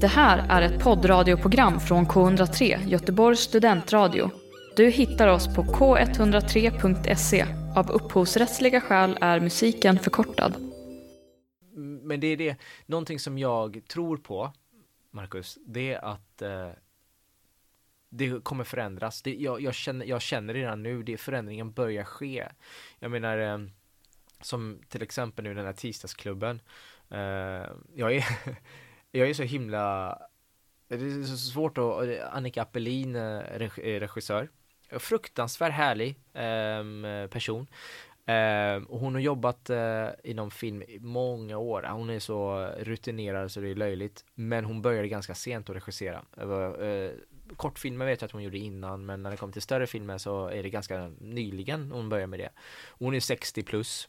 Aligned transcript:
Det 0.00 0.06
här 0.06 0.46
är 0.48 0.62
ett 0.62 0.82
poddradioprogram 0.82 1.80
från 1.80 2.06
K103, 2.06 2.88
Göteborgs 2.88 3.40
studentradio. 3.40 4.30
Du 4.76 4.90
hittar 4.90 5.28
oss 5.28 5.54
på 5.56 5.62
k103.se. 5.62 7.46
Av 7.76 7.90
upphovsrättsliga 7.90 8.80
skäl 8.80 9.18
är 9.20 9.40
musiken 9.40 9.98
förkortad. 9.98 10.54
Men 12.02 12.20
det 12.20 12.26
är 12.26 12.36
det, 12.36 12.56
någonting 12.86 13.18
som 13.18 13.38
jag 13.38 13.80
tror 13.88 14.16
på, 14.16 14.52
Marcus, 15.10 15.58
det 15.66 15.92
är 15.92 16.04
att 16.04 16.42
eh, 16.42 16.70
det 18.08 18.44
kommer 18.44 18.64
förändras. 18.64 19.22
Det, 19.22 19.34
jag, 19.34 19.60
jag, 19.60 19.74
känner, 19.74 20.06
jag 20.06 20.22
känner 20.22 20.54
redan 20.54 20.82
nu, 20.82 21.02
det 21.02 21.16
förändringen 21.16 21.72
börjar 21.72 22.04
ske. 22.04 22.48
Jag 22.98 23.10
menar, 23.10 23.38
eh, 23.38 23.58
som 24.40 24.80
till 24.88 25.02
exempel 25.02 25.44
nu 25.44 25.54
den 25.54 25.66
här 25.66 25.72
tisdagsklubben. 25.72 26.60
Eh, 27.10 27.66
jag 27.94 28.16
är 28.16 28.24
jag 29.10 29.30
är 29.30 29.34
så 29.34 29.42
himla 29.42 30.18
det 30.88 30.94
är 30.94 31.22
så 31.22 31.36
svårt 31.36 31.78
att, 31.78 32.20
Annika 32.32 32.62
Appelin, 32.62 33.16
eh, 33.16 33.22
eh, 33.22 34.00
regissör, 34.00 34.48
fruktansvärt 34.98 35.72
härlig 35.72 36.16
eh, 36.34 37.28
person. 37.28 37.66
Eh, 38.26 38.82
och 38.88 39.00
hon 39.00 39.14
har 39.14 39.20
jobbat 39.20 39.70
eh, 39.70 40.08
inom 40.24 40.50
film 40.50 40.82
i 40.82 40.98
många 41.00 41.58
år. 41.58 41.82
Hon 41.82 42.10
är 42.10 42.18
så 42.18 42.66
rutinerad 42.78 43.52
så 43.52 43.60
det 43.60 43.68
är 43.68 43.74
löjligt. 43.74 44.24
Men 44.34 44.64
hon 44.64 44.82
började 44.82 45.08
ganska 45.08 45.34
sent 45.34 45.70
att 45.70 45.76
regissera. 45.76 46.24
Eh, 46.40 47.10
kortfilmer 47.56 48.06
vet 48.06 48.20
jag 48.20 48.26
att 48.26 48.32
hon 48.32 48.42
gjorde 48.42 48.58
innan, 48.58 49.06
men 49.06 49.22
när 49.22 49.30
det 49.30 49.36
kommer 49.36 49.52
till 49.52 49.62
större 49.62 49.86
filmer 49.86 50.18
så 50.18 50.46
är 50.46 50.62
det 50.62 50.70
ganska 50.70 51.10
nyligen 51.20 51.92
hon 51.92 52.08
började 52.08 52.26
med 52.26 52.40
det. 52.40 52.50
Hon 52.88 53.14
är 53.14 53.20
60 53.20 53.62
plus. 53.62 54.08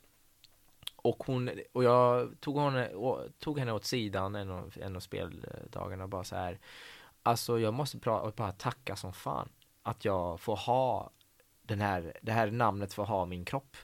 Och 1.01 1.23
hon, 1.25 1.49
och 1.73 1.83
jag 1.83 2.39
tog 2.39 2.59
henne, 2.59 2.91
tog 3.39 3.59
henne 3.59 3.71
åt 3.71 3.85
sidan 3.85 4.35
en 4.35 4.51
av, 4.51 4.73
en 4.81 4.95
av 4.95 4.99
speldagarna 4.99 6.03
och 6.03 6.09
bara 6.09 6.23
så 6.23 6.35
här. 6.35 6.59
Alltså 7.23 7.59
jag 7.59 7.73
måste 7.73 7.97
bara, 7.97 8.31
bara 8.31 8.51
tacka 8.51 8.95
som 8.95 9.13
fan 9.13 9.49
att 9.83 10.05
jag 10.05 10.39
får 10.39 10.55
ha 10.55 11.11
den 11.61 11.81
här, 11.81 12.13
det 12.21 12.31
här 12.31 12.51
namnet 12.51 12.93
för 12.93 13.03
att 13.03 13.09
ha 13.09 13.25
min 13.25 13.45
kropp. 13.45 13.77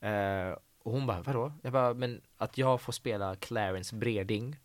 Eh, 0.00 0.52
och 0.82 0.92
hon 0.92 1.06
bara, 1.06 1.22
vadå? 1.22 1.52
Jag 1.62 1.72
bara, 1.72 1.94
men 1.94 2.20
att 2.36 2.58
jag 2.58 2.80
får 2.80 2.92
spela 2.92 3.36
Clarence 3.36 3.96
Breding 3.96 4.56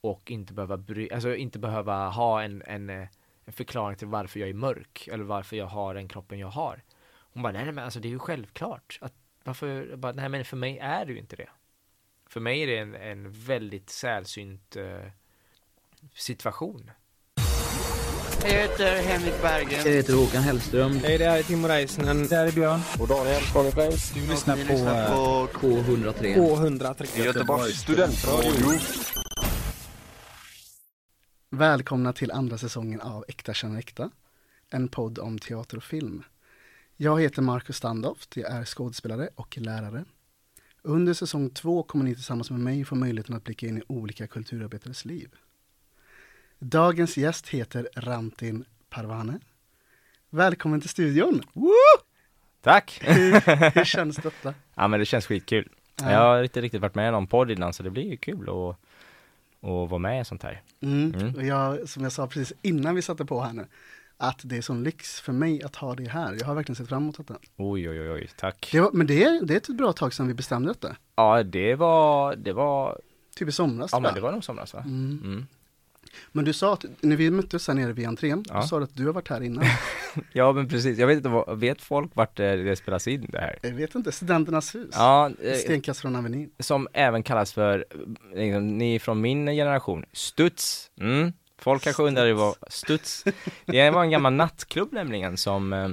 och 0.00 0.30
inte 0.30 0.52
behöva 0.52 0.76
bry, 0.76 1.10
alltså 1.10 1.34
inte 1.34 1.58
behöva 1.58 2.08
ha 2.08 2.42
en, 2.42 2.62
en, 2.66 2.90
en 2.90 3.52
förklaring 3.52 3.96
till 3.96 4.08
varför 4.08 4.40
jag 4.40 4.48
är 4.48 4.54
mörk 4.54 5.08
eller 5.12 5.24
varför 5.24 5.56
jag 5.56 5.66
har 5.66 5.94
den 5.94 6.08
kroppen 6.08 6.38
jag 6.38 6.48
har. 6.48 6.82
Hon 7.32 7.42
bara, 7.42 7.52
nej, 7.52 7.64
nej 7.64 7.72
men 7.72 7.84
alltså 7.84 8.00
det 8.00 8.08
är 8.08 8.10
ju 8.10 8.18
självklart 8.18 8.98
att 9.00 9.14
varför, 9.44 9.96
bara, 9.96 10.12
nej 10.12 10.28
men 10.28 10.44
för 10.44 10.56
mig 10.56 10.78
är 10.78 11.04
det 11.04 11.12
ju 11.12 11.18
inte 11.18 11.36
det. 11.36 11.48
För 12.26 12.40
mig 12.40 12.62
är 12.62 12.66
det 12.66 12.78
en, 12.78 12.94
en 12.94 13.32
väldigt 13.32 13.90
sällsynt 13.90 14.76
uh, 14.76 15.10
situation. 16.14 16.90
Jag 18.42 18.50
heter 18.50 19.02
Henrik 19.02 19.42
Berggren. 19.42 19.80
Jag 19.84 19.92
heter 19.92 20.14
Håkan 20.14 20.42
Hellström. 20.42 20.96
Hej, 20.96 21.18
det 21.18 21.24
här 21.24 21.38
är 21.38 21.42
Timo 21.42 21.68
Räisänen. 21.68 22.26
Det 22.26 22.36
här 22.36 22.46
är 22.46 22.52
Björn. 22.52 22.80
Och 23.00 23.08
Daniel 23.08 23.42
Conny 23.52 23.70
Flames. 23.70 24.10
Du 24.10 24.20
lyssnar 24.20 24.56
på, 24.56 24.72
på 25.14 25.58
K103. 25.58 26.36
K103. 26.36 27.24
Göteborgs 27.24 27.80
studentradio. 27.80 28.80
Välkomna 31.50 32.12
till 32.12 32.30
andra 32.30 32.58
säsongen 32.58 33.00
av 33.00 33.24
Äkta 33.28 33.54
känner 33.54 33.78
äkta. 33.78 34.10
En 34.70 34.88
podd 34.88 35.18
om 35.18 35.38
teater 35.38 35.76
och 35.76 35.84
film. 35.84 36.24
Jag 36.96 37.20
heter 37.20 37.42
Marcus 37.42 37.76
Standoft, 37.76 38.36
jag 38.36 38.52
är 38.52 38.64
skådespelare 38.64 39.28
och 39.34 39.58
lärare. 39.58 40.04
Under 40.82 41.14
säsong 41.14 41.50
två 41.50 41.82
kommer 41.82 42.04
ni 42.04 42.14
tillsammans 42.14 42.50
med 42.50 42.60
mig 42.60 42.84
få 42.84 42.94
möjligheten 42.94 43.36
att 43.36 43.44
blicka 43.44 43.66
in 43.66 43.78
i 43.78 43.82
olika 43.86 44.26
kulturarbetares 44.26 45.04
liv. 45.04 45.30
Dagens 46.58 47.16
gäst 47.16 47.48
heter 47.48 47.88
Rantin 47.96 48.64
Parvane. 48.90 49.40
Välkommen 50.30 50.80
till 50.80 50.90
studion! 50.90 51.42
Woo! 51.52 51.70
Tack! 52.60 53.00
Hur, 53.02 53.32
hur 53.74 53.84
känns 53.94 54.16
detta? 54.16 54.54
ja 54.74 54.88
men 54.88 55.00
det 55.00 55.06
känns 55.06 55.26
skitkul. 55.26 55.68
Ja. 55.96 56.10
Jag 56.10 56.18
har 56.18 56.42
inte 56.42 56.60
riktigt 56.60 56.80
varit 56.80 56.94
med 56.94 57.08
i 57.08 57.12
någon 57.12 57.26
podd 57.26 57.50
innan 57.50 57.72
så 57.72 57.82
det 57.82 57.90
blir 57.90 58.10
ju 58.10 58.16
kul 58.16 58.42
att, 58.48 58.76
att 59.60 59.90
vara 59.90 59.98
med 59.98 60.20
i 60.20 60.24
sånt 60.24 60.42
här. 60.42 60.62
Mm. 60.80 61.14
Mm. 61.14 61.34
Och 61.34 61.44
jag, 61.44 61.88
som 61.88 62.02
jag 62.02 62.12
sa 62.12 62.26
precis 62.26 62.52
innan 62.62 62.94
vi 62.94 63.02
satte 63.02 63.24
på 63.24 63.40
här 63.40 63.52
nu, 63.52 63.66
att 64.16 64.40
det 64.44 64.56
är 64.56 64.62
sån 64.62 64.84
lyx 64.84 65.20
för 65.20 65.32
mig 65.32 65.62
att 65.62 65.76
ha 65.76 65.94
det 65.94 66.08
här. 66.08 66.36
Jag 66.40 66.46
har 66.46 66.54
verkligen 66.54 66.76
sett 66.76 66.88
fram 66.88 67.02
emot 67.02 67.16
detta. 67.16 67.36
Oj, 67.56 67.90
oj, 67.90 68.10
oj, 68.10 68.30
tack. 68.36 68.68
Det 68.72 68.80
var, 68.80 68.90
men 68.92 69.06
det 69.06 69.24
är, 69.24 69.44
det 69.44 69.54
är 69.54 69.56
ett 69.56 69.68
bra 69.68 69.92
tag 69.92 70.14
sedan 70.14 70.28
vi 70.28 70.34
bestämde 70.34 70.68
detta. 70.68 70.96
Ja, 71.16 71.42
det 71.42 71.74
var, 71.74 72.36
det 72.36 72.52
var 72.52 73.00
Typ 73.36 73.48
i 73.48 73.52
somras 73.52 73.92
Ja, 73.92 74.00
men 74.00 74.14
det 74.14 74.20
var 74.20 74.32
nog 74.32 74.44
somras 74.44 74.74
va? 74.74 74.80
Mm. 74.86 75.20
Mm. 75.24 75.46
Men 76.32 76.44
du 76.44 76.52
sa 76.52 76.72
att 76.72 76.84
när 77.00 77.16
vi 77.16 77.30
möttes 77.30 77.68
här 77.68 77.74
nere 77.74 77.92
vid 77.92 78.06
entrén, 78.06 78.44
ja. 78.48 78.54
då 78.54 78.62
sa 78.62 78.78
du 78.78 78.84
att 78.84 78.96
du 78.96 79.06
har 79.06 79.12
varit 79.12 79.28
här 79.28 79.42
innan. 79.42 79.64
ja 80.32 80.52
men 80.52 80.68
precis, 80.68 80.98
jag 80.98 81.06
vet 81.06 81.16
inte, 81.16 81.44
vet 81.54 81.82
folk 81.82 82.10
vart 82.14 82.36
det 82.36 82.76
spelas 82.78 83.08
in 83.08 83.26
det 83.28 83.38
här? 83.38 83.58
Jag 83.62 83.72
vet 83.72 83.94
inte, 83.94 84.12
Studenternas 84.12 84.74
hus. 84.74 84.90
Ja, 84.92 85.30
eh, 85.42 85.56
Stenkast 85.56 86.00
från 86.00 86.16
Avenyn. 86.16 86.50
Som 86.58 86.88
även 86.92 87.22
kallas 87.22 87.52
för, 87.52 87.84
liksom, 88.34 88.78
ni 88.78 88.98
från 88.98 89.20
min 89.20 89.46
generation, 89.46 90.04
Studs. 90.12 90.90
Mm. 91.00 91.32
Folk 91.64 91.82
kanske 91.82 92.02
undrar 92.02 92.32
vad 92.32 92.54
Studs, 92.68 93.24
det 93.64 93.90
var 93.90 94.02
en 94.02 94.10
gammal 94.10 94.32
nattklubb 94.32 94.92
nämligen 94.92 95.36
som 95.36 95.72
eh, 95.72 95.88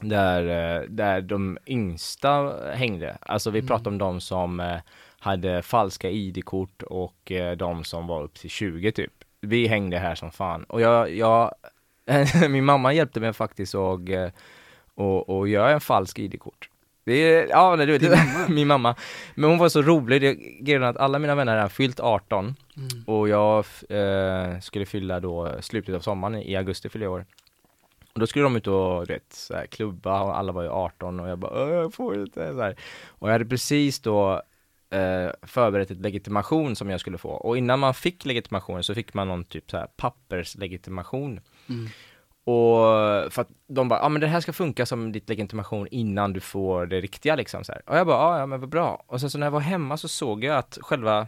där, 0.00 0.42
eh, 0.42 0.82
där 0.88 1.20
de 1.20 1.58
yngsta 1.66 2.52
hängde. 2.74 3.18
Alltså 3.20 3.50
vi 3.50 3.62
pratar 3.62 3.90
om 3.90 3.98
de 3.98 4.20
som 4.20 4.60
eh, 4.60 4.76
hade 5.18 5.62
falska 5.62 6.10
ID-kort 6.10 6.82
och 6.82 7.32
de 7.56 7.84
som 7.84 8.06
var 8.06 8.22
upp 8.22 8.34
till 8.34 8.50
20 8.50 8.92
typ. 8.92 9.12
Vi 9.40 9.66
hängde 9.66 9.98
här 9.98 10.14
som 10.14 10.30
fan 10.30 10.64
och 10.64 10.80
jag, 10.80 11.14
jag 11.14 11.54
min 12.50 12.64
mamma 12.64 12.92
hjälpte 12.92 13.20
mig 13.20 13.32
faktiskt 13.32 13.74
och, 13.74 14.00
och, 14.94 15.28
och 15.28 15.48
göra 15.48 15.70
en 15.70 15.80
falsk 15.80 16.18
ID-kort. 16.18 16.68
Det 17.04 17.12
är, 17.12 17.48
ja, 17.48 17.76
nej, 17.76 17.86
du 17.86 17.98
vet, 17.98 18.18
min 18.48 18.68
mamma. 18.68 18.94
Men 19.34 19.50
hon 19.50 19.58
var 19.58 19.68
så 19.68 19.82
rolig, 19.82 20.20
det 20.20 20.34
grejen 20.34 20.82
att 20.82 20.96
alla 20.96 21.18
mina 21.18 21.34
vänner 21.34 21.56
har 21.56 21.68
fyllt 21.68 22.00
18 22.00 22.56
mm. 22.76 23.04
och 23.06 23.28
jag 23.28 23.64
eh, 23.88 24.60
skulle 24.60 24.86
fylla 24.86 25.20
då 25.20 25.56
slutet 25.60 25.94
av 25.94 26.00
sommaren 26.00 26.42
i 26.42 26.56
augusti 26.56 26.88
fyller 26.88 27.06
år. 27.06 27.26
Och 28.12 28.20
då 28.20 28.26
skulle 28.26 28.42
de 28.42 28.56
ut 28.56 28.66
och 28.66 29.10
vet, 29.10 29.32
så 29.32 29.54
här, 29.54 29.66
klubba 29.66 30.22
och 30.22 30.38
alla 30.38 30.52
var 30.52 30.62
ju 30.62 30.68
18 30.68 31.20
och 31.20 31.28
jag 31.28 31.38
bara 31.38 31.70
jag 31.70 31.94
får 31.94 32.20
inte 32.20 32.54
så 32.54 32.60
här. 32.60 32.76
Och 33.06 33.28
jag 33.28 33.32
hade 33.32 33.44
precis 33.44 34.00
då 34.00 34.42
eh, 34.90 35.30
förberett 35.42 35.90
ett 35.90 36.00
legitimation 36.00 36.76
som 36.76 36.90
jag 36.90 37.00
skulle 37.00 37.18
få 37.18 37.28
och 37.28 37.58
innan 37.58 37.78
man 37.78 37.94
fick 37.94 38.24
legitimation 38.24 38.82
så 38.82 38.94
fick 38.94 39.14
man 39.14 39.28
någon 39.28 39.44
typ 39.44 39.70
så 39.70 39.76
här 39.76 39.86
papperslegitimation. 39.96 41.40
Mm. 41.68 41.88
Och 42.44 43.32
för 43.32 43.40
att 43.40 43.48
de 43.66 43.88
bara, 43.88 44.00
ja 44.00 44.06
ah, 44.06 44.08
men 44.08 44.20
det 44.20 44.26
här 44.26 44.40
ska 44.40 44.52
funka 44.52 44.86
som 44.86 45.12
ditt 45.12 45.28
legitimation 45.28 45.86
innan 45.90 46.32
du 46.32 46.40
får 46.40 46.86
det 46.86 47.00
riktiga 47.00 47.36
liksom 47.36 47.64
så 47.64 47.72
här. 47.72 47.82
Och 47.86 47.96
jag 47.96 48.06
bara, 48.06 48.18
ah, 48.18 48.38
ja 48.38 48.46
men 48.46 48.60
vad 48.60 48.68
bra. 48.68 49.04
Och 49.06 49.20
sen 49.20 49.30
så 49.30 49.38
när 49.38 49.46
jag 49.46 49.50
var 49.50 49.60
hemma 49.60 49.96
så 49.96 50.08
såg 50.08 50.44
jag 50.44 50.56
att 50.56 50.78
själva 50.82 51.26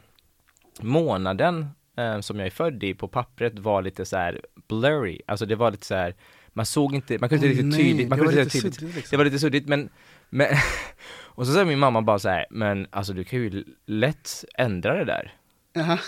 månaden 0.80 1.66
eh, 1.96 2.20
som 2.20 2.38
jag 2.38 2.46
är 2.46 2.50
född 2.50 2.84
i 2.84 2.94
på 2.94 3.08
pappret 3.08 3.58
var 3.58 3.82
lite 3.82 4.04
så 4.04 4.16
här 4.16 4.40
blurry. 4.68 5.20
Alltså 5.26 5.46
det 5.46 5.56
var 5.56 5.70
lite 5.70 5.86
så 5.86 5.94
här, 5.94 6.14
man 6.48 6.66
såg 6.66 6.94
inte, 6.94 7.18
man 7.18 7.28
kunde 7.28 7.46
inte 7.46 7.60
oh, 7.60 7.64
riktigt 7.64 7.86
tydligt, 7.86 8.08
man 8.08 8.18
kunde 8.18 8.40
inte 8.40 8.52
tydligt. 8.52 8.74
Suddigt, 8.74 8.96
liksom. 8.96 9.10
Det 9.10 9.16
var 9.16 9.24
lite 9.24 9.38
suddigt 9.38 9.68
men, 9.68 9.88
men 10.28 10.48
och 11.16 11.46
så 11.46 11.52
sa 11.52 11.64
min 11.64 11.78
mamma 11.78 12.02
bara 12.02 12.18
så 12.18 12.28
här, 12.28 12.46
men 12.50 12.86
alltså 12.90 13.12
du 13.12 13.24
kan 13.24 13.38
ju 13.38 13.64
lätt 13.86 14.44
ändra 14.54 14.94
det 14.94 15.04
där. 15.04 15.34
Uh 15.76 15.90
-huh. 15.90 16.00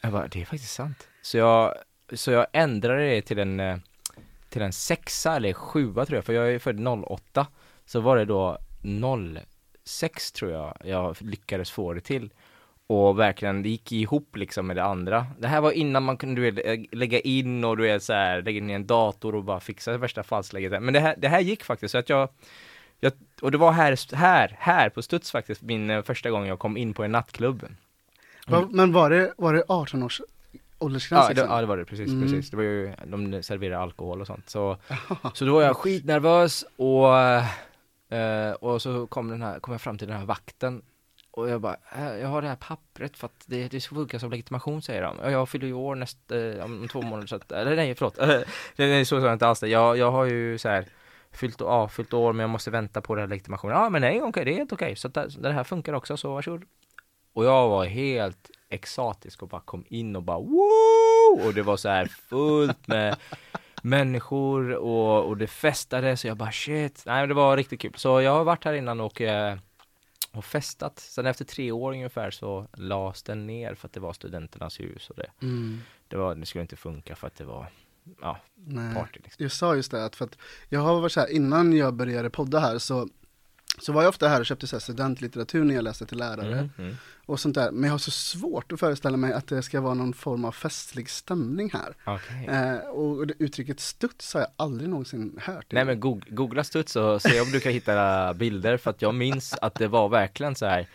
Jag 0.00 0.12
bara, 0.12 0.28
det 0.28 0.40
är 0.40 0.44
faktiskt 0.44 0.74
sant. 0.74 1.08
Så 1.22 1.38
jag, 1.38 1.74
så 2.12 2.30
jag 2.30 2.46
ändrade 2.52 3.08
det 3.08 3.22
till 3.22 3.38
en 3.38 3.60
eh, 3.60 3.76
till 4.48 4.62
en 4.62 4.72
sexa 4.72 5.36
eller 5.36 5.52
sjua 5.52 6.06
tror 6.06 6.16
jag, 6.16 6.24
för 6.24 6.32
jag 6.32 6.54
är 6.54 6.58
född 6.58 6.88
08 6.88 7.46
Så 7.86 8.00
var 8.00 8.16
det 8.16 8.24
då 8.24 8.58
06 9.84 10.32
tror 10.32 10.52
jag 10.52 10.76
jag 10.84 11.16
lyckades 11.20 11.70
få 11.70 11.92
det 11.92 12.00
till 12.00 12.30
och 12.86 13.18
verkligen, 13.18 13.62
det 13.62 13.68
gick 13.68 13.92
ihop 13.92 14.36
liksom 14.36 14.66
med 14.66 14.76
det 14.76 14.84
andra. 14.84 15.26
Det 15.38 15.48
här 15.48 15.60
var 15.60 15.72
innan 15.72 16.02
man 16.02 16.16
kunde 16.16 16.50
du 16.50 16.86
lägga 16.92 17.20
in 17.20 17.64
och 17.64 17.76
du 17.76 17.82
vet 17.82 18.02
så 18.02 18.12
här, 18.12 18.42
lägga 18.42 18.58
in 18.58 18.70
i 18.70 18.72
en 18.72 18.86
dator 18.86 19.34
och 19.34 19.44
bara 19.44 19.60
fixa 19.60 19.92
det 19.92 19.98
värsta 19.98 20.22
falskläget. 20.22 20.82
Men 20.82 20.94
det 20.94 21.00
här, 21.00 21.14
det 21.18 21.28
här 21.28 21.40
gick 21.40 21.64
faktiskt, 21.64 21.92
så 21.92 21.98
att 21.98 22.08
jag, 22.08 22.28
jag 23.00 23.12
och 23.42 23.50
det 23.50 23.58
var 23.58 23.72
här, 23.72 24.16
här, 24.16 24.56
här 24.58 24.88
på 24.88 25.02
studs 25.02 25.30
faktiskt, 25.30 25.62
min 25.62 25.90
eh, 25.90 26.02
första 26.02 26.30
gång 26.30 26.46
jag 26.46 26.58
kom 26.58 26.76
in 26.76 26.94
på 26.94 27.04
en 27.04 27.12
nattklubb. 27.12 27.66
Mm. 28.48 28.68
Men 28.70 28.92
var 28.92 29.10
det, 29.10 29.32
var 29.36 29.54
det 29.54 29.64
18 29.68 30.02
års 30.02 30.20
åldersgräns 30.78 31.24
ja, 31.28 31.34
det, 31.34 31.40
ja 31.40 31.60
det 31.60 31.66
var 31.66 31.76
det, 31.76 31.84
precis, 31.84 32.08
mm. 32.08 32.22
precis. 32.22 32.50
Det 32.50 32.56
var 32.56 32.64
ju, 32.64 32.92
de 33.06 33.42
serverade 33.42 33.78
alkohol 33.78 34.20
och 34.20 34.26
sånt. 34.26 34.50
Så, 34.50 34.76
så 35.34 35.44
då 35.44 35.52
var 35.52 35.62
jag 35.62 35.76
skitnervös 35.76 36.64
och, 36.76 37.18
eh, 38.18 38.52
och 38.52 38.82
så 38.82 39.06
kom, 39.06 39.28
den 39.28 39.42
här, 39.42 39.60
kom 39.60 39.72
jag 39.72 39.80
fram 39.80 39.98
till 39.98 40.08
den 40.08 40.16
här 40.16 40.26
vakten 40.26 40.82
och 41.36 41.50
jag 41.50 41.60
bara, 41.60 41.76
äh, 41.96 42.18
jag 42.18 42.28
har 42.28 42.42
det 42.42 42.48
här 42.48 42.56
pappret 42.56 43.16
för 43.16 43.26
att 43.26 43.44
det, 43.46 43.68
det 43.68 43.80
funkar 43.80 44.18
som 44.18 44.30
legitimation 44.30 44.82
säger 44.82 45.02
de. 45.02 45.18
Och 45.18 45.30
jag 45.30 45.48
fyller 45.48 45.66
ju 45.66 45.72
år 45.72 45.94
näst, 45.94 46.32
eh, 46.32 46.64
om 46.64 46.88
två 46.88 47.02
månader 47.02 47.26
så 47.26 47.36
att, 47.36 47.52
eller 47.52 47.76
nej 47.76 47.94
förlåt, 47.94 48.14
det 48.76 48.84
är 48.84 49.04
så 49.04 49.20
sa 49.20 49.26
jag 49.26 49.32
inte 49.32 49.46
alls 49.46 49.60
det. 49.60 49.68
Jag, 49.68 49.98
jag 49.98 50.10
har 50.10 50.24
ju 50.24 50.58
så 50.58 50.68
här 50.68 50.86
fyllt, 51.32 51.60
ja, 51.60 51.88
fyllt 51.88 52.12
år 52.12 52.32
men 52.32 52.40
jag 52.40 52.50
måste 52.50 52.70
vänta 52.70 53.00
på 53.00 53.14
den 53.14 53.22
här 53.22 53.28
legitimationen. 53.28 53.76
Ja 53.76 53.90
men 53.90 54.00
nej 54.00 54.16
okej, 54.16 54.28
okay, 54.28 54.44
det 54.44 54.50
är 54.50 54.56
helt 54.56 54.72
okej. 54.72 54.86
Okay. 54.86 54.96
Så 54.96 55.08
det, 55.08 55.28
det 55.38 55.52
här 55.52 55.64
funkar 55.64 55.92
också, 55.92 56.16
så 56.16 56.34
varsågod. 56.34 56.64
Och 57.32 57.44
jag 57.44 57.68
var 57.68 57.84
helt 57.84 58.50
exatisk 58.68 59.42
och 59.42 59.48
bara 59.48 59.60
kom 59.60 59.84
in 59.88 60.16
och 60.16 60.22
bara 60.22 60.38
wow! 60.38 61.46
och 61.46 61.54
det 61.54 61.62
var 61.62 61.76
så 61.76 61.88
här 61.88 62.06
fullt 62.06 62.88
med 62.88 63.16
människor 63.82 64.74
och, 64.74 65.24
och 65.24 65.36
det 65.36 65.46
festade 65.46 66.16
så 66.16 66.26
jag 66.26 66.36
bara 66.36 66.52
shit, 66.52 67.02
nej 67.06 67.22
men 67.22 67.28
det 67.28 67.34
var 67.34 67.56
riktigt 67.56 67.80
kul. 67.80 67.92
Så 67.96 68.20
jag 68.20 68.32
har 68.32 68.44
varit 68.44 68.64
här 68.64 68.72
innan 68.72 69.00
och, 69.00 69.20
eh, 69.20 69.58
och 70.36 70.44
festat. 70.44 70.98
Sen 70.98 71.26
efter 71.26 71.44
tre 71.44 71.72
år 71.72 71.92
ungefär 71.92 72.30
så 72.30 72.66
lades 72.72 73.22
den 73.22 73.46
ner 73.46 73.74
för 73.74 73.88
att 73.88 73.92
det 73.92 74.00
var 74.00 74.12
studenternas 74.12 74.80
hus 74.80 75.10
och 75.10 75.16
det, 75.16 75.30
Mm. 75.42 75.78
det, 76.08 76.16
var, 76.16 76.34
det 76.34 76.46
skulle 76.46 76.62
inte 76.62 76.76
funka 76.76 77.16
för 77.16 77.26
att 77.26 77.36
det 77.36 77.44
var, 77.44 77.66
ja, 78.20 78.38
Nej. 78.54 78.94
party 78.94 79.20
liksom. 79.24 79.42
Jag 79.42 79.52
sa 79.52 79.74
just 79.76 79.90
det, 79.90 80.04
att 80.04 80.16
för 80.16 80.24
att 80.24 80.38
jag 80.68 80.80
har 80.80 81.00
varit 81.00 81.12
så 81.12 81.20
här, 81.20 81.30
innan 81.30 81.72
jag 81.76 81.94
började 81.94 82.30
podda 82.30 82.58
här 82.58 82.78
så, 82.78 83.08
så 83.78 83.92
var 83.92 84.02
jag 84.02 84.08
ofta 84.08 84.28
här 84.28 84.40
och 84.40 84.46
köpte 84.46 84.66
så 84.66 84.80
studentlitteratur 84.80 85.64
när 85.64 85.74
jag 85.74 85.84
läste 85.84 86.06
till 86.06 86.18
lärare 86.18 86.52
Mm, 86.52 86.70
mm. 86.78 86.96
och 87.26 87.40
sånt 87.40 87.54
där. 87.54 87.70
Men 87.70 87.84
jag 87.84 87.90
har 87.92 87.98
så 87.98 88.10
svårt 88.10 88.72
att 88.72 88.80
föreställa 88.80 89.16
mig 89.16 89.32
att 89.32 89.46
det 89.48 89.62
ska 89.62 89.80
vara 89.80 89.94
någon 89.94 90.12
form 90.12 90.44
av 90.44 90.52
festlig 90.52 91.10
stämning 91.10 91.70
här. 91.72 91.94
Okej. 92.04 92.46
Eh, 92.46 92.88
och 92.88 93.24
uttrycket 93.38 93.80
studs 93.80 94.34
har 94.34 94.40
jag 94.40 94.50
aldrig 94.56 94.90
någonsin 94.90 95.38
hört. 95.42 95.66
Nej 95.72 95.84
men 95.84 96.00
goog- 96.00 96.34
googla 96.34 96.64
studs 96.64 96.96
och 96.96 97.22
se 97.22 97.40
om 97.40 97.50
du 97.50 97.60
kan 97.60 97.72
hitta 97.72 98.34
bilder 98.34 98.76
för 98.76 98.90
att 98.90 99.02
jag 99.02 99.14
minns 99.14 99.54
att 99.62 99.74
det 99.74 99.88
var 99.88 100.08
verkligen 100.08 100.54
så 100.54 100.66
här 100.66 100.86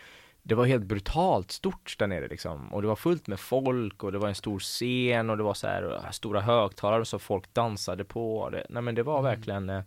det 0.44 0.54
var 0.54 0.64
helt 0.66 0.84
brutalt 0.84 1.50
stort 1.52 1.94
där 1.98 2.06
nere 2.06 2.28
liksom 2.28 2.72
och 2.74 2.82
det 2.82 2.88
var 2.88 2.96
fullt 2.96 3.26
med 3.26 3.40
folk 3.40 4.04
och 4.04 4.12
det 4.12 4.18
var 4.18 4.28
en 4.28 4.34
stor 4.34 4.58
scen 4.58 5.30
och 5.30 5.36
det 5.36 5.42
var 5.42 5.54
så 5.54 5.66
här 5.66 6.08
stora 6.12 6.40
högtalare 6.40 7.04
som 7.04 7.20
folk 7.20 7.54
dansade 7.54 8.04
på 8.04 8.50
det, 8.50 8.66
nej 8.68 8.82
men 8.82 8.94
det 8.94 9.02
var 9.02 9.18
Mm. 9.18 9.24
verkligen 9.36 9.70
eh, 9.70 9.82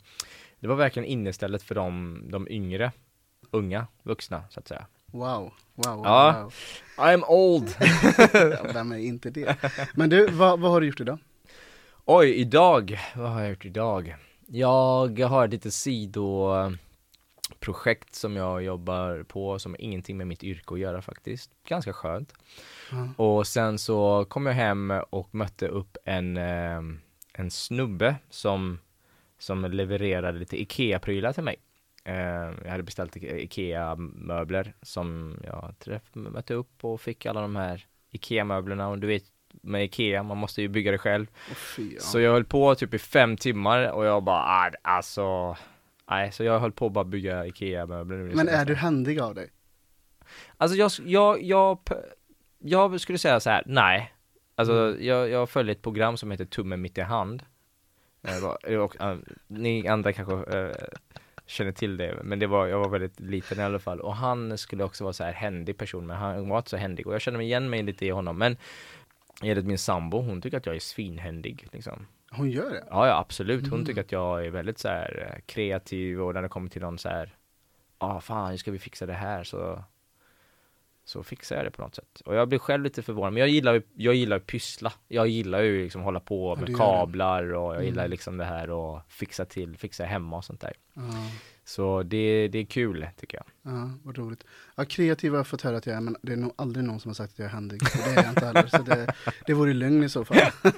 det 0.65 0.69
var 0.69 0.75
verkligen 0.75 1.09
innestället 1.09 1.63
för 1.63 1.75
de, 1.75 2.21
de 2.31 2.47
yngre 2.49 2.91
unga 3.51 3.87
vuxna 4.03 4.43
så 4.49 4.59
att 4.59 4.67
säga 4.67 4.85
Wow, 5.05 5.53
wow, 5.73 5.95
wow. 5.95 6.05
Ja. 6.05 6.41
wow. 6.43 6.53
I'm 6.97 7.23
old! 7.27 7.75
Vem 8.73 8.91
är 8.91 8.97
inte 8.97 9.29
det? 9.29 9.55
Men 9.93 10.09
du, 10.09 10.27
vad, 10.27 10.59
vad 10.59 10.71
har 10.71 10.81
du 10.81 10.87
gjort 10.87 10.99
idag? 10.99 11.19
Oj, 12.05 12.33
idag, 12.33 12.99
vad 13.15 13.29
har 13.29 13.41
jag 13.41 13.49
gjort 13.49 13.65
idag? 13.65 14.15
Jag 14.47 15.19
har 15.19 15.45
ett 15.45 15.51
litet 15.51 15.73
sidoprojekt 15.73 16.79
som 18.15 18.35
jag 18.35 18.63
jobbar 18.63 19.23
på 19.23 19.59
som 19.59 19.71
har 19.71 19.81
ingenting 19.81 20.17
med 20.17 20.27
mitt 20.27 20.43
yrke 20.43 20.73
att 20.73 20.79
göra 20.79 21.01
faktiskt. 21.01 21.51
Ganska 21.67 21.93
skönt. 21.93 22.33
Ja. 22.91 23.09
Och 23.23 23.47
sen 23.47 23.79
så 23.79 24.25
kom 24.25 24.45
jag 24.45 24.53
hem 24.53 24.93
och 25.09 25.35
mötte 25.35 25.67
upp 25.67 25.97
en, 26.05 26.37
eh, 26.37 26.81
en 27.33 27.51
snubbe 27.51 28.15
som, 28.29 28.79
som 29.37 29.65
levererade 29.65 30.39
lite 30.39 30.61
IKEA-prylar 30.61 31.33
till 31.33 31.43
mig. 31.43 31.55
Eh, 32.03 32.15
jag 32.63 32.71
hade 32.71 32.83
beställt 32.83 33.15
IKEA-möbler 33.15 34.73
som 34.81 35.39
jag 35.43 35.73
mötte 36.13 36.53
upp 36.53 36.85
och 36.85 37.01
fick 37.01 37.25
alla 37.25 37.41
de 37.41 37.55
här 37.55 37.85
IKEA-möblerna 38.11 38.87
och 38.87 38.99
du 38.99 39.07
vet 39.07 39.23
med 39.61 39.83
IKEA, 39.83 40.23
man 40.23 40.37
måste 40.37 40.61
ju 40.61 40.67
bygga 40.67 40.91
det 40.91 40.97
själv. 40.97 41.27
Ja. 41.77 41.99
Så 41.99 42.19
jag 42.19 42.31
höll 42.31 42.45
på 42.45 42.75
typ 42.75 42.93
i 42.93 42.99
fem 42.99 43.37
timmar 43.37 43.91
och 43.91 44.05
jag 44.05 44.23
bara, 44.23 44.41
ah, 44.41 44.71
alltså, 44.81 45.57
nej, 46.09 46.31
så 46.31 46.43
jag 46.43 46.59
höll 46.59 46.71
på 46.71 46.85
att 46.85 46.91
bara 46.91 47.05
bygga 47.05 47.45
IKEA-möbler 47.45 48.17
nu. 48.17 48.35
Men 48.35 48.49
är 48.49 48.65
du 48.65 48.75
händig 48.75 49.19
av 49.19 49.35
dig? 49.35 49.49
Alltså 50.57 50.77
jag, 50.77 50.91
jag, 51.05 51.43
jag, 51.43 51.79
jag 52.59 53.01
skulle 53.01 53.17
säga 53.17 53.39
så 53.39 53.49
här, 53.49 53.63
nej. 53.65 54.11
Alltså 54.55 54.95
jag, 54.99 55.29
jag 55.29 55.49
följer 55.49 55.75
ett 55.75 55.81
program 55.81 56.17
som 56.17 56.31
heter 56.31 56.45
Tummen 56.45 56.81
mitt 56.81 56.97
i 56.97 57.01
hand. 57.01 57.43
Eh, 58.27 58.41
bara- 58.41 58.83
och, 58.83 59.01
eh, 59.01 59.17
ni 59.47 59.87
andra 59.87 60.13
kanske 60.13 60.57
eh, 60.59 60.75
känner 61.45 61.71
till 61.71 61.97
det, 61.97 62.19
men 62.23 62.39
det 62.39 62.47
var, 62.47 62.67
jag 62.67 62.79
var 62.79 62.89
väldigt 62.89 63.19
liten 63.19 63.59
i 63.59 63.63
alla 63.63 63.79
fall. 63.79 64.01
Och 64.01 64.15
han 64.15 64.57
skulle 64.57 64.83
också 64.83 65.03
vara 65.03 65.13
så 65.13 65.23
här 65.23 65.31
händig 65.33 65.77
person, 65.77 66.07
men 66.07 66.17
han 66.17 66.49
var 66.49 66.57
inte 66.57 66.69
så 66.69 66.77
händig. 66.77 67.07
Och 67.07 67.13
jag 67.13 67.21
känner 67.21 67.37
mig 67.37 67.47
igen 67.47 67.69
mig 67.69 67.83
lite 67.83 68.05
i 68.05 68.09
honom. 68.09 68.37
Men 68.37 68.57
enligt 69.43 69.65
min 69.65 69.77
sambo, 69.77 70.21
hon 70.21 70.41
tycker 70.41 70.57
att 70.57 70.65
jag 70.65 70.75
är 70.75 70.79
svinhändig 70.79 71.67
liksom. 71.71 72.07
Hon 72.31 72.49
gör 72.51 72.69
det? 72.69 72.83
Ja, 72.89 73.07
ja 73.07 73.19
absolut. 73.19 73.63
Hon 73.63 73.73
Mm. 73.73 73.85
tycker 73.85 74.01
att 74.01 74.11
jag 74.11 74.45
är 74.45 74.49
väldigt 74.49 74.79
så 74.79 74.87
här 74.87 75.31
eh, 75.35 75.41
kreativ 75.45 76.21
och 76.21 76.33
när 76.33 76.41
det 76.41 76.49
kommer 76.49 76.69
till 76.69 76.81
någon 76.81 76.97
så 76.97 77.09
här, 77.09 77.35
ja 77.99 78.13
ah, 78.15 78.19
fan, 78.21 78.49
hur 78.51 78.57
ska 78.57 78.71
vi 78.71 78.79
fixa 78.79 79.05
det 79.05 79.13
här? 79.13 79.43
Så, 79.43 79.83
så 81.07 81.23
fixar 81.23 81.55
jag 81.55 81.65
det 81.65 81.71
på 81.71 81.81
något 81.81 81.95
sätt. 81.95 82.21
Och 82.25 82.35
jag 82.35 82.47
blir 82.49 82.59
själv 82.59 82.83
lite 82.83 83.01
förvånad, 83.01 83.33
men 83.33 83.39
jag 83.39 83.49
gillar 83.49 83.73
ju, 83.73 83.81
jag 83.95 84.15
gillar 84.15 84.37
ju 84.37 84.43
pyssla. 84.43 84.93
Jag 85.07 85.27
gillar 85.27 85.61
ju 85.61 85.83
liksom 85.83 86.01
hålla 86.01 86.19
på 86.19 86.55
med 86.55 86.77
kablar 86.77 87.53
och 87.53 87.75
jag 87.75 87.83
gillar 87.83 88.03
Mm. 88.03 88.11
liksom 88.11 88.33
liksom 88.33 88.37
det 88.37 88.45
här 88.45 88.69
och 88.69 89.01
fixa 89.09 89.45
till, 89.45 89.77
fixa 89.77 90.03
hemma 90.05 90.37
och 90.37 90.45
sånt 90.45 90.61
där. 90.61 90.73
Ja, 90.93 91.01
Så 91.65 92.03
det, 92.03 92.47
det 92.47 92.59
är 92.59 92.65
kul 92.65 93.07
tycker 93.19 93.37
jag. 93.37 93.73
ja, 93.73 93.89
vad 94.03 94.17
roligt. 94.17 94.43
Ja, 94.75 94.85
kreativ 94.85 95.31
har 95.31 95.37
jag 95.39 95.47
fått 95.47 95.61
höra 95.61 95.77
att 95.77 95.85
jag 95.85 95.95
är, 95.95 96.01
men 96.01 96.15
det 96.21 96.31
är 96.33 96.37
nog 96.37 96.53
aldrig 96.55 96.85
någon 96.85 96.99
som 96.99 97.09
har 97.09 97.13
sagt 97.13 97.33
att 97.33 97.39
jag 97.39 97.45
är 97.45 97.49
händig. 97.51 97.79
Det 97.81 98.09
är 98.11 98.15
jag 98.23 98.29
inte 98.31 98.45
heller, 98.45 98.67
så 98.67 98.77
det, 98.81 99.13
det 99.45 99.53
vore 99.53 99.73
lögn 99.73 100.03
i 100.03 100.09
så 100.09 100.25
fall. 100.25 100.37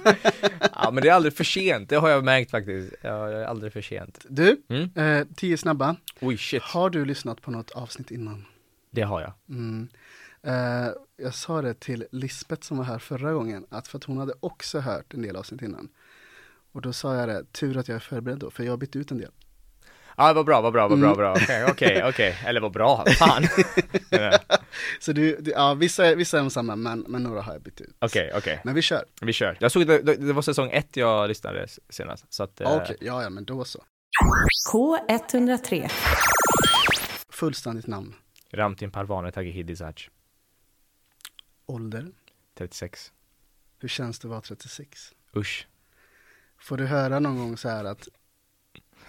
Ja 0.80 0.90
men 0.90 1.02
det 1.02 1.08
är 1.08 1.12
aldrig 1.12 1.36
för 1.36 1.44
sent, 1.44 1.88
det 1.88 1.96
har 1.96 2.08
jag 2.08 2.24
märkt 2.24 2.50
faktiskt. 2.50 2.94
Ja, 3.02 3.26
det 3.26 3.36
är 3.36 3.44
aldrig 3.44 3.72
för 3.72 3.82
sent. 3.82 4.26
Du, 4.28 4.62
Mm? 4.68 4.90
eh, 4.94 5.26
tio 5.36 5.56
snabba. 5.56 5.96
Oj 6.20 6.36
shit, 6.36 6.62
Har 6.62 6.90
du 6.90 7.04
lyssnat 7.04 7.42
på 7.42 7.50
något 7.50 7.70
avsnitt 7.70 8.10
innan? 8.10 8.44
det 8.90 9.02
har 9.02 9.20
jag. 9.20 9.32
Mm. 9.48 9.88
Eh, 10.48 10.88
jag 11.16 11.34
sa 11.34 11.62
det 11.62 11.74
till 11.80 12.06
Lisbeth 12.12 12.62
som 12.62 12.76
var 12.76 12.84
här 12.84 12.98
förra 12.98 13.32
gången, 13.32 13.66
att 13.70 13.88
för 13.88 13.98
att 13.98 14.04
hon 14.04 14.18
hade 14.18 14.32
också 14.40 14.80
hört 14.80 15.14
en 15.14 15.22
del 15.22 15.36
avsnitt 15.36 15.62
innan. 15.62 15.88
Och 16.72 16.82
då 16.82 16.92
sa 16.92 17.14
jag 17.16 17.28
det, 17.28 17.52
tur 17.52 17.76
att 17.78 17.88
jag 17.88 17.94
är 17.96 18.00
förberedd 18.00 18.38
då, 18.38 18.50
för 18.50 18.64
jag 18.64 18.72
har 18.72 18.76
bytt 18.76 18.96
ut 18.96 19.10
en 19.10 19.18
del. 19.18 19.30
Ja, 20.16 20.32
vad 20.32 20.46
bra, 20.46 20.60
vad 20.60 20.72
bra, 20.72 20.88
vad 20.88 20.98
bra, 20.98 21.06
Mm. 21.08 21.16
bra. 21.18 21.32
Okej, 21.32 21.64
okej, 21.70 22.02
okej. 22.08 22.38
Eller 22.46 22.60
vad 22.60 22.72
bra, 22.72 23.04
fan. 23.18 23.44
Okej, 23.44 24.38
Så 25.00 25.12
du, 25.12 25.36
du 25.40 25.50
ja, 25.50 25.74
vissa, 25.74 26.14
vissa 26.14 26.38
är 26.38 26.42
ensamma, 26.42 26.76
men, 26.76 27.04
men 27.08 27.22
några 27.22 27.42
har 27.42 27.52
jag 27.52 27.62
bytt 27.62 27.80
ut. 27.80 27.96
okej. 28.00 28.60
Men 28.64 28.74
vi 28.74 28.82
kör. 28.82 29.04
Vi 29.20 29.32
kör. 29.32 29.56
Jag 29.60 29.72
såg 29.72 29.86
det, 29.86 29.98
det 30.02 30.32
var 30.32 30.42
säsong 30.42 30.70
ett 30.70 30.96
jag 30.96 31.28
lyssnade 31.28 31.66
senast. 31.88 32.32
Så 32.32 32.42
att, 32.42 32.60
eh, 32.60 32.76
Okej, 32.76 32.96
ja, 33.00 33.22
ja, 33.22 33.30
men 33.30 33.44
då 33.44 33.64
så. 33.64 33.84
K103. 34.72 35.90
Fullständigt 37.30 37.86
namn, 37.86 38.14
Ramtin 38.52 38.90
Parvane 38.90 39.32
Tagihidizaj, 39.32 39.94
ålder, 41.70 42.12
36. 42.54 43.12
hur 43.78 43.88
känns 43.88 44.18
det 44.18 44.26
att 44.28 44.30
vara 44.30 44.40
36? 44.40 45.14
Usch. 45.36 45.66
Får 46.58 46.76
du 46.76 46.86
höra 46.86 47.18
någon 47.20 47.38
gång 47.38 47.56
så 47.56 47.68
här 47.68 47.84
att, 47.84 48.08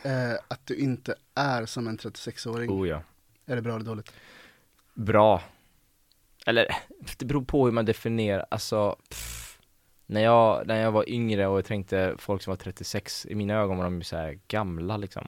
eh, 0.04 0.34
att 0.48 0.66
du 0.66 0.76
inte 0.76 1.16
är 1.36 1.66
som 1.66 1.88
en 1.88 1.98
36-åring? 1.98 2.72
Oh 2.72 2.88
ja. 2.88 3.04
Är 3.46 3.56
det 3.56 3.62
bra 3.62 3.76
eller 3.76 3.86
dåligt? 3.86 4.14
Bra. 4.94 5.44
Eller, 6.46 6.68
det 7.18 7.26
beror 7.26 7.44
på 7.44 7.66
hur 7.66 7.72
man 7.72 7.86
definierar, 7.86 8.46
alltså 8.52 8.96
pff, 9.10 9.60
när, 10.06 10.22
jag, 10.22 10.68
när 10.68 10.82
jag 10.82 10.92
var 10.92 11.10
yngre 11.10 11.48
och 11.48 11.58
jag 11.58 11.66
tänkte 11.66 12.16
folk 12.18 12.42
som 12.42 12.52
var 12.52 12.58
36, 12.58 13.26
i 13.26 13.36
mina 13.36 13.54
ögon 13.54 13.78
var 13.78 13.84
de 13.84 13.98
ju 13.98 14.04
så 14.04 14.16
här 14.16 14.40
gamla 14.48 14.98
liksom. 14.98 15.28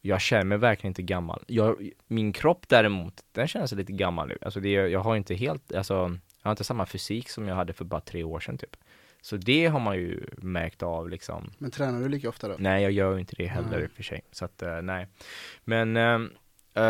Jag 0.00 0.20
känner 0.20 0.44
mig 0.44 0.58
verkligen 0.58 0.90
inte 0.90 1.02
gammal. 1.02 1.44
Jag, 1.46 1.90
min 2.06 2.32
kropp 2.32 2.68
däremot, 2.68 3.24
den 3.32 3.48
känns 3.48 3.72
lite 3.72 3.92
gammal 3.92 4.28
nu. 4.28 4.38
Alltså 4.40 4.60
det, 4.60 4.70
jag 4.70 5.00
har 5.00 5.16
inte 5.16 5.34
helt, 5.34 5.72
alltså, 5.72 6.18
jag 6.42 6.48
har 6.48 6.52
inte 6.52 6.64
samma 6.64 6.86
fysik 6.86 7.28
som 7.28 7.48
jag 7.48 7.54
hade 7.54 7.72
för 7.72 7.84
bara 7.84 8.00
tre 8.00 8.24
år 8.24 8.40
sedan 8.40 8.58
typ. 8.58 8.76
Så 9.20 9.36
det 9.36 9.66
har 9.66 9.80
man 9.80 9.96
ju 9.96 10.26
märkt 10.36 10.82
av 10.82 11.08
liksom. 11.08 11.52
Men 11.58 11.70
tränar 11.70 12.00
du 12.00 12.08
lika 12.08 12.28
ofta 12.28 12.48
då? 12.48 12.56
Nej, 12.58 12.82
jag 12.82 12.92
gör 12.92 13.18
inte 13.18 13.34
det 13.36 13.46
heller 13.46 13.82
i 13.82 13.86
och 13.86 13.90
för 13.90 14.02
sig. 14.02 14.20
Så 14.32 14.44
att, 14.44 14.62
eh, 14.62 14.82
nej. 14.82 15.06
Men 15.64 15.96
ehm, 15.96 16.30
eh, 16.74 16.82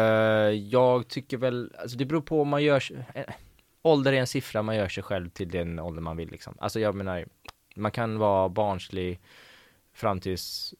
jag 0.70 1.08
tycker 1.08 1.36
väl, 1.36 1.74
alltså 1.78 1.96
det 1.96 2.04
beror 2.04 2.20
på 2.20 2.42
om 2.42 2.48
man 2.48 2.62
gör, 2.62 2.82
eh, 3.14 3.24
ålder 3.82 4.12
är 4.12 4.16
en 4.16 4.26
siffra, 4.26 4.62
man 4.62 4.76
gör 4.76 4.88
sig 4.88 5.02
själv 5.02 5.28
till 5.30 5.48
den 5.48 5.78
ålder 5.78 6.02
man 6.02 6.16
vill 6.16 6.30
liksom. 6.30 6.56
Alltså 6.58 6.80
jag 6.80 6.94
menar, 6.94 7.24
man 7.76 7.92
kan 7.92 8.18
vara 8.18 8.48
barnslig 8.48 9.20
fram 9.92 10.20
tills 10.20 10.74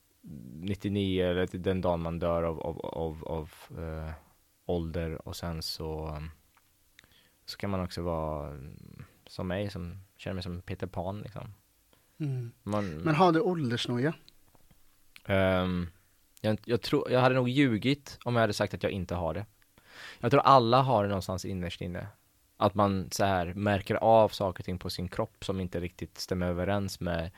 99 0.53 1.25
eller 1.25 1.47
till 1.47 1.63
den 1.63 1.81
dagen 1.81 2.01
man 2.01 2.19
dör 2.19 2.43
av, 2.43 2.61
av, 2.61 2.81
av, 2.85 3.25
av 3.25 3.51
ålder 4.67 5.29
och 5.29 5.37
sen 5.37 5.63
så, 5.63 6.19
så 7.51 7.57
kan 7.57 7.71
man 7.71 7.81
också 7.81 8.03
vara 8.03 8.59
som 9.27 9.49
mig, 9.49 9.71
som 9.71 9.97
känner 10.17 10.35
mig 10.35 10.43
som 10.43 10.63
Peter 10.63 10.87
Pan 10.87 11.21
liksom. 11.21 11.55
Mm. 12.19 12.53
Man, 12.63 12.97
Men 12.97 13.15
har 13.15 13.33
du 13.33 13.41
åldersnoja? 13.41 14.15
Ehm, 15.27 15.87
jag, 16.41 16.59
jag, 16.65 16.83
tror, 16.83 17.11
jag 17.11 17.21
hade 17.21 17.35
nog 17.35 17.49
ljugit 17.49 18.19
om 18.25 18.35
jag 18.35 18.41
hade 18.41 18.53
sagt 18.53 18.75
att 18.75 18.83
jag 18.83 18.93
inte 18.93 19.15
har 19.15 19.35
det. 19.35 19.47
Jag 20.21 20.31
tror 20.31 20.41
alla 20.41 20.83
har 20.83 21.03
det 21.03 21.09
någonstans 21.09 21.45
innerst 21.45 21.81
inne. 21.81 22.07
Att 22.57 22.75
man 22.75 23.09
så 23.11 23.25
här 23.25 23.55
märker 23.55 23.95
av 23.95 24.29
saker 24.29 24.61
och 24.61 24.65
ting 24.65 24.79
på 24.79 24.91
sin 24.91 25.09
kropp 25.09 25.45
som 25.45 25.61
inte 25.61 25.81
riktigt 25.81 26.19
stämmer 26.19 26.47
överens 26.47 27.01
med 27.01 27.31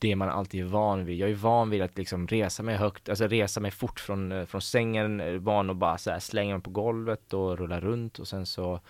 det 0.00 0.16
man 0.16 0.28
alltid 0.28 0.60
är 0.60 0.64
van 0.64 1.04
vid. 1.04 1.18
Jag 1.18 1.30
är 1.30 1.34
van 1.34 1.70
vid 1.70 1.82
att 1.82 1.98
liksom 1.98 2.26
resa 2.26 2.62
mig 2.62 2.76
högt, 2.76 3.08
alltså 3.08 3.26
resa 3.26 3.60
mig 3.60 3.70
fort 3.70 4.00
från, 4.00 4.32
eh, 4.32 4.46
från 4.46 4.60
sängen, 4.60 5.20
eh, 5.20 5.34
van 5.34 5.70
att 5.70 5.76
bara 5.76 5.98
så 5.98 6.10
här 6.10 6.18
slänga 6.18 6.54
mig 6.54 6.62
på 6.62 6.70
golvet 6.70 7.32
och 7.32 7.58
rulla 7.58 7.80
runt 7.80 8.18
och 8.18 8.28
sen 8.28 8.46
så 8.46 8.80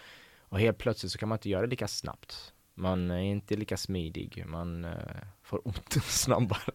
och 0.51 0.61
helt 0.61 0.79
plötsligt 0.79 1.13
så 1.13 1.19
kan 1.19 1.29
man 1.29 1.37
inte 1.39 1.49
göra 1.51 1.63
det 1.63 1.67
lika 1.71 1.89
snabbt. 1.89 2.53
Man 2.75 3.11
är 3.11 3.19
inte 3.21 3.57
lika 3.57 3.77
smidig, 3.77 4.45
man 4.47 4.85
eh, 4.85 4.93
får 5.43 5.69
ont 5.69 5.93
snabbare. 6.05 6.73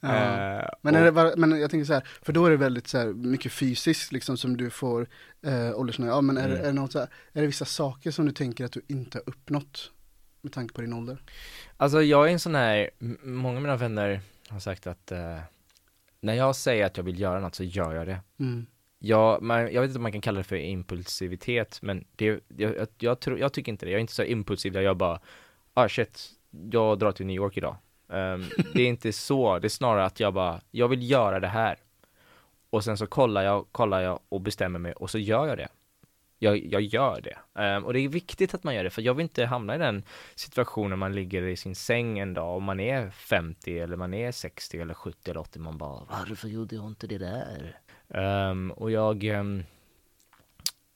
Ja. 0.00 0.58
Eh, 0.60 0.68
Men, 0.82 0.96
och- 0.96 1.14
det, 1.14 1.34
men 1.36 1.60
jag 1.60 1.70
tänker 1.70 1.84
så 1.84 1.92
här, 1.92 2.08
för 2.22 2.32
då 2.32 2.46
är 2.46 2.50
det 2.50 2.56
väldigt 2.56 2.88
så 2.88 2.98
här 2.98 3.06
mycket 3.06 3.52
fysiskt 3.52 4.12
liksom 4.12 4.36
som 4.36 4.56
du 4.56 4.70
får 4.70 5.08
eh, 5.42 5.78
åldersnoja. 5.78 6.10
Ja 6.12 6.20
men 6.20 6.36
är, 6.38 6.44
Mm. 6.48 6.58
är, 6.60 6.62
det 6.62 6.72
något 6.72 6.92
så 6.92 6.98
här, 6.98 7.08
är 7.32 7.40
det 7.40 7.46
vissa 7.46 7.64
saker 7.64 8.10
som 8.10 8.26
du 8.26 8.32
tänker 8.32 8.64
att 8.64 8.72
du 8.72 8.82
inte 8.88 9.18
har 9.18 9.22
uppnått? 9.28 9.90
med 10.42 10.52
tanke 10.52 10.74
på 10.74 10.80
din 10.80 10.92
ålder? 10.92 11.22
Alltså 11.76 12.02
jag 12.02 12.28
är 12.28 12.32
en 12.32 12.38
sån 12.40 12.54
här, 12.54 12.90
många 13.22 13.56
av 13.56 13.62
mina 13.62 13.76
vänner 13.76 14.20
har 14.48 14.60
sagt 14.60 14.86
att 14.86 15.12
eh, 15.12 15.38
när 16.20 16.34
jag 16.34 16.56
säger 16.56 16.86
att 16.86 16.96
jag 16.96 17.04
vill 17.04 17.20
göra 17.20 17.40
något 17.40 17.54
så 17.54 17.64
gör 17.64 17.94
jag 17.94 18.06
det. 18.06 18.20
Mm. 18.38 18.66
Jag, 19.02 19.42
man, 19.42 19.72
jag 19.72 19.80
vet 19.80 19.88
inte 19.88 19.98
om 19.98 20.02
man 20.02 20.12
kan 20.12 20.20
kalla 20.20 20.38
det 20.38 20.44
för 20.44 20.56
impulsivitet, 20.56 21.78
men 21.82 22.04
det, 22.16 22.24
jag, 22.56 22.76
jag, 22.76 22.88
jag, 22.98 23.20
tror, 23.20 23.38
jag 23.38 23.52
tycker 23.52 23.72
inte 23.72 23.86
det. 23.86 23.90
Jag 23.90 23.98
är 23.98 24.00
inte 24.00 24.12
så 24.12 24.22
impulsiv 24.22 24.72
där 24.72 24.80
jag 24.80 24.96
bara, 24.96 25.20
ah 25.74 25.88
shit, 25.88 26.30
jag 26.70 26.98
drar 26.98 27.12
till 27.12 27.26
New 27.26 27.36
York 27.36 27.56
idag. 27.56 27.76
Ehm, 28.08 28.44
det 28.74 28.82
är 28.82 28.86
inte 28.86 29.12
så, 29.12 29.58
det 29.58 29.66
är 29.66 29.68
snarare 29.68 30.04
att 30.04 30.20
jag 30.20 30.34
bara, 30.34 30.60
jag 30.70 30.88
vill 30.88 31.10
göra 31.10 31.40
det 31.40 31.48
här. 31.48 31.76
Och 32.70 32.84
sen 32.84 32.96
så 32.96 33.06
kollar 33.06 33.42
jag, 33.42 33.66
kollar 33.72 34.00
jag 34.00 34.20
och 34.28 34.40
bestämmer 34.40 34.78
mig 34.78 34.92
och 34.92 35.10
så 35.10 35.18
gör 35.18 35.46
jag 35.46 35.58
det. 35.58 35.68
Jag, 36.38 36.58
jag 36.58 36.82
gör 36.82 37.20
det. 37.20 37.60
Ehm, 37.60 37.84
och 37.84 37.92
det 37.92 38.00
är 38.00 38.08
viktigt 38.08 38.54
att 38.54 38.64
man 38.64 38.74
gör 38.74 38.84
det, 38.84 38.90
för 38.90 39.02
jag 39.02 39.14
vill 39.14 39.22
inte 39.22 39.46
hamna 39.46 39.74
i 39.74 39.78
den 39.78 40.02
situationen 40.34 40.98
man 40.98 41.14
ligger 41.14 41.42
i 41.42 41.56
sin 41.56 41.74
säng 41.74 42.18
en 42.18 42.34
dag 42.34 42.54
och 42.54 42.62
man 42.62 42.80
är 42.80 43.10
50 43.10 43.78
eller 43.78 43.96
man 43.96 44.14
är 44.14 44.32
60 44.32 44.80
eller 44.80 44.94
70 44.94 45.30
eller 45.30 45.40
80, 45.40 45.58
man 45.58 45.78
bara, 45.78 46.04
varför 46.10 46.48
gjorde 46.48 46.74
jag 46.74 46.86
inte 46.86 47.06
det 47.06 47.18
där? 47.18 47.80
Ehm, 48.14 48.70
och 48.70 48.90
jag, 48.90 49.24
um, 49.24 49.62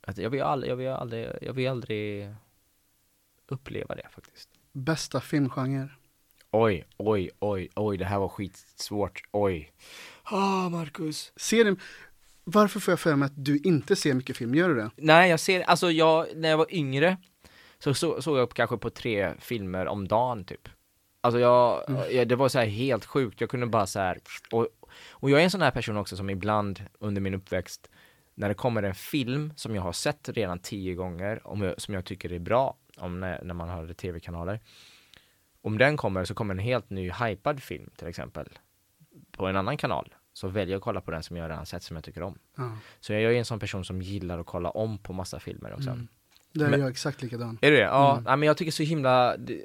att 0.06 0.18
jag, 0.18 0.30
vill 0.30 0.42
aldrig, 0.42 0.72
jag, 0.72 0.76
vill 0.76 0.88
aldrig, 0.88 1.28
jag 1.40 1.52
vill 1.52 1.68
aldrig 1.68 2.34
uppleva 3.48 3.94
det 3.94 4.08
faktiskt. 4.10 4.48
Bästa 4.72 5.20
filmgenre? 5.20 5.88
Oj, 6.50 6.86
oj, 6.96 7.30
oj, 7.38 7.68
oj, 7.74 7.96
det 7.96 8.04
här 8.04 8.18
var 8.18 8.28
skitsvårt, 8.28 9.22
oj. 9.32 9.72
Ah, 10.22 10.68
Marcus. 10.68 11.32
Ser 11.36 11.64
du, 11.64 11.76
varför 12.44 12.80
får 12.80 12.92
jag 12.92 13.00
för 13.00 13.16
mig 13.16 13.26
att 13.26 13.44
du 13.44 13.58
inte 13.58 13.96
ser 13.96 14.14
mycket 14.14 14.36
film? 14.36 14.54
Gör 14.54 14.68
du 14.68 14.74
det? 14.74 14.90
Nej, 14.96 15.30
jag 15.30 15.40
ser, 15.40 15.60
alltså 15.62 15.90
jag, 15.90 16.26
när 16.36 16.48
jag 16.48 16.56
var 16.58 16.74
yngre 16.74 17.16
så 17.78 17.94
så- 17.94 18.22
såg 18.22 18.38
jag 18.38 18.50
kanske 18.50 18.76
på 18.76 18.90
tre 18.90 19.34
filmer 19.40 19.86
om 19.86 20.08
dagen 20.08 20.44
typ. 20.44 20.68
Alltså 21.24 21.40
jag, 21.40 21.84
jag 22.10 22.28
det 22.28 22.36
var 22.36 22.48
så 22.48 22.58
här 22.58 22.66
helt 22.66 23.04
sjukt, 23.04 23.40
jag 23.40 23.50
kunde 23.50 23.66
bara 23.66 23.86
så 23.86 23.98
här, 24.00 24.18
och, 24.52 24.68
och 25.10 25.30
jag 25.30 25.40
är 25.40 25.44
en 25.44 25.50
sån 25.50 25.62
här 25.62 25.70
person 25.70 25.96
också 25.96 26.16
som 26.16 26.30
ibland 26.30 26.84
under 26.98 27.20
min 27.20 27.34
uppväxt, 27.34 27.90
när 28.34 28.48
det 28.48 28.54
kommer 28.54 28.82
en 28.82 28.94
film 28.94 29.52
som 29.56 29.74
jag 29.74 29.82
har 29.82 29.92
sett 29.92 30.28
redan 30.28 30.58
tio 30.58 30.94
gånger, 30.94 31.46
om 31.46 31.62
jag, 31.62 31.80
som 31.80 31.94
jag 31.94 32.04
tycker 32.04 32.32
är 32.32 32.38
bra, 32.38 32.76
om 32.96 33.20
när, 33.20 33.42
när 33.44 33.54
man 33.54 33.68
har 33.68 33.92
tv-kanaler, 33.92 34.60
om 35.62 35.78
den 35.78 35.96
kommer 35.96 36.24
så 36.24 36.34
kommer 36.34 36.54
en 36.54 36.58
helt 36.60 36.90
ny 36.90 37.10
hypad 37.10 37.62
film 37.62 37.90
till 37.96 38.08
exempel, 38.08 38.48
på 39.30 39.46
en 39.46 39.56
annan 39.56 39.76
kanal, 39.76 40.14
så 40.32 40.48
väljer 40.48 40.72
jag 40.72 40.78
att 40.78 40.84
kolla 40.84 41.00
på 41.00 41.10
den 41.10 41.22
som 41.22 41.36
jag 41.36 41.50
redan 41.50 41.66
sett 41.66 41.82
som 41.82 41.96
jag 41.96 42.04
tycker 42.04 42.22
om. 42.22 42.38
Ja. 42.56 42.78
Så 43.00 43.12
jag 43.12 43.22
är 43.22 43.30
en 43.32 43.44
sån 43.44 43.58
person 43.60 43.84
som 43.84 44.02
gillar 44.02 44.38
att 44.38 44.46
kolla 44.46 44.70
om 44.70 44.98
på 44.98 45.12
massa 45.12 45.40
filmer 45.40 45.72
också. 45.74 45.90
Mm. 45.90 46.08
Där 46.52 46.66
är 46.66 46.70
Men- 46.70 46.80
jag 46.80 46.90
exakt 46.90 47.22
likadan. 47.22 47.58
Är 47.62 47.70
det 47.70 47.76
det? 47.76 47.82
Ja, 47.82 48.12
Mm. 48.12 48.24
nej, 48.24 48.36
men 48.36 48.46
jag 48.46 48.56
tycker 48.56 48.72
så 48.72 48.82
himla 48.82 49.36
det, 49.36 49.62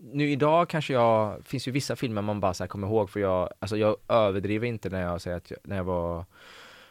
Nu 0.00 0.30
idag 0.30 0.68
kanske 0.68 0.92
jag, 0.92 1.46
finns 1.46 1.68
ju 1.68 1.72
vissa 1.72 1.96
filmer 1.96 2.22
man 2.22 2.40
bara 2.40 2.54
så 2.54 2.66
kommer 2.66 2.86
ihåg 2.88 3.10
för 3.10 3.20
jag, 3.20 3.50
alltså 3.58 3.76
jag 3.76 3.96
överdriver 4.08 4.66
inte 4.66 4.88
när 4.90 5.02
jag 5.02 5.20
säger 5.20 5.36
att 5.36 5.50
jag, 5.50 5.58
när 5.62 5.76
jag 5.76 5.84
var 5.84 6.24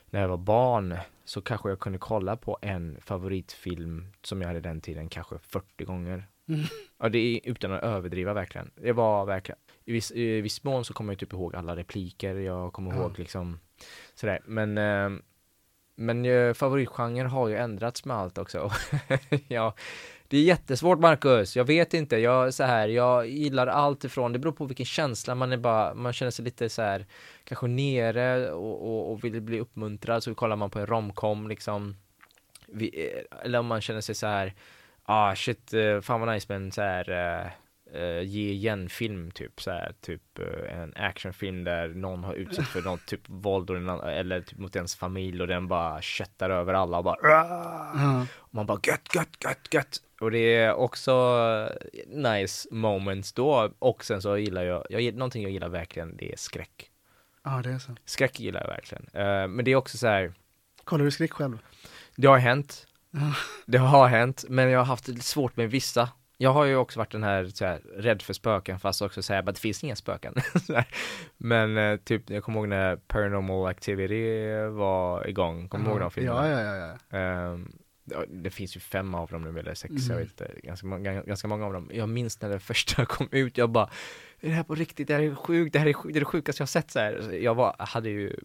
när 0.09 0.21
jag 0.21 0.27
var 0.27 0.37
barn 0.37 0.97
så 1.25 1.41
kanske 1.41 1.69
jag 1.69 1.79
kunde 1.79 1.99
kolla 1.99 2.35
på 2.37 2.57
en 2.61 2.97
favoritfilm 3.01 4.07
som 4.23 4.41
jag 4.41 4.47
hade 4.47 4.59
den 4.59 4.81
tiden 4.81 5.09
kanske 5.09 5.37
40 5.37 5.85
gånger. 5.85 6.27
Mm. 6.49 6.61
Ja, 6.97 7.09
det 7.09 7.17
är 7.19 7.39
utan 7.43 7.71
att 7.71 7.83
överdriva 7.83 8.33
verkligen. 8.33 8.71
Det 8.75 8.91
var 8.91 9.25
verkligen, 9.25 9.59
i 9.85 9.91
viss, 9.93 10.11
i 10.11 10.41
viss 10.41 10.63
mån 10.63 10.85
så 10.85 10.93
kommer 10.93 11.13
jag 11.13 11.19
typ 11.19 11.33
ihåg 11.33 11.55
alla 11.55 11.75
repliker, 11.75 12.35
jag 12.35 12.73
kommer 12.73 12.91
Ja. 12.91 12.97
ihåg 13.01 13.19
liksom 13.19 13.59
sådär, 14.15 14.39
men 14.45 14.77
eh, 14.77 15.09
men 15.99 16.25
eh, 16.25 16.53
favoritgenren 16.53 17.27
har 17.29 17.47
ju 17.47 17.55
ändrats 17.57 18.05
med 18.05 18.17
allt 18.17 18.37
också. 18.37 18.71
ja, 19.47 19.73
det 20.27 20.37
är 20.37 20.41
jättesvårt 20.43 20.99
Marcus, 20.99 21.55
jag 21.55 21.65
vet 21.65 21.93
inte, 21.93 22.17
jag 22.17 22.53
så 22.53 22.63
här, 22.63 22.87
jag 22.87 23.27
gillar 23.27 23.67
allt 23.67 24.03
ifrån, 24.03 24.33
det 24.33 24.39
beror 24.39 24.51
på 24.53 24.65
vilken 24.65 24.85
känsla 24.85 25.35
man 25.35 25.51
är 25.51 25.57
bara, 25.57 25.93
man 25.93 26.13
känner 26.13 26.31
sig 26.31 26.45
lite 26.45 26.69
så 26.69 26.81
här, 26.81 27.05
kanske 27.43 27.67
nere 27.67 28.51
och, 28.51 28.81
och, 28.87 29.11
och 29.11 29.23
vill 29.23 29.41
bli 29.41 29.59
uppmuntrad 29.59 30.23
så 30.23 30.35
kollar 30.35 30.55
man 30.55 30.69
på 30.69 30.79
en 30.79 30.85
romcom 30.87 31.47
liksom. 31.47 31.95
Vi, 32.67 33.11
eh, 33.15 33.45
eller 33.45 33.59
om 33.59 33.65
man 33.65 33.81
känner 33.81 34.01
sig 34.01 34.15
så 34.15 34.27
här, 34.27 34.53
ah 35.03 35.35
shit, 35.35 35.73
eh, 35.73 36.01
fan 36.01 36.19
vad 36.21 36.33
nice 36.33 36.45
med 36.49 36.55
en 36.55 36.71
så 36.71 36.81
här 36.81 37.09
eh, 37.09 37.47
eh, 38.01 38.21
ge 38.21 38.49
igen 38.51 38.89
film 38.89 39.31
typ 39.31 39.61
så 39.61 39.71
här, 39.71 39.91
typ 40.01 40.39
eh, 40.39 40.79
en 40.81 40.93
actionfilm 40.95 41.63
där 41.63 41.87
någon 41.87 42.23
har 42.23 42.33
utsatts 42.33 42.69
för 42.69 42.81
något 42.81 43.05
typ 43.05 43.21
våld 43.29 43.69
och 43.69 43.75
den, 43.75 43.89
an- 43.89 43.99
eller 44.09 44.41
typ 44.41 44.57
mot 44.59 44.75
ens 44.75 44.95
familj 44.95 45.41
och 45.41 45.47
den 45.47 45.67
bara 45.67 46.01
köttar 46.01 46.49
över 46.49 46.73
alla 46.73 46.97
och 46.97 47.03
bara 47.03 47.17
Ja. 47.23 48.25
och 48.37 48.55
man 48.55 48.65
bara 48.65 48.79
gött, 48.87 49.15
gött, 49.15 49.37
gött, 49.43 49.73
gött. 49.73 50.01
Och 50.21 50.31
det 50.31 50.55
är 50.55 50.73
också 50.73 51.11
eh, 51.93 52.07
nice 52.17 52.67
moments 52.71 53.33
då. 53.33 53.71
Och 53.79 54.05
sen 54.05 54.21
så 54.21 54.37
gillar 54.37 54.63
jag, 54.63 54.85
jag 54.89 55.13
någonting 55.13 55.43
jag 55.43 55.51
gillar 55.51 55.69
verkligen, 55.69 56.17
det 56.17 56.31
är 56.33 56.37
skräck. 56.37 56.91
ja, 57.43 57.61
det 57.63 57.69
är 57.69 57.79
så. 57.79 57.95
Skräck 58.05 58.39
gillar 58.39 58.61
jag 58.61 58.67
verkligen. 58.67 59.07
Eh, 59.13 59.47
men 59.47 59.65
det 59.65 59.71
är 59.71 59.75
också 59.75 59.97
så 59.97 60.07
här, 60.07 60.33
Kollar 60.83 61.05
du 61.05 61.11
skräck 61.11 61.33
själv? 61.33 61.57
det 62.15 62.27
har 62.27 62.37
hänt. 62.37 62.87
Det 63.65 63.77
har 63.77 64.07
hänt, 64.07 64.45
men 64.49 64.69
jag 64.69 64.79
har 64.79 64.85
haft 64.85 65.23
svårt 65.23 65.57
med 65.57 65.69
vissa. 65.71 66.09
Jag 66.37 66.53
har 66.53 66.65
ju 66.65 66.75
också 66.75 66.99
varit 66.99 67.11
den 67.11 67.23
här, 67.23 67.45
så 67.45 67.65
här 67.65 67.79
rädd 67.97 68.21
för 68.21 68.33
spöken 68.33 68.79
fast 68.79 69.01
också 69.01 69.21
säga 69.21 69.39
att 69.39 69.45
det 69.45 69.59
finns 69.59 69.83
inga 69.83 69.95
spöken. 69.95 70.33
Men 71.37 71.77
eh, 71.77 71.97
typ, 71.97 72.29
jag 72.29 72.43
kommer 72.43 72.59
ihåg 72.59 72.67
när 72.67 72.95
Paranormal 72.95 73.67
Activity 73.67 74.51
var 74.69 75.27
igång. 75.27 75.69
Kommer 75.69 75.85
du 75.85 75.91
ihåg 75.91 75.99
de 75.99 76.11
filmerna? 76.11 76.49
Ja, 76.49 76.61
ja, 76.61 76.75
ja. 76.75 76.97
ja. 77.09 77.17
Ehm, 77.17 77.71
ja, 77.71 77.86
det 78.27 78.49
finns 78.49 78.75
ju 78.75 78.79
fem 78.79 79.15
av 79.15 79.29
dem 79.29 79.41
nu 79.53 79.59
eller 79.59 79.73
sex, 79.73 79.93
jag 79.93 80.03
Mm. 80.05 80.17
vet 80.17 80.29
inte, 80.29 80.51
ganska, 80.67 80.87
många- 80.87 81.21
ganska 81.23 81.47
många 81.47 81.65
av 81.65 81.73
dem. 81.73 81.89
Jag 81.93 82.09
minns 82.09 82.41
när 82.41 82.49
den 82.49 82.59
första 82.59 83.05
kom 83.05 83.27
ut, 83.31 83.57
jag 83.57 83.69
bara, 83.69 83.89
är 84.39 84.47
det 84.47 84.53
här 84.53 84.63
på 84.63 84.75
riktigt? 84.75 85.07
Det 85.07 85.13
här 85.13 85.21
är 85.21 85.35
sjukt, 85.35 85.73
det 85.73 85.79
här 85.79 85.87
är, 85.87 85.93
sjukt, 85.93 86.13
det 86.13 86.17
är 86.17 86.21
det 86.21 86.25
sjukaste 86.25 86.61
jag 86.61 86.65
har 86.65 86.67
sett 86.67 86.91
så 86.91 86.99
här. 86.99 87.31
Jag 87.41 87.55
var, 87.55 87.75
hade 87.79 88.09
ju 88.09 88.35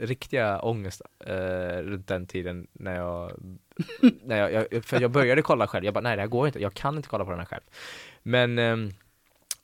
riktiga 0.00 0.60
ångest 0.60 1.02
eh, 1.24 1.82
runt 1.82 2.06
den 2.08 2.26
tiden 2.26 2.66
när 2.72 2.96
jag, 2.96 3.32
när 4.24 4.36
jag, 4.50 4.66
jag, 4.72 4.84
för 4.84 5.00
jag 5.00 5.10
började 5.10 5.42
kolla 5.42 5.66
själv, 5.66 5.84
jag 5.84 5.94
bara 5.94 6.00
nej 6.00 6.16
det 6.16 6.22
här 6.22 6.28
går 6.28 6.46
inte, 6.46 6.58
jag 6.62 6.74
kan 6.74 6.96
inte 6.96 7.08
kolla 7.08 7.24
på 7.24 7.30
den 7.30 7.40
här 7.40 7.46
själv. 7.46 7.62
Men 8.22 8.58
ehm, 8.58 8.90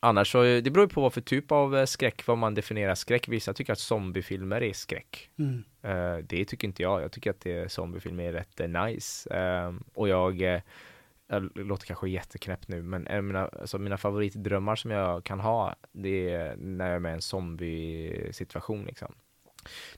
annars 0.05 0.31
så, 0.31 0.43
det 0.43 0.71
beror 0.71 0.85
ju 0.85 0.93
på 0.93 1.01
vad 1.01 1.13
för 1.13 1.21
typ 1.21 1.51
av 1.51 1.77
eh, 1.77 1.85
skräck, 1.85 2.27
vad 2.27 2.37
man 2.37 2.53
definierar 2.53 2.95
skräck. 2.95 3.27
Vissa 3.27 3.53
tycker 3.53 3.73
att 3.73 3.79
zombiefilmer 3.79 4.63
är 4.63 4.73
skräck. 4.73 5.29
Mm. 5.39 5.63
Eh, 5.81 6.17
det 6.17 6.45
tycker 6.45 6.67
inte 6.67 6.83
jag. 6.83 7.01
Jag 7.01 7.11
tycker 7.11 7.29
att 7.29 7.41
det, 7.41 7.71
zombiefilmer 7.71 8.23
är 8.23 8.33
rätt 8.33 8.59
eh, 8.59 8.67
nice. 8.67 9.29
Ehm, 9.33 9.83
och 9.93 10.09
jag, 10.09 10.41
eh, 10.41 10.61
jag 11.27 11.57
låter 11.57 11.85
kanske 11.85 12.09
jätteknäppt 12.09 12.67
nu, 12.67 12.81
men 12.81 13.07
en 13.07 13.17
av 13.17 13.23
mina, 13.23 13.47
alltså 13.47 13.77
mina 13.77 13.97
favoritdrömmar 13.97 14.75
som 14.75 14.91
jag 14.91 15.23
kan 15.23 15.39
ha, 15.39 15.75
det 15.91 16.29
är 16.29 16.55
när 16.55 16.85
jag 16.85 16.95
är 16.95 16.99
med 16.99 17.11
i 17.11 17.13
en 17.13 17.21
zombie-situation 17.21 18.85
liksom. 18.85 19.15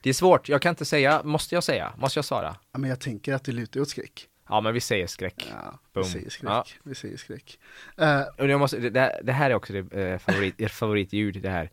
Det 0.01 0.09
är 0.09 0.13
svårt, 0.13 0.49
jag 0.49 0.61
kan 0.61 0.69
inte 0.69 0.85
säga, 0.85 1.21
måste 1.23 1.55
jag 1.55 1.63
säga? 1.63 1.93
Måste 1.97 2.17
jag 2.17 2.25
svara? 2.25 2.55
ja. 2.71 2.79
Men 2.79 2.89
jag 2.89 2.99
tänker 2.99 3.33
att 3.33 3.43
det 3.43 3.51
lutar 3.51 3.81
åt 3.81 3.89
skräck. 3.89 4.27
Ja 4.49 4.61
men 4.61 4.73
vi 4.73 4.79
säger 4.79 5.07
skräck. 5.07 5.47
Ja, 5.51 5.79
Boom. 5.93 6.03
vi 6.03 6.09
säger 6.09 6.29
skräck. 6.29 6.49
Ja. 6.51 6.65
Vi 6.83 6.95
säger 6.95 7.17
skräck. 7.17 7.59
Eh, 7.97 8.21
Och 8.37 8.47
jag 8.47 8.59
måste, 8.59 8.77
det- 8.77 8.99
här- 8.99 9.19
det 9.23 9.31
här 9.31 9.49
är 9.49 9.53
också 9.55 9.73
det, 9.73 10.01
eh, 10.11 10.17
favorit, 10.19 10.55
ert 10.61 10.71
favoritljud, 10.71 11.41
det 11.41 11.49
här. 11.49 11.69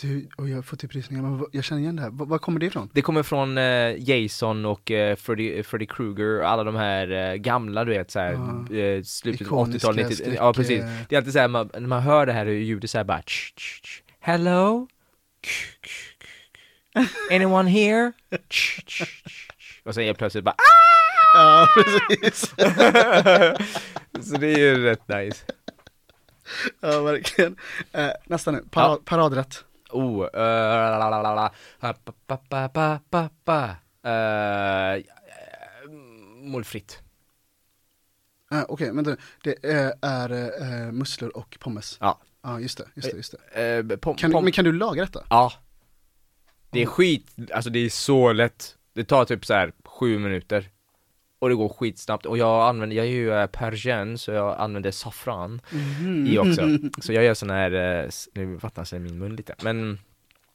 du, 0.00 0.28
och 0.36 0.48
jag 0.48 0.64
får 0.64 0.76
typ 0.76 0.94
rysningar, 0.94 1.22
men 1.22 1.46
jag 1.52 1.64
känner 1.64 1.82
igen 1.82 1.96
det 1.96 2.02
här. 2.02 2.10
Var, 2.10 2.38
kommer 2.38 2.60
det 2.60 2.66
ifrån? 2.66 2.90
Det 2.94 3.02
kommer 3.02 3.22
från 3.22 3.58
eh, 3.58 4.10
Jason 4.10 4.64
och 4.66 4.90
eh, 4.90 5.16
Freddy, 5.16 5.62
Freddy 5.62 5.86
Krueger 5.86 6.40
och 6.40 6.48
alla 6.48 6.64
de 6.64 6.74
här 6.76 7.10
eh, 7.10 7.34
gamla 7.34 7.84
du 7.84 7.90
vet 7.90 8.10
såhär, 8.10 8.32
Ja. 8.32 8.76
eh, 8.76 9.02
slutet 9.02 9.40
av 9.40 9.46
Ikoniska 9.46 9.88
80-talet, 9.88 10.08
90 10.10 10.16
skräck, 10.24 10.38
ja 10.38 10.52
precis. 10.52 10.80
eh. 10.82 10.88
Det 11.08 11.14
är 11.14 11.18
alltid 11.18 11.32
såhär, 11.32 11.48
man, 11.48 11.70
när 11.74 11.80
man 11.80 12.02
hör 12.02 12.26
det 12.26 12.32
här 12.32 12.46
ljudet 12.46 12.90
såhär 12.90 13.04
bara 13.04 13.22
tsch, 13.22 13.54
tsch, 13.56 13.82
tsch. 13.82 14.02
Hello? 14.20 14.78
Here? 14.78 14.86
Tsch, 15.42 15.86
tsch, 18.48 18.84
tsch. 18.86 19.02
Och 19.84 19.94
sen 19.94 20.04
helt 20.04 20.18
plötsligt 20.18 20.44
bara 20.44 20.54
Ja, 21.34 21.68
precis. 21.74 22.40
Så 24.30 24.36
det 24.36 24.46
är 24.46 24.58
ju 24.58 24.84
rätt 24.84 25.08
nice. 25.08 25.44
ja, 26.80 27.00
verkligen. 27.00 27.56
Eh, 27.92 28.10
nästa 28.24 28.50
nu, 28.50 28.64
Parad, 28.70 28.90
Ja. 28.90 28.98
paradrätt. 29.04 29.64
Oh, 29.90 30.22
uh, 30.22 30.28
la, 30.34 31.10
la, 31.10 31.22
la, 31.22 31.34
la. 31.34 31.52
Pa, 31.80 31.92
pa, 32.26 32.36
pa, 32.36 32.68
pa, 32.68 32.98
pa, 33.10 33.28
pa. 33.44 33.76
Uh, 34.06 35.02
målfritt. 36.42 36.98
Eh, 38.52 38.62
Okej, 38.68 38.92
men 38.92 39.04
du, 39.04 39.16
det 39.42 39.64
är, 39.64 39.94
är 40.02 40.30
eh, 40.86 40.92
musslor 40.92 41.36
och 41.36 41.56
pommes. 41.60 41.96
Ja. 42.00 42.20
Ja, 42.42 42.60
just 42.60 42.78
det, 42.78 42.84
just 42.94 43.10
det, 43.10 43.16
just 43.16 43.34
det. 43.54 43.76
Eh, 43.78 43.96
pom, 43.96 44.16
Kan, 44.16 44.32
pom, 44.32 44.44
men 44.44 44.52
kan 44.52 44.64
du 44.64 44.72
laga 44.72 45.02
detta? 45.04 45.24
Ja. 45.30 45.52
Det 46.70 46.82
är 46.82 46.86
skit, 46.86 47.36
alltså 47.52 47.70
det 47.70 47.78
är 47.78 47.88
så 47.88 48.32
lätt. 48.32 48.76
Det 48.92 49.04
tar 49.04 49.24
typ 49.24 49.46
så 49.46 49.54
här 49.54 49.72
sju 49.84 50.18
minuter. 50.18 50.70
Och 51.38 51.48
det 51.48 51.54
går 51.54 51.68
skitsnabbt. 51.68 52.26
Och 52.26 52.38
jag 52.38 52.68
använder, 52.68 52.96
jag 52.96 53.06
är 53.06 53.10
ju 53.10 53.32
eh, 53.32 53.46
persian 53.46 54.18
så 54.18 54.30
jag 54.30 54.60
använder 54.60 54.90
saffran 54.90 55.60
i 56.26 56.38
också. 56.38 56.68
Så 57.00 57.12
jag 57.12 57.24
gör 57.24 57.34
sån 57.34 57.50
här, 57.50 58.02
eh, 58.04 58.10
nu 58.34 58.56
vattnas 58.56 58.92
min 58.92 59.18
mun 59.18 59.36
lite. 59.36 59.54
Men 59.62 59.98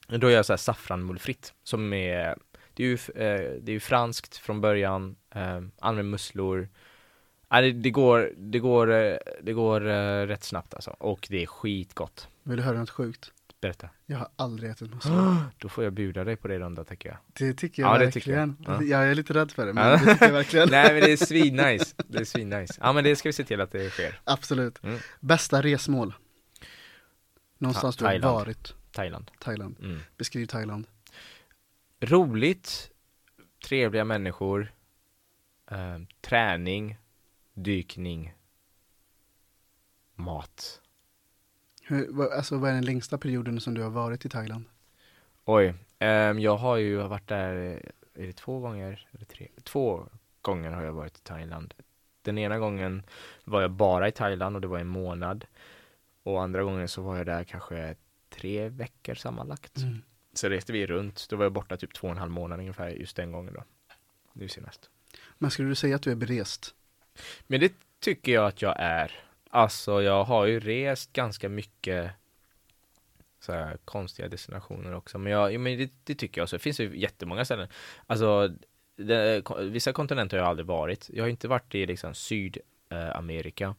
då 0.07 0.29
gör 0.29 0.36
jag 0.36 0.45
så 0.45 0.53
här 0.53 0.57
saffranmullfritt. 0.57 1.53
Som 1.63 1.93
är 1.93 2.36
det 2.74 2.84
är 2.84 2.88
ju, 2.88 2.93
eh, 2.93 3.62
det 3.62 3.72
är 3.72 3.74
ju 3.74 3.79
franskt 3.79 4.38
från 4.38 4.62
början, 4.62 5.15
eh, 5.36 5.62
använd 5.79 6.10
musslor. 6.10 6.69
Ja, 7.50 7.62
det, 7.62 7.91
går, 7.91 8.31
det 8.38 8.60
går, 8.60 8.88
det 9.41 9.53
går 9.53 9.79
rätt 10.27 10.43
snabbt 10.43 10.74
alltså, 10.74 10.91
och 10.91 11.27
det 11.29 11.43
är 11.43 11.45
skitgott. 11.45 12.27
Vill 12.43 12.57
du 12.57 12.63
höra 12.63 12.79
något 12.79 12.89
sjukt? 12.89 13.31
Berätta. 13.65 13.89
Jag 14.05 14.17
har 14.17 14.29
aldrig 14.36 14.72
ätit 14.72 14.93
musslor. 14.93 15.38
Då 15.57 15.69
får 15.69 15.84
jag 15.84 15.93
bjuda 15.93 16.24
dig 16.24 16.36
på 16.36 16.48
det 16.48 16.60
runda 16.60 16.84
tycker 16.84 17.10
jag. 17.10 17.17
Det 17.34 17.53
tycker 17.53 17.81
jag 17.81 17.95
Ja, 17.95 17.98
det 18.00 18.12
tycker 18.12 18.31
verkligen. 18.36 18.57
jag. 18.65 18.84
Ja. 18.84 19.00
Jag 19.00 19.12
är 19.12 19.15
lite 19.15 19.34
rädd 19.34 19.51
för 19.51 19.65
det, 19.65 19.74
men 19.74 19.91
det 20.05 20.13
tycker 20.13 20.25
jag 20.25 20.34
verkligen. 20.34 20.69
Nej 20.72 20.93
men 20.93 21.01
det 21.01 21.12
är 21.12 21.17
svinnice, 21.25 21.95
det 22.07 22.17
är 22.19 22.25
svinnice. 22.25 22.74
Ja 22.81 22.93
men 22.93 23.03
det 23.03 23.15
ska 23.15 23.29
vi 23.29 23.34
se 23.34 23.43
till 23.43 23.62
att 23.62 23.72
det 23.72 23.89
sker. 23.89 24.19
Absolut. 24.24 24.84
Mm. 24.84 25.00
Bästa 25.19 25.62
resmål? 25.62 26.13
Någonstans 27.57 27.95
Ta- 27.98 28.13
du 28.17 28.22
har 28.27 28.34
varit. 28.34 28.74
Thailand. 28.91 29.31
Thailand. 29.39 29.75
Mm. 29.79 30.00
Beskriv 30.17 30.45
Thailand. 30.45 30.88
Roligt, 32.00 32.91
trevliga 33.67 34.03
människor, 34.05 34.74
eh, 35.72 35.98
träning, 36.22 36.98
dykning, 37.53 38.34
mat. 40.15 40.81
Hur, 41.88 42.34
alltså 42.34 42.58
vad 42.58 42.70
är 42.70 42.74
den 42.74 42.86
längsta 42.86 43.18
perioden 43.18 43.60
som 43.60 43.74
du 43.74 43.82
har 43.82 43.89
varit 43.89 44.25
i 44.25 44.30
Thailand? 44.30 44.65
Oj, 45.46 45.74
ehm, 46.00 46.39
jag 46.39 46.58
har 46.58 46.77
ju 46.77 46.98
varit 46.98 47.27
där, 47.27 47.56
eh, 47.56 48.24
är 48.24 48.27
det 48.27 48.34
två 48.34 48.60
gånger 48.60 49.08
eller 49.12 49.25
tre? 49.25 49.48
Två 49.63 50.08
gånger 50.42 50.72
har 50.72 50.84
jag 50.84 50.94
varit 50.94 51.18
i 51.18 51.22
Thailand. 51.22 51.74
Den 52.22 52.38
ena 52.38 52.60
gången 52.60 53.04
var 53.44 53.62
jag 53.62 53.72
bara 53.72 54.08
i 54.08 54.12
Thailand 54.12 54.56
och 54.56 54.62
det 54.62 54.68
var 54.68 54.80
en 54.80 54.88
månad. 54.88 55.46
Och 56.24 56.44
andra 56.44 56.63
gången 56.63 56.88
så 56.88 57.01
var 57.01 57.18
jag 57.18 57.25
där 57.25 57.44
kanske 57.44 57.96
tre 58.30 58.70
veckor 58.70 59.15
sammanlagt. 59.15 59.77
Mm. 59.77 60.01
Så 60.34 60.50
reste 60.50 60.74
vi 60.74 60.86
runt, 60.86 61.30
då 61.30 61.36
var 61.36 61.46
jag 61.46 61.54
borta 61.54 61.77
typ 61.77 61.94
två 61.94 62.08
och 62.08 62.12
en 62.12 62.18
halv 62.20 62.32
månad 62.32 62.60
ungefär 62.60 62.89
just 62.89 63.15
den 63.15 63.32
gången 63.32 63.54
då. 63.54 63.63
Nu 64.34 64.48
senast. 64.48 64.89
Men 65.38 65.51
skulle 65.51 65.70
du 65.70 65.75
säga 65.75 65.96
att 65.96 66.01
du 66.01 66.12
är 66.12 66.15
berest? 66.15 66.75
Men 67.48 67.60
det 67.60 67.74
tycker 68.00 68.32
jag 68.32 68.46
att 68.46 68.62
jag 68.62 68.75
är. 68.80 69.25
Alltså 69.56 70.02
jag 70.02 70.24
har 70.24 70.46
ju 70.46 70.60
rest 70.60 71.14
ganska 71.14 71.50
mycket 71.50 72.12
så 73.40 73.52
här 73.52 73.78
konstiga 73.86 74.28
destinationer 74.28 74.94
också. 74.96 75.18
Men, 75.18 75.32
jag, 75.32 75.60
men 75.60 75.78
det, 75.78 75.92
det 76.04 76.16
tycker 76.16 76.42
jag 76.42 76.44
också. 76.44 76.56
Det 76.56 76.64
finns 76.64 76.80
ju 76.80 76.98
jättemånga 77.00 77.46
ställen. 77.46 77.68
Alltså 78.08 78.52
det, 78.96 79.44
vissa 79.60 79.94
kontinenter 79.94 80.38
har 80.38 80.44
jag 80.44 80.50
aldrig 80.50 80.66
varit. 80.66 81.10
Jag 81.14 81.24
har 81.24 81.30
inte 81.30 81.48
varit 81.48 81.76
i 81.76 81.86
liksom 81.86 82.14
Sydamerika. 82.14 83.76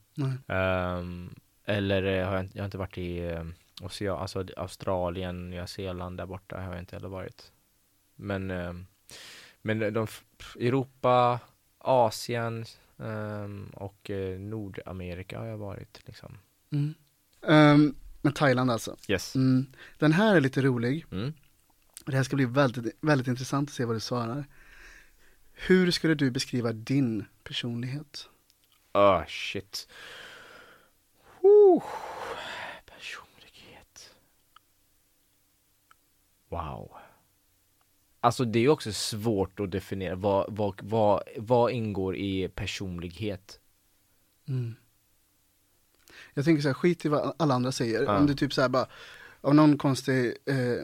Ehm, 0.49 1.35
eller 1.65 2.03
eh, 2.03 2.27
har 2.27 2.37
jag, 2.37 2.49
jag 2.53 2.63
har 2.63 2.65
inte 2.65 2.79
varit 2.79 2.99
i 2.99 3.21
um, 3.21 3.55
Ocean, 3.83 4.19
alltså 4.19 4.47
Australien, 4.57 5.51
Nya 5.51 5.67
Zeeland 5.67 6.19
där 6.19 6.27
borta 6.27 6.61
har 6.61 6.73
jag 6.73 6.79
inte 6.79 6.97
heller 6.97 7.09
varit. 7.09 7.53
Men, 8.15 8.51
ehm, 8.51 8.87
men 9.63 9.79
de, 9.93 10.07
Europa, 10.61 11.41
Asien 11.79 12.65
ehm, 12.99 13.71
och 13.75 14.11
eh, 14.11 14.39
Nordamerika 14.39 15.39
har 15.39 15.47
jag 15.47 15.59
varit 15.59 16.03
liksom. 16.05 16.39
Mm. 16.73 16.95
Ehm, 17.47 17.95
men 18.23 18.33
Thailand 18.33 18.71
alltså. 18.71 18.97
Yes. 19.09 19.35
Mm. 19.37 19.67
Den 19.99 20.13
här 20.13 20.37
är 20.37 20.41
lite 20.41 20.63
rolig. 20.63 21.05
Mm. 21.13 21.33
Det 22.07 22.17
här 22.17 22.23
ska 22.23 22.37
bli 22.37 22.45
väldigt, 22.45 22.97
väldigt 23.01 23.29
intressant 23.29 23.69
att 23.69 23.75
se 23.75 23.85
vad 23.85 23.97
du 23.97 24.01
svarar. 24.01 24.45
Hur 25.53 25.91
skulle 25.91 26.15
du 26.15 26.31
beskriva 26.31 26.73
din 26.73 27.25
personlighet? 27.45 28.29
Oh 28.95 29.27
shit. 29.27 29.89
Whew. 31.41 31.83
Personlighet. 32.87 34.15
Wow. 36.49 36.97
Alltså 38.27 38.45
det 38.45 38.59
är 38.59 38.61
ju 38.61 38.69
också 38.69 38.93
svårt 38.93 39.61
att 39.61 39.71
definiera 39.71 40.15
vad, 40.15 40.57
vad, 40.57 40.81
vad, 40.83 41.23
vad 41.37 41.71
ingår 41.71 42.17
i 42.17 42.49
personlighet. 42.49 43.61
Mm. 44.49 44.75
Jag 46.35 46.45
tänker 46.45 46.63
så 46.63 46.69
här, 46.69 46.75
skit 46.75 47.05
i 47.05 47.09
vad 47.09 47.35
alla 47.37 47.55
andra 47.55 47.73
säger. 47.73 48.03
Ja. 48.03 48.19
Om 48.19 48.27
du 48.27 48.35
typ 48.35 48.53
så 48.53 48.61
här 48.61 48.69
bara, 48.69 48.87
av 49.41 49.55
någon 49.55 49.79
konstig 49.79 50.37
eh, 50.47 50.59
eh, 50.59 50.79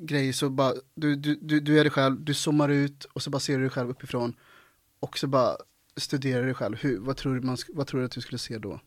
grej 0.00 0.32
så 0.32 0.50
bara, 0.50 0.72
du, 0.94 1.16
du, 1.16 1.38
du, 1.42 1.60
du 1.60 1.78
är 1.78 1.84
dig 1.84 1.90
själv, 1.90 2.20
du 2.20 2.34
zoomar 2.34 2.68
ut 2.68 3.04
och 3.04 3.22
så 3.22 3.30
bara 3.30 3.40
ser 3.40 3.56
du 3.56 3.60
dig 3.60 3.70
själv 3.70 3.90
uppifrån. 3.90 4.36
Och 5.00 5.18
så 5.18 5.26
bara 5.26 5.56
studerar 5.96 6.44
dig 6.44 6.54
själv. 6.54 6.76
Hur, 6.76 6.98
vad, 6.98 7.16
tror 7.16 7.34
du 7.34 7.40
man, 7.40 7.56
vad 7.68 7.86
tror 7.86 8.00
du 8.00 8.06
att 8.06 8.12
du 8.12 8.20
skulle 8.20 8.38
se 8.38 8.58
då? 8.58 8.80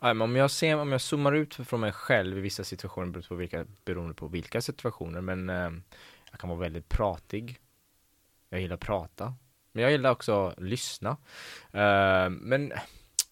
Ja, 0.00 0.14
men 0.14 0.22
om 0.22 0.36
jag 0.36 0.50
ser, 0.50 0.76
om 0.76 0.92
jag 0.92 1.00
zoomar 1.00 1.32
ut 1.32 1.54
från 1.54 1.80
mig 1.80 1.92
själv 1.92 2.38
i 2.38 2.40
vissa 2.40 2.64
situationer 2.64 3.06
beroende 3.06 3.28
på 3.28 3.34
vilka, 3.34 3.66
beroende 3.84 4.14
på 4.14 4.28
vilka 4.28 4.60
situationer, 4.60 5.20
men 5.20 5.50
eh, 5.50 5.70
jag 6.32 6.40
kan 6.40 6.50
vara 6.50 6.60
väldigt 6.60 6.88
pratig. 6.88 7.58
Jag 8.48 8.60
gillar 8.60 8.74
att 8.74 8.80
prata. 8.80 9.34
Men 9.72 9.82
jag 9.82 9.92
gillar 9.92 10.10
också 10.10 10.46
att 10.46 10.60
lyssna. 10.60 11.10
Uh, 11.74 12.30
men 12.30 12.72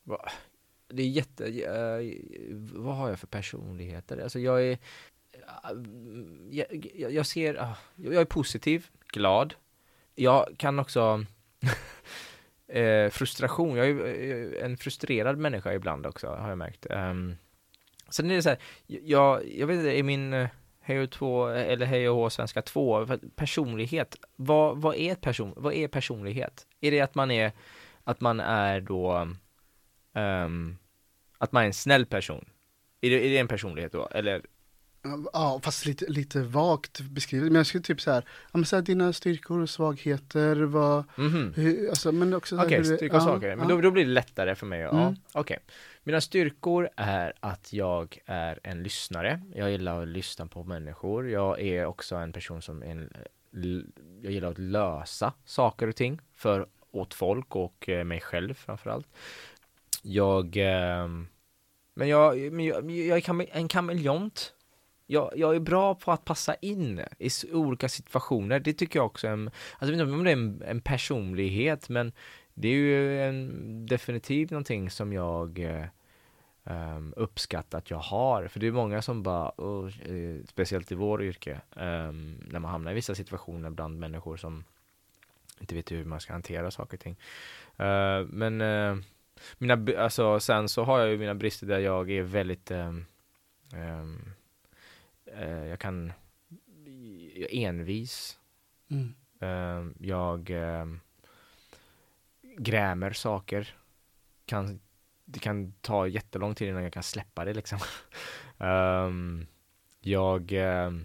va, 0.03 0.31
det 0.89 1.03
är 1.03 1.07
jätte, 1.07 1.45
uh, 1.45 2.15
vad 2.83 2.97
har 2.97 3.09
jag 3.09 3.19
för 3.19 3.27
personligheter? 3.27 4.19
Alltså 4.19 4.39
jag 4.39 4.63
är, 4.63 4.73
eh, 4.73 4.79
jag, 6.51 6.91
jag, 6.95 7.13
jag 7.13 7.27
ser, 7.27 7.55
uh, 7.55 7.73
jag 7.97 8.15
är 8.15 8.25
positiv, 8.25 8.87
glad. 9.13 9.55
Jag 10.15 10.55
kan 10.57 10.79
också 10.79 11.25
frustration, 13.11 13.77
jag 13.77 13.89
är 13.89 14.65
en 14.65 14.77
frustrerad 14.77 15.39
människa 15.39 15.75
ibland 15.75 16.07
också, 16.07 16.27
har 16.29 16.49
jag 16.49 16.59
märkt. 16.59 16.87
Ehm, 16.91 17.11
um, 17.11 17.37
sen 18.09 18.31
är 18.31 18.35
det 18.35 18.43
så 18.43 18.49
här, 18.49 18.59
jag, 18.87 19.53
jag 19.59 19.67
vet 19.67 19.77
inte, 19.77 19.97
i 19.97 20.03
min 20.03 20.49
Hej 20.83 21.01
och 21.01 21.11
2, 21.11 21.47
eller 21.49 21.87
Hej 21.87 22.09
och 22.09 22.17
H 22.17 22.31
svenska 22.31 22.63
2, 22.63 23.07
för 23.07 23.15
att 23.15 23.37
personlighet, 23.37 24.17
vad, 24.37 24.79
vad, 24.79 24.97
är 24.97 25.15
person, 25.15 25.53
vad 25.57 25.73
är 25.75 25.89
personlighet? 25.89 26.67
Är 26.81 26.91
det 26.91 27.01
att 27.01 27.15
man 27.15 27.31
är, 27.31 27.53
att 28.05 28.21
man 28.21 28.41
är 28.41 28.81
då, 28.81 29.29
ehm, 30.15 30.77
att 31.39 31.53
man 31.53 31.63
är 31.63 31.67
en 31.67 31.75
snäll 31.75 32.07
person? 32.07 32.45
Är 33.01 33.11
det, 33.11 33.27
är 33.27 33.31
det 33.31 33.39
en 33.39 33.49
personlighet 33.49 33.93
då, 33.93 34.07
eller? 34.11 34.43
Ja, 35.33 35.61
fast 35.65 35.87
lite, 35.87 36.07
lite 36.09 36.43
vagt 36.43 37.01
beskrivet. 37.01 37.47
Men 37.47 37.55
jag 37.57 37.67
skulle 37.67 37.85
typ 37.85 38.01
så 38.01 38.11
här, 38.11 38.25
ja 38.27 38.59
men 38.59 38.65
så 38.65 38.77
här, 38.77 38.83
dina 38.83 39.13
styrkor 39.13 39.61
och 39.63 39.71
svagheter, 39.71 40.57
vad, 40.57 41.05
Mhm. 41.17 41.53
hur, 41.57 41.89
alltså, 41.89 42.13
men 42.13 42.35
också 42.35 42.57
Okej, 42.63 42.79
du- 42.79 42.85
styrka 42.97 43.17
och 43.17 43.23
ja, 43.23 43.27
svagheter. 43.27 43.57
Men 43.57 43.69
ja. 43.69 43.75
då, 43.75 43.81
då 43.81 43.91
blir 43.91 44.05
det 44.05 44.11
lättare 44.11 44.55
för 44.55 44.67
mig. 44.67 44.81
Ja, 44.81 45.01
Mm. 45.03 45.15
okej. 45.33 45.59
Mina 46.03 46.21
styrkor 46.21 46.89
är 46.97 47.33
att 47.41 47.73
jag 47.73 48.19
är 48.27 48.61
en 48.63 48.83
lyssnare. 48.83 49.41
Jag 49.55 49.71
gillar 49.71 50.03
att 50.03 50.09
lyssna 50.09 50.47
på 50.47 50.65
människor. 50.65 51.31
Jag 51.31 51.61
är 51.61 51.87
också 51.87 52.17
en 52.17 52.33
person 52.33 52.63
som 52.63 52.83
är 52.83 52.87
en, 52.87 53.13
jag 54.23 54.33
gillar 54.33 54.51
att 54.51 54.59
lösa 54.59 55.33
saker 55.45 55.89
och 55.89 55.97
ting 55.97 56.21
för 56.35 56.67
åt 56.91 57.15
folk 57.15 57.57
och 57.57 57.89
eh, 57.89 58.05
mig 58.05 58.21
själv 58.21 58.55
framförallt. 58.55 59.07
Jag, 60.03 60.57
ehm, 60.57 61.29
men 61.95 62.09
jag, 62.09 62.53
men 62.53 62.65
jag, 62.65 62.91
jag 62.91 63.17
är 63.17 63.21
kam- 63.21 63.49
en 63.53 63.69
kameleont. 63.69 64.55
Jag, 65.07 65.33
jag 65.37 65.57
är 65.57 65.61
bra 65.61 65.95
på 65.95 66.13
att 66.13 66.25
passa 66.25 66.55
in 66.55 67.01
i 67.19 67.29
olika 67.53 67.89
situationer. 67.89 68.61
Det 68.61 68.73
tycker 68.73 68.99
jag 68.99 69.07
också 69.07 69.27
är 69.27 69.33
en, 69.33 69.47
alltså 69.49 69.57
jag 69.79 69.87
vet 69.87 70.01
inte 70.01 70.13
om 70.13 70.25
det 70.25 70.31
är 70.31 70.37
en, 70.37 70.63
en 70.67 70.81
personlighet, 70.81 71.89
men 71.89 72.13
det 72.61 72.69
är 72.69 72.73
ju 72.73 73.23
en, 73.23 73.87
definitivt 73.87 74.51
någonting 74.51 74.91
som 74.91 75.13
jag 75.13 75.59
eh, 75.59 75.87
ehm, 76.65 77.15
uppskattar 77.17 77.79
att 77.79 77.91
jag 77.91 77.99
har. 77.99 78.49
För 78.49 78.61
det 78.61 78.67
är 78.67 78.73
många 78.73 79.03
som 79.03 79.23
bara, 79.23 79.53
oh, 79.57 79.91
speciellt 80.49 80.93
i 80.93 80.95
vår 80.95 81.23
yrke, 81.23 81.61
ehm, 81.77 82.41
när 82.51 82.61
man 82.61 82.71
hamnar 82.71 82.91
i 82.91 82.95
vissa 82.95 83.15
situationer 83.15 83.71
bland 83.71 83.99
människor 83.99 84.37
som 84.37 84.65
inte 85.61 85.75
vet 85.75 85.93
hur 85.93 86.05
man 86.05 86.21
ska 86.21 86.33
hantera 86.33 86.71
saker 86.71 86.97
och 86.97 87.01
ting. 87.01 87.17
Eh, 87.77 88.25
men 88.25 88.61
eh, 88.61 88.97
mina, 89.59 89.87
alltså, 89.99 90.41
sen 90.41 90.69
så 90.69 90.85
har 90.85 91.01
jag 91.01 91.11
ju 91.11 91.19
mina 91.19 91.35
brister 91.35 91.67
där 91.67 91.79
jag 91.79 92.11
är 92.11 92.23
väldigt 92.23 92.71
ehm, 92.71 93.07
ehm, 93.75 94.33
eh, 95.27 95.67
jag 95.67 95.79
kan 95.79 96.13
jag 97.35 97.53
är 97.53 97.69
envis. 97.69 98.39
Mm. 98.91 99.15
Ehm, 99.41 99.95
jag 99.99 100.51
grämer 102.63 103.13
saker. 103.13 103.75
Kan, 104.47 104.81
det 105.25 105.39
kan 105.39 105.73
ta 105.73 106.07
jättelång 106.07 106.55
tid 106.55 106.69
innan 106.69 106.83
jag 106.83 106.93
kan 106.93 107.03
släppa 107.03 107.45
det 107.45 107.55
liksom. 107.55 107.79
um, 108.59 109.47
jag, 110.01 110.53
uh, 110.53 111.01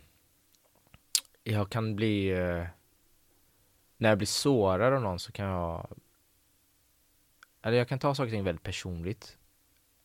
jag 1.43 1.69
kan 1.69 1.95
bli, 1.95 2.33
uh, 2.33 2.65
när 3.97 4.09
jag 4.09 4.17
blir 4.17 4.27
sårad 4.27 4.93
av 4.93 5.01
någon 5.01 5.19
så 5.19 5.31
kan 5.31 5.45
jag, 5.45 5.87
eller 7.61 7.77
jag 7.77 7.87
kan 7.87 7.99
ta 7.99 8.15
saker 8.15 8.27
och 8.27 8.31
ting 8.31 8.43
väldigt 8.43 8.63
personligt. 8.63 9.37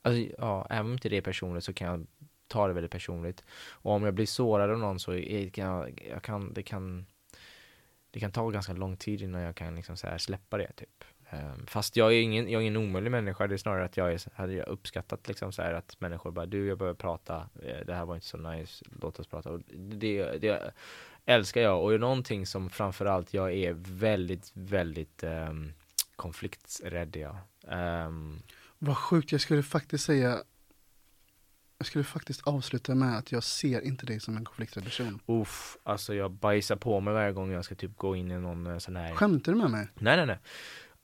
Alltså, 0.03 0.35
ja, 0.39 0.67
även 0.71 0.87
om 0.87 0.93
inte 0.93 1.09
det 1.09 1.17
är 1.17 1.23
personligt 1.23 1.65
så 1.65 1.73
kan 1.73 1.89
jag 1.89 2.07
ta 2.47 2.67
det 2.67 2.73
väldigt 2.73 2.93
personligt. 2.93 3.45
Och 3.71 3.93
om 3.93 4.05
jag 4.05 4.15
blir 4.15 4.27
sårad 4.27 4.71
av 4.71 4.79
någon 4.79 4.99
så 4.99 5.13
är, 5.13 5.51
kan 5.51 5.67
jag, 5.67 6.09
jag 6.11 6.23
kan, 6.23 6.55
det 6.55 6.63
kan 6.63 7.07
det 8.11 8.21
kan 8.21 8.33
ta 8.33 8.51
ganska 8.51 8.73
lång 8.73 8.97
tid 8.97 9.23
innan 9.23 9.41
jag 9.41 9.57
kan 9.57 9.75
liksom 9.75 9.97
så 9.97 10.07
här 10.07 10.19
släppa 10.19 10.59
det 10.59 10.73
typ. 10.73 11.05
Ehm, 11.31 11.67
Fast 11.67 11.97
jag 11.97 12.13
är 12.13 12.21
ingen, 12.21 12.51
jag 12.51 12.63
är 12.63 12.67
ingen 12.67 12.77
omöjlig 12.77 13.11
människa, 13.11 13.47
det 13.47 13.55
är 13.55 13.59
snarare 13.59 13.85
att 13.85 13.97
jag 13.97 14.13
är, 14.13 14.23
hade 14.35 14.53
jag 14.53 14.69
uppskattat 14.69 15.29
liksom 15.29 15.53
så 15.53 15.63
här 15.63 15.73
att 15.73 16.01
människor 16.01 16.31
bara 16.31 16.47
du 16.47 16.67
jag 16.67 16.79
behöver 16.79 16.99
prata, 16.99 17.49
eh, 17.63 17.87
det 17.87 17.95
här 17.95 18.05
var 18.05 18.15
inte 18.15 18.27
så 18.27 18.37
nice, 18.37 18.85
låt 19.01 19.19
oss 19.19 19.27
prata. 19.27 19.51
Och 19.51 19.61
det, 19.75 20.39
det, 20.41 20.73
älskar 21.25 21.61
jag 21.61 21.85
och 21.85 22.01
någonting 22.01 22.47
som 22.47 22.71
framförallt 22.71 23.35
jag 23.35 23.53
är 23.53 23.73
väldigt, 23.79 24.51
väldigt 24.55 25.25
um, 25.25 25.73
konflikträdd 26.17 27.17
jag. 27.17 27.37
Um, 28.07 28.43
Vad 28.79 28.97
sjukt, 28.97 29.33
jag 29.33 29.41
skulle 29.41 29.63
faktiskt 29.63 30.05
säga 30.05 30.43
jag 31.79 31.87
skulle 31.87 32.05
faktiskt 32.05 32.41
avsluta 32.47 32.95
med 32.95 33.19
att 33.19 33.33
jag 33.33 33.45
ser 33.45 33.81
inte 33.81 34.07
dig 34.07 34.21
som 34.21 34.37
en 34.37 34.45
konflikträdd 34.45 34.85
person. 34.85 35.21
Uff, 35.27 35.77
alltså 35.83 36.15
jag 36.15 36.31
bajsar 36.31 36.77
på 36.77 37.01
mig 37.01 37.15
varje 37.15 37.33
gång 37.33 37.51
jag 37.51 37.65
ska 37.65 37.75
typ 37.75 37.97
gå 37.97 38.17
in 38.17 38.31
i 38.31 38.39
någon 38.39 38.67
eh, 38.67 38.79
sån 38.79 38.97
här 38.97 39.15
Skämtar 39.15 39.53
du 39.53 39.59
med 39.59 39.71
mig? 39.71 39.89
Nej 39.95 40.17
nej 40.17 40.27
nej 40.27 40.39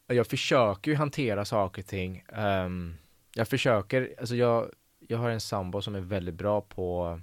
Jag 0.06 0.26
försöker 0.26 0.90
ju 0.90 0.96
hantera 0.96 1.44
saker 1.44 1.82
och 1.82 1.88
ting 1.88 2.24
um, 2.38 2.96
Jag 3.34 3.48
försöker, 3.48 4.14
alltså 4.18 4.36
jag 4.36 4.70
Jag 5.08 5.18
har 5.18 5.30
en 5.30 5.40
sambo 5.40 5.82
som 5.82 5.94
är 5.94 6.00
väldigt 6.00 6.34
bra 6.34 6.60
på 6.60 7.20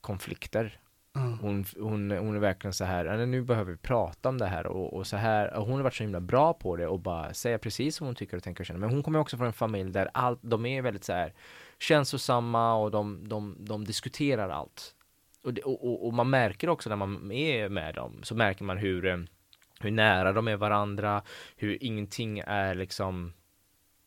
konflikter 0.00 0.78
Ja. 1.14 1.20
hon, 1.40 1.64
hon, 1.78 2.10
hon 2.10 2.36
är 2.36 2.38
verkligen 2.38 2.72
så 2.74 2.84
här, 2.84 3.04
"Nej, 3.04 3.26
nu 3.26 3.42
behöver 3.42 3.72
vi 3.72 3.78
prata 3.78 4.28
om 4.28 4.38
det 4.38 4.46
här 4.46 4.66
och, 4.66 4.94
och 4.94 5.06
så 5.06 5.16
här, 5.16 5.54
och 5.54 5.66
hon 5.66 5.74
har 5.76 5.82
varit 5.82 5.94
så 5.94 6.02
himla 6.02 6.20
bra 6.20 6.52
på 6.54 6.76
det 6.76 6.86
och 6.86 7.00
bara 7.00 7.34
säga 7.34 7.58
precis 7.58 8.00
vad 8.00 8.08
hon 8.08 8.14
tycker 8.14 8.36
och 8.36 8.42
tänker 8.42 8.62
och 8.62 8.66
känner. 8.66 8.80
Men 8.80 8.90
hon 8.90 9.02
kommer 9.02 9.18
också 9.18 9.36
från 9.36 9.46
en 9.46 9.52
familj 9.52 9.92
där 9.92 10.10
allt, 10.14 10.38
de 10.42 10.66
är 10.66 10.82
väldigt 10.82 11.04
så 11.04 11.12
här 11.12 11.32
känslosamma 11.78 12.74
och 12.74 12.90
de, 12.90 13.28
de, 13.28 13.56
de 13.58 13.84
diskuterar 13.84 14.48
allt. 14.48 14.94
Och, 15.44 15.54
det, 15.54 15.62
och, 15.62 16.06
och, 16.06 16.14
man 16.14 16.30
märker 16.30 16.68
också 16.68 16.88
när 16.88 16.96
man 16.96 17.32
är 17.32 17.68
med 17.68 17.94
dem, 17.94 18.20
så 18.22 18.34
märker 18.34 18.64
man 18.64 18.78
hur, 18.78 19.06
eh, 19.06 19.18
hur 19.82 19.90
nära 19.90 20.32
de 20.32 20.48
är 20.48 20.56
varandra, 20.56 21.22
hur 21.56 21.78
ingenting 21.80 22.42
är 22.46 22.74
liksom, 22.74 23.32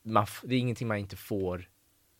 man, 0.03 0.25
det 0.43 0.55
är 0.55 0.59
ingenting 0.59 0.87
man 0.87 0.97
inte 0.97 1.15
får 1.15 1.69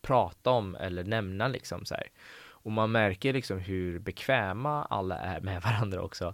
prata 0.02 0.50
om 0.50 0.76
eller 0.76 1.04
nämna 1.04 1.48
liksom 1.48 1.86
så 1.86 1.96
här. 1.96 2.08
Och 2.48 2.72
man 2.72 2.91
märker 2.91 3.34
liksom 3.34 3.60
hur 3.60 4.00
bekväma 4.00 4.86
alla 4.86 5.18
är 5.18 5.41
med 5.41 5.62
varandra 5.63 6.02
också. 6.02 6.34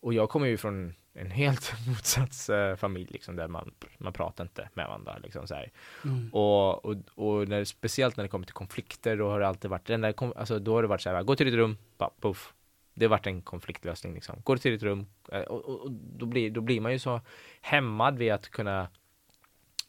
Och 0.00 0.14
jag 0.14 0.30
kommer 0.30 0.46
ju 0.46 0.56
från 0.56 0.94
en 1.12 1.30
helt 1.30 1.72
motsatt 1.88 2.48
eh, 2.48 2.76
familj 2.76 3.08
liksom 3.10 3.36
där 3.36 3.48
man, 3.48 3.70
man 3.98 4.12
pratar 4.12 4.44
inte 4.44 4.68
med 4.74 4.86
varandra 4.86 5.18
liksom 5.22 5.46
så 5.46 5.54
här. 5.54 5.70
Mm. 6.04 6.30
Och, 6.32 6.84
och, 6.84 6.96
och 7.14 7.48
när, 7.48 7.64
speciellt 7.64 8.16
när 8.16 8.24
det 8.24 8.28
kommer 8.28 8.46
till 8.46 8.54
konflikter, 8.54 9.16
då 9.16 9.28
har 9.28 9.40
det 9.40 9.48
alltid 9.48 9.70
varit, 9.70 9.86
den 9.86 10.00
där, 10.00 10.38
alltså, 10.38 10.58
då 10.58 10.74
har 10.74 10.82
det 10.82 10.88
varit 10.88 11.00
så 11.00 11.10
här, 11.10 11.22
gå 11.22 11.36
till 11.36 11.46
ditt 11.46 11.54
rum, 11.54 11.76
bara, 11.98 12.10
puff. 12.20 12.54
Det 12.98 13.04
har 13.04 13.10
varit 13.10 13.26
en 13.26 13.42
konfliktlösning 13.42 14.14
liksom. 14.14 14.40
Går 14.42 14.56
till 14.56 14.72
ditt 14.72 14.82
rum, 14.82 15.06
eh, 15.32 15.40
och, 15.40 15.64
och, 15.64 15.80
och 15.80 15.92
då, 15.92 16.26
blir, 16.26 16.50
då 16.50 16.60
blir 16.60 16.80
man 16.80 16.92
ju 16.92 16.98
så 16.98 17.20
hämmad 17.60 18.18
vid 18.18 18.32
att 18.32 18.48
kunna 18.48 18.88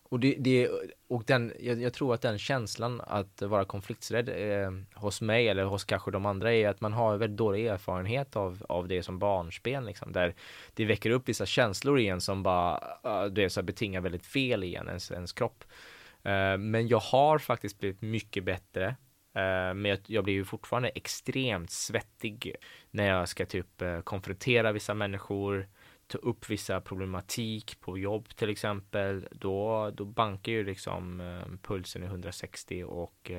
och, 0.10 0.20
det, 0.20 0.36
det, 0.40 0.70
och 1.08 1.24
den, 1.24 1.54
jag, 1.60 1.82
jag 1.82 1.94
tror 1.94 2.14
att 2.14 2.22
den 2.22 2.40
känslan 2.40 3.02
att 3.02 3.42
vara 3.42 3.66
konflikträdd 3.66 4.30
eh, 4.30 4.72
hos 4.94 5.22
mig 5.22 5.48
eller 5.48 5.64
hos 5.64 5.84
kanske 5.84 6.12
de 6.12 6.26
andra 6.26 6.54
är 6.54 6.70
att 6.70 6.82
man 6.82 6.94
har 6.94 7.18
väldigt 7.18 7.38
dålig 7.38 7.66
erfarenhet 7.66 8.36
av, 8.36 8.66
av 8.70 8.88
det 8.88 9.04
som 9.04 9.20
barnspel 9.20 9.86
liksom, 9.86 10.12
där 10.12 10.36
det 10.74 10.86
väcker 10.86 11.10
upp 11.10 11.30
vissa 11.30 11.46
känslor 11.46 12.00
igen 12.00 12.22
som 12.22 12.44
bara 12.44 12.84
eh, 13.04 13.26
det 13.26 13.44
är 13.44 13.50
så 13.50 13.64
betingar 13.64 14.02
väldigt 14.02 14.26
fel 14.26 14.64
i 14.64 14.74
ens, 14.74 15.12
ens 15.12 15.34
kropp. 15.34 15.64
Eh, 16.24 16.58
men 16.58 16.88
jag 16.88 17.00
har 17.00 17.40
faktiskt 17.40 17.80
blivit 17.80 18.02
mycket 18.02 18.44
bättre. 18.44 18.96
Eh, 19.34 19.74
men 19.74 19.86
jag, 19.86 20.00
jag 20.06 20.24
blir 20.24 20.34
ju 20.34 20.46
fortfarande 20.46 20.90
extremt 20.90 21.72
svettig 21.72 22.56
när 22.92 23.08
jag 23.08 23.30
ska 23.30 23.46
typ 23.46 23.82
eh, 23.82 24.02
konfrontera 24.02 24.72
vissa 24.72 24.94
människor, 24.94 25.68
ta 26.08 26.18
upp 26.18 26.50
vissa 26.50 26.82
problematik 26.82 27.80
på 27.80 27.98
jobb 27.98 28.30
till 28.36 28.50
exempel. 28.50 29.28
Då, 29.32 29.90
då 29.94 30.06
bankar 30.06 30.52
ju 30.52 30.64
liksom 30.64 31.22
eh, 31.22 31.58
pulsen 31.62 32.04
i 32.04 32.06
160 32.06 32.84
och 32.84 33.32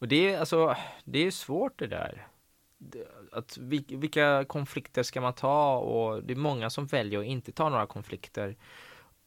och 0.00 0.08
det 0.08 0.34
är 0.34 0.38
alltså, 0.38 0.76
det 1.04 1.26
är 1.26 1.30
svårt 1.30 1.78
det 1.78 1.86
där. 1.86 2.26
Att 3.32 3.58
vilka 3.58 4.44
konflikter 4.44 5.02
ska 5.02 5.20
man 5.20 5.34
ta 5.34 5.76
och 5.76 6.24
det 6.24 6.32
är 6.32 6.36
många 6.36 6.70
som 6.70 6.86
väljer 6.86 7.20
att 7.20 7.26
inte 7.26 7.52
ta 7.52 7.68
några 7.68 7.86
konflikter 7.86 8.56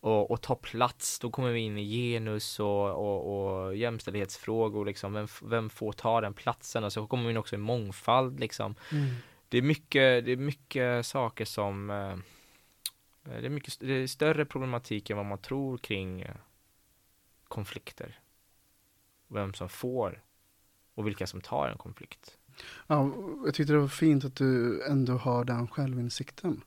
och, 0.04 0.32
och 0.32 0.42
ta 0.42 0.56
plats. 0.56 1.20
Då 1.20 1.32
kommer 1.32 1.52
vi 1.52 1.60
in 1.60 1.78
i 1.78 1.84
genus 1.84 2.60
och, 2.60 2.90
och, 2.90 3.66
och 3.66 3.76
jämställdhetsfrågor 3.76 4.86
liksom. 4.86 5.14
Vem, 5.14 5.28
vem 5.42 5.70
får 5.70 5.92
ta 5.92 6.22
den 6.22 6.34
platsen? 6.34 6.84
Och 6.84 6.94
så 6.94 7.08
kommer 7.08 7.24
vi 7.24 7.32
in 7.32 7.38
också 7.38 7.56
i 7.56 7.60
mångfald 7.60 8.40
liksom. 8.40 8.76
Mm. 8.92 9.16
Det 9.50 9.58
är 9.58 9.62
mycket, 9.62 10.26
det 10.26 10.32
är 10.32 10.38
mycket 10.38 11.06
saker 11.06 11.46
som 11.46 11.90
eh, 11.90 12.16
det 13.24 13.46
är 13.46 13.50
mycket 13.50 13.80
det 13.80 13.94
är 13.94 14.08
större 14.08 14.46
problematik 14.46 15.10
än 15.10 15.18
vad 15.18 15.26
man 15.26 15.38
tror 15.38 15.78
kring 15.78 16.22
eh, 16.22 16.36
konflikter. 17.48 18.20
Vem 19.28 19.54
som 19.54 19.70
får 19.70 20.24
och 20.94 21.08
vilka 21.08 21.28
som 21.28 21.42
tar 21.42 21.68
en 21.68 21.78
konflikt. 21.78 22.38
Ja, 22.88 23.12
jag 23.46 23.54
tyckte 23.54 23.74
det 23.74 23.80
var 23.80 23.88
fint 23.88 24.26
att 24.26 24.36
du 24.36 24.84
ändå 24.86 25.14
har 25.14 25.46
den 25.46 25.68
självinsikten. 25.68 26.62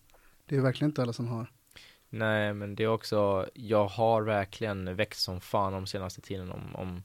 Det 0.46 0.56
är 0.56 0.60
verkligen 0.60 0.90
inte 0.90 1.02
alla 1.02 1.12
som 1.12 1.28
har. 1.28 1.52
Nej, 2.18 2.54
men 2.54 2.74
det 2.74 2.84
är 2.84 2.88
också, 2.88 3.48
jag 3.54 3.86
har 3.86 4.22
verkligen 4.22 4.96
växt 4.96 5.22
som 5.22 5.40
fan 5.40 5.72
de 5.72 5.86
senaste 5.86 6.20
tiden 6.20 6.52
om, 6.52 6.76
om 6.76 7.02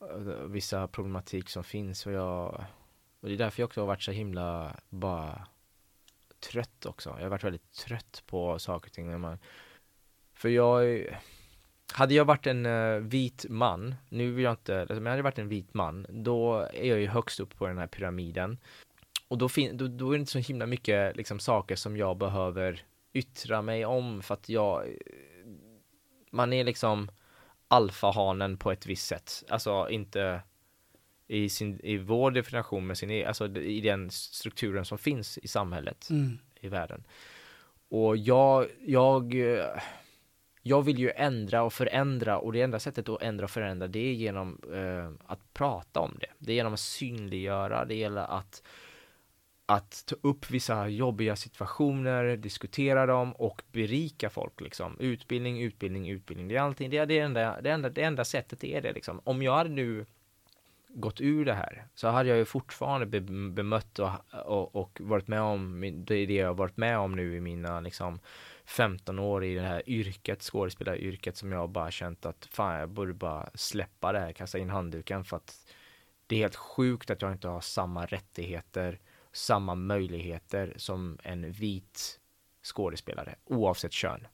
eh, 0.00 0.46
vissa 0.46 0.88
problematik 0.88 1.48
som 1.48 1.64
finns 1.64 2.06
och 2.06 2.12
jag, 2.12 2.64
och 3.20 3.28
det 3.28 3.34
är 3.34 3.38
därför 3.38 3.62
jag 3.62 3.66
också 3.66 3.80
har 3.80 3.86
varit 3.86 4.02
så 4.02 4.10
himla 4.10 4.76
bara 4.88 5.46
trött 6.40 6.86
också. 6.86 7.10
Jag 7.10 7.22
har 7.22 7.30
varit 7.30 7.44
väldigt 7.44 7.72
trött 7.72 8.22
på 8.26 8.58
saker 8.58 8.88
och 8.88 8.92
ting 8.92 9.10
när 9.10 9.18
man, 9.18 9.38
för 10.34 10.48
jag 10.48 11.06
hade 11.92 12.14
jag 12.14 12.24
varit 12.24 12.46
en 12.46 12.66
eh, 12.66 12.96
vit 12.96 13.46
man, 13.48 13.94
nu 14.08 14.32
vill 14.32 14.44
jag 14.44 14.52
inte, 14.52 14.86
men 14.88 15.06
hade 15.06 15.16
jag 15.16 15.22
varit 15.22 15.38
en 15.38 15.48
vit 15.48 15.74
man, 15.74 16.06
då 16.08 16.56
är 16.58 16.84
jag 16.84 17.00
ju 17.00 17.06
högst 17.06 17.40
upp 17.40 17.56
på 17.56 17.66
den 17.66 17.78
här 17.78 17.86
pyramiden. 17.86 18.58
Och 19.28 19.38
då, 19.38 19.48
fin- 19.48 19.76
då, 19.76 19.86
då 19.88 20.08
är 20.08 20.12
det 20.12 20.20
inte 20.20 20.32
så 20.32 20.38
himla 20.38 20.66
mycket 20.66 21.16
liksom, 21.16 21.38
saker 21.38 21.76
som 21.76 21.96
jag 21.96 22.16
behöver 22.16 22.84
yttra 23.12 23.62
mig 23.62 23.84
om 23.86 24.22
för 24.22 24.34
att 24.34 24.48
jag 24.48 24.84
man 26.30 26.52
är 26.52 26.64
liksom 26.64 27.10
alfahanen 27.68 28.56
på 28.56 28.72
ett 28.72 28.86
visst 28.86 29.06
sätt. 29.06 29.44
Alltså 29.48 29.88
inte 29.90 30.42
i, 31.26 31.48
sin, 31.48 31.80
i 31.82 31.96
vår 31.98 32.30
definition 32.30 32.86
med 32.86 32.98
sin, 32.98 33.10
e- 33.10 33.24
alltså 33.24 33.48
i 33.56 33.80
den 33.80 34.10
strukturen 34.10 34.84
som 34.84 34.98
finns 34.98 35.38
i 35.38 35.48
samhället 35.48 36.10
Mm. 36.10 36.38
i 36.60 36.68
världen. 36.68 37.04
Och 37.88 38.16
jag, 38.16 38.66
jag, 38.80 39.34
eh, 39.34 39.66
jag 40.62 40.82
vill 40.82 40.98
ju 40.98 41.10
ändra 41.10 41.62
och 41.62 41.72
förändra 41.72 42.38
och 42.38 42.52
det 42.52 42.62
enda 42.62 42.78
sättet 42.78 43.08
att 43.08 43.22
ändra 43.22 43.44
och 43.44 43.50
förändra 43.50 43.88
det 43.88 43.98
är 43.98 44.12
genom 44.12 44.58
eh, 44.72 45.30
att 45.32 45.54
prata 45.54 46.00
om 46.00 46.16
det. 46.20 46.30
Det 46.38 46.52
är 46.52 46.56
genom 46.56 46.72
att 46.74 46.80
synliggöra, 46.80 47.84
det 47.84 47.94
gäller 47.94 48.38
att 48.38 48.62
att 49.70 50.04
ta 50.06 50.16
upp 50.22 50.50
vissa 50.50 50.88
jobbiga 50.88 51.36
situationer, 51.36 52.36
diskutera 52.36 53.06
dem 53.06 53.32
och 53.32 53.62
berika 53.72 54.30
folk 54.30 54.60
liksom. 54.60 54.96
Utbildning, 55.00 55.62
utbildning, 55.62 56.08
utbildning. 56.08 56.48
Det 56.48 56.56
är 56.56 56.60
allting, 56.60 56.90
det 56.90 56.96
är 56.96 57.06
det 57.06 57.18
enda, 57.18 57.60
det 57.60 57.70
enda, 57.70 57.88
det 57.88 58.02
enda 58.02 58.24
sättet 58.24 58.64
är 58.64 58.80
det 58.80 58.92
liksom. 58.92 59.20
Om 59.24 59.42
jag 59.42 59.56
hade 59.56 59.70
nu 59.70 60.06
gått 60.88 61.20
ur 61.20 61.44
det 61.44 61.54
här 61.54 61.86
så 61.94 62.08
hade 62.08 62.28
jag 62.28 62.38
ju 62.38 62.44
fortfarande 62.44 63.06
be, 63.06 63.20
bemött 63.50 63.98
och, 63.98 64.10
och, 64.32 64.76
och 64.76 65.00
varit 65.00 65.28
med 65.28 65.40
om 65.40 65.80
det 66.06 66.14
är 66.14 66.26
det 66.26 66.34
jag 66.34 66.46
har 66.46 66.54
varit 66.54 66.76
med 66.76 66.98
om 66.98 67.16
nu 67.16 67.36
i 67.36 67.40
mina 67.40 67.80
liksom 67.80 68.20
15 68.64 69.18
år 69.18 69.44
i 69.44 69.54
det 69.54 69.60
här 69.60 69.82
yrket, 69.86 70.42
skådespelaryrket 70.42 71.36
som 71.36 71.52
jag 71.52 71.70
bara 71.70 71.90
känt 71.90 72.26
att 72.26 72.48
fan 72.50 72.80
jag 72.80 72.88
borde 72.88 73.14
bara 73.14 73.50
släppa 73.54 74.12
det 74.12 74.20
här, 74.20 74.32
kasta 74.32 74.58
in 74.58 74.70
handduken 74.70 75.24
för 75.24 75.36
att 75.36 75.74
det 76.26 76.36
är 76.36 76.40
helt 76.40 76.56
sjukt 76.56 77.10
att 77.10 77.22
jag 77.22 77.32
inte 77.32 77.48
har 77.48 77.60
samma 77.60 78.06
rättigheter, 78.06 78.98
samma 79.32 79.74
möjligheter 79.74 80.74
som 80.76 81.18
en 81.22 81.52
vit 81.52 82.20
skådespelare 82.62 83.36
oavsett 83.44 83.92
kön. 83.92 84.26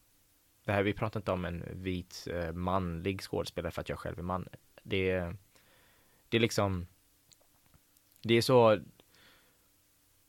Det 0.65 0.73
här, 0.73 0.83
vi 0.83 0.93
pratar 0.93 1.21
inte 1.21 1.33
om 1.33 1.45
en 1.45 1.65
vit 1.73 2.29
eh, 2.31 2.53
manlig 2.53 3.21
skådespelare 3.23 3.71
för 3.73 3.81
att 3.81 3.89
jag 3.89 3.99
själv 3.99 4.19
är 4.19 4.23
man. 4.23 4.49
Det 4.83 5.11
är, 5.11 5.37
det 6.29 6.37
är 6.37 6.41
liksom, 6.41 6.87
det 8.23 8.35
är 8.35 8.43
så, 8.43 8.81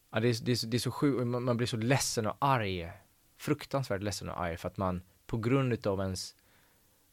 ja, 0.09 0.19
det, 0.19 0.27
är, 0.27 0.45
det, 0.45 0.51
är, 0.51 0.55
så- 0.55 0.67
det 0.67 0.77
är 0.77 0.79
så 0.79 0.91
sjukt, 0.91 1.27
man, 1.27 1.43
man 1.43 1.57
blir 1.57 1.67
så 1.67 1.77
ledsen 1.77 2.25
och 2.27 2.37
arg, 2.39 2.91
fruktansvärt 3.37 4.01
ledsen 4.03 4.29
och 4.29 4.39
arg 4.41 4.57
för 4.57 4.67
att 4.67 4.77
man 4.77 5.01
på 5.25 5.37
grund 5.37 5.87
av 5.87 5.99
ens, 6.01 6.35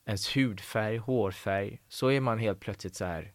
ens 0.05 0.37
hudfärg, 0.37 0.97
hårfärg, 0.97 1.81
så 1.89 2.09
är 2.11 2.21
man 2.21 2.39
helt 2.39 2.61
plötsligt 2.61 2.95
så 2.97 3.05
här. 3.05 3.33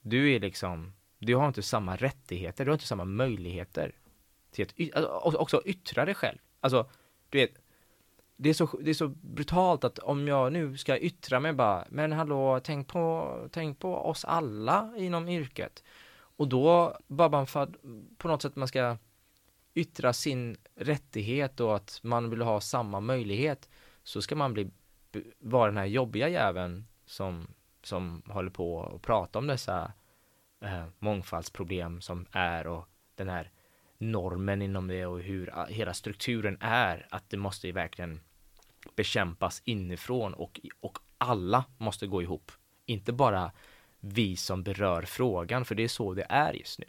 Du 0.00 0.32
är 0.34 0.40
liksom, 0.40 0.92
du 1.26 1.36
har 1.36 1.48
inte 1.48 1.62
samma 1.62 1.96
rättigheter, 1.96 2.64
du 2.64 2.70
har 2.70 2.74
inte 2.74 2.86
samma 2.86 3.04
möjligheter 3.04 3.94
till 4.50 4.92
att, 4.94 5.04
alltså, 5.04 5.38
också- 5.40 5.62
yttra 5.64 6.04
dig 6.04 6.14
själv. 6.14 6.38
Alltså, 6.60 6.90
du 7.28 7.38
vet, 7.38 7.50
det 8.36 8.50
är, 8.50 8.54
så, 8.54 8.78
det 8.80 8.90
är 8.90 8.94
så 8.94 9.08
brutalt 9.08 9.84
att 9.84 9.98
om 9.98 10.28
jag 10.28 10.52
nu 10.52 10.76
ska 10.76 10.98
yttra 10.98 11.40
mig 11.40 11.52
bara, 11.52 11.84
men 11.90 12.12
hallå, 12.12 12.60
tänk 12.64 12.88
på, 12.88 13.36
tänk 13.52 13.78
på 13.78 13.96
oss 13.96 14.24
alla 14.24 14.92
inom 14.96 15.28
yrket. 15.28 15.84
Och 16.14 16.48
då 16.48 16.98
bara 17.06 17.28
man 17.28 17.46
för 17.46 17.62
att 17.62 17.70
på 18.18 18.28
något 18.28 18.42
sätt 18.42 18.56
man 18.56 18.68
ska 18.68 18.96
yttra 19.74 20.12
sin 20.12 20.56
rättighet 20.74 21.60
och 21.60 21.76
att 21.76 22.00
man 22.02 22.30
vill 22.30 22.42
ha 22.42 22.60
samma 22.60 23.00
möjlighet 23.00 23.68
så 24.02 24.22
ska 24.22 24.36
man 24.36 24.52
bli 24.52 24.70
vara 25.38 25.66
den 25.66 25.76
här 25.76 25.86
jobbiga 25.86 26.28
jäveln 26.28 26.86
som, 27.06 27.46
som 27.82 28.22
håller 28.26 28.50
på 28.50 28.74
och 28.74 29.02
pratar 29.02 29.40
om 29.40 29.46
dessa 29.46 29.92
eh, 30.62 30.84
mångfaldsproblem 30.98 32.00
som 32.00 32.26
är 32.32 32.66
och 32.66 32.88
den 33.14 33.28
här 33.28 33.50
normen 33.98 34.62
inom 34.62 34.88
det 34.88 35.06
och 35.06 35.20
hur 35.20 35.58
ah, 35.58 35.66
hela 35.66 35.94
strukturen 35.94 36.58
är 36.60 37.06
att 37.10 37.30
det 37.30 37.36
måste 37.36 37.66
ju 37.66 37.72
verkligen 37.72 38.20
bekämpas 38.96 39.62
inifrån 39.64 40.34
och, 40.34 40.60
och 40.80 40.98
alla 41.18 41.64
måste 41.78 42.06
gå 42.06 42.22
ihop. 42.22 42.52
Inte 42.86 43.12
bara 43.12 43.52
vi 44.00 44.36
som 44.36 44.62
berör 44.62 45.02
frågan, 45.02 45.64
för 45.64 45.74
det 45.74 45.82
är 45.82 45.88
så 45.88 46.14
det 46.14 46.26
är 46.28 46.52
just 46.52 46.78
nu. 46.78 46.86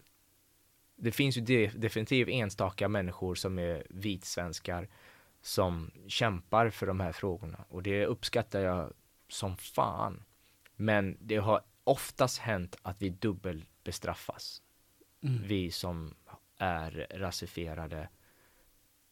Det 0.95 1.11
finns 1.11 1.37
ju 1.37 1.41
de, 1.41 1.67
definitivt 1.67 2.27
enstaka 2.29 2.87
människor 2.87 3.35
som 3.35 3.59
är 3.59 3.87
vitsvenskar 3.89 4.87
som 5.41 5.91
kämpar 6.07 6.69
för 6.69 6.87
de 6.87 6.99
här 6.99 7.11
frågorna 7.11 7.65
och 7.69 7.83
det 7.83 8.05
uppskattar 8.05 8.59
jag 8.59 8.93
som 9.27 9.57
fan. 9.57 10.23
Men 10.75 11.17
det 11.19 11.37
har 11.37 11.61
oftast 11.83 12.37
hänt 12.37 12.75
att 12.81 13.01
vi 13.01 13.09
dubbelbestraffas. 13.09 14.61
Vi 15.47 15.71
som 15.71 16.15
är 16.57 17.07
rasifierade 17.11 18.09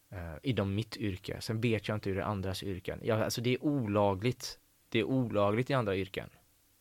eh, 0.10 0.36
inom 0.44 0.76
mitt 0.76 0.98
yrke. 0.98 1.42
Sen 1.42 1.62
vet 1.62 1.88
jag 1.88 1.98
inte 1.98 2.10
hur 2.10 2.16
det 2.16 2.22
är 2.22 2.26
andras 2.26 2.64
yrken. 2.64 3.00
Ja, 3.04 3.24
alltså 3.24 3.42
det 3.42 3.54
är 3.54 3.64
olagligt. 3.64 4.60
Det 4.90 5.00
är 5.00 5.04
olagligt 5.04 5.70
i 5.70 5.74
andra 5.74 5.96
yrken. 5.96 6.30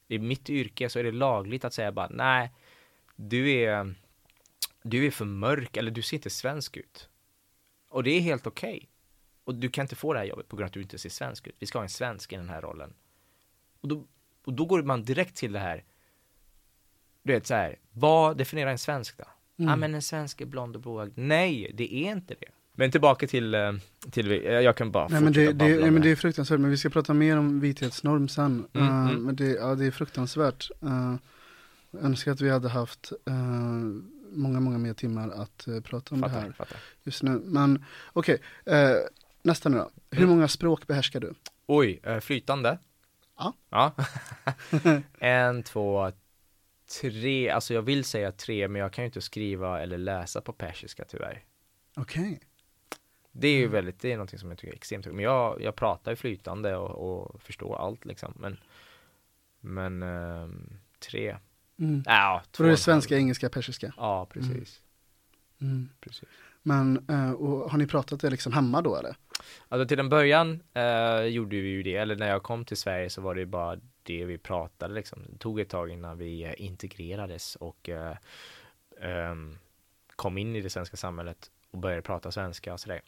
I 0.08 0.18
mitt 0.18 0.50
yrke 0.50 0.88
så 0.88 0.98
är 0.98 1.04
det 1.04 1.12
lagligt 1.12 1.64
att 1.64 1.74
säga 1.74 1.92
bara 1.92 2.08
nej, 2.08 2.52
du 3.16 3.50
är, 3.50 3.94
du 4.82 5.06
är 5.06 5.10
för 5.10 5.24
mörk 5.24 5.76
eller 5.76 5.90
du 5.90 6.02
ser 6.02 6.16
inte 6.16 6.30
svensk 6.30 6.76
ut. 6.76 7.08
Och 7.88 8.02
det 8.02 8.10
är 8.10 8.20
helt 8.20 8.46
okej. 8.46 8.88
Och 9.44 9.54
du 9.54 9.68
kan 9.68 9.84
inte 9.84 9.96
få 9.96 10.12
det 10.12 10.18
här 10.18 10.26
jobbet 10.26 10.48
på 10.48 10.56
grund 10.56 10.64
av 10.64 10.68
att 10.68 10.72
du 10.72 10.82
inte 10.82 10.98
ser 10.98 11.08
svensk 11.08 11.46
ut. 11.46 11.54
Vi 11.58 11.66
ska 11.66 11.78
ha 11.78 11.82
en 11.82 11.88
svensk 11.88 12.32
i 12.32 12.36
den 12.36 12.48
här 12.48 12.62
rollen. 12.62 12.94
Och 13.80 13.88
då, 13.88 14.06
och 14.46 14.52
då 14.54 14.64
går 14.64 14.82
man 14.82 15.04
direkt 15.04 15.36
till 15.36 15.52
det 15.52 15.58
här. 15.58 15.84
Du 17.22 17.32
vet 17.32 17.46
så 17.46 17.54
här, 17.54 17.76
vad 17.92 18.36
definierar 18.36 18.70
en 18.70 18.78
svensk 18.78 19.18
då? 19.18 19.24
Ja 19.56 19.76
men 19.76 19.94
en 19.94 20.02
svensk 20.02 20.40
är 20.40 20.46
blond 20.46 20.76
och 20.76 20.82
blåögd. 20.82 21.12
Nej, 21.18 21.70
det 21.74 21.94
är 21.94 22.10
inte 22.12 22.34
det. 22.40 22.46
Men 22.72 22.90
tillbaka 22.90 23.26
till, 23.26 23.54
eh, 23.54 23.72
till 24.10 24.30
jag 24.44 24.76
kan 24.76 24.90
bara 24.92 25.08
Nej 25.08 25.20
men, 25.20 25.32
det, 25.32 25.52
det, 25.52 25.64
nej, 25.64 25.90
men 25.90 25.94
det 25.94 26.00
det 26.00 26.10
är 26.10 26.16
fruktansvärt, 26.16 26.60
men 26.60 26.70
vi 26.70 26.76
ska 26.76 26.88
prata 26.90 27.14
mer 27.14 27.36
om 27.38 27.60
vithetsnorm 27.60 28.28
sen. 28.28 28.66
Mm, 28.72 28.88
Eh, 28.88 29.08
mm. 29.10 29.22
Men 29.24 29.36
det, 29.36 29.44
ja, 29.48 29.74
det 29.74 29.86
är 29.86 29.90
fruktansvärt. 29.90 30.70
Uh, 30.84 31.14
önskar 32.02 32.32
att 32.32 32.40
vi 32.40 32.50
hade 32.50 32.68
haft 32.68 33.12
eh, 33.26 33.34
många, 34.32 34.60
många 34.60 34.78
mer 34.78 34.94
timmar 34.94 35.28
att 35.30 35.68
eh, 35.68 35.80
prata 35.80 36.14
om 36.14 36.20
det 36.20 36.28
Fattar, 36.28 36.42
här 36.42 36.52
fattar. 36.52 36.78
just 37.02 37.22
nu. 37.22 37.40
Men 37.44 37.84
okej, 38.12 38.40
eh, 38.66 38.90
nästa 39.42 39.68
nu 39.68 39.76
då. 39.76 39.90
Hur 40.10 40.18
Mm. 40.18 40.30
många 40.30 40.48
språk 40.48 40.86
behärskar 40.86 41.20
du? 41.20 41.34
Oj, 41.66 42.00
eh, 42.02 42.20
flytande. 42.20 42.78
Ja. 43.40 43.54
Ja. 43.70 43.94
en, 45.18 45.62
två, 45.62 46.12
tre. 47.00 47.50
Alltså 47.50 47.74
jag 47.74 47.82
vill 47.82 48.04
säga 48.04 48.32
tre, 48.32 48.68
men 48.68 48.80
jag 48.82 48.92
kan 48.92 49.04
ju 49.04 49.06
inte 49.06 49.20
skriva 49.20 49.80
eller 49.82 49.98
läsa 49.98 50.40
på 50.40 50.52
persiska 50.52 51.04
tyvärr. 51.04 51.44
Okej. 51.96 52.40
Det 53.32 53.48
är 53.48 53.52
ju 53.54 53.62
Mm. 53.62 53.72
väldigt, 53.72 54.00
det 54.00 54.12
är 54.12 54.16
någonting 54.16 54.38
som 54.38 54.48
jag 54.48 54.58
tycker 54.58 54.72
är 54.72 54.76
extremt 54.76 55.06
Men 55.06 55.18
jag, 55.18 55.62
jag 55.62 55.76
pratar 55.76 56.12
ju 56.12 56.16
flytande 56.16 56.76
och, 56.76 57.30
och 57.30 57.42
förstår 57.42 57.76
allt 57.76 58.04
liksom. 58.04 58.34
Men, 58.36 58.56
men 59.60 60.02
ehm, 60.02 60.78
tre. 60.98 61.36
Mm. 61.78 62.02
Ja, 62.06 62.42
två 62.50 62.62
då 62.62 62.66
är 62.66 62.68
det 62.68 62.74
en 62.74 62.78
svenska, 62.78 63.16
engelska, 63.16 63.48
persiska? 63.48 63.94
Ja, 63.96 64.26
precis. 64.26 64.82
Mm. 65.60 65.88
precis. 66.00 66.28
Men, 66.62 67.08
eh, 67.08 67.32
och 67.32 67.70
har 67.70 67.78
ni 67.78 67.86
pratat 67.86 68.20
det 68.20 68.30
liksom 68.30 68.52
hemma 68.52 68.82
då 68.82 68.96
eller? 68.96 69.16
Alltså 69.68 69.88
till 69.88 69.98
en 69.98 70.08
början 70.08 70.62
eh, 70.74 71.20
gjorde 71.20 71.56
vi 71.56 71.68
ju 71.68 71.82
det, 71.82 71.96
eller 71.96 72.16
när 72.16 72.28
jag 72.28 72.42
kom 72.42 72.64
till 72.64 72.76
Sverige 72.76 73.10
så 73.10 73.20
var 73.20 73.34
det 73.34 73.46
bara 73.46 73.76
det 74.02 74.24
vi 74.24 74.38
pratade 74.38 74.94
liksom. 74.94 75.22
Det 75.28 75.38
tog 75.38 75.60
ett 75.60 75.68
tag 75.68 75.90
innan 75.90 76.18
vi 76.18 76.44
eh, 76.44 76.52
integrerades 76.56 77.56
och 77.56 77.88
eh, 77.88 78.16
eh, 79.00 79.34
kom 80.16 80.38
in 80.38 80.56
i 80.56 80.60
det 80.60 80.70
svenska 80.70 80.96
samhället 80.96 81.50
och 81.70 81.78
började 81.78 82.02
prata 82.02 82.30
svenska 82.30 82.72
och 82.72 82.80
sådär. 82.80 83.02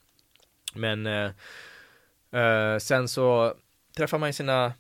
Men 0.75 1.07
eh, 1.07 1.31
eh, 2.43 2.79
sen 2.79 3.09
så 3.09 3.55
träffar 3.97 4.19
man 4.19 4.29
ju 4.29 4.33
sina 4.33 4.73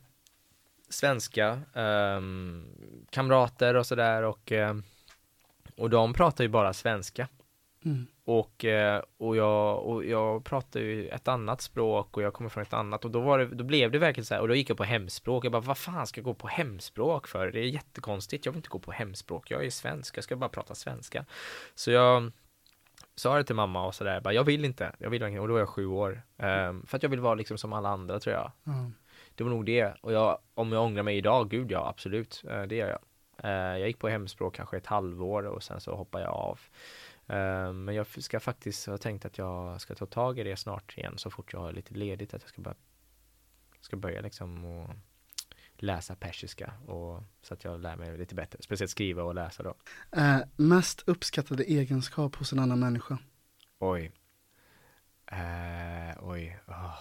svenska 0.88 1.60
ehm, 1.74 2.64
kamrater 3.10 3.74
och 3.74 3.86
sådär 3.86 4.22
och, 4.22 4.52
eh, 4.52 4.76
och 5.76 5.90
de 5.90 6.12
pratar 6.12 6.44
ju 6.44 6.48
bara 6.48 6.72
svenska. 6.72 7.28
Mm. 7.84 8.06
Och, 8.24 8.64
eh, 8.64 9.02
och, 9.16 9.36
jag, 9.36 9.84
och 9.84 10.04
jag 10.04 10.44
pratar 10.44 10.80
ju 10.80 11.08
ett 11.08 11.28
annat 11.28 11.60
språk 11.60 12.16
och 12.16 12.22
jag 12.22 12.32
kommer 12.32 12.50
från 12.50 12.62
ett 12.62 12.72
annat 12.72 13.04
och 13.04 13.10
då, 13.10 13.20
var 13.20 13.38
det, 13.38 13.46
då 13.46 13.64
blev 13.64 13.90
det 13.90 13.98
verkligen 13.98 14.24
så 14.24 14.34
här 14.34 14.40
och 14.40 14.48
då 14.48 14.54
gick 14.54 14.70
jag 14.70 14.76
på 14.76 14.84
hemspråk. 14.84 15.44
Jag 15.44 15.52
bara, 15.52 15.62
vad 15.62 15.78
fan 15.78 16.06
ska 16.06 16.18
jag 16.18 16.24
gå 16.24 16.34
på 16.34 16.48
hemspråk 16.48 17.28
för? 17.28 17.50
Det 17.52 17.60
är 17.60 17.64
jättekonstigt. 17.64 18.46
Jag 18.46 18.52
vill 18.52 18.58
inte 18.58 18.68
gå 18.68 18.78
på 18.78 18.92
hemspråk. 18.92 19.50
Jag 19.50 19.64
är 19.64 19.70
svensk. 19.70 20.16
Jag 20.16 20.24
ska 20.24 20.36
bara 20.36 20.48
prata 20.48 20.74
svenska. 20.74 21.24
Så 21.74 21.90
jag 21.90 22.32
sa 23.14 23.36
det 23.36 23.44
till 23.44 23.54
mamma 23.54 23.86
och 23.86 23.94
sådär. 23.94 24.32
Jag 24.32 24.44
vill 24.44 24.64
inte. 24.64 24.92
Jag 24.98 25.10
vill 25.10 25.22
inte. 25.22 25.40
Och 25.40 25.48
då 25.48 25.52
var 25.52 25.60
jag 25.60 25.68
sju 25.68 25.86
år. 25.86 26.22
Ehm, 26.38 26.86
för 26.86 26.96
att 26.96 27.02
jag 27.02 27.10
vill 27.10 27.20
vara 27.20 27.34
liksom 27.34 27.58
som 27.58 27.72
alla 27.72 27.88
andra 27.88 28.20
tror 28.20 28.34
jag. 28.34 28.52
Ja. 28.64 28.90
Det 29.34 29.44
var 29.44 29.50
nog 29.50 29.66
det. 29.66 29.94
Och 30.00 30.12
jag, 30.12 30.38
om 30.54 30.72
jag 30.72 30.82
ångrar 30.82 31.02
mig 31.02 31.16
idag, 31.16 31.50
gud 31.50 31.70
ja, 31.70 31.88
absolut. 31.88 32.42
Eh, 32.50 32.62
det 32.62 32.74
gör 32.74 32.88
jag. 32.88 33.00
Eh, 33.44 33.78
jag 33.78 33.86
gick 33.86 33.98
på 33.98 34.08
hemspråk 34.08 34.54
kanske 34.54 34.76
ett 34.76 34.86
halvår 34.86 35.46
och 35.46 35.62
sen 35.62 35.80
så 35.80 35.94
hoppade 35.94 36.24
jag 36.24 36.32
av. 36.32 36.60
Eh, 37.32 37.72
men 37.72 37.94
jag 37.94 38.06
ska 38.22 38.40
faktiskt 38.40 38.86
ha 38.86 38.98
tänkt 38.98 39.24
att 39.24 39.38
jag 39.38 39.80
ska 39.80 39.94
ta 39.94 40.06
tag 40.06 40.38
i 40.38 40.42
det 40.42 40.56
snart 40.56 40.98
igen 40.98 41.18
så 41.18 41.30
fort 41.30 41.52
jag 41.52 41.60
har 41.60 41.72
lite 41.72 41.94
ledigt. 41.94 42.34
Att 42.34 42.42
jag 42.42 42.48
ska 42.48 42.62
börja, 42.62 42.76
ska 43.80 43.96
börja 43.96 44.20
liksom 44.20 44.64
och 44.64 44.90
läsa 45.74 46.16
persiska 46.16 46.74
och 46.86 47.22
så 47.42 47.54
att 47.54 47.64
jag 47.64 47.80
lär 47.80 47.96
mig 47.96 48.18
lite 48.18 48.34
bättre. 48.34 48.62
Speciellt 48.62 48.90
skriva 48.90 49.22
och 49.22 49.34
läsa 49.34 49.62
då. 49.62 49.74
Eh, 50.10 50.40
mest 50.56 51.02
uppskattade 51.06 51.64
egenskap 51.64 52.36
hos 52.36 52.52
en 52.52 52.58
annan 52.58 52.80
människa? 52.80 53.18
Oj. 53.78 54.12
Eh, 55.26 56.16
oj. 56.20 56.58
åh. 56.66 56.98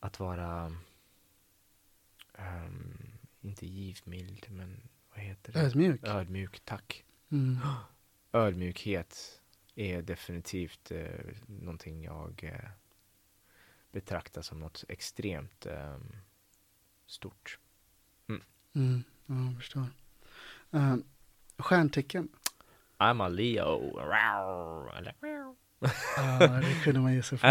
Att 0.00 0.20
vara 0.20 0.76
ehm, 2.34 3.18
inte 3.40 3.66
givmild 3.66 4.46
men 4.50 4.88
vad 5.10 5.20
heter 5.20 5.52
det? 5.52 5.60
Ödmjuk? 5.60 6.00
Ödmjuk, 6.04 6.60
tack. 6.64 7.04
Mm. 7.30 7.58
Ödmjukhet 8.32 9.40
är 9.74 10.02
definitivt 10.02 10.90
eh, 10.90 11.06
någonting 11.46 12.02
jag 12.04 12.40
eh, 12.44 12.70
betraktar 13.92 14.42
som 14.42 14.58
något 14.58 14.84
extremt 14.88 15.66
eh, 15.66 15.96
stort. 17.06 17.58
Mm. 18.74 19.04
Ja, 19.26 19.34
jag 19.34 19.56
förstår. 19.56 19.86
Eh, 20.72 20.96
stjärntecken? 21.56 22.28
I'm 22.98 23.24
a 23.24 23.28
Leo. 23.28 23.98
Eller, 24.96 25.14
Ja, 26.16 26.38
det 26.60 26.84
kunde 26.84 27.00
man 27.00 27.14
ge 27.14 27.22
sig 27.22 27.38
på. 27.38 27.46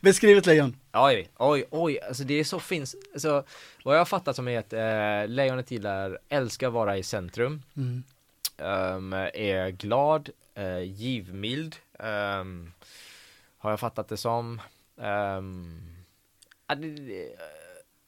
Beskriv 0.00 0.38
ett 0.38 0.46
lejon. 0.46 0.76
Oj, 0.92 1.28
oj, 1.36 1.64
oj, 1.70 2.00
alltså 2.00 2.24
det 2.24 2.34
är 2.34 2.44
så 2.44 2.60
finns, 2.60 2.96
alltså 3.12 3.44
vad 3.84 3.94
jag 3.94 4.00
har 4.00 4.04
fattat 4.04 4.36
som 4.36 4.48
är 4.48 4.58
att 4.58 4.72
eh, 4.72 5.28
lejonet 5.34 5.70
gillar, 5.70 6.18
älskar 6.28 6.66
att 6.66 6.72
vara 6.72 6.98
i 6.98 7.02
centrum, 7.02 7.62
Mm. 7.76 8.02
ehm, 8.56 9.12
är 9.34 9.70
glad, 9.70 10.30
eh, 10.54 10.78
givmild, 10.82 11.76
ehm, 11.98 12.72
har 13.58 13.70
jag 13.70 13.80
fattat 13.80 14.08
det 14.08 14.16
som. 14.16 14.60
Det- 16.76 17.36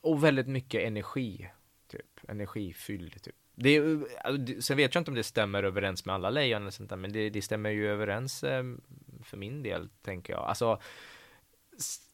och 0.00 0.24
väldigt 0.24 0.46
mycket 0.48 0.82
energi, 0.82 1.50
typ, 1.88 2.06
energifylld, 2.28 3.22
typ. 3.22 3.34
Det 3.54 3.68
är, 3.68 3.82
ju- 3.82 4.06
alltså, 4.24 4.36
det- 4.42 4.62
sen 4.64 4.76
vet 4.76 4.94
jag 4.94 5.00
inte 5.00 5.10
om 5.10 5.14
det 5.14 5.22
stämmer 5.22 5.62
överens 5.62 6.04
med 6.04 6.14
alla 6.14 6.30
lejon 6.30 6.62
eller 6.62 6.70
sånt 6.70 6.90
där, 6.90 6.96
men 6.96 7.12
det, 7.12 7.30
det 7.30 7.42
stämmer 7.42 7.70
ju 7.70 7.88
överens 7.90 8.40
för 9.24 9.36
min 9.36 9.62
del, 9.62 9.88
tänker 10.02 10.32
jag. 10.32 10.42
Alltså, 10.42 10.80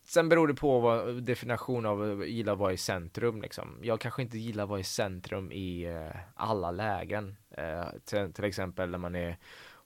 Sen 0.04 0.28
beror 0.28 0.48
det 0.48 0.54
på 0.54 0.80
vad 0.80 1.22
definition 1.22 1.86
av 1.86 2.26
gilla 2.26 2.52
att 2.52 2.58
vara 2.58 2.72
i 2.72 2.76
centrum 2.76 3.42
liksom. 3.42 3.78
Jag 3.82 4.00
kanske 4.00 4.22
inte 4.22 4.38
gillar 4.38 4.64
att 4.64 4.70
vara 4.70 4.80
i 4.80 4.84
centrum 4.84 5.52
i 5.52 5.84
eh, 5.84 6.20
alla 6.34 6.70
lägen. 6.70 7.36
Eh, 7.50 7.86
till, 8.04 8.32
till 8.32 8.44
exempel 8.44 8.90
när 8.90 8.98
man 8.98 9.14
är 9.14 9.38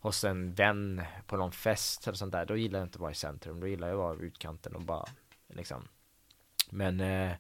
hos 0.05 0.25
en 0.25 0.55
vän 0.55 1.03
på 1.27 1.37
någon 1.37 1.53
fest 1.53 2.07
eller 2.07 2.17
sånt 2.17 2.33
där. 2.33 2.47
Då 2.47 2.57
gillar 2.57 2.79
jag 2.79 2.87
inte 2.87 2.97
att 2.97 3.01
vara 3.01 3.11
i 3.11 3.15
centrum. 3.15 3.61
Då 3.61 3.67
gillar 3.67 3.89
jag 3.89 3.95
att 3.95 3.99
vara 3.99 4.17
i 4.17 4.27
utkanten 4.27 4.75
och 4.75 4.83
bara 4.83 5.05
liksom. 5.49 5.89
Men, 6.71 7.01
eh, 7.01 7.33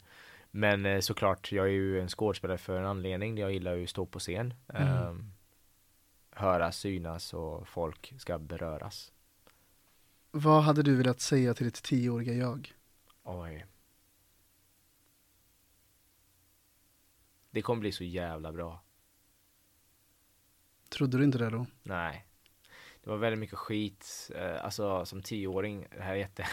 men 0.50 0.86
eh, 0.86 1.00
såklart, 1.00 1.52
jag 1.52 1.66
är 1.66 1.70
ju 1.70 2.00
en 2.00 2.08
skådespelare 2.08 2.58
för 2.58 2.78
en 2.78 2.86
anledning. 2.86 3.38
Jag 3.38 3.52
gillar 3.52 3.74
ju 3.74 3.84
att 3.84 3.90
stå 3.90 4.06
på 4.06 4.18
scen. 4.18 4.54
Mm. 4.68 4.88
Eh, 4.88 5.14
höra, 6.30 6.72
synas 6.72 7.34
och 7.34 7.68
folk 7.68 8.14
ska 8.18 8.38
beröras. 8.38 9.12
Vad 10.36 10.62
hade 10.62 10.82
du 10.82 10.96
velat 10.96 11.20
säga 11.20 11.54
till 11.54 11.64
ditt 11.64 11.82
tioåriga 11.82 12.34
jag? 12.34 12.74
Oj. 13.22 13.66
Det 17.50 17.62
kommer 17.62 17.80
bli 17.80 17.92
så 17.92 18.04
jävla 18.04 18.52
bra. 18.52 18.82
Trodde 20.88 21.18
du 21.18 21.24
inte 21.24 21.38
det 21.38 21.50
då? 21.50 21.66
Nej. 21.82 22.26
Det 23.02 23.10
var 23.10 23.16
väldigt 23.16 23.38
mycket 23.38 23.58
skit. 23.58 24.30
Eh, 24.34 24.64
alltså 24.64 25.06
som 25.06 25.22
tioåring. 25.22 25.86
Det 25.90 26.02
här 26.02 26.12
är 26.12 26.18
jätte 26.18 26.46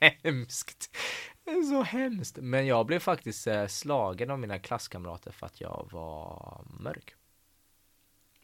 hemskt. 0.22 0.96
Det 1.44 1.50
är 1.50 1.62
så 1.62 1.82
hemskt. 1.82 2.38
Men 2.40 2.66
jag 2.66 2.86
blev 2.86 2.98
faktiskt 2.98 3.46
eh, 3.46 3.66
slagen 3.66 4.30
av 4.30 4.38
mina 4.38 4.58
klasskamrater 4.58 5.32
för 5.32 5.46
att 5.46 5.60
jag 5.60 5.88
var 5.92 6.64
mörk. 6.80 7.14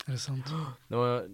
Är 0.07 0.13
det 0.13 0.19
sant? 0.19 0.47
Det 0.89 0.97
var, 0.97 1.29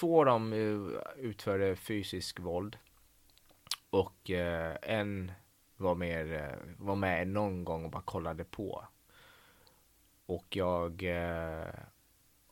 två 0.00 0.18
av 0.18 0.24
dem 0.26 0.52
eh, 0.52 1.00
utförde 1.24 1.76
fysisk 1.76 2.40
våld. 2.40 2.78
Och 3.90 4.30
eh, 4.30 4.76
en 4.82 5.32
var, 5.76 5.94
mer, 5.94 6.32
eh, 6.32 6.74
var 6.84 6.96
med 6.96 7.28
någon 7.28 7.64
gång 7.64 7.84
och 7.84 7.90
bara 7.90 8.02
kollade 8.02 8.44
på. 8.44 8.84
Och 10.26 10.56
jag, 10.56 11.02
eh, 11.02 11.74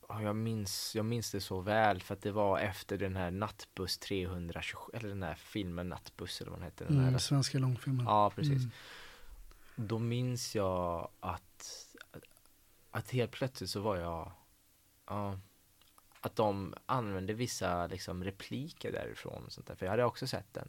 ja, 0.09 0.23
jag, 0.23 0.37
minns, 0.37 0.95
jag 0.97 1.05
minns 1.05 1.33
det 1.33 1.41
så 1.41 1.61
väl 1.61 2.03
för 2.03 2.15
att 2.15 2.23
det 2.23 2.33
var 2.33 2.59
efter 2.59 2.99
den 2.99 3.17
här 3.17 3.31
Nattbuss 3.31 3.99
327, 3.99 4.93
eller 4.95 5.09
den 5.09 5.23
här 5.23 5.35
filmen 5.35 5.89
Nattbuss 5.89 6.41
eller 6.41 6.51
vad 6.51 6.61
den 6.61 6.65
hette. 6.65 6.85
Den 6.85 6.99
här 7.01 7.09
Mm, 7.09 7.21
svenska 7.21 7.59
långfilmen. 7.59 8.07
Ja, 8.07 8.31
precis. 8.31 8.63
Mm. 8.63 8.71
Då 9.77 9.99
minns 9.99 10.57
jag 10.57 11.09
att, 11.21 11.87
att 12.91 13.11
helt 13.11 13.31
plötsligt 13.31 13.71
så 13.71 13.81
var 13.81 13.97
jag, 13.97 14.33
ja, 15.07 15.39
att 16.27 16.37
de 16.37 16.75
använde 16.87 17.33
vissa 17.33 17.87
liksom 17.87 18.25
repliker 18.25 18.93
därifrån 18.93 19.45
och 19.45 19.53
sånt 19.53 19.67
där, 19.67 19.75
för 19.75 19.87
jag 19.87 19.91
hade 19.91 20.05
också 20.05 20.27
sett 20.27 20.55
den. 20.55 20.69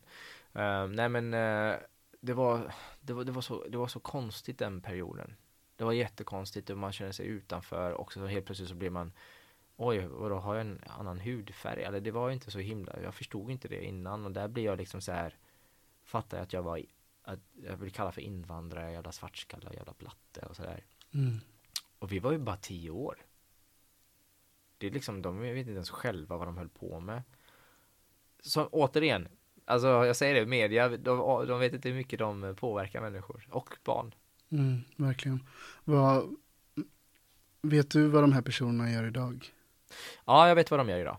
Eh, 0.54 0.88
nej 0.88 1.10
men 1.10 1.34
eh, 1.34 1.76
det, 2.20 2.34
var, 2.34 2.74
det, 3.02 3.14
var, 3.14 3.24
det, 3.24 3.32
var 3.32 3.42
så, 3.42 3.68
det 3.68 3.78
var 3.78 3.88
så 3.88 4.00
konstigt 4.00 4.60
den 4.60 4.82
perioden. 4.82 5.36
Det 5.76 5.84
var 5.84 5.94
jättekonstigt 5.94 6.70
och 6.70 6.78
man 6.78 6.92
kände 6.92 7.14
sig 7.14 7.28
utanför 7.28 7.92
och 7.92 8.14
så 8.14 8.26
helt 8.26 8.46
plötsligt 8.46 8.70
så 8.70 8.76
blev 8.76 8.92
man 8.92 9.12
Oj, 9.80 10.08
vadå, 10.08 10.36
har 10.36 10.56
jag 10.56 10.62
en 10.62 10.82
annan 10.88 11.20
hudfärg? 11.20 11.84
Eller 11.84 12.00
det 12.00 12.12
var 12.12 12.28
ju 12.28 12.34
inte 12.34 12.52
så 12.52 12.60
himla, 12.60 13.02
jag 13.02 13.14
förstod 13.14 13.52
inte 13.52 13.68
det 13.68 13.86
innan 13.86 14.26
och 14.26 14.32
där 14.32 14.48
blev 14.48 14.66
jag 14.66 14.78
liksom 14.78 15.02
så 15.02 15.12
här 15.12 15.38
Fattade 16.04 16.38
jag 16.38 16.44
att 16.44 16.54
jag 16.54 16.64
var 16.64 16.82
att 17.24 17.40
jag 17.54 17.80
blev 17.80 17.90
kallad 17.90 18.14
för 18.14 18.22
invandrare, 18.22 18.92
jävla 18.92 19.12
svartskalle 19.12 19.68
och 19.70 19.76
jävla 19.76 19.94
blatte 19.98 20.42
och 20.42 20.56
sådär. 20.56 20.86
Mm. 21.14 21.40
Och 22.00 22.12
vi 22.12 22.20
var 22.20 22.32
ju 22.32 22.38
bara 22.38 22.58
tio 22.58 22.90
år. 22.90 23.26
Det 24.78 24.88
är 24.88 24.92
liksom, 24.92 25.22
de 25.22 25.40
vet 25.40 25.58
inte 25.58 25.72
ens 25.72 25.90
själva 25.90 26.38
vad 26.38 26.48
de 26.48 26.58
höll 26.58 26.70
på 26.70 27.00
med. 27.00 27.24
Så 28.42 28.68
återigen, 28.68 29.28
alltså 29.66 29.88
jag 29.88 30.16
säger 30.16 30.36
det, 30.36 30.46
media, 30.46 30.90
de, 30.90 31.48
de 31.48 31.60
vet 31.60 31.74
inte 31.74 31.90
hur 31.90 31.96
mycket 31.96 32.20
de 32.20 32.56
påverkar 32.60 33.02
människor 33.02 33.48
och 33.52 33.78
barn. 33.84 34.14
Mm, 34.50 34.82
verkligen. 34.96 35.44
Vad, 35.84 36.36
vet 37.62 37.92
du 37.92 38.08
vad 38.08 38.24
de 38.24 38.32
här 38.34 38.42
personerna 38.42 38.92
gör 38.92 39.08
idag? 39.08 39.54
Ja, 40.26 40.48
jag 40.48 40.56
vet 40.56 40.72
vad 40.72 40.80
de 40.80 40.90
gör 40.90 41.00
idag. 41.00 41.18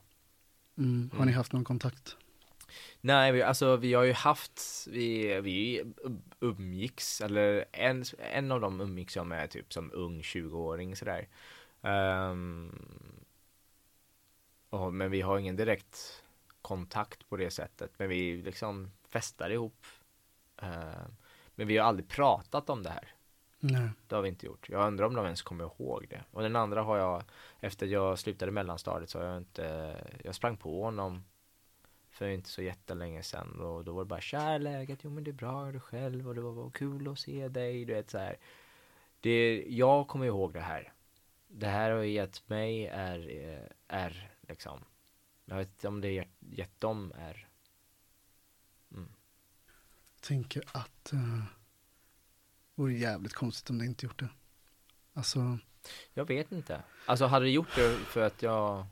Mm. 0.79 1.11
Har 1.13 1.17
Mm. 1.17 1.27
ni 1.29 1.33
haft 1.33 1.53
någon 1.53 1.65
kontakt? 1.65 2.17
Nej, 3.01 3.33
vi, 3.33 3.43
alltså 3.43 3.77
vi 3.77 3.95
har 3.95 4.05
ju 4.05 4.13
haft, 4.13 4.87
vi, 4.91 5.41
vi 5.41 5.85
umgicks, 6.41 7.21
eller 7.21 7.65
en, 7.73 8.05
en 8.19 8.53
av 8.53 8.61
dem 8.61 8.81
umgicks 8.81 9.17
jag 9.17 9.27
med 9.27 9.51
typ 9.51 9.73
som 9.73 9.91
ung 9.93 10.21
20-åring 10.21 10.97
sådär. 10.97 11.29
Um, 11.81 12.73
och, 14.71 14.95
men 14.95 15.11
vi 15.11 15.21
har 15.21 15.39
ingen 15.39 15.57
direkt 15.57 16.23
kontakt 16.63 17.29
på 17.29 17.37
det 17.37 17.51
sättet, 17.51 17.91
men 17.97 18.09
vi 18.09 18.43
liksom 18.43 18.91
festar 19.09 19.51
ihop. 19.51 19.87
Ehm, 20.57 21.17
men 21.55 21.67
vi 21.67 21.79
har 21.79 21.87
aldrig 21.87 22.09
pratat 22.09 22.71
om 22.71 22.83
det 22.83 22.91
här. 22.91 23.15
Nej. 23.61 23.91
Det 24.07 24.15
har 24.15 24.23
vi 24.23 24.29
inte 24.29 24.47
gjort. 24.47 24.69
Jag 24.69 24.87
undrar 24.87 25.07
om 25.07 25.15
de 25.15 25.25
ens 25.25 25.43
kommer 25.43 25.65
ihåg 25.65 26.07
det. 26.11 26.25
Och 26.31 26.43
den 26.43 26.57
andra 26.57 26.83
har 26.83 26.99
jag, 26.99 27.23
efter 27.61 27.87
jag 27.87 28.19
slutade 28.19 28.53
mellanstadiet 28.53 29.11
så 29.11 29.19
har 29.19 29.27
jag 29.27 29.37
inte, 29.37 29.97
jag 30.25 30.35
sprang 30.35 30.57
på 30.57 30.85
honom 30.85 31.25
för 32.11 32.29
inte 32.29 32.49
så 32.49 32.63
jättelänge 32.63 33.23
sedan 33.23 33.61
och 33.61 33.85
då 33.85 33.93
var 33.93 34.05
det 34.05 34.09
bara 34.09 34.21
tja 34.21 34.59
läget, 34.59 34.99
jo 35.03 35.11
men 35.11 35.25
det 35.25 35.31
är 35.31 35.33
bra, 35.33 35.73
du 35.73 35.81
själv 35.81 36.29
och 36.29 36.35
det 36.35 36.41
var, 36.41 36.53
var 36.53 36.71
kul 36.71 37.09
att 37.09 37.19
se 37.19 37.49
dig, 37.49 37.85
du 37.85 37.95
vet 37.95 38.11
så 38.11 38.19
här. 38.19 38.37
Det, 39.21 39.65
jag 39.69 40.09
kommer 40.09 40.27
ihåg 40.27 40.53
det 40.53 40.61
här. 40.61 40.93
Det 41.49 41.67
här 41.67 41.91
har 41.91 42.03
gett 42.03 42.49
mig 42.49 42.87
är, 42.87 43.31
eh, 43.31 43.97
är 43.97 44.28
liksom, 44.49 44.85
jag 45.45 45.57
vet 45.57 45.69
inte 45.69 45.89
om 45.89 46.01
det 46.01 46.11
gett, 46.11 46.29
gett 46.41 46.81
dem 46.81 47.13
är. 47.17 47.49
Tänker 50.21 50.63
att 50.73 51.11
uh, 51.13 51.45
vore 52.75 52.95
jävligt 52.95 53.35
konstigt 53.35 53.71
om 53.71 53.79
det 53.79 53.85
inte 53.85 54.07
gjort 54.07 54.19
det. 54.19 54.29
Alltså, 55.13 55.59
Jag 56.15 56.25
vet 56.25 56.53
inte. 56.53 56.83
Alltså 57.07 57.27
hade 57.27 57.45
det 57.45 57.51
gjort 57.51 57.75
det 57.75 57.97
för 57.97 58.27
att 58.27 58.43
jag 58.43 58.87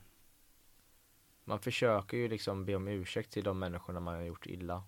Man 1.45 1.61
försöker 1.61 2.17
ju 2.17 2.29
liksom 2.29 2.65
be 2.65 2.75
om 2.75 2.89
ursäkt 2.89 3.33
till 3.33 3.45
de 3.45 3.59
människorna 3.59 4.01
man 4.01 4.15
har 4.15 4.23
gjort 4.23 4.47
illa 4.47 4.83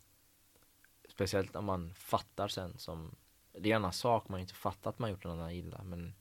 Speciellt 1.08 1.56
om 1.56 1.64
man 1.64 1.94
fattar 1.94 2.48
sen 2.48 2.78
som 2.78 3.14
Det 3.52 3.70
är 3.70 3.76
en 3.76 3.82
annan 3.82 3.92
sak, 3.92 4.28
man 4.28 4.34
har 4.34 4.40
inte 4.40 4.54
fattat 4.54 4.86
att 4.86 4.98
man 4.98 5.10
gjort 5.10 5.24
någon 5.24 5.38
annan 5.38 5.50
illa 5.50 5.82
men 5.82 6.14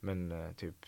Men 0.00 0.32
eh, 0.32 0.52
typ 0.52 0.86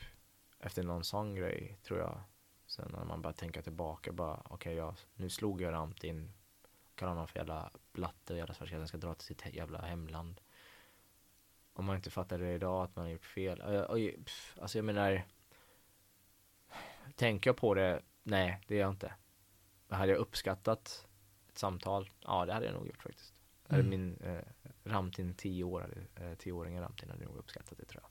Efter 0.66 0.82
någon 0.82 1.04
sån 1.04 1.34
grej 1.34 1.78
tror 1.82 1.98
jag 1.98 2.20
Sen 2.66 2.88
när 2.92 3.04
man 3.04 3.22
bara 3.22 3.32
tänker 3.32 3.62
tillbaka 3.62 4.12
bara 4.12 4.42
Okej 4.44 4.74
jag, 4.74 4.94
nu 5.14 5.30
slog 5.30 5.60
jag 5.60 5.72
Ramtin 5.72 6.32
Kallar 6.94 7.12
honom 7.12 7.28
för 7.28 7.38
jävla 7.38 7.70
blatte 7.92 8.32
och 8.32 8.38
jävla 8.38 8.54
svartskalle 8.54 8.80
Han 8.80 8.88
ska 8.88 8.98
dra 8.98 9.14
till 9.14 9.26
sitt 9.26 9.54
jävla 9.54 9.80
hemland 9.80 10.40
om 11.72 11.84
man 11.84 11.96
inte 11.96 12.10
fattar 12.10 12.38
det 12.38 12.52
idag 12.52 12.84
att 12.84 12.96
man 12.96 13.04
har 13.04 13.12
gjort 13.12 13.24
fel. 13.24 13.62
Alltså 14.60 14.78
jag 14.78 14.84
menar 14.84 15.24
Tänker 17.14 17.50
jag 17.50 17.56
på 17.56 17.74
det? 17.74 18.02
Nej, 18.22 18.60
det 18.66 18.74
gör 18.74 18.82
jag 18.82 18.92
inte. 18.92 19.12
Men 19.88 19.98
hade 19.98 20.12
jag 20.12 20.18
uppskattat 20.18 21.06
ett 21.48 21.58
samtal? 21.58 22.10
Ja, 22.20 22.46
det 22.46 22.52
hade 22.52 22.66
jag 22.66 22.74
nog 22.74 22.86
gjort 22.86 23.02
faktiskt. 23.02 23.34
Mm. 23.68 23.88
min 23.88 24.16
eh, 24.16 24.42
Ramtin 24.84 25.34
10 25.34 25.64
år, 25.64 26.08
eh, 26.14 26.22
10-åringen 26.22 26.82
Ramtin 26.82 27.10
hade 27.10 27.24
nog 27.24 27.36
uppskattat 27.36 27.78
det 27.78 27.84
tror 27.84 28.02
jag. 28.02 28.10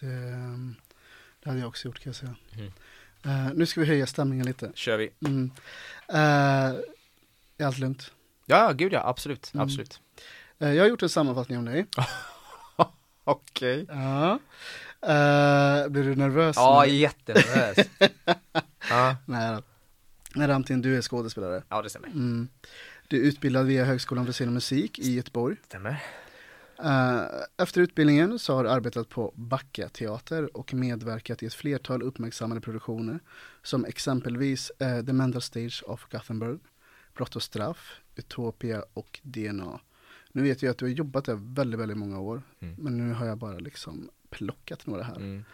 det, 0.00 0.16
ehm, 0.16 0.74
det 1.42 1.48
hade 1.48 1.60
jag 1.60 1.68
också 1.68 1.88
gjort 1.88 1.98
kan 2.00 2.10
jag 2.10 2.16
säga. 2.16 2.34
Mm. 2.54 2.72
Eh, 3.24 3.52
nu 3.54 3.66
ska 3.66 3.80
vi 3.80 3.86
höja 3.86 4.06
stämningen 4.06 4.46
lite. 4.46 4.72
Kör 4.74 4.96
vi. 4.96 5.10
Mm. 5.26 5.50
Eh, 6.08 6.18
är 7.58 7.66
allt 7.66 7.78
lugnt? 7.78 8.12
Ja, 8.46 8.72
gud 8.72 8.92
ja, 8.92 9.02
absolut, 9.06 9.50
Mm. 9.54 9.64
absolut. 9.64 10.00
Eh, 10.58 10.72
jag 10.74 10.82
har 10.84 10.88
gjort 10.88 11.02
en 11.02 11.08
sammanfattning 11.08 11.58
om 11.58 11.64
dig. 11.64 11.86
Okej. 13.24 13.86
Ja. 13.88 14.32
Eh, 15.02 15.88
blir 15.88 16.02
du 16.04 16.14
nervös? 16.14 16.56
Ja, 16.56 16.84
nu? 16.86 16.92
jättenervös. 16.92 17.86
ja. 18.90 19.16
Nej 19.24 19.54
då. 19.56 19.62
Nej, 20.34 20.48
Ramtin, 20.48 20.82
du 20.82 20.96
är 20.96 21.02
skådespelare. 21.02 21.62
ja, 21.68 21.82
det 21.82 21.90
stämmer. 21.90 22.08
Mm. 22.08 22.48
Du 23.08 23.16
är 23.16 23.20
utbildad 23.20 23.66
via 23.66 23.84
Högskolan 23.84 24.26
för 24.26 24.32
scen 24.32 24.46
och 24.48 24.54
musik 24.54 24.98
i 24.98 25.12
Göteborg. 25.14 25.56
Stämmer. 25.64 26.02
Eh, 26.84 27.22
efter 27.56 27.80
utbildningen 27.80 28.38
så 28.38 28.54
har 28.54 28.64
du 28.64 28.70
arbetat 28.70 29.08
på 29.08 29.32
Backa 29.36 29.88
teater 29.88 30.56
och 30.56 30.74
medverkat 30.74 31.42
i 31.42 31.46
ett 31.46 31.54
flertal 31.54 32.02
uppmärksammade 32.02 32.60
produktioner 32.60 33.20
som 33.62 33.84
exempelvis 33.84 34.70
eh, 34.78 35.04
The 35.04 35.12
Mental 35.12 35.42
Stage 35.42 35.82
of 35.86 36.06
Gothenburg, 36.10 36.60
Brott 37.14 37.36
och 37.36 37.42
straff, 37.42 38.00
Utopia 38.16 38.84
och 38.94 39.20
DNA. 39.22 39.80
Nu 40.32 40.42
vet 40.42 40.62
jag 40.62 40.70
att 40.70 40.78
du 40.78 40.84
har 40.84 40.90
jobbat 40.90 41.24
där 41.24 41.38
väldigt, 41.54 41.80
väldigt 41.80 41.98
många 41.98 42.20
år, 42.20 42.42
Mm. 42.60 42.74
men 42.78 42.96
nu 42.98 43.12
har 43.14 43.26
jag 43.26 43.38
bara 43.38 43.58
liksom 43.58 44.10
plockat 44.30 44.86
några 44.86 45.02
här. 45.02 45.16
Mm. 45.16 45.44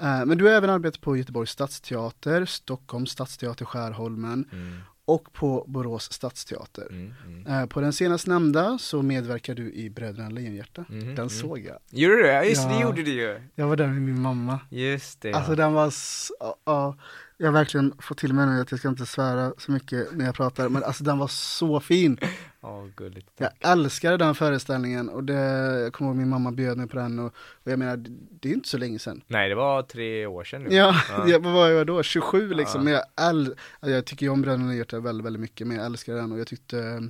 Eh, 0.00 0.24
men 0.26 0.38
du 0.38 0.44
har 0.44 0.52
även 0.52 0.70
arbetat 0.70 1.00
på 1.00 1.16
Göteborgs 1.16 1.50
stadsteater, 1.50 2.44
Stockholms 2.44 3.10
stadsteater 3.10 3.64
Skärholmen 3.64 4.48
Mm. 4.52 4.78
Och 5.06 5.32
på 5.32 5.64
Borås 5.68 6.12
stadsteater. 6.12 6.86
Mm. 6.90 7.14
Mm. 7.26 7.46
Eh, 7.46 7.66
på 7.66 7.80
den 7.80 7.92
senast 7.92 8.26
nämnda 8.26 8.78
så 8.78 9.02
medverkar 9.02 9.54
du 9.54 9.72
i 9.72 9.90
Bröderna 9.90 10.28
Lejonhjärta. 10.28 10.84
Mhm, 10.88 11.00
Den 11.00 11.08
mm. 11.08 11.28
såg 11.28 11.58
jag. 11.58 11.78
Gjorde 11.90 12.16
du 12.16 12.22
det? 12.22 12.32
Ja, 12.32 12.44
just 12.44 12.68
det, 12.68 12.80
gjorde 12.80 13.02
du 13.02 13.10
ju. 13.10 13.40
Jag 13.54 13.66
var 13.66 13.76
där 13.76 13.86
med 13.86 14.02
min 14.02 14.20
mamma. 14.20 14.60
Just 14.70 15.20
det. 15.20 15.32
Alltså 15.32 15.52
ja. 15.52 15.56
den 15.56 15.72
var, 15.72 15.92
ja, 16.64 16.96
jag 17.38 17.46
har 17.46 17.52
verkligen 17.52 17.94
fått 17.98 18.18
till 18.18 18.32
mig 18.32 18.46
nu 18.46 18.60
att 18.60 18.70
jag 18.70 18.80
ska 18.80 18.88
inte 18.88 19.06
svära 19.06 19.52
så 19.58 19.72
mycket 19.72 20.12
när 20.12 20.24
jag 20.24 20.34
pratar, 20.34 20.68
men 20.68 20.84
alltså 20.84 21.04
den 21.04 21.18
var 21.18 21.28
så 21.28 21.80
fin. 21.80 22.18
Gulligt. 22.96 23.28
Jag 23.36 23.50
älskade 23.60 24.16
den 24.16 24.34
föreställningen 24.34 25.08
och 25.08 25.24
det, 25.24 25.34
jag 25.82 25.92
kommer 25.92 26.10
ihåg 26.10 26.16
min 26.16 26.28
mamma 26.28 26.52
bjöd 26.52 26.78
mig 26.78 26.88
på 26.88 26.96
den 26.96 27.18
och, 27.18 27.34
och 27.36 27.70
jag 27.70 27.78
menar, 27.78 27.96
det, 28.40 28.48
är 28.48 28.52
inte 28.52 28.68
så 28.68 28.78
länge 28.78 28.98
sedan. 28.98 29.22
Nej, 29.26 29.48
det 29.48 29.54
var 29.54 29.82
tre 29.82 30.26
år 30.26 30.44
sedan 30.44 30.62
nu. 30.62 30.74
Ja, 30.74 30.94
Ja. 31.10 31.28
jag, 31.28 31.40
vad 31.40 31.52
var 31.52 31.68
jag 31.68 31.86
då? 31.86 32.02
27 32.02 32.54
liksom, 32.54 32.80
Ja. 32.80 32.84
men 32.84 32.92
jag, 32.92 33.28
äl, 33.30 33.38
alltså, 33.80 33.90
jag 33.90 34.04
tycker 34.04 34.26
ju 34.26 34.32
om 34.32 34.42
Bröderna 34.42 34.64
Lejonhjärta 34.64 35.00
väldigt, 35.00 35.26
väldigt 35.26 35.40
mycket, 35.40 35.66
men 35.66 35.76
jag 35.76 35.86
älskar 35.86 36.14
den 36.14 36.32
och 36.32 36.38
jag 36.38 36.46
tyckte 36.46 37.08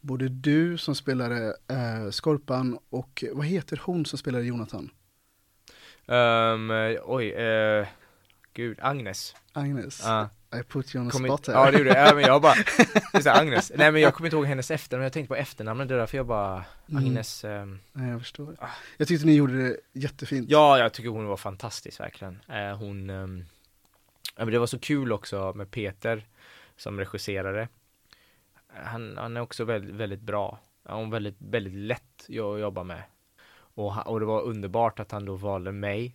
Både 0.00 0.28
du 0.28 0.78
som 0.78 0.94
spelade 0.94 1.46
eh, 1.46 2.10
Skorpan 2.10 2.78
och 2.90 3.24
vad 3.32 3.46
heter 3.46 3.80
hon 3.84 4.04
som 4.06 4.18
spelade 4.18 4.44
Jonathan? 4.44 4.90
Ehm, 6.06 6.70
oj, 7.04 7.30
eh, 7.32 7.86
gud, 8.54 8.78
Agnes. 8.82 9.34
Agnes. 9.52 10.00
Ja, 10.04 10.28
I 10.54 10.62
put 10.62 10.94
you 10.94 11.02
on 11.04 11.10
the 11.10 11.12
kom 11.18 11.24
spot 11.24 11.46
här. 11.46 11.54
ja 11.54 11.70
det 11.70 11.78
gjorde 11.78 11.90
jag, 11.90 12.08
ja, 12.08 12.14
men 12.14 12.24
jag 12.24 12.42
bara, 12.42 12.54
just 13.14 13.24
det, 13.24 13.32
Agnes. 13.32 13.72
Nej 13.74 13.92
men 13.92 14.02
jag 14.02 14.14
kommer 14.14 14.26
inte 14.26 14.36
ihåg 14.36 14.46
hennes 14.46 14.70
efternamn, 14.70 15.02
jag 15.04 15.12
tänkte 15.12 15.28
på 15.28 15.36
efternamnet, 15.36 15.88
det 15.88 15.94
är 15.94 15.98
därför 15.98 16.16
jag 16.16 16.26
bara, 16.26 16.64
Mm. 16.88 17.04
Agnes, 17.04 17.44
ehm, 17.44 17.78
Nej, 17.92 18.10
jag 18.10 18.20
förstår. 18.20 18.56
Ah. 18.60 18.68
Jag 18.96 19.08
tyckte 19.08 19.26
ni 19.26 19.34
gjorde 19.34 19.68
det 19.68 19.76
jättefint. 19.92 20.50
ja 20.50 20.78
jag 20.78 20.92
tycker 20.92 21.10
hon 21.10 21.26
var 21.26 21.36
fantastisk 21.36 22.00
verkligen. 22.00 22.40
Eh, 22.48 22.76
hon, 22.76 23.10
ehm, 23.10 23.44
ja 24.36 24.44
men 24.44 24.52
det 24.52 24.58
var 24.58 24.66
så 24.66 24.78
kul 24.78 25.12
också 25.12 25.52
med 25.56 25.70
Peter 25.70 26.26
som 26.76 26.98
regisserade. 26.98 27.68
Han, 28.84 29.16
han 29.18 29.36
är 29.36 29.40
också 29.40 29.64
väldigt, 29.64 29.94
väldigt 29.94 30.20
bra. 30.20 30.58
Han 30.84 31.00
är 31.06 31.10
väldigt, 31.10 31.36
väldigt 31.38 31.74
lätt 31.74 32.22
att 32.22 32.28
jobba 32.60 32.82
med. 32.82 33.02
Och, 33.74 34.06
och 34.06 34.20
det 34.20 34.26
var 34.26 34.42
underbart 34.42 35.00
att 35.00 35.10
han 35.12 35.24
då 35.24 35.34
valde 35.36 35.72
mig 35.72 36.14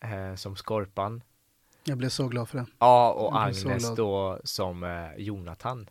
eh, 0.00 0.34
som 0.34 0.56
Skorpan. 0.56 1.22
Jag 1.84 1.98
blev 1.98 2.08
så 2.08 2.28
glad 2.28 2.48
för 2.48 2.58
det. 2.58 2.66
Ja, 2.78 3.12
och 3.12 3.42
Agnes 3.42 3.94
då 3.96 4.40
som 4.44 4.84
eh, 4.84 4.90
Jonathan. 5.16 5.90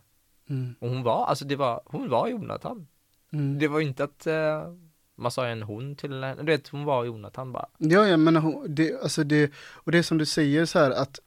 Mm. 0.50 0.76
Och 0.80 0.90
hon 0.90 1.04
var, 1.04 1.26
alltså 1.26 1.46
det 1.46 1.56
var, 1.56 1.82
hon 1.86 2.10
var 2.10 2.28
Jonathan. 2.28 2.88
Mm. 3.34 3.60
Det 3.60 3.68
var 3.68 3.80
inte 3.80 4.04
att 4.04 4.28
eh, 4.28 4.74
man 5.16 5.32
sa 5.32 5.48
en 5.48 5.62
hon 5.64 5.96
till 5.96 6.24
henne, 6.24 6.36
du 6.44 6.52
vet 6.52 6.68
hon 6.68 6.86
var 6.86 7.06
Jonathan 7.06 7.52
bara. 7.52 7.66
Ja, 7.78 8.08
ja, 8.08 8.18
men 8.18 8.36
hon, 8.36 8.76
det, 8.76 9.02
alltså 9.02 9.24
det, 9.24 9.52
och 9.58 9.92
det 9.92 9.98
är 9.98 10.04
som 10.04 10.18
du 10.18 10.26
säger 10.26 10.66
så 10.66 10.80
här 10.80 10.92
att 10.92 11.20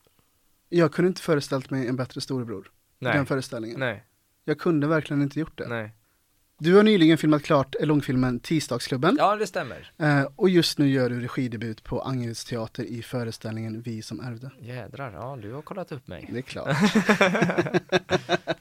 jag 0.68 0.92
kunde 0.92 1.08
inte 1.08 1.20
föreställt 1.20 1.70
mig 1.70 1.88
en 1.88 1.96
bättre 1.96 2.20
storebror 2.20 2.70
Nej, 2.98 3.16
den 3.16 3.26
föreställningen. 3.26 3.80
nej, 3.80 4.04
Jag 4.44 4.58
kunde 4.58 4.86
verkligen 4.86 5.22
inte 5.22 5.40
gjort 5.40 5.58
det. 5.58 5.68
nej. 5.68 5.92
Du 6.64 6.76
har 6.76 6.82
nyligen 6.82 7.18
filmat 7.18 7.42
klart 7.42 7.74
långfilmen 7.80 8.40
Tisdagsklubben 8.40 9.16
Ja, 9.18 9.36
det 9.36 9.46
stämmer. 9.46 9.92
eh, 9.98 10.28
och 10.36 10.48
just 10.48 10.78
nu 10.78 10.88
gör 10.88 11.10
du 11.10 11.20
regidebut 11.20 11.84
på 11.84 12.00
Angereds 12.00 12.44
teater 12.44 12.84
i 12.84 13.02
föreställningen 13.02 13.82
Vi 13.82 14.02
som 14.02 14.20
ärvde. 14.20 14.50
Jädrar, 14.60 15.12
ja 15.12 15.38
du 15.42 15.52
har 15.52 15.62
kollat 15.62 15.92
upp 15.92 16.06
mig. 16.06 16.28
Det 16.32 16.38
är 16.38 16.42
klart. 16.42 16.76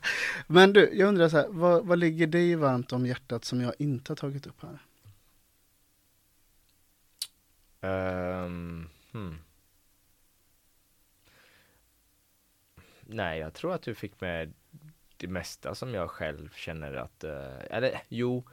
men 0.48 0.74
du, 0.74 0.90
jag 0.94 1.08
undrar 1.08 1.30
så 1.30 1.38
här, 1.38 1.48
vad, 1.50 1.86
vad 1.86 2.00
ligger 2.00 2.28
dig 2.28 2.56
varmt 2.56 2.94
om 2.94 3.06
hjärtat 3.06 3.46
som 3.46 3.62
jag 3.62 3.74
inte 3.80 4.12
har 4.12 4.16
tagit 4.16 4.48
upp 4.48 4.62
här? 4.62 4.80
Ehm, 7.82 8.90
hmm. 9.12 9.38
Nej, 13.02 13.40
jag 13.40 13.54
tror 13.54 13.74
att 13.74 13.82
du 13.82 13.96
fick 13.96 14.22
med 14.22 14.54
det 15.24 15.34
mesta 15.34 15.76
som 15.76 15.94
jag 15.94 16.10
själv 16.10 16.50
känner 16.56 16.94
att, 16.94 17.24
eh, 17.24 17.60
eller 17.70 18.02
jo, 18.08 18.44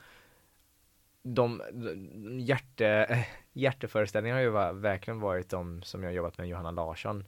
de, 1.22 1.62
de 1.72 2.40
hjärte, 2.40 3.18
hjärteföreställningarna 3.52 4.38
har 4.38 4.72
ju 4.72 4.80
verkligen 4.80 5.20
varit 5.20 5.48
de 5.48 5.82
som 5.82 6.02
jag 6.02 6.12
jobbat 6.12 6.38
med 6.38 6.48
Johanna 6.48 6.70
Larsson. 6.70 7.24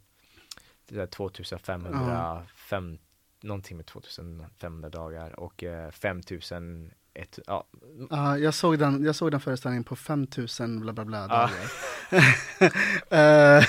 Det 0.87 0.95
där 0.95 1.07
2505, 1.07 2.99
någonting 3.41 3.77
med 3.77 3.87
2500 3.87 4.89
dagar 4.89 5.41
och 5.41 5.65
eh, 5.65 5.91
5000, 5.91 6.93
ett, 7.15 7.39
ja, 7.47 7.65
Ja, 8.11 8.39
jag, 8.39 8.55
såg 8.55 8.79
den, 8.79 9.05
jag 9.05 9.15
såg 9.17 9.31
den 9.31 9.41
föreställningen 9.41 9.85
på 9.85 9.97
5000 9.97 10.81
bla 10.81 10.93
bla 10.93 11.05
bla 11.05 11.19
Ja. 11.19 11.27
dagar. 11.29 11.51
Eh, 13.11 13.65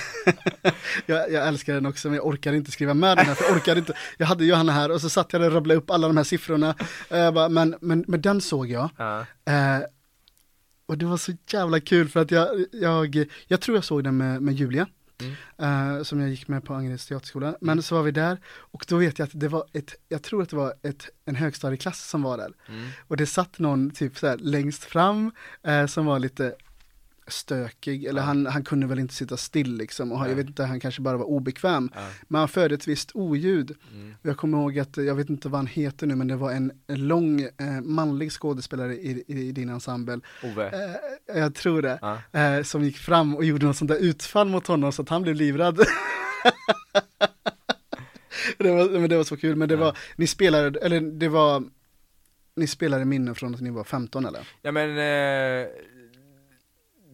jag, 1.05 1.31
jag 1.31 1.47
älskar 1.47 1.73
den 1.73 1.85
också 1.85 2.07
men 2.07 2.15
jag 2.15 2.25
orkar 2.27 2.53
inte 2.53 2.71
skriva 2.71 2.93
med 2.93 3.17
den 3.17 3.25
här 3.25 3.35
för 3.35 3.43
jag 3.43 3.55
orkar 3.55 3.75
inte. 3.77 3.93
Jag 4.17 4.27
hade 4.27 4.45
Johanna 4.45 4.71
här 4.71 4.91
och 4.91 5.01
så 5.01 5.09
satt 5.09 5.33
jag 5.33 5.41
där 5.41 5.47
och 5.47 5.53
rabblade 5.53 5.77
upp 5.77 5.89
alla 5.89 6.07
de 6.07 6.17
här 6.17 6.23
siffrorna. 6.23 6.75
Jag 7.09 7.33
bara, 7.33 7.49
men, 7.49 7.75
men, 7.81 8.05
men 8.07 8.21
den 8.21 8.41
såg 8.41 8.67
jag. 8.69 8.89
ja, 8.97 9.25
Eh, 9.45 9.79
och 10.85 10.97
det 10.97 11.05
var 11.05 11.17
så 11.17 11.31
jävla 11.47 11.79
kul 11.79 12.09
för 12.09 12.19
att 12.21 12.31
jag, 12.31 12.65
jag, 12.71 13.25
jag 13.47 13.61
tror 13.61 13.77
jag 13.77 13.83
såg 13.83 14.03
den 14.03 14.17
med, 14.17 14.41
med 14.41 14.53
Julia. 14.53 14.87
Mm. 15.21 15.97
eh, 15.97 16.03
som 16.03 16.19
jag 16.19 16.29
gick 16.29 16.47
med 16.47 16.63
på 16.63 16.73
Angereds 16.73 17.05
teaterskola. 17.07 17.55
Men 17.61 17.83
så 17.83 17.95
var 17.95 18.03
vi 18.03 18.11
där 18.11 18.37
och 18.47 18.85
då 18.89 18.97
vet 18.97 19.19
jag 19.19 19.25
att 19.25 19.31
det 19.39 19.47
var 19.47 19.65
ett, 19.73 19.95
jag 20.09 20.23
tror 20.23 20.41
att 20.41 20.49
det 20.49 20.55
var 20.55 20.73
ett, 20.83 21.09
en 21.25 21.35
högstadieklass 21.35 22.09
som 22.09 22.21
var 22.21 22.37
där. 22.37 22.51
mm, 22.69 22.89
Och 23.07 23.17
det 23.17 23.25
satt 23.25 23.59
någon 23.59 23.91
typ 23.91 24.17
så 24.17 24.27
här 24.27 24.37
längst 24.37 24.83
fram 24.83 25.31
eh, 25.63 25.85
som 25.85 26.05
var 26.05 26.19
lite 26.19 26.55
stökig, 27.27 28.05
eller 28.05 28.21
Ja. 28.21 28.25
han, 28.25 28.45
han 28.45 28.63
kunde 28.63 28.87
väl 28.87 28.99
inte 28.99 29.13
sitta 29.13 29.37
still 29.37 29.77
liksom, 29.77 30.11
och 30.11 30.19
han, 30.19 30.29
jag 30.29 30.35
vet 30.35 30.47
inte, 30.47 30.63
han 30.63 30.79
kanske 30.79 31.01
bara 31.01 31.17
var 31.17 31.25
obekväm. 31.25 31.89
ja, 31.95 32.07
Men 32.27 32.39
han 32.39 32.47
förde 32.47 32.75
ett 32.75 32.87
visst 32.87 33.11
oljud. 33.13 33.75
mm, 33.93 34.15
Jag 34.21 34.37
kommer 34.37 34.57
ihåg 34.57 34.79
att, 34.79 34.97
jag 34.97 35.15
vet 35.15 35.29
inte 35.29 35.49
vad 35.49 35.59
han 35.59 35.67
heter 35.67 36.07
nu, 36.07 36.15
men 36.15 36.27
det 36.27 36.35
var 36.35 36.51
en, 36.51 36.71
en 36.87 37.07
lång 37.07 37.41
eh, 37.41 37.81
manlig 37.83 38.31
skådespelare 38.31 38.93
i, 38.95 39.23
i, 39.27 39.47
i 39.47 39.51
din 39.51 39.69
ensemble, 39.69 40.19
Ove, 40.43 40.67
eh, 40.67 41.39
jag 41.39 41.55
tror 41.55 41.81
det, 41.81 41.99
ja, 42.01 42.39
eh, 42.39 42.63
som 42.63 42.83
gick 42.83 42.97
fram 42.97 43.35
och 43.35 43.45
gjorde 43.45 43.65
något 43.65 43.77
sånt 43.77 43.89
där 43.91 43.97
utfall 43.99 44.47
mot 44.49 44.67
honom 44.67 44.91
så 44.91 45.01
att 45.01 45.09
han 45.09 45.21
blev 45.21 45.35
livrädd. 45.35 45.79
det, 48.57 48.71
var, 48.71 48.89
men 48.99 49.09
det 49.09 49.17
var 49.17 49.23
så 49.23 49.37
kul, 49.37 49.55
men 49.55 49.69
det 49.69 49.75
var, 49.75 49.97
ni 50.15 50.27
spelade, 50.27 50.79
eller 50.79 51.01
det 51.01 51.27
var, 51.29 51.63
ni 52.55 52.67
spelade 52.67 53.05
minnen 53.05 53.35
från 53.35 53.55
att 53.55 53.61
ni 53.61 53.69
var 53.69 53.83
15 53.83 54.25
eller? 54.25 54.47
ja 54.61 54.71
men 54.71 54.89
eh, 54.89 55.67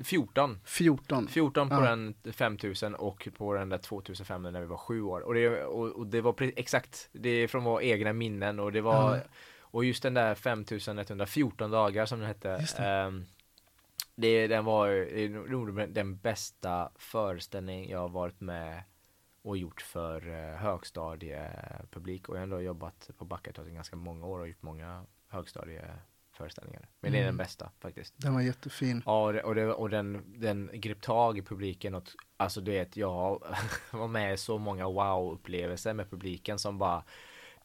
14 0.04 0.60
14. 0.64 1.28
14 1.28 1.70
på 1.70 1.76
Ja. 1.76 1.82
den 1.82 2.16
5000 2.34 2.96
och 2.96 3.28
på 3.38 3.54
den 3.54 3.70
där 3.70 3.78
2500 3.78 4.52
när 4.52 4.60
vi 4.62 4.66
var 4.68 4.78
sju 4.78 5.02
år. 5.02 5.22
Och 5.22 5.34
det, 5.34 5.64
och, 5.66 5.88
och 5.88 6.08
det 6.08 6.22
var 6.22 6.34
pre- 6.34 6.54
exakt, 6.56 7.10
det 7.12 7.30
är 7.30 7.48
från 7.48 7.64
våra 7.64 7.84
egna 7.84 8.14
minnen 8.14 8.60
och 8.60 8.72
det 8.72 8.82
var, 8.82 9.16
Ja. 9.18 9.22
och 9.62 9.86
just 9.86 10.04
den 10.04 10.14
där 10.14 10.36
5114 10.36 11.72
dagar 11.72 12.06
som 12.06 12.20
den 12.20 12.28
hette. 12.28 12.58
Det. 12.78 12.84
ehm, 12.86 13.26
det, 14.16 14.48
den 14.48 14.66
var 14.66 15.48
nog 15.50 15.90
den 15.94 16.18
bästa 16.18 16.92
föreställning 16.96 17.90
jag 17.90 18.00
har 18.00 18.10
varit 18.10 18.40
med 18.42 18.84
och 19.42 19.58
gjort 19.58 19.82
för 19.82 20.28
eh, 20.28 20.56
högstadiepublik 20.58 22.30
och 22.30 22.36
jag 22.36 22.40
har 22.40 22.44
ändå 22.44 22.62
jobbat 22.62 23.10
på 23.18 23.26
Backateatern 23.26 23.74
ganska 23.74 23.96
många 23.96 24.26
år 24.26 24.40
och 24.40 24.48
gjort 24.48 24.62
många 24.62 25.06
högstadieföreställningar. 26.40 26.90
Men 27.02 27.12
det 27.12 27.18
är 27.18 27.22
Mm. 27.22 27.28
den 27.36 27.38
bästa 27.38 27.70
faktiskt. 27.80 28.14
Den 28.18 28.34
var 28.34 28.42
jättefin. 28.42 29.04
Ja, 29.06 29.24
och, 29.26 29.34
det, 29.34 29.44
och, 29.44 29.56
det, 29.56 29.74
och 29.74 29.90
den, 29.90 30.24
den 30.40 30.70
grep 30.74 31.02
tag 31.02 31.38
i 31.38 31.42
publiken 31.42 31.96
och 31.96 32.04
alltså 32.38 32.62
du 32.62 32.72
vet, 32.72 32.98
jag 32.98 33.44
var 33.92 34.08
med 34.08 34.34
i 34.34 34.38
så 34.38 34.58
många 34.58 34.86
wow-upplevelser 34.86 35.94
med 35.94 36.10
publiken 36.10 36.60
som 36.60 36.78
bara 36.78 37.04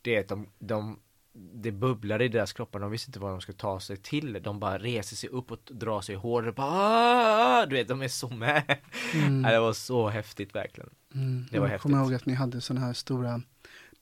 det 0.02 0.16
är 0.16 0.24
de, 0.28 0.46
de 0.58 1.00
det 1.36 1.72
bubblade 1.72 2.24
i 2.24 2.28
deras 2.28 2.52
kroppar, 2.52 2.80
de 2.80 2.90
visste 2.90 3.08
inte 3.08 3.18
vad 3.20 3.30
de 3.30 3.40
skulle 3.40 3.58
ta 3.58 3.80
sig 3.80 3.96
till. 3.96 4.38
De 4.42 4.60
bara 4.60 4.78
reser 4.78 5.16
sig 5.16 5.30
upp 5.30 5.50
och 5.50 5.58
drar 5.70 6.00
sig 6.00 6.14
i 6.14 6.18
håret 6.18 6.56
bara 6.56 6.66
"Ah!" 6.70 7.66
Du 7.66 7.76
vet, 7.76 7.88
de 7.88 8.02
är 8.02 8.08
så 8.08 8.28
med. 8.28 8.78
Mm. 9.14 9.42
Det 9.42 9.60
var 9.60 9.72
så 9.72 10.08
häftigt 10.08 10.54
verkligen. 10.54 10.90
Mm. 11.14 11.46
det 11.50 11.58
var 11.58 11.68
jag 11.68 11.80
kommer 11.80 11.96
häftigt. 11.98 12.10
ihåg 12.12 12.14
att 12.20 12.26
ni 12.26 12.34
hade 12.34 12.60
sådana 12.60 12.86
här 12.86 12.92
stora 12.92 13.40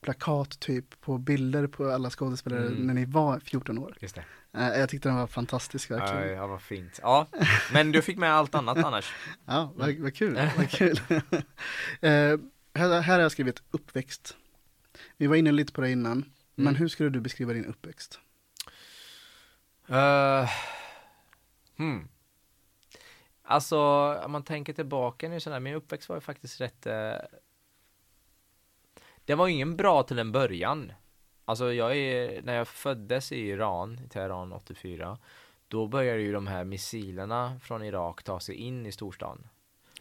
plakat 0.01 0.59
typ 0.59 1.01
på 1.01 1.17
bilder 1.17 1.67
på 1.67 1.89
alla 1.91 2.09
skådespelare 2.09 2.67
Mm. 2.67 2.87
när 2.87 2.93
ni 2.93 3.05
var 3.05 3.39
14 3.39 3.77
år. 3.77 3.97
Just 3.99 4.15
det. 4.15 4.23
Eh, 4.57 4.67
jag 4.79 4.89
tyckte 4.89 5.09
den 5.09 5.15
var 5.17 5.27
fantastisk 5.27 5.91
verkligen. 5.91 6.27
ja, 6.29 6.47
vad 6.47 6.61
fint. 6.61 6.99
Ja, 7.01 7.27
men 7.73 7.91
du 7.91 8.01
fick 8.01 8.17
med 8.17 8.33
allt 8.33 8.55
annat 8.55 8.77
annars. 8.77 9.13
Ja, 9.45 9.71
vad, 9.75 9.95
vad 9.95 10.15
kul, 10.15 10.49
vad 10.57 10.69
kul. 10.71 10.99
eh, 12.01 12.37
här, 12.75 13.01
här 13.01 13.13
har 13.13 13.19
jag 13.19 13.31
skrivit 13.31 13.63
uppväxt. 13.71 14.37
Vi 15.17 15.27
var 15.27 15.35
inne 15.35 15.51
lite 15.51 15.73
på 15.73 15.81
det 15.81 15.91
innan, 15.91 16.25
men 16.55 16.67
Mm. 16.67 16.75
hur 16.75 16.87
skulle 16.87 17.09
du 17.09 17.19
beskriva 17.21 17.53
din 17.53 17.65
uppväxt? 17.65 18.19
Uh, 19.89 20.49
hmm. 21.77 22.07
Alltså, 23.43 23.77
om 24.25 24.31
man 24.31 24.43
tänker 24.43 24.73
tillbaka 24.73 25.29
nu 25.29 25.39
sådär, 25.39 25.59
min 25.59 25.73
uppväxt 25.73 26.09
var 26.09 26.15
ju 26.15 26.21
faktiskt 26.21 26.61
rätt 26.61 26.87
uh, 26.87 27.13
Den 29.25 29.37
var 29.37 29.47
ju 29.47 29.53
ingen 29.53 29.75
bra 29.75 30.03
till 30.03 30.19
en 30.19 30.31
början 30.31 30.93
Alltså 31.45 31.73
jag 31.73 31.97
är, 31.97 32.41
när 32.41 32.55
jag 32.55 32.67
föddes 32.67 33.31
i 33.31 33.39
Iran, 33.39 33.99
i 34.05 34.09
Teheran 34.09 34.53
84 34.53 35.17
Då 35.67 35.87
började 35.87 36.21
ju 36.21 36.33
de 36.33 36.47
här 36.47 36.63
missilerna 36.63 37.59
från 37.63 37.83
Irak 37.83 38.23
ta 38.23 38.39
sig 38.39 38.55
in 38.55 38.85
i 38.85 38.91
storstan. 38.91 39.47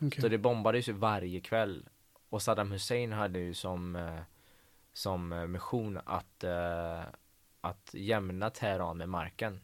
Okej. 0.01 0.23
Så 0.23 0.29
det 0.29 0.39
bombades 0.39 0.89
ju 0.89 0.93
varje 0.93 1.41
kväll. 1.41 1.89
Och 2.29 2.43
Saddam 2.43 2.73
Hussein 2.73 3.13
hade 3.13 3.39
ju 3.39 3.55
som 3.55 3.97
eh, 3.97 4.21
Som 4.93 5.33
eh, 5.33 5.47
mission 5.47 6.01
att 6.05 6.45
eh, 6.45 7.03
Att 7.61 7.91
jämna 7.93 8.51
Teheran 8.51 8.99
med 8.99 9.09
marken. 9.09 9.61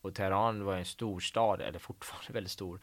Och 0.00 0.14
Teheran 0.14 0.64
var 0.64 0.76
en 0.76 0.84
stor 0.84 1.20
stad, 1.20 1.60
eller 1.60 1.78
fortfarande 1.78 2.32
väldigt 2.32 2.52
stor 2.52 2.80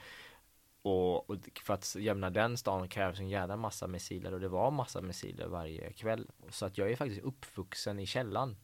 och, 0.85 1.29
och 1.29 1.37
för 1.63 1.73
att 1.73 1.95
jämna 1.95 2.29
den 2.29 2.57
stan 2.57 2.87
krävs 2.87 3.19
en 3.19 3.29
jävla 3.29 3.55
massa 3.57 3.87
missiler 3.87 4.33
och 4.33 4.39
det 4.39 4.47
var 4.47 4.71
massa 4.71 5.01
missiler 5.01 5.47
varje 5.47 5.93
kväll. 5.93 6.31
Så 6.49 6.65
att 6.65 6.77
jag 6.77 6.91
är 6.91 6.95
faktiskt 6.95 7.21
uppvuxen 7.21 7.99
i 7.99 8.05
källan. 8.05 8.57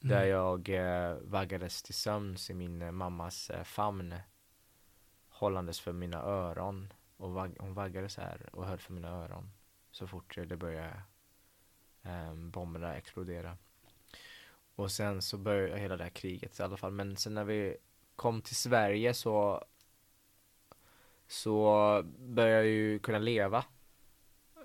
Där 0.00 0.24
jag 0.24 0.68
eh, 0.68 1.16
vaggades 1.22 1.82
till 1.82 1.94
sömns 1.94 2.50
i 2.50 2.54
min 2.54 2.82
eh, 2.82 2.90
mammas 2.90 3.50
eh, 3.50 3.64
famn. 3.64 4.14
Hållandes 5.28 5.80
för 5.80 5.92
mina 5.92 6.22
öron. 6.22 6.92
Och 7.16 7.32
vag- 7.32 7.56
hon 7.58 7.74
vaggade 7.74 8.08
så 8.08 8.20
här 8.20 8.48
och 8.52 8.66
höll 8.66 8.78
för 8.78 8.92
mina 8.92 9.08
öron. 9.08 9.50
Så 9.90 10.06
fort 10.06 10.38
det 10.48 10.56
började 10.56 11.02
eh, 12.02 12.34
bomberna 12.34 12.96
explodera. 12.96 13.56
Och 14.74 14.90
sen 14.90 15.22
så 15.22 15.38
började 15.38 15.80
hela 15.80 15.96
det 15.96 16.04
här 16.04 16.10
kriget 16.10 16.60
i 16.60 16.62
alla 16.62 16.76
fall. 16.76 16.92
Men 16.92 17.16
sen 17.16 17.34
när 17.34 17.44
vi 17.44 17.76
kom 18.16 18.42
till 18.42 18.56
Sverige 18.56 19.14
så 19.14 19.64
Så 21.26 22.02
började 22.18 22.56
jag 22.56 22.66
ju 22.66 22.98
kunna 22.98 23.18
leva 23.18 23.64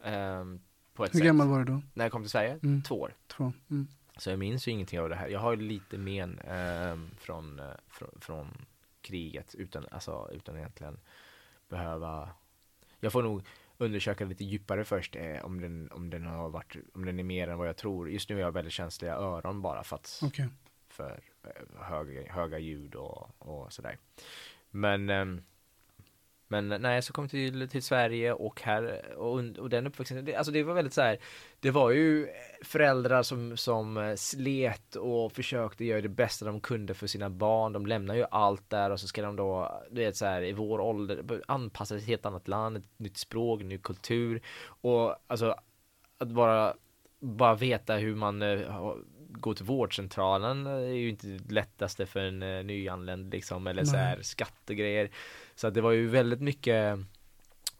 ehm, 0.04 0.60
På 0.94 1.06
ett 1.06 1.14
Hur 1.16 1.20
sätt 1.20 1.26
gammal 1.26 1.48
var 1.48 1.60
du 1.60 1.66
då? 1.66 1.82
När 1.94 2.06
jag 2.06 2.12
kom 2.12 2.22
till 2.24 2.30
Sverige, 2.32 2.60
Mm. 2.64 2.82
två 2.82 3.00
år 3.00 3.14
Två. 3.28 3.54
Mm. 3.70 3.88
så 4.18 4.30
jag 4.30 4.40
minns 4.40 4.68
ju 4.68 4.72
ingenting 4.72 5.00
av 5.00 5.10
det 5.10 5.16
här. 5.16 5.28
Jag 5.28 5.40
har 5.40 5.52
ju 5.56 5.62
lite 5.62 5.98
men 5.98 6.40
ehm, 6.40 7.10
från, 7.20 7.60
eh, 7.60 7.66
från, 7.90 8.10
från 8.22 8.66
kriget 9.02 9.56
utan, 9.56 9.86
alltså, 9.92 10.30
utan 10.34 10.58
egentligen 10.58 11.00
behöva 11.70 12.30
Jag 13.00 13.12
får 13.12 13.24
nog 13.24 13.44
undersöka 13.78 14.26
lite 14.26 14.44
djupare 14.44 14.84
först 14.86 15.16
eh, 15.16 15.46
om, 15.46 15.62
den, 15.62 15.92
om 15.92 16.10
den 16.10 16.26
har 16.26 16.50
varit, 16.50 16.76
om 16.94 17.06
den 17.06 17.20
är 17.20 17.24
mer 17.24 17.48
än 17.48 17.58
vad 17.58 17.68
jag 17.68 17.78
tror. 17.78 18.10
Just 18.10 18.30
nu 18.30 18.36
har 18.36 18.42
jag 18.42 18.52
väldigt 18.52 18.74
känsliga 18.74 19.16
öron 19.16 19.62
bara 19.62 19.84
för 19.84 19.96
att 19.96 20.20
Okej. 20.24 20.48
för 20.90 21.22
eh, 21.44 21.82
höga, 21.84 22.32
höga 22.34 22.60
ljud 22.60 22.96
och, 22.96 23.32
och 23.40 23.74
sådär. 23.74 23.98
Men 24.70 25.10
ehm, 25.10 25.42
Men 26.52 26.68
nej, 26.68 27.02
så 27.02 27.14
kom 27.14 27.24
jag 27.24 27.32
till, 27.32 27.70
till 27.70 27.84
Sverige 27.84 28.34
och 28.34 28.62
här, 28.62 29.16
och, 29.18 29.44
och 29.58 29.70
den 29.70 29.88
uppväxten, 29.88 30.26
det, 30.26 30.36
alltså 30.36 30.52
det 30.52 30.64
var 30.64 30.74
väldigt 30.74 30.94
så 30.94 31.02
här, 31.02 31.18
det 31.60 31.72
var 31.72 31.92
ju 31.92 32.28
föräldrar 32.62 33.24
som, 33.24 33.58
som 33.58 33.98
eh, 33.98 34.16
slet 34.16 34.96
och 34.96 35.32
försökte 35.32 35.86
göra 35.86 36.02
det 36.02 36.10
bästa 36.10 36.46
de 36.46 36.62
kunde 36.62 36.94
för 36.94 37.08
sina 37.08 37.30
barn, 37.30 37.74
de 37.74 37.86
lämnar 37.86 38.16
ju 38.16 38.26
allt 38.32 38.70
där 38.70 38.90
och 38.90 39.00
så 39.00 39.08
ska 39.08 39.22
de 39.22 39.36
då, 39.36 39.82
du 39.92 40.02
vet 40.02 40.16
så 40.16 40.26
här, 40.26 40.42
i 40.42 40.52
vår 40.52 40.80
ålder, 40.80 41.42
anpassa 41.48 41.86
sig 41.86 41.98
till 41.98 42.04
ett 42.04 42.10
helt 42.10 42.26
annat 42.26 42.48
land, 42.48 42.78
ett 42.78 43.00
nytt 43.00 43.18
språk, 43.18 43.62
ny 43.62 43.78
kultur. 43.78 44.42
Och 44.66 45.16
alltså 45.28 45.56
att 46.18 46.30
bara, 46.30 46.74
bara 47.20 47.56
veta 47.56 47.96
hur 47.96 48.16
man 48.16 48.42
eh, 48.42 48.96
gå 49.32 49.54
till 49.54 49.66
vårdcentralen 49.66 50.68
är 50.68 50.80
ju 50.80 51.10
inte 51.10 51.28
det 51.28 51.54
lättaste 51.54 52.06
för 52.06 52.20
en 52.20 52.44
uh, 52.44 52.64
nyanländ 52.64 53.32
liksom 53.32 53.68
eller 53.68 53.84
så 53.84 53.98
här 53.98 54.22
skattegrejer. 54.22 55.10
Så 55.60 55.70
det 55.70 55.82
var 55.82 55.92
ju 55.92 56.08
väldigt 56.08 56.42
mycket 56.42 57.00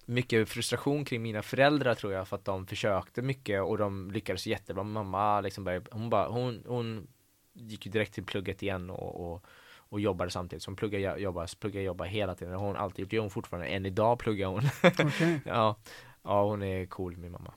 mycket 0.06 0.50
frustration 0.50 1.06
kring 1.06 1.22
mina 1.22 1.42
föräldrar 1.42 1.96
tror 1.96 2.14
jag 2.14 2.28
för 2.28 2.36
att 2.36 2.46
de 2.46 2.68
försökte 2.68 3.22
mycket 3.22 3.62
och 3.62 3.78
de 3.78 4.12
lyckades 4.12 4.48
jättebra. 4.48 4.84
Mamma 4.84 5.42
liksom 5.42 5.64
började, 5.64 5.86
hon 5.92 6.10
bara, 6.10 6.28
hon, 6.28 6.64
hon 6.68 7.08
gick 7.54 7.86
ju 7.86 7.92
direkt 7.92 8.14
till 8.14 8.24
plugget 8.24 8.64
igen 8.64 8.90
och, 8.90 9.32
och, 9.32 9.46
och 9.76 10.00
jobbade 10.00 10.32
samtidigt. 10.32 10.64
Så 10.64 10.70
hon 10.72 10.76
pluggade, 10.76 11.20
jobbade, 11.22 11.48
pluggade, 11.60 11.86
jobbade 11.86 12.10
hela 12.10 12.36
tiden. 12.36 12.54
Hon 12.54 12.76
alltid 12.76 13.00
gjort 13.00 13.12
det, 13.12 13.20
hon 13.20 13.30
fortfarande, 13.30 13.68
än 13.68 13.86
idag 13.86 14.20
pluggar 14.20 14.48
hon. 14.48 14.62
Okay. 14.84 15.40
ja, 15.46 15.76
ja, 16.24 16.44
hon 16.44 16.64
är 16.64 16.86
cool 16.86 17.18
min 17.18 17.32
mamma. 17.32 17.54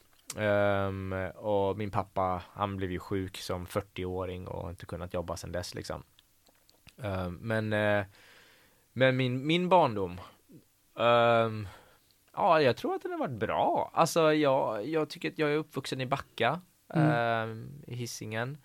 Um, 0.89 1.13
och 1.37 1.79
min 1.79 1.91
pappa, 1.91 2.43
han 2.53 2.77
blev 2.77 2.91
ju 2.93 2.99
sjuk 2.99 3.37
som 3.37 3.67
40-åring 3.67 4.47
och 4.47 4.71
inte 4.71 4.87
kunnat 4.87 5.15
jobba 5.15 5.37
sedan 5.37 5.53
dess 5.53 5.75
liksom. 5.75 6.03
Um, 6.97 7.35
men, 7.35 7.73
uh, 7.73 8.05
men 8.93 9.17
min, 9.17 9.47
min 9.47 9.69
barndom, 9.69 10.21
um, 10.95 11.69
ja, 12.33 12.61
jag 12.61 12.77
tror 12.77 12.95
att 12.95 13.03
den 13.03 13.13
har 13.13 13.19
varit 13.19 13.31
bra. 13.31 13.91
Alltså, 13.95 14.33
jag, 14.33 14.87
jag 14.87 15.11
tycker 15.11 15.31
att 15.31 15.39
jag 15.39 15.51
är 15.51 15.57
uppvuxen 15.57 16.01
i 16.01 16.07
Backa, 16.07 16.61
mm. 16.95 17.83
i 17.87 17.95
Hisingen. 17.95 18.59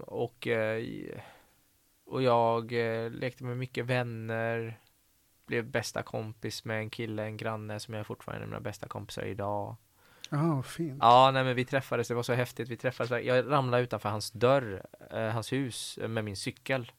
och, 0.00 0.46
uh, 0.46 1.18
och 2.04 2.22
jag 2.22 2.72
uh, 2.72 3.10
lekte 3.10 3.44
med 3.44 3.56
mycket 3.56 3.86
vänner, 3.86 4.78
blev 5.46 5.64
bästa 5.64 6.02
kompis 6.02 6.64
med 6.64 6.78
en 6.78 6.90
kille, 6.90 7.24
en 7.24 7.36
granne 7.36 7.80
som 7.80 7.94
jag 7.94 8.06
fortfarande 8.06 8.44
är 8.44 8.46
mina 8.46 8.60
bästa 8.60 8.88
kompisar 8.88 9.22
idag. 9.22 9.76
Ja, 10.30 10.52
oh, 10.52 10.62
fint. 10.62 10.98
Ja, 11.00 11.30
nej 11.30 11.44
men 11.44 11.56
vi 11.56 11.64
träffades, 11.64 12.08
det 12.08 12.14
var 12.14 12.22
så 12.22 12.32
häftigt. 12.32 12.68
Vi 12.68 12.76
träffades, 12.76 13.24
jag 13.24 13.50
ramlade 13.50 13.82
utanför 13.82 14.08
hans 14.08 14.30
dörr, 14.30 14.86
eh, 15.10 15.28
hans 15.28 15.52
hus, 15.52 15.98
med 16.08 16.24
min 16.24 16.36
cykel. 16.36 16.92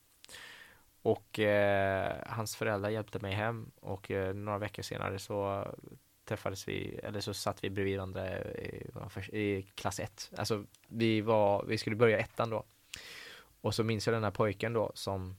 Och 1.01 1.39
eh, 1.39 2.15
hans 2.25 2.55
föräldrar 2.55 2.89
hjälpte 2.89 3.19
mig 3.19 3.33
hem 3.33 3.71
och 3.81 4.11
eh, 4.11 4.33
några 4.33 4.57
veckor 4.57 4.83
senare 4.83 5.19
så 5.19 5.67
träffades 6.25 6.67
vi, 6.67 6.99
eller 7.03 7.19
så 7.19 7.33
satt 7.33 7.63
vi 7.63 7.69
bredvid 7.69 7.97
varandra 7.97 8.39
i, 8.39 8.87
i 9.31 9.61
klass 9.75 9.99
1. 9.99 10.31
Alltså 10.37 10.65
vi 10.87 11.21
var, 11.21 11.65
vi 11.67 11.77
skulle 11.77 11.95
börja 11.95 12.17
ettan 12.17 12.49
då. 12.49 12.63
Och 13.61 13.75
så 13.75 13.83
minns 13.83 14.07
jag 14.07 14.15
den 14.15 14.23
här 14.23 14.31
pojken 14.31 14.73
då 14.73 14.91
som, 14.93 15.35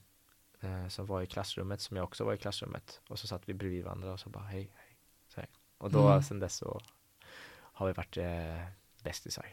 eh, 0.59 0.87
som 0.87 1.05
var 1.05 1.21
i 1.21 1.25
klassrummet, 1.25 1.81
som 1.81 1.97
jag 1.97 2.03
också 2.03 2.23
var 2.23 2.33
i 2.33 2.37
klassrummet. 2.37 3.01
Och 3.07 3.19
så 3.19 3.27
satt 3.27 3.49
vi 3.49 3.53
bredvid 3.53 3.83
varandra 3.83 4.13
och 4.13 4.19
så 4.19 4.29
bara 4.29 4.43
hej, 4.43 4.71
hej. 4.75 4.97
Så. 5.27 5.41
Och 5.77 5.91
då 5.91 6.07
mm. 6.07 6.23
sen 6.23 6.39
dess 6.39 6.55
så 6.55 6.81
har 7.51 7.87
vi 7.87 7.93
varit 7.93 8.17
eh, 8.17 8.65
bästisar. 9.03 9.45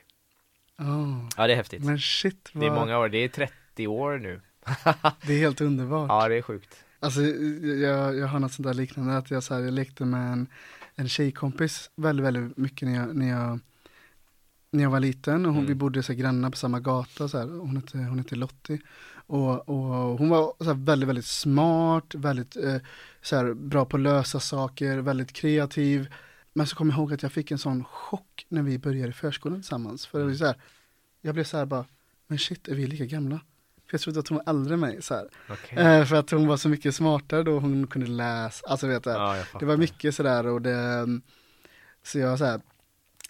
Oh. 0.78 1.28
Ja, 1.36 1.46
det 1.46 1.52
är 1.52 1.56
häftigt. 1.56 1.84
Men 1.84 1.98
shit. 1.98 2.50
Vad... 2.52 2.62
Det 2.62 2.66
är 2.66 2.74
många 2.74 2.98
år, 2.98 3.08
det 3.08 3.18
är 3.18 3.28
30 3.28 3.86
år 3.86 4.18
nu. 4.18 4.40
det 5.26 5.32
är 5.32 5.38
helt 5.38 5.60
underbart. 5.60 6.08
Ja, 6.08 6.28
det 6.28 6.34
är 6.34 6.42
sjukt. 6.42 6.84
Alltså, 7.00 7.22
jag, 7.22 8.16
jag 8.16 8.26
har 8.26 8.38
något 8.38 8.52
sånt 8.52 8.66
där 8.66 8.74
liknande, 8.74 9.16
att 9.16 9.30
jag, 9.30 9.42
så 9.42 9.54
här, 9.54 9.60
jag 9.60 9.74
lekte 9.74 10.04
med 10.04 10.32
en, 10.32 10.46
en 10.94 11.08
tjejkompis 11.08 11.90
väldigt, 11.96 12.26
väldigt 12.26 12.56
mycket 12.56 12.88
när 12.88 12.94
jag, 12.94 13.16
när 13.16 13.28
jag, 13.28 13.60
när 14.70 14.82
jag 14.82 14.90
var 14.90 15.00
liten. 15.00 15.46
Och 15.46 15.52
hon, 15.52 15.58
mm. 15.58 15.66
Vi 15.66 15.74
bodde 15.74 16.02
så 16.02 16.12
här, 16.12 16.20
grannar 16.20 16.50
på 16.50 16.56
samma 16.56 16.80
gata, 16.80 17.28
så 17.28 17.38
här. 17.38 17.46
Hon, 17.46 17.76
hette, 17.76 17.98
hon 17.98 18.18
hette 18.18 18.36
Lottie. 18.36 18.80
Och, 19.26 19.68
och 19.68 20.18
hon 20.18 20.28
var 20.28 20.54
så 20.58 20.64
här, 20.64 20.74
väldigt, 20.74 21.08
väldigt 21.08 21.26
smart, 21.26 22.14
väldigt 22.14 22.56
eh, 22.56 22.76
så 23.22 23.36
här, 23.36 23.54
bra 23.54 23.84
på 23.84 23.96
att 23.96 24.02
lösa 24.02 24.40
saker, 24.40 24.98
väldigt 24.98 25.32
kreativ. 25.32 26.08
Men 26.52 26.66
så 26.66 26.76
kommer 26.76 26.92
jag 26.92 26.98
ihåg 26.98 27.12
att 27.12 27.22
jag 27.22 27.32
fick 27.32 27.50
en 27.50 27.58
sån 27.58 27.84
chock 27.84 28.46
när 28.48 28.62
vi 28.62 28.78
började 28.78 29.08
i 29.08 29.12
förskolan 29.12 29.58
tillsammans. 29.60 30.06
För 30.06 30.18
det 30.18 30.24
var 30.24 30.34
så 30.34 30.46
här, 30.46 30.56
jag 31.20 31.34
blev 31.34 31.44
så 31.44 31.56
här 31.56 31.66
bara, 31.66 31.84
men 32.26 32.38
shit, 32.38 32.68
är 32.68 32.74
vi 32.74 32.86
lika 32.86 33.04
gamla? 33.04 33.40
För 33.88 33.94
jag 33.94 34.00
trodde 34.00 34.20
att 34.20 34.28
hon 34.28 34.40
var 34.44 34.50
äldre 34.54 34.74
än 34.74 34.80
mig. 34.80 35.02
Så 35.02 35.14
här. 35.14 35.28
Okay. 35.50 35.84
Eh, 35.84 36.04
för 36.04 36.16
att 36.16 36.30
hon 36.30 36.46
var 36.46 36.56
så 36.56 36.68
mycket 36.68 36.94
smartare 36.94 37.42
då, 37.42 37.58
hon 37.58 37.86
kunde 37.86 38.06
läsa. 38.06 38.66
Alltså 38.66 38.86
vet 38.86 39.04
du, 39.04 39.10
ja, 39.10 39.36
det 39.60 39.66
var 39.66 39.76
mycket 39.76 40.14
sådär 40.14 40.46
och 40.46 40.62
det, 40.62 41.06
så 42.02 42.18
jag 42.18 42.38
så 42.38 42.44
här, 42.44 42.60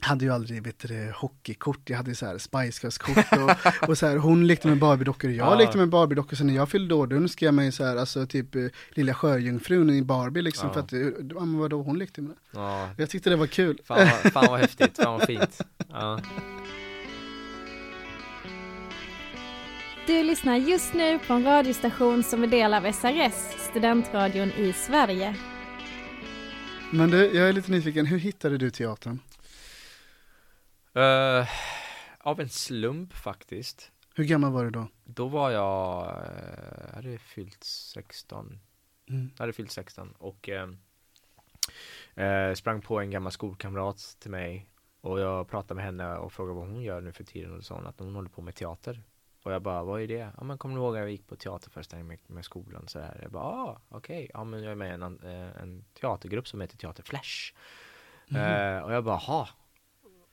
hade 0.00 0.24
ju 0.24 0.32
aldrig 0.32 0.62
vet 0.62 0.78
du, 0.78 1.12
hockeykort, 1.16 1.90
jag 1.90 1.96
hade 1.96 2.14
så 2.14 2.26
här 2.26 2.38
Spice 2.38 2.80
Girls-kort 2.82 3.32
och, 3.32 3.88
och 3.88 3.98
så 3.98 4.06
här, 4.06 4.16
hon 4.16 4.46
lekte 4.46 4.68
med 4.68 4.78
Barbie-dockor 4.78 5.28
och 5.28 5.34
jag 5.34 5.52
ja. 5.52 5.58
lekte 5.58 5.78
med 5.78 5.88
Barbie-dockor, 5.88 6.36
så 6.36 6.44
när 6.44 6.54
jag 6.54 6.68
fyllde 6.68 6.94
år 6.94 7.06
då 7.06 7.16
önskade 7.16 7.46
jag 7.46 7.54
mig 7.54 7.72
så 7.72 7.84
här, 7.84 7.96
alltså 7.96 8.26
typ 8.26 8.54
eh, 8.54 8.66
Lilla 8.90 9.14
Sjöjungfrun 9.14 9.90
i 9.90 10.02
Barbie 10.02 10.42
liksom, 10.42 10.68
ja. 10.68 10.72
för 10.74 10.80
att, 10.80 10.92
eh, 10.92 11.00
ja 11.34 11.40
men 11.40 11.58
vadå, 11.58 11.82
hon 11.82 11.98
lekte 11.98 12.22
med 12.22 12.30
det. 12.30 12.58
Ja. 12.58 12.90
Jag 12.96 13.10
tyckte 13.10 13.30
det 13.30 13.36
var 13.36 13.46
kul. 13.46 13.80
Fan, 13.84 14.06
fan 14.32 14.46
vad 14.48 14.60
häftigt, 14.60 14.96
fan 15.02 15.12
vad 15.12 15.26
fint. 15.26 15.60
Ja. 15.88 16.20
Du 20.08 20.22
lyssnar 20.22 20.56
just 20.56 20.94
nu 20.94 21.18
på 21.18 21.32
en 21.32 21.44
radiostation 21.44 22.22
som 22.22 22.42
är 22.42 22.46
del 22.46 22.74
av 22.74 22.92
SRS, 22.92 23.60
studentradion 23.70 24.48
i 24.48 24.72
Sverige. 24.72 25.36
Men 26.92 27.10
du, 27.10 27.36
jag 27.36 27.48
är 27.48 27.52
lite 27.52 27.70
nyfiken, 27.70 28.06
hur 28.06 28.18
hittade 28.18 28.58
du 28.58 28.70
teatern? 28.70 29.18
Uh, 30.96 31.48
av 32.18 32.40
en 32.40 32.48
slump 32.48 33.12
faktiskt. 33.12 33.90
Hur 34.14 34.24
gammal 34.24 34.52
var 34.52 34.64
du 34.64 34.70
då? 34.70 34.88
Då 35.04 35.28
var 35.28 35.50
jag, 35.50 36.06
uh, 36.06 36.94
hade 36.94 37.18
fyllt 37.18 37.64
16. 37.64 38.58
Mm. 39.08 39.30
hade 39.38 39.52
fyllt 39.52 39.72
16 39.72 40.14
och 40.18 40.48
uh, 40.48 42.24
uh, 42.24 42.54
sprang 42.54 42.80
på 42.80 43.00
en 43.00 43.10
gammal 43.10 43.32
skolkamrat 43.32 44.16
till 44.18 44.30
mig 44.30 44.66
och 45.00 45.20
jag 45.20 45.48
pratade 45.48 45.74
med 45.74 45.84
henne 45.84 46.16
och 46.16 46.32
frågade 46.32 46.58
vad 46.58 46.68
hon 46.68 46.82
gör 46.82 47.00
nu 47.00 47.12
för 47.12 47.24
tiden 47.24 47.56
och 47.56 47.64
sa 47.64 47.74
hon 47.74 47.86
att 47.86 47.98
hon 47.98 48.14
håller 48.14 48.30
på 48.30 48.42
med 48.42 48.54
teater. 48.54 49.02
Och 49.48 49.54
jag 49.54 49.62
bara, 49.62 49.82
vad 49.82 50.02
är 50.02 50.06
det? 50.06 50.28
Ja 50.36 50.44
men 50.44 50.58
kommer 50.58 50.74
du 50.74 50.80
ihåg 50.80 50.96
att 50.96 51.00
jag 51.00 51.10
gick 51.10 51.26
på 51.26 51.36
teaterföreställning 51.36 52.08
med, 52.08 52.18
med 52.26 52.44
skolan 52.44 52.88
så 52.88 53.00
här. 53.00 53.18
Jag 53.22 53.30
bara, 53.30 53.44
ah, 53.44 53.80
okej, 53.88 54.16
okay. 54.16 54.30
ja 54.34 54.44
men 54.44 54.62
jag 54.62 54.72
är 54.72 54.76
med 54.76 54.90
i 54.90 54.92
en, 54.92 55.02
en 55.62 55.84
teatergrupp 56.00 56.48
som 56.48 56.60
heter 56.60 56.76
Teater 56.76 57.02
Flash. 57.02 57.52
Mm. 58.30 58.84
och 58.84 58.92
jag 58.92 59.04
bara, 59.04 59.16
ha 59.16 59.48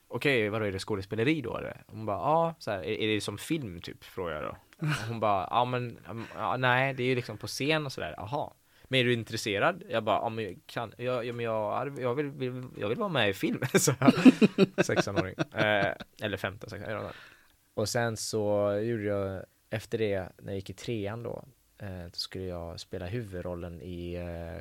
okej, 0.08 0.40
okay, 0.40 0.48
vadå 0.48 0.64
är 0.64 0.72
det 0.72 0.78
skådespeleri 0.78 1.40
då 1.40 1.58
eller? 1.58 1.82
Hon 1.86 2.06
bara, 2.06 2.16
ja, 2.16 2.54
så 2.58 2.70
här, 2.70 2.78
är, 2.78 2.98
är, 3.00 3.14
det 3.14 3.20
som 3.20 3.38
film 3.38 3.80
typ? 3.80 4.04
Frågar 4.04 4.42
jag 4.42 4.44
då. 4.44 4.86
hon 5.08 5.20
bara, 5.20 5.48
ja 5.50 5.64
men, 5.64 5.98
ja, 6.34 6.56
nej, 6.56 6.94
det 6.94 7.02
är 7.02 7.06
ju 7.06 7.14
liksom 7.14 7.38
på 7.38 7.46
scen 7.46 7.86
och 7.86 7.92
sådär, 7.92 8.14
jaha. 8.16 8.52
Men 8.84 9.00
är 9.00 9.04
du 9.04 9.12
intresserad? 9.12 9.82
Jag 9.88 10.04
bara, 10.04 10.16
ja 10.16 10.28
men 10.28 10.44
jag 10.44 10.58
kan, 10.66 10.92
jag, 10.98 11.24
jag, 11.26 11.42
jag, 11.42 11.98
jag, 11.98 12.14
vill, 12.14 12.30
vill, 12.30 12.64
jag 12.76 12.88
vill 12.88 12.98
vara 12.98 13.08
med 13.08 13.30
i 13.30 13.34
film, 13.34 13.60
så 13.74 13.92
jag, 14.00 14.12
16-åring. 14.76 15.34
Eh, 15.52 15.92
eller 16.22 16.36
15, 16.36 16.70
16, 16.70 16.92
jag 16.92 17.12
Och 17.76 17.88
sen 17.88 18.16
så 18.16 18.72
gjorde 18.82 19.02
jag, 19.02 19.44
efter 19.70 19.98
det, 19.98 20.28
när 20.38 20.52
jag 20.52 20.54
gick 20.54 20.70
i 20.70 20.72
trean 20.72 21.22
då, 21.22 21.44
eh, 21.78 22.04
då 22.04 22.10
skulle 22.12 22.44
jag 22.44 22.80
spela 22.80 23.06
huvudrollen 23.06 23.82
i 23.82 24.14
eh, 24.14 24.56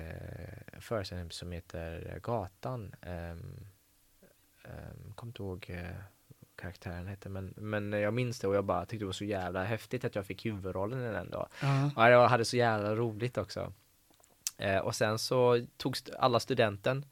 eh, 0.00 0.80
föreställning 0.80 1.30
som 1.30 1.52
heter 1.52 2.18
Gatan. 2.22 2.94
Eh, 3.02 3.30
um, 3.30 5.12
kommer 5.14 5.30
inte 5.30 5.42
ihåg 5.42 5.78
karaktären 6.56 7.06
hette 7.06 7.28
men, 7.28 7.54
men 7.56 7.92
jag 7.92 8.14
minns 8.14 8.40
det 8.40 8.48
och 8.48 8.56
jag 8.56 8.64
bara 8.64 8.86
tyckte 8.86 9.02
det 9.02 9.06
var 9.06 9.12
så 9.12 9.24
jävla 9.24 9.64
häftigt 9.64 10.04
att 10.04 10.14
jag 10.14 10.26
fick 10.26 10.46
huvudrollen 10.46 11.00
i 11.00 11.12
den 11.12 11.30
då. 11.30 11.48
Uh. 11.62 11.98
Och 11.98 12.02
jag 12.04 12.28
hade 12.28 12.44
så 12.44 12.56
jävla 12.56 12.94
roligt 12.94 13.38
också. 13.38 13.72
Uh, 14.62 14.78
och 14.78 14.94
sen 14.94 15.18
så 15.18 15.66
togs 15.76 16.10
alla 16.18 16.40
studenten 16.40 17.04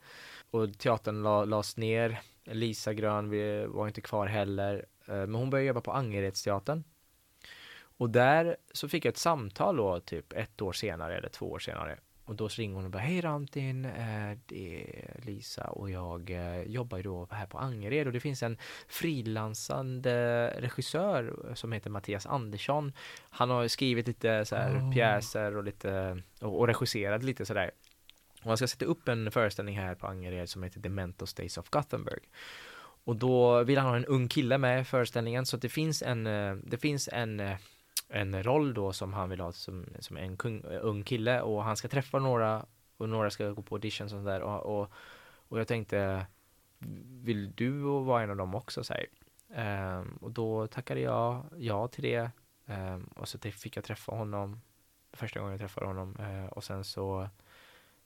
och 0.51 0.79
teatern 0.79 1.23
la, 1.23 1.45
lades 1.45 1.77
ner. 1.77 2.21
Lisa 2.45 2.95
Grön 2.95 3.31
var 3.73 3.87
inte 3.87 4.01
kvar 4.01 4.27
heller. 4.27 4.75
Uh, 5.09 5.15
men 5.15 5.35
hon 5.35 5.51
började 5.51 5.67
jobba 5.67 5.81
på 5.81 5.93
Angeredsteatern. 5.93 6.85
Och 7.97 8.11
där 8.11 8.57
så 8.73 8.89
fick 8.89 9.05
jag 9.05 9.13
ett 9.13 9.19
samtal 9.19 9.77
då 9.77 10.01
typ 10.01 10.33
ett 10.33 10.63
år 10.63 10.73
senare 10.73 11.17
eller 11.17 11.29
två 11.29 11.51
år 11.51 11.59
senare 11.59 11.99
och 12.25 12.35
då 12.35 12.49
ringer 12.49 12.75
hon 12.75 12.85
och 12.85 12.91
bara, 12.91 13.03
hej 13.03 13.21
Rantin, 13.21 13.85
eh, 13.85 14.39
det 14.47 14.83
är 14.83 15.21
Lisa 15.23 15.65
och 15.65 15.91
jag 15.91 16.31
eh, 16.31 16.63
jobbar 16.63 16.97
ju 16.97 17.03
då 17.03 17.29
här 17.31 17.47
på 17.47 17.59
Angered 17.59 18.07
och 18.07 18.13
det 18.13 18.21
finns 18.21 18.43
en 18.43 18.59
frilansande 18.89 20.47
regissör 20.59 21.53
som 21.55 21.73
heter 21.73 21.91
Mattias 21.91 22.27
Andersson. 22.27 22.93
Han 23.31 23.51
har 23.51 23.69
skrivit 23.69 24.07
lite 24.07 24.45
så 24.45 24.57
här 24.57 24.79
oh. 24.79 24.93
pjäser 24.93 25.57
och 25.57 25.65
lite 25.65 26.23
och, 26.41 26.59
och 26.59 26.67
regisserat 26.67 27.23
lite 27.23 27.47
sådär. 27.47 27.71
Och 28.45 28.51
han 28.51 28.57
ska 28.57 28.67
sätta 28.67 28.85
upp 28.85 29.09
en 29.09 29.31
föreställning 29.31 29.79
här 29.79 29.95
på 29.95 30.07
Angered 30.07 30.49
som 30.49 30.63
heter 30.63 30.81
Dementos 30.81 31.35
Days 31.35 31.59
of 31.59 31.69
Gothenburg. 31.69 32.23
Och 33.07 33.17
då 33.17 33.63
vill 33.63 33.79
han 33.79 33.89
ha 33.89 33.97
en 33.97 34.05
ung 34.05 34.29
kille 34.29 34.59
med 34.59 34.81
i 34.81 34.85
föreställningen 34.85 35.47
så 35.47 35.57
att 35.57 35.63
det 35.63 35.69
finns 35.69 36.03
en, 36.03 36.27
eh, 36.27 36.55
det 36.55 36.79
finns 36.79 37.09
en 37.13 37.41
eh, 37.41 37.57
en 38.09 38.43
roll 38.43 38.75
då 38.75 38.93
som 38.93 39.13
han 39.13 39.31
vill 39.31 39.41
ha 39.41 39.53
som, 39.53 39.87
som 39.99 40.17
en 40.17 40.37
kung, 40.37 40.61
eh, 40.61 40.79
ung 40.83 41.03
kille 41.03 41.41
och 41.41 41.65
han 41.65 41.77
ska 41.77 41.89
träffa 41.89 42.19
några 42.19 42.67
och 42.97 43.09
några 43.09 43.31
ska 43.31 43.51
gå 43.51 43.63
på 43.63 43.75
audition 43.75 44.05
och 44.05 44.11
sådär 44.11 44.41
och, 44.41 44.81
och, 44.81 44.93
och 45.49 45.61
jag 45.61 45.69
tänkte 45.69 46.27
vill 47.23 47.53
du 47.55 47.71
vara 47.81 48.23
en 48.23 48.31
av 48.31 48.37
dem 48.37 48.55
också? 48.55 48.85
Så 48.85 48.95
här. 48.95 49.07
Ehm, 49.55 50.19
och 50.21 50.31
då 50.31 50.67
tackade 50.67 51.01
jag 51.01 51.45
ja 51.57 51.89
till 51.89 52.03
det 52.03 52.31
um, 52.67 53.05
och 53.05 53.29
så 53.29 53.39
fick 53.39 53.77
jag 53.77 53.85
träffa 53.85 54.13
honom 54.13 54.61
första 55.13 55.41
gången 55.41 55.53
jag 55.53 55.61
träffade 55.61 55.87
honom 55.87 56.17
uh, 56.21 56.47
och 56.47 56.65
sen 56.65 56.85
så 56.85 57.29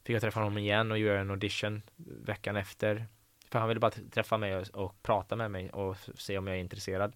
fick 0.09 0.15
jag 0.15 0.23
träffa 0.23 0.41
honom 0.41 0.59
igen 0.59 0.93
och 0.93 0.99
göra 0.99 1.21
en 1.21 1.31
audition 1.31 1.83
veckan 1.97 2.57
efter. 2.57 3.07
För 3.51 3.59
han 3.59 3.69
ville 3.69 3.81
bara 3.81 3.91
träffa 3.91 4.39
mig 4.39 4.57
och, 4.57 4.67
och 4.75 5.03
prata 5.03 5.37
med 5.37 5.51
mig 5.51 5.71
och 5.71 5.97
se 6.15 6.39
om 6.39 6.47
jag 6.47 6.57
är 6.57 6.61
intresserad. 6.61 7.13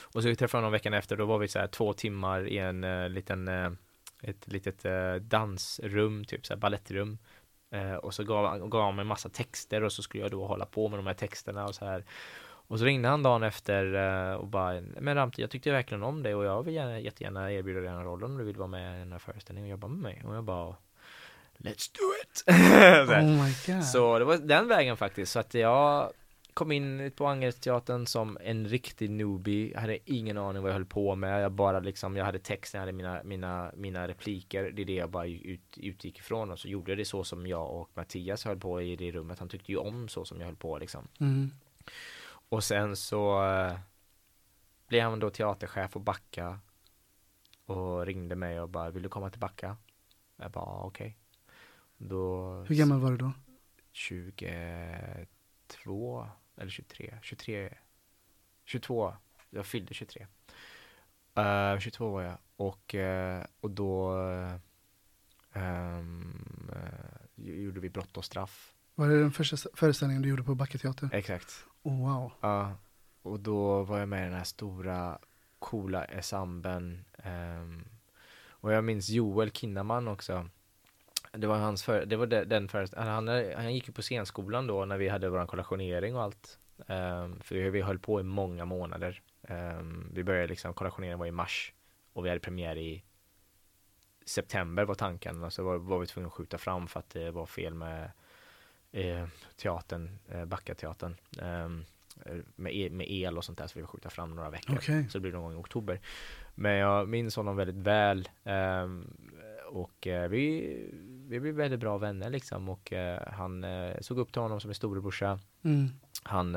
Och 0.00 0.22
så 0.22 0.34
träffade 0.34 0.44
jag 0.44 0.62
honom 0.62 0.72
veckan 0.72 0.94
efter, 0.94 1.16
då 1.16 1.24
var 1.24 1.38
vi 1.38 1.48
så 1.48 1.58
här 1.58 1.66
två 1.66 1.92
timmar 1.92 2.48
i 2.48 2.58
en 2.58 2.84
uh, 2.84 3.08
liten, 3.08 3.48
uh, 3.48 3.72
ett 4.22 4.48
litet 4.48 4.86
uh, 4.86 5.14
dansrum, 5.14 6.24
typ 6.24 6.46
så 6.46 6.54
här 6.54 6.60
balettrum 6.60 7.18
och 8.02 8.14
så 8.14 8.24
gav, 8.24 8.68
gav 8.68 8.82
han 8.82 8.96
mig 8.96 9.04
massa 9.04 9.28
texter 9.28 9.82
och 9.82 9.92
så 9.92 10.02
skulle 10.02 10.24
jag 10.24 10.30
då 10.30 10.46
hålla 10.46 10.66
på 10.66 10.88
med 10.88 10.98
de 10.98 11.06
här 11.06 11.14
texterna 11.14 11.64
och 11.64 11.74
så 11.74 11.84
här. 11.84 12.04
Och 12.44 12.78
så 12.78 12.84
ringde 12.84 13.08
han 13.08 13.22
dagen 13.22 13.42
efter 13.42 13.94
och 14.36 14.46
bara, 14.46 14.80
men 14.80 15.14
Ramti, 15.14 15.42
jag 15.42 15.50
tyckte 15.50 15.70
verkligen 15.70 16.02
om 16.02 16.22
dig 16.22 16.34
och 16.34 16.44
jag 16.44 16.62
vill 16.62 16.74
gärna, 16.74 16.98
jättegärna 16.98 17.52
erbjuda 17.52 17.80
dig 17.80 17.88
den 17.88 17.98
här 17.98 18.04
rollen 18.04 18.30
om 18.30 18.38
du 18.38 18.44
vill 18.44 18.56
vara 18.56 18.68
med 18.68 18.96
i 18.96 18.98
den 18.98 19.12
här 19.12 19.18
föreställningen 19.18 19.66
och 19.66 19.70
jobba 19.70 19.88
med 19.88 19.98
mig. 19.98 20.22
Och 20.24 20.34
jag 20.34 20.44
bara, 20.44 20.76
Let's 21.58 21.90
do 21.92 22.12
it! 22.22 22.44
oh 22.48 23.44
my 23.44 23.52
God. 23.66 23.84
Så 23.84 24.18
det 24.18 24.24
var 24.24 24.36
den 24.36 24.68
vägen 24.68 24.96
faktiskt, 24.96 25.32
så 25.32 25.38
att 25.38 25.54
jag 25.54 26.12
kom 26.54 26.72
in 26.72 27.12
på 27.16 27.26
Angeredsteatern 27.26 28.06
som 28.06 28.38
en 28.40 28.68
riktig 28.68 29.10
newbie, 29.10 29.72
jag 29.72 29.80
hade 29.80 29.98
ingen 30.04 30.38
aning 30.38 30.62
vad 30.62 30.70
jag 30.70 30.74
höll 30.74 30.84
på 30.84 31.14
med, 31.14 31.42
jag 31.42 31.52
bara 31.52 31.80
liksom, 31.80 32.16
jag 32.16 32.24
hade 32.24 32.38
texten, 32.38 32.78
jag 32.78 32.82
hade 32.82 32.92
mina, 32.92 33.22
mina, 33.24 33.72
mina 33.74 34.08
repliker, 34.08 34.70
det 34.70 34.82
är 34.82 34.86
det 34.86 34.94
jag 34.94 35.10
bara 35.10 35.26
ut, 35.26 35.78
utgick 35.78 36.18
ifrån 36.18 36.50
och 36.50 36.58
så 36.58 36.68
gjorde 36.68 36.90
jag 36.90 36.98
det 36.98 37.04
så 37.04 37.24
som 37.24 37.46
jag 37.46 37.70
och 37.70 37.90
Mattias 37.94 38.44
höll 38.44 38.58
på 38.58 38.82
i 38.82 38.96
det 38.96 39.12
rummet, 39.12 39.38
han 39.38 39.48
tyckte 39.48 39.72
ju 39.72 39.78
om 39.78 40.08
så 40.08 40.24
som 40.24 40.40
jag 40.40 40.46
höll 40.46 40.56
på 40.56 40.78
liksom. 40.78 41.08
Mm. 41.20 41.50
Och 42.48 42.64
sen 42.64 42.96
så 42.96 43.42
uh, 43.42 43.78
blev 44.88 45.10
han 45.10 45.20
då 45.20 45.30
teaterchef 45.30 45.92
på 45.92 45.98
Backa 45.98 46.58
och 47.66 48.06
ringde 48.06 48.36
mig 48.36 48.60
och 48.60 48.68
bara, 48.68 48.90
vill 48.90 49.02
du 49.02 49.08
komma 49.08 49.30
till 49.30 49.40
Backa? 49.40 49.76
Jag 50.36 50.50
bara, 50.50 50.80
okej. 50.80 51.06
Okay. 51.06 51.23
Då 52.08 52.52
Hur 52.68 52.74
gammal 52.74 53.00
var 53.00 53.10
du 53.10 53.16
då? 53.16 53.32
22 53.92 56.28
eller 56.56 56.70
23, 56.70 57.18
23, 57.22 57.74
22. 58.64 59.14
Jag 59.50 59.66
fyllde 59.66 59.94
23. 59.94 60.26
Uh, 61.38 61.78
22 61.78 62.10
var 62.10 62.22
jag 62.22 62.38
och, 62.56 62.94
uh, 62.94 63.44
och 63.60 63.70
då 63.70 64.12
um, 65.52 66.68
uh, 66.72 66.78
gjorde 67.36 67.80
vi 67.80 67.90
brott 67.90 68.16
och 68.16 68.24
straff. 68.24 68.74
Var 68.94 69.08
det 69.08 69.20
den 69.20 69.32
första 69.32 69.56
föreställningen 69.74 70.22
du 70.22 70.28
gjorde 70.28 70.42
på 70.42 70.54
Backateatern? 70.54 71.10
Exakt. 71.12 71.64
Oh, 71.82 71.98
wow. 71.98 72.32
Ja, 72.40 72.76
och 73.22 73.40
då 73.40 73.82
var 73.82 73.98
jag 73.98 74.08
med 74.08 74.20
i 74.20 74.24
den 74.24 74.38
här 74.38 74.44
stora 74.44 75.18
coola 75.58 76.04
ensemblen. 76.04 77.04
Um, 77.24 77.84
och 78.48 78.72
jag 78.72 78.84
minns 78.84 79.08
Joel 79.08 79.50
Kinnaman 79.50 80.08
också 80.08 80.48
det 81.36 81.46
var 81.46 81.58
hans 81.58 81.82
för, 81.82 82.06
det 82.06 82.16
var 82.16 82.26
den 82.26 82.68
först, 82.68 82.94
han, 82.94 83.28
han 83.28 83.74
gick 83.74 83.86
ju 83.86 83.92
på 83.92 84.02
scenskolan 84.02 84.66
då 84.66 84.84
när 84.84 84.98
vi 84.98 85.08
hade 85.08 85.28
vår 85.28 85.46
kollationering 85.46 86.16
och 86.16 86.22
allt. 86.22 86.58
Um, 86.76 87.40
för 87.40 87.70
vi 87.70 87.82
höll 87.82 87.98
på 87.98 88.20
i 88.20 88.22
många 88.22 88.64
månader. 88.64 89.22
Um, 89.48 90.10
vi 90.14 90.24
började 90.24 90.46
liksom, 90.46 90.74
kollationeringen 90.74 91.18
var 91.18 91.26
i 91.26 91.30
mars 91.30 91.72
och 92.12 92.24
vi 92.24 92.28
hade 92.28 92.40
premiär 92.40 92.76
i 92.76 93.04
september 94.26 94.84
var 94.84 94.94
tanken 94.94 95.42
och 95.42 95.52
så 95.52 95.64
var, 95.64 95.76
var 95.76 95.98
vi 95.98 96.06
tvungna 96.06 96.26
att 96.26 96.32
skjuta 96.32 96.58
fram 96.58 96.88
för 96.88 97.00
att 97.00 97.10
det 97.10 97.30
var 97.30 97.46
fel 97.46 97.74
med 97.74 98.10
eh, 98.92 99.26
teatern, 99.56 100.18
eh, 100.28 100.44
Backateatern. 100.44 101.16
Um, 101.42 101.84
med, 102.56 102.74
e, 102.74 102.90
med 102.90 103.10
el 103.10 103.38
och 103.38 103.44
sånt 103.44 103.58
där 103.58 103.66
så 103.66 103.78
vi 103.78 103.84
får 103.84 103.92
skjuta 103.92 104.10
fram 104.10 104.34
några 104.34 104.50
veckor. 104.50 104.76
Okay. 104.76 105.08
Så 105.08 105.18
det 105.18 105.22
blir 105.22 105.32
någon 105.32 105.42
gång 105.42 105.52
i 105.52 105.56
oktober. 105.56 106.00
Men 106.54 106.72
jag 106.72 107.08
minns 107.08 107.36
honom 107.36 107.56
väldigt 107.56 107.86
väl. 107.86 108.28
Um, 108.44 109.16
och 109.74 110.06
uh, 110.06 110.28
vi, 110.28 110.76
vi 111.28 111.40
blev 111.40 111.54
väldigt 111.54 111.80
bra 111.80 111.98
vänner 111.98 112.30
liksom 112.30 112.68
och 112.68 112.92
uh, 112.92 113.32
han 113.32 113.64
uh, 113.64 114.00
såg 114.00 114.18
upp 114.18 114.32
till 114.32 114.42
honom 114.42 114.60
som 114.60 114.70
en 114.70 114.74
storebrorsa. 114.74 115.38
Mm. 115.64 115.88
Han 116.22 116.56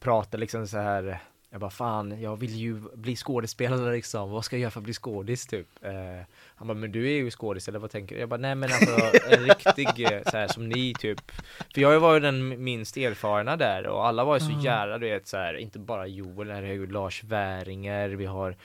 pratade 0.00 0.40
liksom 0.40 0.68
så 0.68 0.78
här 0.78 1.20
jag 1.50 1.60
bara 1.60 1.70
fan, 1.70 2.20
jag 2.20 2.36
vill 2.36 2.54
ju 2.54 2.74
bli 2.94 3.16
skådespelare 3.16 3.92
liksom, 3.92 4.30
vad 4.30 4.44
ska 4.44 4.56
jag 4.56 4.60
göra 4.60 4.70
för 4.70 4.80
att 4.80 4.84
bli 4.84 4.92
skådis 4.92 5.46
typ? 5.46 5.66
Eh, 5.82 6.26
han 6.54 6.68
bara, 6.68 6.74
men 6.74 6.92
du 6.92 7.06
är 7.06 7.16
ju 7.16 7.30
skådis 7.30 7.68
eller 7.68 7.78
vad 7.78 7.90
tänker 7.90 8.14
du? 8.14 8.20
Jag 8.20 8.28
bara, 8.28 8.40
nej 8.40 8.54
men 8.54 8.70
alltså 8.72 9.18
en 9.30 9.44
riktig 9.44 9.88
så 10.26 10.36
här 10.36 10.48
som 10.48 10.68
ni 10.68 10.94
typ 10.94 11.32
För 11.74 11.80
jag 11.80 12.00
var 12.00 12.14
ju 12.14 12.20
den 12.20 12.64
minst 12.64 12.96
erfarna 12.96 13.56
där 13.56 13.86
och 13.86 14.06
alla 14.06 14.24
var 14.24 14.36
ju 14.36 14.40
så 14.40 14.50
mm. 14.50 14.60
jävla 14.60 14.98
du 14.98 15.08
vet 15.08 15.26
så 15.26 15.36
här, 15.36 15.54
inte 15.54 15.78
bara 15.78 16.06
Joel, 16.06 16.50
här 16.50 16.62
är 16.62 16.72
ju 16.72 16.86
Lars 16.86 17.24
Väringer, 17.24 18.08
vi 18.08 18.26
har 18.26 18.56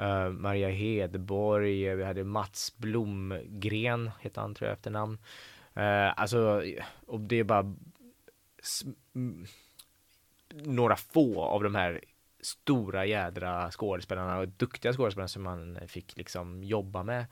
uh, 0.00 0.30
Maria 0.30 0.68
Hedborg, 0.68 1.94
vi 1.94 2.04
hade 2.04 2.24
Mats 2.24 2.74
Blomgren, 2.76 4.10
heter 4.20 4.40
han 4.40 4.54
tror 4.54 4.68
jag 4.68 4.76
efternamn. 4.76 5.18
Uh, 5.76 6.20
alltså, 6.20 6.62
och 7.06 7.20
det 7.20 7.36
är 7.36 7.44
bara 7.44 7.74
några 10.50 10.96
få 10.96 11.42
av 11.42 11.62
de 11.62 11.74
här 11.74 12.00
stora 12.40 13.06
jädra 13.06 13.70
skådespelarna 13.70 14.38
och 14.38 14.48
duktiga 14.48 14.92
skådespelarna 14.92 15.28
som 15.28 15.42
man 15.42 15.78
fick 15.86 16.16
liksom 16.16 16.64
jobba 16.64 17.02
med. 17.02 17.26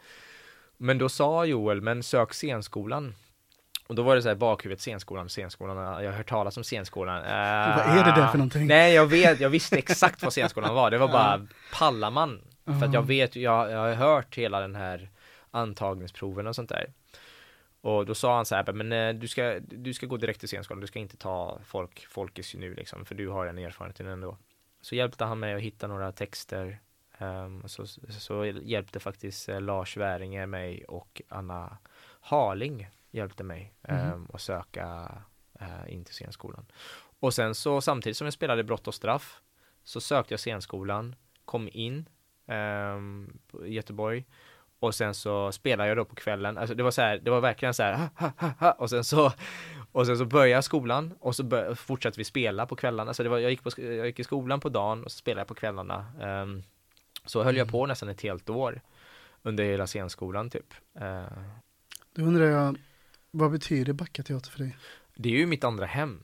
Men 0.77 0.99
då 0.99 1.09
sa 1.09 1.45
Joel, 1.45 1.81
men 1.81 2.03
sök 2.03 2.33
scenskolan. 2.33 3.15
Och 3.87 3.95
då 3.95 4.03
var 4.03 4.17
det 4.17 4.23
så 4.23 4.29
här 4.29 4.35
bakhuvudet 4.35 4.81
scenskolan, 4.81 5.29
scenskolan, 5.29 5.77
jag 6.05 6.11
har 6.11 6.17
hört 6.17 6.29
talas 6.29 6.57
om 6.57 6.65
scenskolan. 6.65 7.17
Uh, 7.17 7.77
vad 7.77 7.99
är 7.99 8.05
det 8.05 8.21
där 8.21 8.27
för 8.27 8.39
någonting? 8.39 8.67
Nej, 8.67 8.95
jag 8.95 9.07
vet, 9.07 9.41
jag 9.41 9.51
visste 9.51 9.79
exakt 9.79 10.23
vad 10.23 10.33
scenskolan 10.33 10.75
var, 10.75 10.91
det 10.91 10.99
var 10.99 11.09
bara 11.09 11.47
pallar 11.73 12.11
man. 12.11 12.41
För 12.79 12.87
att 12.87 12.93
jag 12.93 13.07
vet, 13.07 13.37
jag, 13.37 13.71
jag 13.71 13.79
har 13.79 13.95
hört 13.95 14.39
hela 14.39 14.61
den 14.61 14.75
här 14.75 15.11
antagningsproven 15.51 16.47
och 16.47 16.55
sånt 16.55 16.69
där. 16.69 16.93
Och 17.81 18.07
då 18.07 18.15
sa 18.15 18.37
han 18.37 18.47
så 18.47 18.55
här, 18.55 18.73
men 18.73 18.93
eh, 18.93 19.15
du 19.15 19.29
ska, 19.29 19.61
du 19.61 19.95
ska 19.95 20.07
gå 20.07 20.17
direkt 20.17 20.41
till 20.41 20.49
scenskolan, 20.49 20.81
du 20.81 20.87
ska 20.87 20.99
inte 20.99 21.17
ta 21.17 21.59
folk, 21.65 22.07
folkis 22.07 22.55
nu 22.55 22.75
liksom, 22.75 23.05
för 23.05 23.15
du 23.15 23.29
har 23.29 23.47
den 23.47 23.59
erfarenheten 23.59 24.07
ändå. 24.07 24.37
Så 24.81 24.95
hjälpte 24.95 25.25
han 25.25 25.39
mig 25.39 25.55
att 25.55 25.61
hitta 25.61 25.87
några 25.87 26.13
texter. 26.13 26.81
Um, 27.19 27.69
så, 27.69 27.87
så 28.09 28.45
hjälpte 28.47 29.01
faktiskt 29.01 29.49
uh, 29.49 29.61
Lars 29.61 29.97
Väringer 29.97 30.47
mig 30.47 30.85
och 30.85 31.23
Anna 31.29 31.79
Harling 32.21 32.89
hjälpte 33.11 33.45
mig 33.45 33.75
mm. 33.83 34.13
um, 34.13 34.29
att 34.33 34.41
söka 34.41 35.15
uh, 35.61 35.93
in 35.93 36.05
till 36.05 36.15
scenskolan. 36.15 36.67
Och 37.21 37.35
sen 37.35 37.55
så 37.55 37.81
samtidigt 37.81 38.17
som 38.17 38.25
jag 38.25 38.35
spelade 38.35 38.65
brott 38.65 38.89
och 38.89 38.95
straff 38.95 39.41
så 39.83 40.01
sökte 40.01 40.33
jag 40.33 40.41
scenskolan, 40.41 41.15
kom 41.45 41.69
in 41.73 42.09
i 43.65 43.73
Göteborg 43.75 44.25
och 44.81 44.95
sen 44.95 45.15
så 45.15 45.53
spelade 45.53 45.89
jag 45.89 45.97
då 45.97 46.05
på 46.05 46.15
kvällen, 46.15 46.59
alltså 46.59 46.75
det 46.75 46.83
var 46.83 46.91
så 46.91 47.03
här, 47.03 47.19
det 47.19 47.31
var 47.31 47.41
verkligen 47.41 47.75
så 47.75 47.83
här, 47.83 48.09
ha, 48.15 48.33
ha, 48.37 48.53
ha, 48.59 48.73
och 48.73 48.91
sen 48.91 49.05
så 49.05 49.33
och 49.93 50.07
sen 50.07 50.19
så 50.19 50.25
började 50.25 50.63
skolan 50.63 51.15
och 51.21 51.37
så 51.37 51.43
bör, 51.43 51.75
fortsatte 51.75 52.21
vi 52.21 52.25
spela 52.25 52.67
på 52.67 52.77
kvällarna. 52.77 53.15
Så 53.15 53.23
det 53.23 53.29
var, 53.29 53.39
jag, 53.39 53.51
gick 53.51 53.63
på, 53.63 53.71
jag 53.77 54.07
gick 54.07 54.21
i 54.21 54.25
skolan 54.25 54.61
på 54.61 54.69
dagen 54.69 55.05
och 55.05 55.13
så 55.13 55.19
spelade 55.19 55.41
jag 55.41 55.49
på 55.49 55.55
kvällarna. 55.55 56.07
Um, 56.21 56.63
så 57.25 57.43
höll 57.43 57.57
jag 57.57 57.65
mm. 57.65 57.73
på 57.73 57.87
nästan 57.87 58.09
ett 58.09 58.21
helt 58.21 58.51
år 58.51 58.81
under 59.43 59.65
hela 59.65 59.87
scenskolan 59.87 60.51
typ. 60.51 60.75
Uh, 61.01 61.23
Då 62.13 62.23
undrar 62.23 62.45
jag, 62.45 62.77
vad 63.31 63.51
betyder 63.51 63.93
Backateater 63.93 64.51
för 64.51 64.59
dig? 64.59 64.77
Det 65.15 65.29
är 65.29 65.39
ju 65.39 65.47
mitt 65.47 65.65
andra 65.65 65.87
hem. 65.87 66.23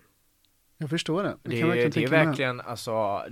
Jag 0.79 0.91
förstår 0.91 1.23
det. 1.23 1.37
Det, 1.43 1.61
är, 1.61 1.91
det 1.91 2.05
är 2.05 2.09
verkligen, 2.09 2.61
alltså, 2.61 3.23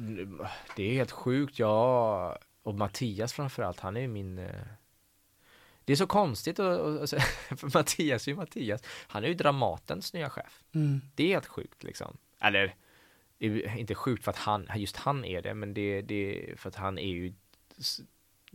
det 0.77 0.83
är 0.83 0.93
helt 0.93 1.11
sjukt. 1.11 1.59
Jag 1.59 2.39
och 2.63 2.75
Mattias 2.75 3.33
framförallt, 3.33 3.81
han 3.81 3.97
är 3.97 4.01
ju 4.01 4.09
min 4.09 4.39
eh, 4.39 4.67
det 5.85 5.93
är 5.93 5.97
så 5.97 6.07
konstigt 6.07 6.59
och 6.59 7.09
för 7.59 7.79
Mattias 7.79 8.27
är 8.27 8.31
ju 8.31 8.37
Mattias. 8.37 8.83
Han 8.87 9.25
är 9.25 9.29
ju 9.29 9.35
Dramatens 9.35 10.13
nya 10.13 10.31
chef. 10.31 10.65
Mm. 10.75 11.01
Det 11.15 11.25
är 11.25 11.29
helt 11.29 11.47
sjukt 11.47 11.83
liksom. 11.83 12.17
Eller 12.41 12.75
inte 13.77 13.95
sjukt 13.95 14.25
för 14.25 14.31
att 14.31 14.39
han, 14.39 14.69
just 14.77 14.97
han 14.97 15.25
är 15.25 15.43
det, 15.43 15.55
men 15.55 15.75
det, 15.75 16.03
det 16.03 16.55
för 16.57 16.69
att 16.69 16.75
han 16.75 16.99
är 16.99 17.09
ju 17.09 17.33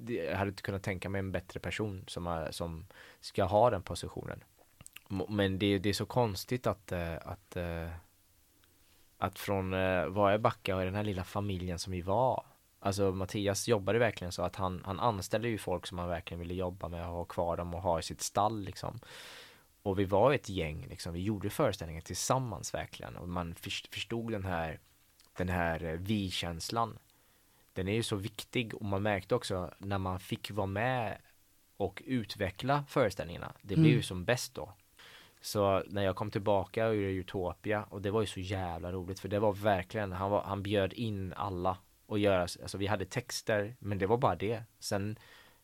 jag 0.08 0.38
hade 0.38 0.50
inte 0.50 0.64
kunnat 0.64 0.84
tänka 0.84 1.10
mig 1.10 1.20
en 1.20 1.32
bättre 1.32 1.60
person 1.60 2.04
som, 2.08 2.48
som 2.52 2.88
ska 3.20 3.44
ha 3.44 3.70
den 3.70 3.82
positionen. 3.82 4.44
Men 5.30 5.60
det, 5.60 5.80
det 5.80 5.90
är 5.90 5.94
så 5.94 6.06
konstigt 6.06 6.68
att, 6.68 6.92
eh, 6.92 7.16
att, 7.16 7.56
eh, 7.56 7.90
att 9.18 9.40
från 9.40 9.72
vad 10.14 10.34
är 10.34 10.38
Backa 10.38 10.76
och 10.76 10.84
den 10.84 10.96
här 10.96 11.04
lilla 11.04 11.24
familjen 11.24 11.80
som 11.80 11.94
vi 11.94 12.02
var 12.02 12.46
Alltså 12.80 13.12
Mattias 13.12 13.68
jobbade 13.68 14.00
verkligen 14.00 14.32
så 14.32 14.42
att 14.42 14.56
han, 14.56 14.82
han 14.86 15.00
anställde 15.00 15.50
ju 15.50 15.58
folk 15.58 15.88
som 15.88 16.00
han 16.00 16.10
verkligen 16.10 16.40
ville 16.40 16.54
jobba 16.54 16.88
med 16.88 17.08
och 17.08 17.14
ha 17.14 17.26
kvar 17.26 17.58
dem 17.58 17.74
och 17.74 17.82
ha 17.82 18.00
i 18.00 18.04
sitt 18.04 18.22
stall 18.22 18.64
liksom. 18.64 19.00
Och 19.84 20.00
vi 20.00 20.06
var 20.06 20.34
ett 20.34 20.50
gäng 20.50 20.88
liksom, 20.90 21.14
vi 21.14 21.22
gjorde 21.22 21.50
föreställningen 21.50 22.02
tillsammans 22.04 22.74
verkligen 22.74 23.16
och 23.16 23.30
man 23.30 23.56
förstod 23.92 24.32
den 24.32 24.46
här, 24.46 24.80
den 25.38 25.50
här 25.50 25.84
eh, 25.84 25.92
vi-känslan. 25.92 26.98
Den 27.74 27.88
är 27.88 27.94
ju 27.94 28.04
så 28.04 28.16
viktig 28.16 28.76
och 28.76 28.86
man 28.86 29.04
märkte 29.04 29.36
också 29.36 29.74
när 29.78 29.98
man 29.98 30.20
fick 30.20 30.52
vara 30.52 30.68
med 30.68 31.18
och 31.78 32.04
utveckla 32.06 32.84
föreställningarna. 32.88 33.54
Det 33.62 33.76
blev 33.76 33.86
Mm. 33.86 33.98
ju 33.98 34.04
som 34.04 34.26
bäst 34.26 34.56
då. 34.56 34.74
Så 35.42 35.84
när 35.88 36.04
jag 36.04 36.16
kom 36.16 36.32
tillbaka 36.32 36.88
och 36.88 36.96
gjorde 36.96 37.08
Utopia 37.08 37.84
och 37.84 38.02
det 38.02 38.12
var 38.12 38.22
ju 38.22 38.28
så 38.28 38.40
jävla 38.40 38.92
roligt 38.92 39.20
för 39.20 39.30
det 39.30 39.40
var 39.40 39.54
verkligen, 39.54 40.12
han, 40.12 40.32
var, 40.32 40.44
han 40.44 40.64
bjöd 40.64 40.94
in 40.94 41.34
alla 41.34 41.78
och 42.08 42.20
göra, 42.20 42.42
alltså 42.42 42.78
vi 42.78 42.88
hade 42.88 43.06
texter 43.06 43.76
men 43.80 43.98
det 43.98 44.06
var 44.06 44.18
bara 44.18 44.36
det. 44.36 44.64
Sen 44.80 45.20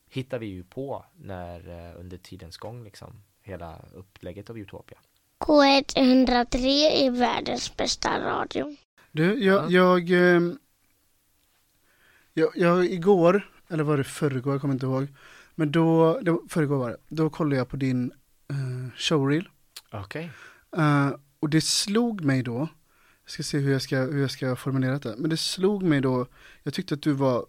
hittade 0.09 0.39
vi 0.39 0.45
ju 0.45 0.63
på 0.63 1.05
när 1.15 1.69
eh, 1.69 1.99
under 1.99 2.17
tidens 2.17 2.57
gång 2.57 2.83
liksom 2.83 3.23
hela 3.41 3.79
upplägget 3.93 4.49
av 4.49 4.57
Utopia. 4.57 4.97
K103 5.39 6.57
är 6.91 7.11
världens 7.11 7.77
bästa 7.77 8.19
radio. 8.19 8.75
Du, 9.11 9.43
jag, 9.43 9.71
jag, 9.71 10.11
ehm, 10.11 10.59
jag, 12.33 12.49
jag, 12.55 12.85
igår, 12.85 13.51
eller 13.67 13.83
var 13.83 13.97
det 13.97 14.03
förrgår, 14.03 14.53
jag 14.53 14.61
kommer 14.61 14.73
inte 14.73 14.85
ihåg. 14.85 15.07
Men 15.55 15.71
då, 15.71 16.19
det 16.21 16.31
var, 16.31 16.41
förrgår 16.49 16.77
var 16.77 16.89
det, 16.89 16.97
då 17.07 17.29
kollade 17.29 17.55
jag 17.55 17.69
på 17.69 17.77
din 17.77 18.11
uh, 18.51 18.89
showreel. 18.95 19.49
Okej. 19.91 20.29
Eh, 20.77 21.11
och 21.39 21.49
det 21.49 21.61
slog 21.61 22.23
mig 22.23 22.43
då, 22.43 22.67
jag 23.23 23.31
ska 23.31 23.43
se 23.43 23.57
hur 23.57 23.71
jag 23.71 23.81
ska, 23.81 23.99
hur 24.01 24.21
jag 24.21 24.31
ska 24.31 24.55
formulera 24.55 24.99
det, 24.99 25.15
men 25.17 25.29
det 25.29 25.37
slog 25.37 25.83
mig 25.83 26.01
då, 26.01 26.27
jag 26.63 26.73
tyckte 26.73 26.93
att 26.93 27.01
du 27.01 27.11
var 27.11 27.45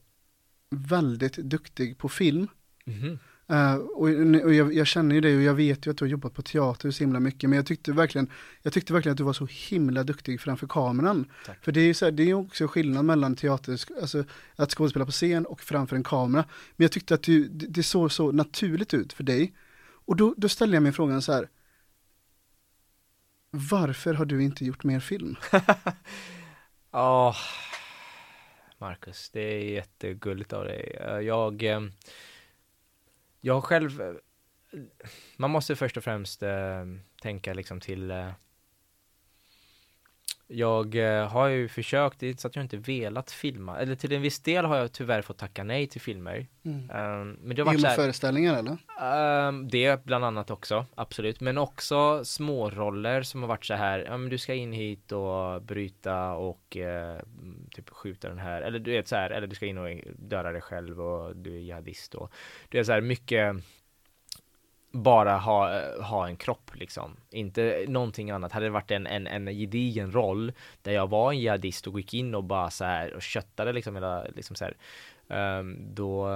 väldigt 0.71 1.37
duktig 1.37 1.99
på 1.99 2.09
film. 2.09 2.49
Mhm. 2.85 3.19
Eh, 3.47 3.75
och 3.75 4.09
och 4.45 4.55
jag, 4.55 4.75
jag 4.75 4.87
känner 4.87 5.15
ju 5.15 5.21
dig 5.21 5.37
och 5.37 5.43
jag 5.43 5.55
vet 5.55 5.87
ju 5.87 5.91
att 5.91 5.99
du 5.99 6.05
har 6.05 6.11
jobbat 6.11 6.35
på 6.35 6.43
teater 6.43 6.91
så 6.91 7.05
himla 7.05 7.21
mycket, 7.21 7.51
men 7.51 7.57
jag 7.57 7.67
tyckte 7.67 7.93
verkligen, 7.93 8.31
jag 8.63 8.73
tyckte 8.73 8.93
verkligen 8.93 9.13
att 9.13 9.19
du 9.19 9.25
var 9.25 9.33
så 9.33 9.49
himla 9.51 10.05
duktig 10.05 10.41
framför 10.41 10.67
kameran. 10.67 11.27
Tack. 11.47 11.65
För 11.65 11.73
det 11.73 11.81
är 11.81 11.85
ju 11.85 11.95
så 11.95 12.05
här, 12.05 12.13
det 12.13 12.31
är 12.31 12.35
också 12.35 12.69
skillnad 12.69 13.05
mellan 13.05 13.37
teater, 13.37 13.81
alltså 14.01 14.25
att 14.57 14.71
skådespela 14.71 15.07
på 15.07 15.13
scen 15.13 15.47
och 15.47 15.61
framför 15.61 15.97
en 15.97 16.05
kamera. 16.05 16.45
Men 16.77 16.85
jag 16.85 16.93
tyckte 16.93 17.15
att 17.15 17.23
du, 17.23 17.49
det, 17.49 17.67
det 17.67 17.83
såg 17.83 18.13
så 18.13 18.33
naturligt 18.33 18.95
ut 18.95 19.13
för 19.13 19.25
dig. 19.25 19.55
Och 20.07 20.17
då, 20.17 20.35
då 20.37 20.49
ställde 20.49 20.77
jag 20.77 20.83
mig 20.83 20.93
frågan 20.93 21.23
så 21.23 21.33
här, 21.33 21.49
varför 23.55 24.15
har 24.15 24.25
du 24.25 24.43
inte 24.43 24.65
gjort 24.65 24.85
mer 24.85 25.01
film? 25.01 25.37
Ja, 25.53 25.61
ah, 26.91 27.35
Marcus, 28.79 29.31
det 29.31 29.41
är 29.41 29.65
jättegulligt 29.65 30.53
av 30.53 30.65
dig. 30.65 30.97
Eh, 31.01 31.19
jag, 31.19 31.63
eh, 31.63 31.81
jag 33.41 33.55
har 33.55 33.61
själv, 33.61 34.01
eh, 34.01 34.15
man 35.37 35.51
måste 35.51 35.77
först 35.77 35.97
och 35.97 36.05
främst 36.05 36.43
tänka 37.23 37.55
liksom 37.55 37.81
till 37.81 38.13
jag 40.47 40.95
eh, 40.95 41.29
har 41.29 41.49
ju 41.49 41.69
försökt, 41.69 42.21
det 42.21 42.27
är 42.27 42.31
inte 42.31 42.43
så 42.43 42.49
att 42.49 42.57
jag 42.57 42.65
inte 42.65 42.77
velat 42.77 43.31
filma, 43.31 43.79
eller 43.79 43.95
till 43.95 44.13
en 44.13 44.23
viss 44.23 44.41
del 44.41 44.65
har 44.65 44.77
jag 44.77 44.93
tyvärr 44.93 45.23
fått 45.23 45.39
tacka 45.39 45.65
nej 45.65 45.87
till 45.87 46.01
filmer. 46.01 46.47
Mm. 46.65 46.91
Eh, 46.91 47.37
men 47.41 47.57
det 47.57 47.63
har 47.63 47.67
varit 47.67 47.81
så 47.81 47.87
här, 47.87 47.97
föreställningar 47.97 48.59
eller? 48.59 48.79
Ehm, 49.01 49.69
det 49.69 50.05
bland 50.05 50.25
annat 50.25 50.51
också, 50.51 50.87
absolut. 50.95 51.41
Men 51.41 51.59
också 51.59 52.25
småroller 52.25 53.23
som 53.23 53.41
har 53.41 53.49
varit 53.49 53.65
så 53.65 53.75
här, 53.75 53.99
ja 53.99 54.17
men 54.17 54.31
du 54.31 54.39
ska 54.39 54.55
in 54.55 54.73
hit 54.73 55.13
och 55.13 55.63
bryta 55.63 56.33
och 56.33 56.77
eh, 56.77 57.19
typ 57.71 57.91
skjuta 57.91 58.29
den 58.29 58.39
här, 58.39 58.63
eller 58.63 58.79
du 58.79 58.91
vet 58.91 59.09
så 59.09 59.17
här, 59.17 59.31
eller 59.31 59.47
du 59.47 59.55
ska 59.55 59.67
in 59.67 59.79
och 59.79 59.89
döda 60.17 60.53
dig 60.53 60.61
själv 60.61 61.01
och 61.01 61.37
du 61.37 61.55
är 61.55 61.59
jihadist 61.59 62.15
och 62.15 62.33
du 62.69 62.79
är 62.79 62.85
så 62.85 62.93
här 62.93 63.01
mycket 63.01 63.57
bara 64.95 65.37
ha, 65.37 65.81
ha 66.03 66.29
en 66.29 66.37
kropp 66.37 66.71
liksom, 66.75 67.17
inte 67.31 67.85
någonting 67.89 68.31
annat. 68.31 68.53
Hade 68.53 68.67
det 68.67 68.71
varit 68.71 68.91
en, 68.91 69.07
en, 69.07 69.27
en 69.27 69.47
gedigen 69.47 70.13
roll 70.13 70.53
där 70.83 70.93
jag 70.93 71.11
var 71.11 71.33
en 71.33 71.39
jihadist 71.39 71.87
och 71.87 72.01
gick 72.01 72.15
in 72.15 72.35
och 72.35 72.45
bara 72.45 72.71
så 72.71 72.85
här 72.85 73.15
och 73.15 73.23
köttade 73.23 73.73
liksom 73.73 73.95
hela, 73.95 74.25
liksom 74.25 74.57
så 74.57 74.65
här, 74.65 74.77
ehm, 75.29 75.95
då 75.95 76.29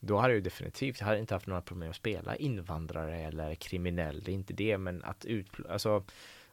då 0.00 0.18
hade 0.18 0.34
jag 0.34 0.42
definitivt, 0.42 1.00
jag 1.00 1.06
hade 1.06 1.18
inte 1.18 1.34
haft 1.34 1.46
några 1.46 1.62
problem 1.62 1.90
att 1.90 1.96
spela 1.96 2.36
invandrare 2.36 3.18
eller 3.18 3.54
kriminell, 3.54 4.22
det 4.22 4.30
är 4.30 4.34
inte 4.34 4.54
det, 4.54 4.78
men 4.78 5.04
att 5.04 5.24
ut, 5.24 5.48
alltså 5.68 6.04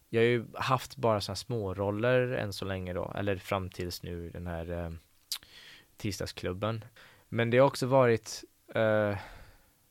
jag 0.10 0.22
har 0.22 0.26
ju 0.26 0.46
haft 0.54 0.96
bara 0.96 1.22
sådana 1.22 1.36
små 1.36 1.74
roller 1.74 2.32
än 2.32 2.54
så 2.54 2.66
länge 2.66 2.94
då, 2.94 3.14
eller 3.16 3.38
fram 3.38 3.70
tills 3.70 4.04
nu 4.04 4.30
den 4.30 4.48
här 4.48 4.72
eh, 4.72 4.92
tisdagsklubben. 5.98 6.86
Men 7.30 7.50
det 7.50 7.58
har 7.58 7.68
också 7.68 7.88
varit, 7.88 8.44
eh, 8.76 9.18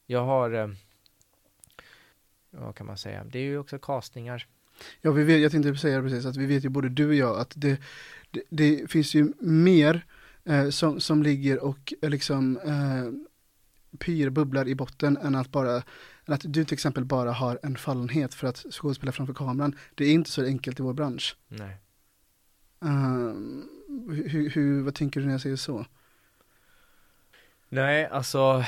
jag 0.07 0.25
har, 0.25 0.51
eh, 0.51 0.69
vad 2.51 2.75
kan 2.75 2.87
man 2.87 2.99
säga, 2.99 3.25
det 3.25 3.39
är 3.39 3.43
ju 3.43 3.59
också 3.59 3.79
castningar. 3.79 4.47
Ja, 5.01 5.11
vi 5.11 5.25
vet, 5.25 5.41
jag 5.41 5.53
tänkte 5.53 5.77
säga 5.77 6.03
precis 6.03 6.27
att 6.27 6.37
vi 6.37 6.47
vet 6.47 6.65
ju 6.65 6.69
både 6.69 6.89
du 6.89 7.09
och 7.09 7.15
jag 7.15 7.39
att 7.39 7.53
det, 7.57 7.81
det, 8.31 8.43
det 8.49 8.91
finns 8.91 9.15
ju 9.15 9.33
mer 9.41 10.07
eh, 10.45 10.69
som, 10.69 11.01
som 11.01 11.23
ligger 11.23 11.65
och 11.65 11.95
eh, 12.03 12.11
liksom 12.11 12.57
eh, 12.57 13.29
pyr, 13.99 14.31
bubblar 14.31 14.69
i 14.69 14.75
botten 14.75 15.17
än 15.17 15.35
att 15.35 15.51
bara, 15.51 15.83
att 16.25 16.41
du 16.45 16.65
till 16.65 16.75
exempel 16.75 17.05
bara 17.05 17.33
har 17.33 17.59
en 17.63 17.77
fallenhet 17.77 18.35
för 18.35 18.47
att 18.47 18.65
skådespela 18.71 19.13
framför 19.13 19.35
kameran. 19.35 19.77
Det 19.95 20.05
är 20.05 20.13
inte 20.13 20.31
så 20.31 20.45
enkelt 20.45 20.81
i 20.81 20.83
vår 20.83 20.93
bransch. 20.93 21.37
Nej. 21.49 21.77
Ehm, 22.81 23.69
hur, 24.27 24.51
hur, 24.51 24.83
vad 24.83 24.95
tänker 24.95 25.21
du 25.21 25.27
när 25.27 25.35
jag 25.35 25.41
säger 25.41 25.57
så? 25.57 25.87
Nej, 27.69 28.07
alltså 28.07 28.65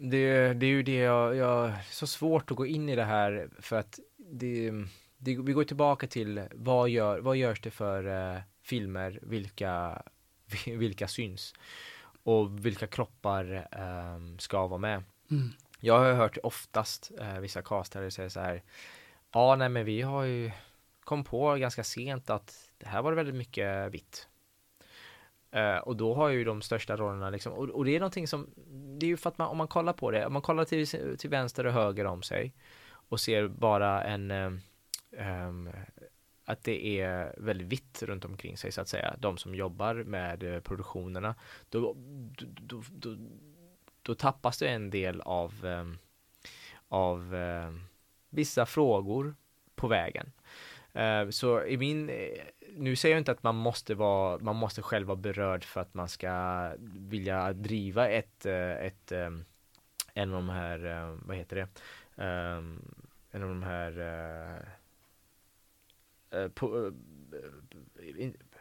det, 0.00 0.52
det 0.54 0.66
är 0.66 0.70
ju 0.70 0.82
det 0.82 0.96
jag, 0.96 1.36
jag, 1.36 1.72
så 1.90 2.06
svårt 2.06 2.50
att 2.50 2.56
gå 2.56 2.66
in 2.66 2.88
i 2.88 2.96
det 2.96 3.04
här 3.04 3.50
för 3.58 3.78
att 3.78 3.98
det, 4.16 4.70
det 5.18 5.36
vi 5.38 5.52
går 5.52 5.64
tillbaka 5.64 6.06
till 6.06 6.42
vad 6.52 6.88
gör, 6.88 7.20
vad 7.20 7.36
görs 7.36 7.60
det 7.60 7.70
för 7.70 8.34
eh, 8.34 8.40
filmer, 8.62 9.18
vilka, 9.22 10.02
vilka 10.66 11.08
syns 11.08 11.54
och 12.22 12.66
vilka 12.66 12.86
kroppar 12.86 13.68
eh, 13.72 14.36
ska 14.38 14.66
vara 14.66 14.78
med. 14.78 15.02
Mm. 15.30 15.50
Jag 15.80 15.98
har 15.98 16.12
hört 16.12 16.38
oftast 16.42 17.10
eh, 17.20 17.38
vissa 17.38 17.62
castare 17.62 18.10
säga 18.10 18.30
så 18.30 18.40
här, 18.40 18.62
ja 19.32 19.56
nej 19.56 19.68
men 19.68 19.84
vi 19.84 20.02
har 20.02 20.24
ju 20.24 20.50
kom 21.04 21.24
på 21.24 21.54
ganska 21.54 21.84
sent 21.84 22.30
att 22.30 22.70
det 22.78 22.86
här 22.86 23.02
var 23.02 23.12
väldigt 23.12 23.34
mycket 23.34 23.92
vitt. 23.92 24.28
Uh, 25.56 25.78
och 25.78 25.96
då 25.96 26.14
har 26.14 26.28
ju 26.28 26.44
de 26.44 26.62
största 26.62 26.96
rollerna 26.96 27.30
liksom, 27.30 27.52
och, 27.52 27.68
och 27.68 27.84
det 27.84 27.96
är 27.96 28.00
någonting 28.00 28.28
som, 28.28 28.50
det 28.98 29.06
är 29.06 29.08
ju 29.08 29.16
för 29.16 29.30
att 29.30 29.38
man, 29.38 29.48
om 29.48 29.56
man 29.56 29.68
kollar 29.68 29.92
på 29.92 30.10
det, 30.10 30.26
om 30.26 30.32
man 30.32 30.42
kollar 30.42 30.64
till, 30.64 30.86
till 31.18 31.30
vänster 31.30 31.66
och 31.66 31.72
höger 31.72 32.04
om 32.04 32.22
sig 32.22 32.54
och 32.90 33.20
ser 33.20 33.48
bara 33.48 34.04
en, 34.04 34.30
um, 34.30 35.70
att 36.44 36.64
det 36.64 37.00
är 37.00 37.34
väldigt 37.38 37.66
vitt 37.66 38.02
runt 38.02 38.24
omkring 38.24 38.56
sig 38.56 38.72
så 38.72 38.80
att 38.80 38.88
säga, 38.88 39.16
de 39.18 39.38
som 39.38 39.54
jobbar 39.54 39.94
med 39.94 40.42
eh, 40.42 40.60
produktionerna, 40.60 41.34
då, 41.68 41.80
då, 41.80 41.96
då, 42.60 42.82
då, 42.90 43.16
då 44.02 44.14
tappas 44.14 44.58
det 44.58 44.68
en 44.68 44.90
del 44.90 45.20
av, 45.20 45.64
um, 45.64 45.98
av 46.88 47.34
vissa 48.28 48.66
frågor 48.66 49.34
på 49.74 49.88
vägen. 49.88 50.32
Eh, 50.92 51.28
så 51.28 51.64
i 51.64 51.76
min, 51.76 52.08
eh, 52.08 52.44
nu 52.76 52.96
säger 52.96 53.14
jag 53.14 53.20
inte 53.20 53.32
att 53.32 53.42
man 53.42 53.56
måste 53.56 53.94
vara, 53.94 54.38
man 54.38 54.56
måste 54.56 54.82
själv 54.82 55.06
vara 55.06 55.16
berörd 55.16 55.64
för 55.64 55.80
att 55.80 55.94
man 55.94 56.08
ska 56.08 56.72
vilja 56.96 57.52
driva 57.52 58.08
ett, 58.08 58.46
eh, 58.46 58.70
ett, 58.70 59.12
ehm, 59.12 59.44
en 60.14 60.28
av 60.28 60.34
de 60.34 60.48
här, 60.48 61.18
vad 61.26 61.36
heter 61.36 61.56
det, 61.56 61.68
ehm, 62.24 62.82
en 63.30 63.42
av 63.42 63.48
de 63.48 63.62
här, 63.62 63.92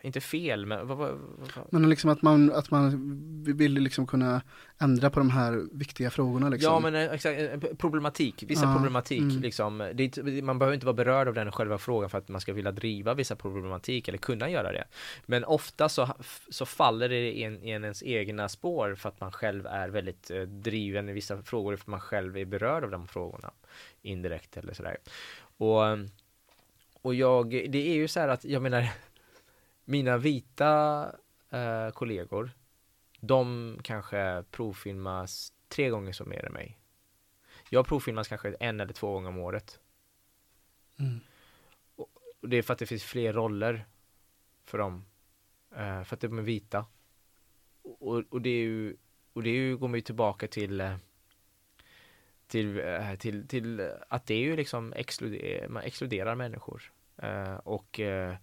inte 0.02 0.22
fel, 0.22 0.66
men 0.66 0.88
vad, 0.88 0.97
vad, 0.97 1.10
vad, 1.56 1.74
Men 1.74 1.89
liksom 1.89 2.10
att 2.10 2.22
man, 2.22 2.52
att 2.52 2.72
man 2.72 3.16
vill 3.43 3.74
liksom 3.74 4.08
kunna 4.08 4.41
ändra 4.82 5.10
på 5.10 5.20
de 5.20 5.30
här 5.30 5.68
viktiga 5.72 6.10
frågorna 6.10 6.50
liksom. 6.50 6.74
Ja 6.74 6.80
men 6.80 6.95
eh, 6.95 7.14
exakt, 7.14 7.39
eh, 7.39 7.76
problematik, 7.78 8.43
vissa 8.47 8.66
Ja, 8.66 8.74
problematik 8.74 9.22
mm. 9.22 9.41
liksom. 9.41 9.91
Det 9.93 10.43
man 10.43 10.60
behöver 10.60 10.74
inte 10.74 10.86
vara 10.86 10.93
berörd 10.93 11.28
av 11.28 11.34
den 11.34 11.52
själva 11.52 11.78
frågan 11.78 12.10
för 12.10 12.18
att 12.18 12.30
man 12.30 12.41
ska 12.41 12.54
vilja 12.54 12.72
driva 12.72 13.14
vissa 13.14 13.36
problematik 13.36 14.08
eller 14.08 14.18
kunna 14.18 14.50
göra 14.50 14.72
det. 14.72 14.84
Men 15.26 15.43
ofta 15.43 15.89
så, 15.89 16.10
så 16.50 16.66
faller 16.66 17.10
det 17.10 17.32
i, 17.32 17.43
en, 17.43 17.64
i 17.64 17.70
ens 17.70 18.04
egna 18.04 18.50
spår 18.50 18.95
för 18.95 19.10
att 19.10 19.20
man 19.22 19.32
själv 19.32 19.66
är 19.66 19.89
väldigt 19.89 20.32
eh, 20.32 20.41
driven 20.41 21.10
i 21.10 21.14
vissa 21.14 21.41
frågor 21.41 21.76
för 21.76 21.84
att 21.84 21.88
man 21.88 22.02
själv 22.02 22.38
är 22.38 22.45
berörd 22.45 22.84
av 22.84 22.91
de 22.91 23.08
frågorna. 23.08 23.52
Indirekt 24.02 24.58
eller 24.58 24.74
sådär. 24.74 24.97
Och, 25.58 25.82
och 27.02 27.16
jag, 27.16 27.50
det 27.50 27.89
är 27.89 27.95
ju 27.95 28.08
så 28.08 28.20
här 28.20 28.28
att, 28.28 28.45
jag 28.45 28.62
menar, 28.62 28.89
mina 29.89 30.17
vita 30.17 31.03
eh, 31.49 31.89
kollegor, 31.89 32.51
de 33.19 33.77
kanske 33.83 34.43
provfilmas 34.51 35.53
tre 35.67 35.89
gånger 35.89 36.13
så 36.13 36.25
mer 36.25 36.45
än 36.45 36.53
mig. 36.53 36.79
Jag 37.69 37.87
provfilmas 37.87 38.27
kanske 38.27 38.55
en 38.59 38.79
eller 38.79 38.93
två 38.93 39.13
gånger 39.13 39.29
om 39.29 39.37
året. 39.37 39.79
Mm. 40.99 41.19
Och 41.95 42.49
det 42.49 42.57
är 42.57 42.61
för 42.61 42.73
att 42.73 42.79
det 42.79 42.85
finns 42.85 43.03
fler 43.03 43.33
roller 43.33 43.85
för 44.65 44.77
dem. 44.77 45.05
Eh, 45.75 46.03
för 46.03 46.15
att 46.15 46.21
de 46.21 46.37
är 46.37 46.41
vita. 46.41 46.85
Och, 47.81 48.23
och 48.29 48.41
det 48.41 48.49
är 48.49 48.63
ju, 48.63 48.97
och 49.33 49.43
det 49.43 49.49
är 49.49 49.53
ju, 49.53 49.77
går 49.77 49.87
man 49.87 49.97
ju 49.97 50.01
tillbaka 50.01 50.47
till 50.47 50.81
eh, 50.81 50.97
till, 52.47 52.79
eh, 52.79 53.15
till, 53.15 53.47
till 53.47 53.91
att 54.07 54.25
det 54.25 54.33
är 54.33 54.39
ju 54.39 54.55
liksom 54.55 54.93
exkluder, 54.93 55.67
man 55.67 55.83
exkluderar 55.83 56.35
människor. 56.35 56.91
Eh, 57.17 57.55
och 57.55 57.99
eh, 57.99 58.35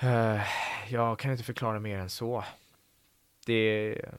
eh, 0.00 0.42
jag 0.88 1.18
kan 1.18 1.32
inte 1.32 1.44
förklara 1.44 1.80
mer 1.80 1.98
än 1.98 2.10
så. 2.10 2.44
Det 3.46 3.54
är, 3.54 4.14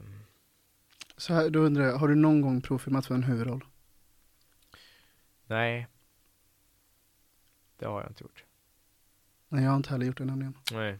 Så 1.16 1.34
här, 1.34 1.50
då 1.50 1.58
undrar 1.58 1.84
jag, 1.84 1.96
har 1.96 2.08
du 2.08 2.14
någon 2.14 2.40
gång 2.40 2.60
provfilmat 2.60 3.06
för 3.06 3.14
en 3.14 3.22
huvudroll? 3.22 3.64
Nej. 5.46 5.86
Det 7.78 7.86
har 7.86 8.00
jag 8.00 8.10
inte 8.10 8.24
gjort. 8.24 8.44
Nej, 9.48 9.64
jag 9.64 9.70
har 9.70 9.76
inte 9.76 9.90
heller 9.90 10.06
gjort 10.06 10.18
det 10.18 10.24
nämligen. 10.24 10.54
Nej. 10.72 10.98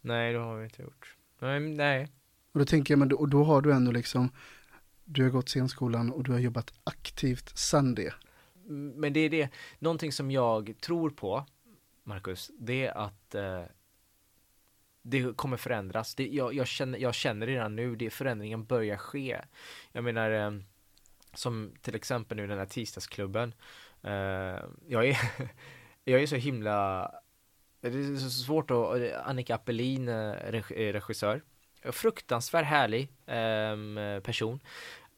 Nej, 0.00 0.32
det 0.32 0.38
har 0.38 0.56
vi 0.56 0.64
inte 0.64 0.82
gjort. 0.82 1.16
Nej, 1.38 1.60
nej. 1.60 2.08
Och 2.52 2.58
då 2.58 2.64
tänker 2.64 2.94
jag, 2.94 2.98
men 2.98 3.08
då, 3.08 3.16
och 3.16 3.28
då 3.28 3.44
har 3.44 3.60
du 3.60 3.72
ändå 3.72 3.92
liksom, 3.92 4.30
du 5.04 5.22
har 5.22 5.30
gått 5.30 5.48
scenskolan 5.48 6.10
och 6.10 6.24
du 6.24 6.32
har 6.32 6.38
jobbat 6.38 6.72
aktivt 6.84 7.58
sen 7.58 7.94
det. 7.94 8.14
Men 8.94 9.12
det 9.12 9.20
är 9.20 9.30
det, 9.30 9.48
någonting 9.78 10.12
som 10.12 10.30
jag 10.30 10.74
tror 10.80 11.10
på, 11.10 11.46
Marcus, 12.04 12.50
det 12.58 12.86
är 12.86 12.98
att 12.98 13.34
eh, 13.34 13.62
det 15.02 15.36
kommer 15.36 15.56
förändras. 15.56 16.14
Det, 16.14 16.28
jag, 16.28 16.54
jag, 16.54 16.66
känner, 16.66 16.98
jag 16.98 17.14
känner 17.14 17.46
redan 17.46 17.76
nu, 17.76 17.96
det 17.96 18.10
förändringen 18.10 18.64
börjar 18.64 18.96
ske. 18.96 19.40
Jag 19.92 20.04
menar, 20.04 20.30
eh, 20.30 20.50
som 21.34 21.74
till 21.82 21.94
exempel 21.94 22.36
nu 22.36 22.46
den 22.46 22.58
här 22.58 22.66
tisdagsklubben. 22.66 23.54
Eh, 24.02 24.60
jag, 24.86 25.08
är, 25.08 25.18
jag 26.04 26.22
är 26.22 26.26
så 26.26 26.36
himla, 26.36 27.10
det 27.80 27.88
är 27.88 28.16
så 28.16 28.30
svårt 28.30 28.70
att, 28.70 29.12
Annika 29.24 29.54
Appelin, 29.54 30.08
eh, 30.08 30.32
eh, 30.32 30.92
regissör, 30.92 31.42
fruktansvärt 31.92 32.66
härlig 32.66 33.08
eh, 33.26 34.20
person. 34.20 34.60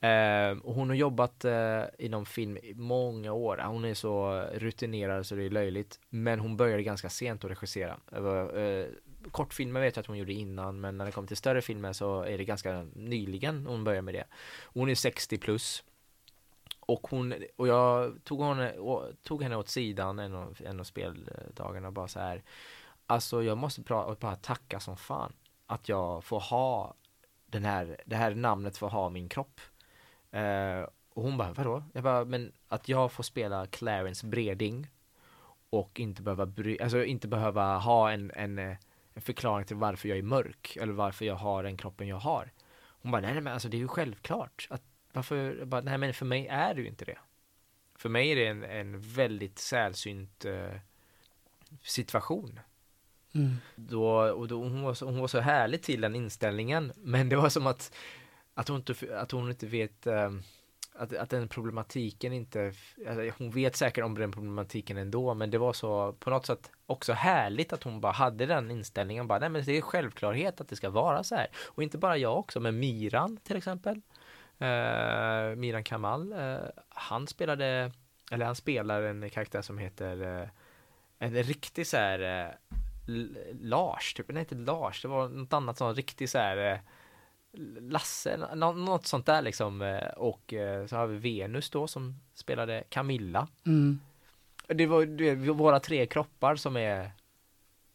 Eh, 0.00 0.58
och 0.58 0.74
hon 0.74 0.88
har 0.88 0.96
jobbat 0.96 1.44
eh, 1.44 1.82
inom 1.98 2.26
film 2.26 2.56
i 2.56 2.74
många 2.74 3.32
år. 3.32 3.62
Hon 3.66 3.84
är 3.84 3.94
så 3.94 4.44
rutinerad 4.54 5.26
så 5.26 5.34
det 5.34 5.44
är 5.44 5.50
löjligt. 5.50 6.00
Men 6.08 6.40
hon 6.40 6.56
började 6.56 6.82
ganska 6.82 7.08
sent 7.08 7.44
att 7.44 7.50
regissera. 7.50 7.96
Eh, 8.12 8.86
kortfilmer 9.30 9.80
vet 9.80 9.96
jag 9.96 10.00
att 10.00 10.06
hon 10.06 10.18
gjorde 10.18 10.32
innan, 10.32 10.80
men 10.80 10.98
när 10.98 11.04
det 11.04 11.12
kommer 11.12 11.28
till 11.28 11.36
större 11.36 11.62
filmer 11.62 11.92
så 11.92 12.22
är 12.22 12.38
det 12.38 12.44
ganska 12.44 12.86
nyligen 12.94 13.66
hon 13.66 13.84
började 13.84 14.02
med 14.02 14.14
det. 14.14 14.24
Hon 14.64 14.88
är 14.88 14.94
60 14.94 15.38
plus. 15.38 15.84
Och 16.80 17.06
hon, 17.10 17.34
och 17.56 17.68
jag 17.68 18.24
tog 18.24 18.42
henne, 18.42 18.74
tog 19.22 19.42
henne 19.42 19.56
åt 19.56 19.68
sidan 19.68 20.18
en 20.18 20.34
av, 20.34 20.58
en 20.64 20.80
av 20.80 20.84
speldagarna 20.84 21.86
och 21.86 21.92
bara 21.92 22.08
så 22.08 22.20
här. 22.20 22.42
Alltså 23.06 23.42
jag 23.42 23.58
måste 23.58 23.82
pra, 23.82 24.16
bara 24.20 24.36
tacka 24.36 24.80
som 24.80 24.96
fan 24.96 25.32
att 25.66 25.88
jag 25.88 26.24
får 26.24 26.40
ha 26.40 26.94
den 27.46 27.64
här, 27.64 28.00
det 28.06 28.16
här 28.16 28.34
namnet 28.34 28.76
för 28.76 28.86
att 28.86 28.92
ha 28.92 29.10
min 29.10 29.28
kropp. 29.28 29.60
Eh, 30.30 30.88
och 31.14 31.22
hon 31.22 31.36
bara, 31.36 31.52
vadå? 31.52 31.82
Jag 31.92 32.02
bara, 32.02 32.24
men 32.24 32.52
att 32.68 32.88
jag 32.88 33.12
får 33.12 33.22
spela 33.22 33.66
Clarence 33.66 34.26
Breding 34.26 34.90
och 35.70 36.00
inte 36.00 36.22
behöva, 36.22 36.46
bry, 36.46 36.78
alltså 36.80 37.04
inte 37.04 37.28
behöva 37.28 37.78
ha 37.78 38.10
en, 38.10 38.30
en, 38.30 38.58
en 38.58 39.22
förklaring 39.22 39.66
till 39.66 39.76
varför 39.76 40.08
jag 40.08 40.18
är 40.18 40.22
mörk 40.22 40.76
eller 40.80 40.92
varför 40.92 41.24
jag 41.24 41.34
har 41.34 41.62
den 41.62 41.76
kroppen 41.76 42.08
jag 42.08 42.16
har. 42.16 42.52
Hon 42.78 43.12
bara, 43.12 43.20
nej, 43.20 43.32
nej 43.32 43.42
men 43.42 43.52
alltså 43.52 43.68
det 43.68 43.76
är 43.76 43.78
ju 43.78 43.88
självklart. 43.88 44.66
Att, 44.70 44.82
varför, 45.12 45.56
jag 45.58 45.68
bara, 45.68 45.80
nej 45.80 45.98
men 45.98 46.14
för 46.14 46.26
mig 46.26 46.46
är 46.46 46.74
det 46.74 46.80
ju 46.80 46.88
inte 46.88 47.04
det. 47.04 47.18
För 47.94 48.08
mig 48.08 48.30
är 48.30 48.36
det 48.36 48.46
en, 48.46 48.64
en 48.64 49.00
väldigt 49.00 49.58
sällsynt 49.58 50.44
eh, 50.44 50.80
situation. 51.82 52.60
Mm. 53.34 53.56
Då, 53.76 54.08
och 54.16 54.48
då, 54.48 54.62
hon, 54.62 54.82
var 54.82 54.94
så, 54.94 55.06
hon 55.06 55.18
var 55.18 55.28
så 55.28 55.40
härlig 55.40 55.82
till 55.82 56.00
den 56.00 56.14
inställningen, 56.14 56.92
men 56.96 57.28
det 57.28 57.36
var 57.36 57.48
som 57.48 57.66
att, 57.66 57.94
att, 58.56 58.68
hon, 58.68 58.76
inte, 58.76 59.20
att 59.20 59.30
hon 59.30 59.50
inte 59.50 59.66
vet 59.66 60.06
ehm, 60.06 60.42
att, 60.94 61.16
att 61.16 61.30
den 61.30 61.48
problematiken 61.48 62.32
inte, 62.32 62.72
alltså, 63.08 63.30
hon 63.38 63.50
vet 63.50 63.76
säkert 63.76 64.04
om 64.04 64.14
den 64.14 64.32
problematiken 64.32 64.96
ändå, 64.96 65.34
men 65.34 65.50
det 65.50 65.58
var 65.58 65.72
så 65.72 66.12
på 66.12 66.30
något 66.30 66.46
sätt 66.46 66.70
också 66.86 67.12
härligt 67.12 67.72
att 67.72 67.82
hon 67.82 68.00
bara 68.00 68.12
hade 68.12 68.46
den 68.46 68.70
inställningen, 68.70 69.26
bara, 69.26 69.38
nej 69.38 69.48
men 69.48 69.64
det 69.64 69.76
är 69.76 69.80
självklarhet 69.80 70.60
att 70.60 70.68
det 70.68 70.76
ska 70.76 70.90
vara 70.90 71.22
så 71.24 71.34
här. 71.34 71.46
Och 71.66 71.82
inte 71.82 71.98
bara 71.98 72.16
jag 72.16 72.38
också, 72.38 72.60
men 72.60 72.78
Miran 72.78 73.36
till 73.36 73.56
exempel, 73.56 74.00
eh, 74.58 75.56
Miran 75.56 75.84
Kamal, 75.84 76.32
eh, 76.32 76.56
han 76.88 77.26
spelade, 77.26 77.92
eller 78.30 78.46
han 78.46 78.56
spelar 78.56 79.02
en 79.02 79.30
karaktär 79.30 79.62
som 79.62 79.78
heter 79.78 80.40
eh, 80.42 80.48
en 81.18 81.34
riktig 81.42 81.86
så 81.86 81.96
här 81.96 82.46
eh, 82.46 82.54
Lars, 83.60 84.14
typ, 84.14 84.28
nej 84.28 84.40
inte 84.40 84.54
Lars, 84.54 85.02
det 85.02 85.08
var 85.08 85.28
något 85.28 85.52
annat 85.52 85.78
sånt 85.78 85.96
riktigt 85.96 86.30
så 86.30 86.38
här 86.38 86.72
eh, 86.72 86.78
Lasse, 87.80 88.36
nå- 88.54 88.72
något 88.72 89.06
sånt 89.06 89.26
där 89.26 89.42
liksom 89.42 89.82
eh, 89.82 90.08
och 90.08 90.52
eh, 90.54 90.86
så 90.86 90.96
har 90.96 91.06
vi 91.06 91.18
Venus 91.18 91.70
då 91.70 91.86
som 91.86 92.20
spelade 92.34 92.84
Camilla. 92.88 93.48
Mm. 93.66 94.00
Det 94.66 94.86
var 94.86 95.06
du 95.06 95.34
vet, 95.34 95.56
våra 95.56 95.80
tre 95.80 96.06
kroppar 96.06 96.56
som 96.56 96.76
är 96.76 97.10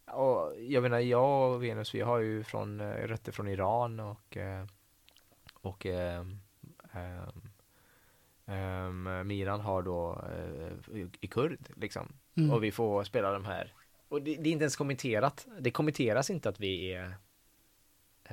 och 0.06 0.54
jag 0.60 0.84
menar 0.84 1.00
jag 1.00 1.52
och 1.52 1.64
Venus 1.64 1.96
vi 1.96 2.02
har 2.02 2.20
ju 2.20 2.44
från 2.44 2.80
eh, 2.82 2.88
rötter 2.94 3.32
från 3.32 3.48
Iran 3.48 4.00
och 4.00 4.38
och 5.54 5.86
ehm, 5.86 6.40
ehm, 8.46 9.28
Miran 9.28 9.60
har 9.60 9.82
då 9.82 10.22
eh, 10.36 10.98
i- 11.22 11.28
kurd 11.28 11.60
liksom 11.76 12.08
Mm. 12.38 12.52
och 12.52 12.64
vi 12.64 12.72
får 12.72 13.04
spela 13.04 13.32
de 13.32 13.46
här 13.46 13.74
och 14.10 14.22
det, 14.22 14.36
det 14.36 14.50
är 14.50 14.52
inte 14.54 14.64
ens 14.64 14.76
kommenterat 14.76 15.48
det 15.60 15.72
kommenteras 15.72 16.30
inte 16.30 16.50
att 16.50 16.60
vi 16.60 16.94
är 16.94 17.16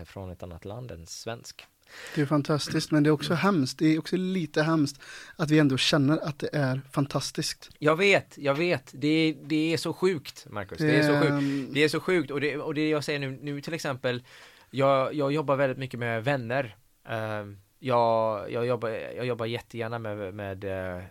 från 0.05 0.31
ett 0.31 0.43
annat 0.43 0.65
land 0.65 0.91
än 0.91 1.07
svensk 1.07 1.67
Det 2.15 2.21
är 2.21 2.27
fantastiskt, 2.27 2.91
men 2.91 3.03
det 3.03 3.09
är 3.09 3.13
också 3.13 3.35
hemskt. 3.35 3.79
Det 3.79 3.87
är 3.87 3.99
också 3.99 4.17
lite 4.17 4.63
hemskt 4.63 5.03
att 5.37 5.51
vi 5.51 5.59
ändå 5.59 5.77
känner 5.77 6.19
att 6.19 6.39
det 6.39 6.51
är 6.53 6.81
fantastiskt. 6.91 7.71
Jag 7.79 7.97
vet, 7.97 8.39
jag 8.39 8.55
vet. 8.55 8.91
Det 8.95 9.09
är, 9.09 9.37
det 9.43 9.73
är 9.73 9.77
så 9.77 9.93
sjukt, 9.93 10.47
Marcus. 10.51 10.79
Det 10.79 10.97
är 10.99 11.03
så 11.03 11.21
sjukt. 11.21 11.75
Det 11.75 11.85
är 11.85 11.89
så 11.89 12.01
sjukt. 12.01 12.31
Och 12.31 12.41
det, 12.41 12.57
och 12.57 12.75
det 12.75 12.89
jag 12.89 13.05
säger 13.05 13.19
nu, 13.19 13.39
nu 13.43 13.61
till 13.61 13.75
exempel, 13.75 14.23
jag, 14.71 15.15
jag 15.15 15.33
jobbar 15.33 15.57
väldigt 15.57 15.79
mycket 15.79 16.01
med 16.01 16.25
vänner. 16.25 16.77
Ehm, 17.09 17.59
jag, 17.79 18.53
jag, 18.53 18.67
jobbar, 18.67 18.89
jag 18.91 19.27
jobbar 19.27 19.47
jättegärna 19.47 19.99
med, 19.99 20.35
med 20.35 20.65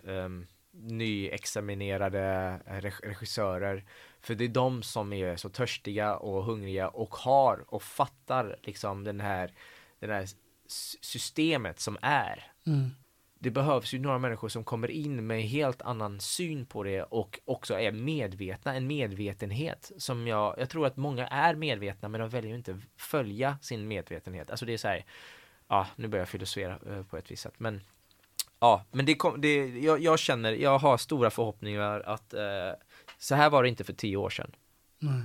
um, 0.03 0.47
nyexaminerade 0.71 2.19
reg- 2.65 3.03
regissörer. 3.03 3.85
För 4.27 4.35
det 4.35 4.43
är 4.43 4.49
de 4.49 4.83
som 4.83 5.13
är 5.13 5.35
så 5.35 5.49
törstiga 5.49 6.15
och 6.15 6.43
hungriga 6.43 6.87
och 6.87 7.15
har 7.15 7.65
och 7.67 7.83
fattar 7.83 8.57
liksom 8.63 9.03
den 9.03 9.19
här, 9.19 9.51
den 9.99 10.09
här 10.09 10.27
systemet 11.01 11.79
som 11.79 11.97
är 12.01 12.51
Mm. 12.65 12.89
det 13.39 13.51
behövs 13.51 13.93
ju 13.93 13.99
några 13.99 14.17
människor 14.17 14.49
som 14.49 14.63
kommer 14.63 14.91
in 14.91 15.27
med 15.27 15.43
helt 15.43 15.81
annan 15.81 16.19
syn 16.19 16.65
på 16.65 16.83
det 16.83 17.03
och 17.03 17.39
också 17.45 17.79
är 17.79 17.91
medvetna, 17.91 18.75
en 18.75 18.87
medvetenhet 18.87 19.91
som 19.97 20.27
jag, 20.27 20.55
jag 20.57 20.69
tror 20.69 20.87
att 20.87 20.97
många 20.97 21.27
är 21.27 21.55
medvetna 21.55 22.09
men 22.09 22.21
de 22.21 22.29
väljer 22.29 22.49
ju 22.49 22.57
inte 22.57 22.79
följa 22.97 23.57
sin 23.61 23.87
medvetenhet. 23.87 24.51
Alltså 24.51 24.65
det 24.65 24.73
är 24.73 24.77
så 24.77 24.87
här, 24.87 25.05
ja 25.67 25.87
nu 25.95 26.07
börjar 26.07 26.21
jag 26.21 26.29
filosofera 26.29 26.79
eh, 26.89 27.03
på 27.03 27.17
ett 27.17 27.31
visst 27.31 27.43
sätt 27.43 27.59
men 27.59 27.81
ja, 28.59 28.85
men 28.91 29.05
det 29.05 29.15
kom, 29.15 29.41
det, 29.41 29.67
jag, 29.67 29.99
jag 29.99 30.19
känner, 30.19 30.51
jag 30.51 30.79
har 30.79 30.97
stora 30.97 31.29
förhoppningar 31.29 31.99
att 31.99 32.33
eh, 32.33 32.71
så 33.17 33.35
här 33.35 33.49
var 33.49 33.63
det 33.63 33.69
inte 33.69 33.83
för 33.83 33.93
tio 33.93 34.17
år 34.17 34.29
sedan. 34.29 34.51
Nej. 34.99 35.21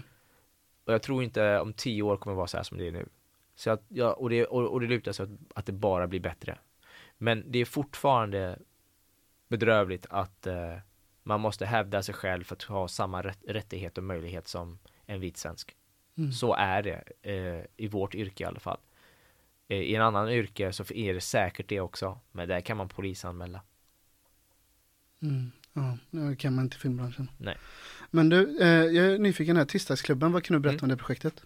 Och 0.84 0.92
jag 0.92 1.02
tror 1.02 1.22
inte 1.22 1.60
om 1.60 1.72
tio 1.72 2.02
år 2.02 2.16
kommer 2.16 2.36
vara 2.36 2.46
så 2.46 2.56
här 2.56 2.64
som 2.64 2.78
det 2.78 2.86
är 2.86 2.92
nu. 2.92 3.08
Så 3.54 3.70
att, 3.70 3.82
ja, 3.88 4.12
och, 4.12 4.30
det, 4.30 4.44
och, 4.44 4.72
och 4.72 4.80
det 4.80 4.86
lutar 4.86 5.12
sig 5.12 5.24
att, 5.24 5.30
att 5.54 5.66
det 5.66 5.72
bara 5.72 6.06
blir 6.06 6.20
bättre. 6.20 6.58
Men 7.18 7.44
det 7.46 7.58
är 7.58 7.64
fortfarande 7.64 8.58
bedrövligt 9.48 10.06
att 10.10 10.46
eh, 10.46 10.76
man 11.22 11.40
måste 11.40 11.66
hävda 11.66 12.02
sig 12.02 12.14
själv 12.14 12.44
för 12.44 12.56
att 12.56 12.62
ha 12.62 12.88
samma 12.88 13.22
rätt, 13.22 13.38
rättighet 13.48 13.98
och 13.98 14.04
möjlighet 14.04 14.48
som 14.48 14.78
en 15.06 15.20
vit 15.20 15.36
svensk. 15.36 15.76
Mm. 16.18 16.32
Så 16.32 16.54
är 16.54 16.82
det 16.82 17.02
eh, 17.22 17.64
i 17.76 17.88
vårt 17.88 18.14
yrke 18.14 18.44
i 18.44 18.46
alla 18.46 18.60
fall. 18.60 18.78
Eh, 19.68 19.78
I 19.78 19.94
en 19.94 20.02
annan 20.02 20.30
yrke 20.30 20.72
så 20.72 20.94
är 20.94 21.14
det 21.14 21.20
säkert 21.20 21.68
det 21.68 21.80
också, 21.80 22.18
men 22.32 22.48
där 22.48 22.60
kan 22.60 22.76
man 22.76 22.88
polisanmäla. 22.88 23.62
Mm. 25.22 25.52
Ja, 25.74 25.98
det 26.10 26.36
kan 26.36 26.54
man 26.54 26.64
inte 26.64 26.76
i 26.76 26.80
filmbranschen. 26.80 27.30
Nej. 27.38 27.56
Men 28.10 28.28
du, 28.28 28.58
eh, 28.60 28.68
jag 28.68 29.06
är 29.06 29.18
nyfiken 29.18 29.56
här, 29.56 29.64
Tisdagsklubben, 29.64 30.32
vad 30.32 30.44
kan 30.44 30.54
du 30.54 30.60
berätta 30.60 30.84
Mm. 30.84 30.92
om 30.92 30.96
det 30.98 31.04
projektet? 31.04 31.42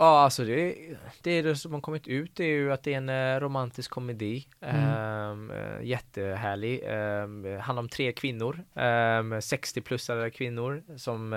Ja, 0.00 0.20
alltså 0.20 0.44
det, 0.44 0.76
det 1.22 1.30
är 1.30 1.42
det 1.42 1.56
som 1.56 1.72
har 1.72 1.80
kommit 1.80 2.08
ut, 2.08 2.30
det 2.36 2.44
är 2.44 2.48
ju 2.48 2.72
att 2.72 2.82
det 2.82 2.94
är 2.94 2.98
en 2.98 3.08
eh, 3.08 3.40
romantisk 3.40 3.90
komedi. 3.90 4.46
Mm. 4.60 5.50
Um, 5.50 5.52
jättehärlig. 5.82 6.82
Um, 6.82 7.60
handlar 7.60 7.82
om 7.82 7.88
tre 7.88 8.12
kvinnor, 8.12 8.54
um, 8.74 9.32
60-plussade 9.34 10.30
kvinnor 10.30 10.82
som 10.96 11.32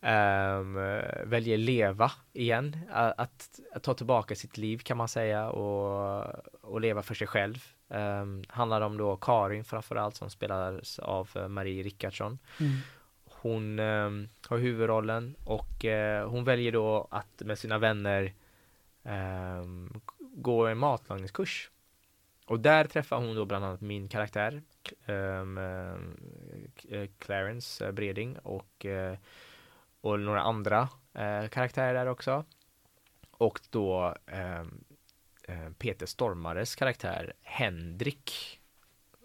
um, 0.00 0.74
väljer 1.30 1.56
leva 1.58 2.12
igen. 2.32 2.78
Att, 2.92 3.60
att 3.74 3.82
ta 3.82 3.94
tillbaka 3.94 4.34
sitt 4.34 4.56
liv 4.56 4.78
kan 4.78 4.96
man 4.96 5.08
säga 5.08 5.48
och, 5.50 6.26
och 6.60 6.80
leva 6.80 7.02
för 7.02 7.14
sig 7.14 7.26
själv. 7.26 7.64
Um, 7.88 8.44
handlar 8.48 8.80
om 8.80 8.96
då 8.96 9.16
Karin 9.16 9.64
framförallt 9.64 10.16
som 10.16 10.30
spelades 10.30 10.98
av 10.98 11.30
eh, 11.34 11.48
Marie 11.48 11.82
Rickardsson. 11.82 12.38
Mm. 12.60 12.72
Hon 13.24 13.78
eh, 13.78 14.10
har 14.48 14.58
huvudrollen 14.58 15.36
och 15.44 15.84
eh, 15.84 16.28
hon 16.28 16.44
väljer 16.44 16.72
då 16.72 17.08
att 17.10 17.42
med 17.44 17.58
sina 17.58 17.78
vänner 17.78 18.32
eh, 19.02 19.64
gå 20.18 20.66
en 20.66 20.78
matlagningskurs. 20.78 21.70
Och 22.46 22.60
där 22.60 22.84
träffar 22.84 23.16
hon 23.16 23.36
då 23.36 23.44
bland 23.44 23.64
annat 23.64 23.80
min 23.80 24.08
karaktär, 24.08 24.62
eh, 25.06 25.96
Clarence 27.18 27.92
Breding 27.92 28.38
och, 28.38 28.86
eh, 28.86 29.16
och 30.00 30.20
några 30.20 30.40
andra 30.40 30.88
eh, 31.12 31.48
karaktärer 31.48 31.94
där 31.94 32.06
också. 32.06 32.44
Och 33.30 33.60
då 33.70 34.14
Peter 35.78 36.06
Stormares 36.06 36.76
karaktär 36.76 37.32
Henrik 37.42 38.60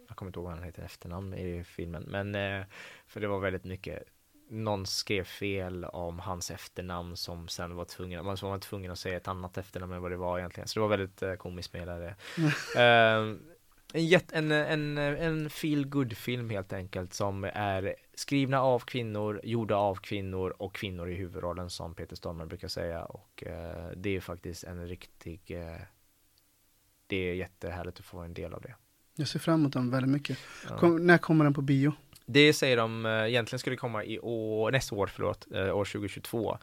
Jag 0.07 0.17
kommer 0.17 0.29
inte 0.29 0.39
ihåg 0.39 0.45
vad 0.45 0.53
han 0.53 0.63
heter 0.63 0.83
efternamn 0.83 1.33
i 1.33 1.63
filmen 1.63 2.03
men 2.03 2.35
eh, 2.35 2.65
För 3.07 3.19
det 3.19 3.27
var 3.27 3.39
väldigt 3.39 3.63
mycket 3.63 4.03
Någon 4.49 4.85
skrev 4.85 5.23
fel 5.23 5.85
om 5.85 6.19
hans 6.19 6.51
efternamn 6.51 7.17
som 7.17 7.47
sen 7.47 7.75
var 7.75 7.85
tvungen, 7.85 8.25
man 8.25 8.37
var 8.41 8.59
tvungen 8.59 8.91
att 8.91 8.99
säga 8.99 9.17
ett 9.17 9.27
annat 9.27 9.57
efternamn 9.57 9.93
än 9.93 10.01
vad 10.01 10.11
det 10.11 10.17
var 10.17 10.39
egentligen. 10.39 10.67
Så 10.67 10.79
det 10.79 10.81
var 10.81 10.97
väldigt 10.97 11.21
eh, 11.21 11.33
komiskt 11.33 11.75
eh, 11.75 11.83
en, 13.93 14.05
jätt, 14.07 14.31
en, 14.31 14.51
en, 14.51 14.97
en 14.97 15.49
feel 15.49 15.87
good 15.87 16.17
film 16.17 16.49
helt 16.49 16.73
enkelt 16.73 17.13
som 17.13 17.43
är 17.43 17.95
skrivna 18.13 18.61
av 18.61 18.79
kvinnor, 18.79 19.41
gjorda 19.43 19.75
av 19.75 19.95
kvinnor 19.95 20.55
och 20.57 20.75
kvinnor 20.75 21.09
i 21.09 21.15
huvudrollen 21.15 21.69
som 21.69 21.95
Peter 21.95 22.15
Stormare 22.15 22.47
brukar 22.47 22.67
säga. 22.67 23.05
Och 23.05 23.43
eh, 23.43 23.91
det 23.95 24.15
är 24.15 24.21
faktiskt 24.21 24.63
en 24.63 24.87
riktig 24.87 25.51
eh, 25.51 25.81
det 27.09 27.29
är 27.29 27.33
jättehärligt 27.33 27.99
att 27.99 28.05
få 28.05 28.19
en 28.19 28.33
del 28.33 28.53
av 28.53 28.61
det. 28.61 28.75
Jag 29.15 29.27
ser 29.27 29.39
fram 29.39 29.59
emot 29.59 29.73
den 29.73 29.91
väldigt 29.91 30.11
mycket. 30.11 30.37
Ja. 30.69 30.77
Kom, 30.77 31.07
när 31.07 31.17
kommer 31.17 31.43
den 31.45 31.53
på 31.53 31.61
bio? 31.61 31.93
Det 32.25 32.53
säger 32.53 32.77
de, 32.77 33.05
eh, 33.05 33.11
egentligen 33.11 33.59
skulle 33.59 33.73
det 33.73 33.77
komma 33.79 34.03
i 34.03 34.19
år, 34.19 34.71
nästa 34.71 34.95
år, 34.95 35.07
förlåt, 35.07 35.47
eh, 35.51 35.75
år 35.77 35.85
2022. 35.85 36.57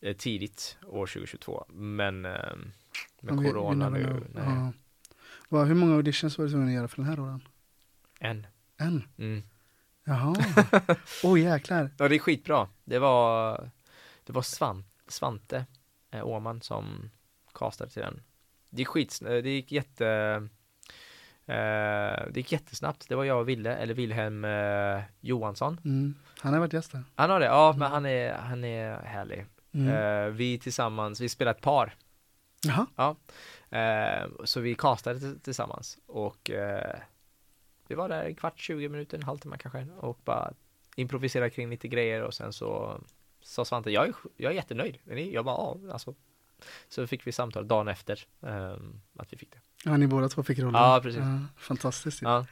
Eh, 0.00 0.16
tidigt 0.16 0.78
år 0.86 1.06
2022, 1.06 1.64
men 1.68 2.20
med 2.20 2.58
Ja, 3.20 3.34
vi- 3.34 3.48
corona 3.48 3.88
nu, 3.88 4.22
nej. 4.34 4.72
Ja. 5.50 5.64
Hur 5.64 5.74
många 5.74 5.94
auditions 5.94 6.38
var 6.38 6.44
du 6.44 6.50
tvungen 6.50 6.68
att 6.68 6.74
göra 6.74 6.88
för 6.88 6.96
den 6.96 7.06
här 7.06 7.16
rollen? 7.16 7.48
En. 8.20 8.46
En? 8.76 9.04
Mm. 9.18 9.42
Jaha. 10.04 10.34
Oj 11.24 11.40
jäklar. 11.40 11.90
Ja, 11.98 12.08
det 12.08 12.14
är 12.14 12.18
skitbra. 12.18 12.68
Det 12.84 12.98
var, 12.98 13.70
det 14.24 14.32
var 14.32 14.42
Svan, 14.42 14.84
Svante 15.08 15.64
eh, 16.10 16.26
Åman 16.26 16.60
som 16.60 17.10
castade 17.54 17.90
till 17.90 18.02
den. 18.02 18.22
Det 18.70 18.78
gick 18.78 18.88
skit, 18.88 19.22
eh, 19.22 19.28
det 19.28 19.50
gick 19.50 19.72
jätte, 19.72 20.06
eh, 21.46 22.26
det 22.30 22.34
gick 22.34 22.52
jättesnabbt. 22.52 23.08
Det 23.08 23.14
var 23.14 23.24
jag 23.24 23.40
och 23.40 23.48
Ville, 23.48 23.76
eller 23.76 23.94
Wilhelm 23.94 24.44
eh, 24.44 25.02
Johansson. 25.20 25.80
Mm. 25.84 26.14
Han 26.38 26.52
har 26.52 26.60
varit 26.60 26.72
gäst 26.72 26.92
där. 26.92 27.04
Han 27.14 27.30
har 27.30 27.40
det, 27.40 27.46
ja, 27.46 27.74
men 27.78 27.90
han 27.90 28.06
är, 28.06 28.32
han 28.32 28.64
är 28.64 28.98
härlig. 28.98 29.46
Mm. 29.72 29.88
Eh, 29.88 30.30
vi 30.32 30.58
tillsammans, 30.58 31.20
vi 31.20 31.28
spelar 31.28 31.50
ett 31.52 31.60
par. 31.60 31.94
Jaha. 32.66 32.86
Ja. 32.96 33.16
Eh, 33.78 34.28
så 34.44 34.60
vi 34.60 34.74
castade 34.74 35.38
tillsammans 35.38 35.98
och 36.06 36.50
eh, 36.50 36.96
vi 37.88 37.94
var 37.94 38.08
där 38.08 38.24
en 38.24 38.34
kvart, 38.34 38.58
20 38.58 38.88
minuter, 38.88 39.16
en 39.16 39.22
halvtimme 39.22 39.56
kanske 39.58 39.86
och 39.96 40.18
bara 40.24 40.52
improviserade 40.96 41.50
kring 41.50 41.70
lite 41.70 41.88
grejer 41.88 42.22
och 42.22 42.34
sen 42.34 42.52
så 42.52 43.00
sa 43.40 43.64
Svante, 43.64 43.90
jag 43.90 44.08
är, 44.08 44.14
jag 44.36 44.52
är 44.52 44.56
jättenöjd. 44.56 44.98
Jag 45.32 45.44
bara, 45.44 45.56
ja, 45.56 45.92
alltså. 45.92 46.14
Så 46.88 47.06
fick 47.06 47.26
vi 47.26 47.32
samtal 47.32 47.68
dagen 47.68 47.88
efter 47.88 48.24
eh, 48.42 48.76
att 49.18 49.32
vi 49.32 49.36
fick 49.36 49.52
det. 49.52 49.58
Ja, 49.84 49.96
ni 49.96 50.06
båda 50.06 50.28
två 50.28 50.42
fick 50.42 50.58
rollen. 50.58 50.74
Ja, 50.74 51.00
precis. 51.02 51.22
fantastiskt. 51.56 52.22
ju. 52.22 52.26
Ja. 52.26 52.46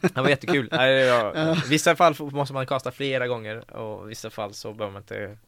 Det 0.00 0.16
var 0.20 0.28
jättekul. 0.28 0.68
Ja, 0.72 1.56
vissa 1.68 1.96
fall 1.96 2.14
måste 2.20 2.54
man 2.54 2.66
kasta 2.66 2.90
flera 2.90 3.26
gånger 3.28 3.70
och 3.76 4.06
i 4.06 4.08
vissa 4.08 4.30
fall 4.30 4.54
så 4.54 4.72
behöver 4.74 4.92
man 4.92 5.02
inte 5.02 5.38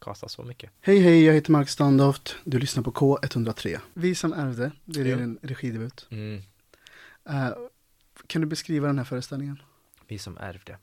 kasta 0.00 0.28
så 0.28 0.42
mycket. 0.42 0.70
Hej 0.80 0.98
hej, 0.98 1.24
jag 1.24 1.34
heter 1.34 1.52
Mark 1.52 1.68
Standoft. 1.68 2.36
Du 2.44 2.58
lyssnar 2.58 2.82
på 2.82 2.92
K103. 2.92 3.78
Vi 3.94 4.14
som 4.14 4.32
ärvde, 4.32 4.70
det 4.84 5.00
är 5.00 5.04
Jo. 5.04 5.16
din 5.16 5.38
regidebut. 5.42 6.06
Mm. 6.10 6.42
Eh, 7.28 7.48
kan 8.26 8.40
du 8.40 8.46
beskriva 8.46 8.86
den 8.86 8.98
här 8.98 9.04
föreställningen? 9.04 9.62
Vi 10.06 10.18
som 10.18 10.38
ärvde. 10.38 10.78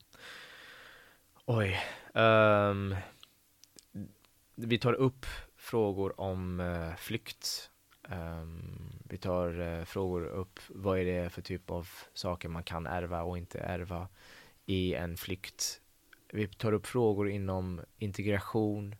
Oj. 1.46 1.80
ehm, 2.14 2.96
vi 4.54 4.78
tar 4.78 4.92
upp 4.92 5.26
frågor 5.68 6.20
om 6.20 6.60
eh, 6.60 6.94
flykt. 6.96 7.70
Ehm, 8.08 8.92
vi 9.08 9.18
tar 9.18 9.60
eh, 9.60 9.84
frågor 9.84 10.24
upp 10.26 10.60
vad 10.68 10.98
är 10.98 11.04
det 11.04 11.30
för 11.30 11.42
typ 11.42 11.70
av 11.70 11.88
saker 12.14 12.48
man 12.48 12.62
kan 12.62 12.86
ärva 12.86 13.22
och 13.22 13.38
inte 13.38 13.58
ärva 13.58 14.08
i 14.66 14.94
en 14.94 15.16
flykt. 15.16 15.80
Vi 16.32 16.48
tar 16.48 16.72
upp 16.72 16.86
frågor 16.86 17.28
inom 17.28 17.80
integration. 17.98 18.94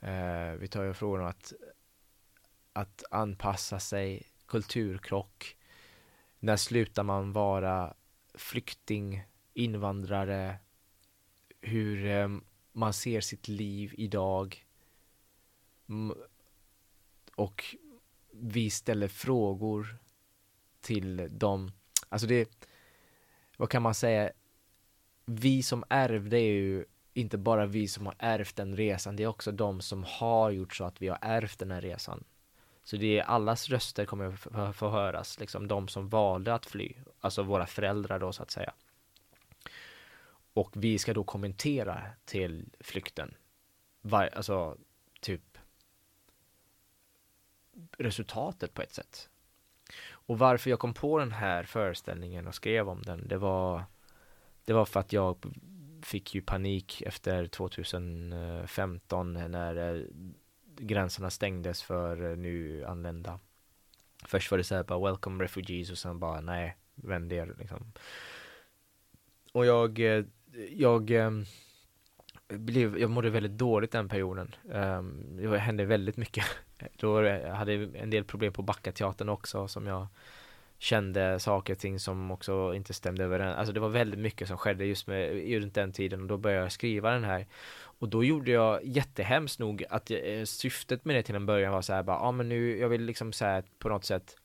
Eh, 0.00 0.52
vi 0.58 0.68
tar 0.68 0.86
upp 0.86 0.96
frågor 0.96 1.20
om 1.20 1.26
att, 1.26 1.52
att 2.72 3.04
anpassa 3.10 3.80
sig, 3.80 4.22
kulturkrock. 4.46 5.56
När 6.38 6.56
slutar 6.56 7.02
man 7.02 7.32
vara 7.32 7.94
flykting, 8.34 9.24
invandrare, 9.54 10.56
hur 11.60 12.06
eh, 12.06 12.28
man 12.72 12.92
ser 12.92 13.20
sitt 13.20 13.48
liv 13.48 13.94
idag. 13.98 14.64
Och 17.34 17.76
vi 18.30 18.70
ställer 18.70 19.08
frågor 19.08 19.96
till 20.80 21.38
dem. 21.38 21.72
Alltså 22.08 22.26
det, 22.26 22.66
vad 23.56 23.70
kan 23.70 23.82
man 23.82 23.94
säga? 23.94 24.30
Vi 25.24 25.62
som 25.62 25.84
ärvde 25.88 26.36
är 26.36 26.52
ju 26.52 26.84
inte 27.14 27.38
bara 27.38 27.66
vi 27.66 27.88
som 27.88 28.06
har 28.06 28.14
ärvt 28.18 28.56
den 28.56 28.76
resan, 28.76 29.16
det 29.16 29.22
är 29.22 29.26
också 29.26 29.52
de 29.52 29.80
som 29.80 30.04
har 30.04 30.50
gjort 30.50 30.74
så 30.76 30.84
att 30.84 31.02
vi 31.02 31.08
har 31.08 31.18
ärvt 31.20 31.58
den 31.58 31.70
här 31.70 31.80
resan. 31.80 32.24
Så 32.82 32.96
det 32.96 33.18
är 33.18 33.22
allas 33.22 33.68
röster 33.68 34.04
kommer 34.04 34.24
att 34.24 34.40
få- 34.40 34.72
få 34.72 34.88
höras, 34.88 35.40
liksom 35.40 35.68
de 35.68 35.88
som 35.88 36.08
valde 36.08 36.54
att 36.54 36.66
fly, 36.66 36.92
alltså 37.20 37.42
våra 37.42 37.66
föräldrar 37.66 38.18
då 38.18 38.32
så 38.32 38.42
att 38.42 38.50
säga. 38.50 38.72
Och 40.52 40.70
vi 40.72 40.98
ska 40.98 41.14
då 41.14 41.24
kommentera 41.24 42.02
till 42.24 42.68
flykten. 42.80 43.34
Var, 44.00 44.30
alltså, 44.36 44.78
typ 45.20 45.57
resultatet 47.98 48.74
på 48.74 48.82
ett 48.82 48.94
sätt. 48.94 49.28
Och 50.10 50.38
varför 50.38 50.70
jag 50.70 50.78
kom 50.78 50.94
på 50.94 51.18
den 51.18 51.32
här 51.32 51.64
föreställningen 51.64 52.46
och 52.46 52.54
skrev 52.54 52.88
om 52.88 53.02
den, 53.02 53.28
det 53.28 53.38
var 53.38 53.84
det 54.64 54.72
var 54.72 54.84
för 54.84 55.00
att 55.00 55.12
jag 55.12 55.46
fick 56.02 56.34
ju 56.34 56.40
panik 56.40 57.02
efter 57.02 57.46
2015 57.46 59.32
när 59.32 59.96
eh, 59.96 60.02
gränserna 60.76 61.30
stängdes 61.30 61.82
för 61.82 62.30
eh, 62.30 62.36
nu 62.36 62.84
anlända. 62.84 63.40
Först 64.24 64.50
var 64.50 64.58
det 64.58 64.64
så 64.64 64.74
här 64.74 64.82
bara 64.82 65.10
welcome 65.10 65.44
refugees 65.44 65.90
och 65.90 65.98
sen 65.98 66.18
bara 66.18 66.40
nej, 66.40 66.76
vänd 66.94 67.32
er 67.32 67.54
liksom. 67.58 67.92
Och 69.52 69.66
jag, 69.66 69.98
eh, 69.98 70.24
jag 70.70 71.10
blev, 72.48 72.98
jag 72.98 73.10
mådde 73.10 73.30
väldigt 73.30 73.58
dåligt 73.58 73.92
den 73.92 74.08
perioden. 74.08 74.54
Um, 74.70 75.36
det 75.36 75.58
hände 75.58 75.84
väldigt 75.84 76.16
mycket. 76.16 76.44
Då 76.96 77.16
hade 77.50 77.74
jag 77.74 77.96
en 77.96 78.10
del 78.10 78.24
problem 78.24 78.52
på 78.52 78.62
Backateatern 78.62 79.28
också 79.28 79.68
som 79.68 79.86
jag 79.86 80.06
kände 80.78 81.40
saker 81.40 81.72
och 81.72 81.78
ting 81.78 82.00
som 82.00 82.30
också 82.30 82.74
inte 82.74 82.94
stämde 82.94 83.24
överens. 83.24 83.58
Alltså 83.58 83.72
det 83.72 83.80
var 83.80 83.88
väldigt 83.88 84.20
mycket 84.20 84.48
som 84.48 84.56
skedde 84.56 84.84
just 84.84 85.06
med 85.06 85.50
runt 85.60 85.74
den 85.74 85.92
tiden 85.92 86.22
och 86.22 86.28
då 86.28 86.36
började 86.36 86.62
jag 86.62 86.72
skriva 86.72 87.10
den 87.10 87.24
här. 87.24 87.46
Och 87.80 88.08
då 88.08 88.24
gjorde 88.24 88.50
jag 88.50 88.84
jättehemskt 88.84 89.58
nog 89.58 89.84
att 89.90 90.10
eh, 90.10 90.44
syftet 90.44 91.04
med 91.04 91.16
det 91.16 91.22
till 91.22 91.34
en 91.34 91.46
början 91.46 91.72
var 91.72 91.82
så 91.82 91.92
här 91.92 92.02
bara, 92.02 92.16
ja 92.16 92.22
ah, 92.22 92.32
men 92.32 92.48
nu, 92.48 92.78
jag 92.78 92.88
vill 92.88 93.02
liksom 93.02 93.32
så 93.32 93.44
här 93.44 93.64
på 93.78 93.88
något 93.88 94.04
sätt 94.04 94.36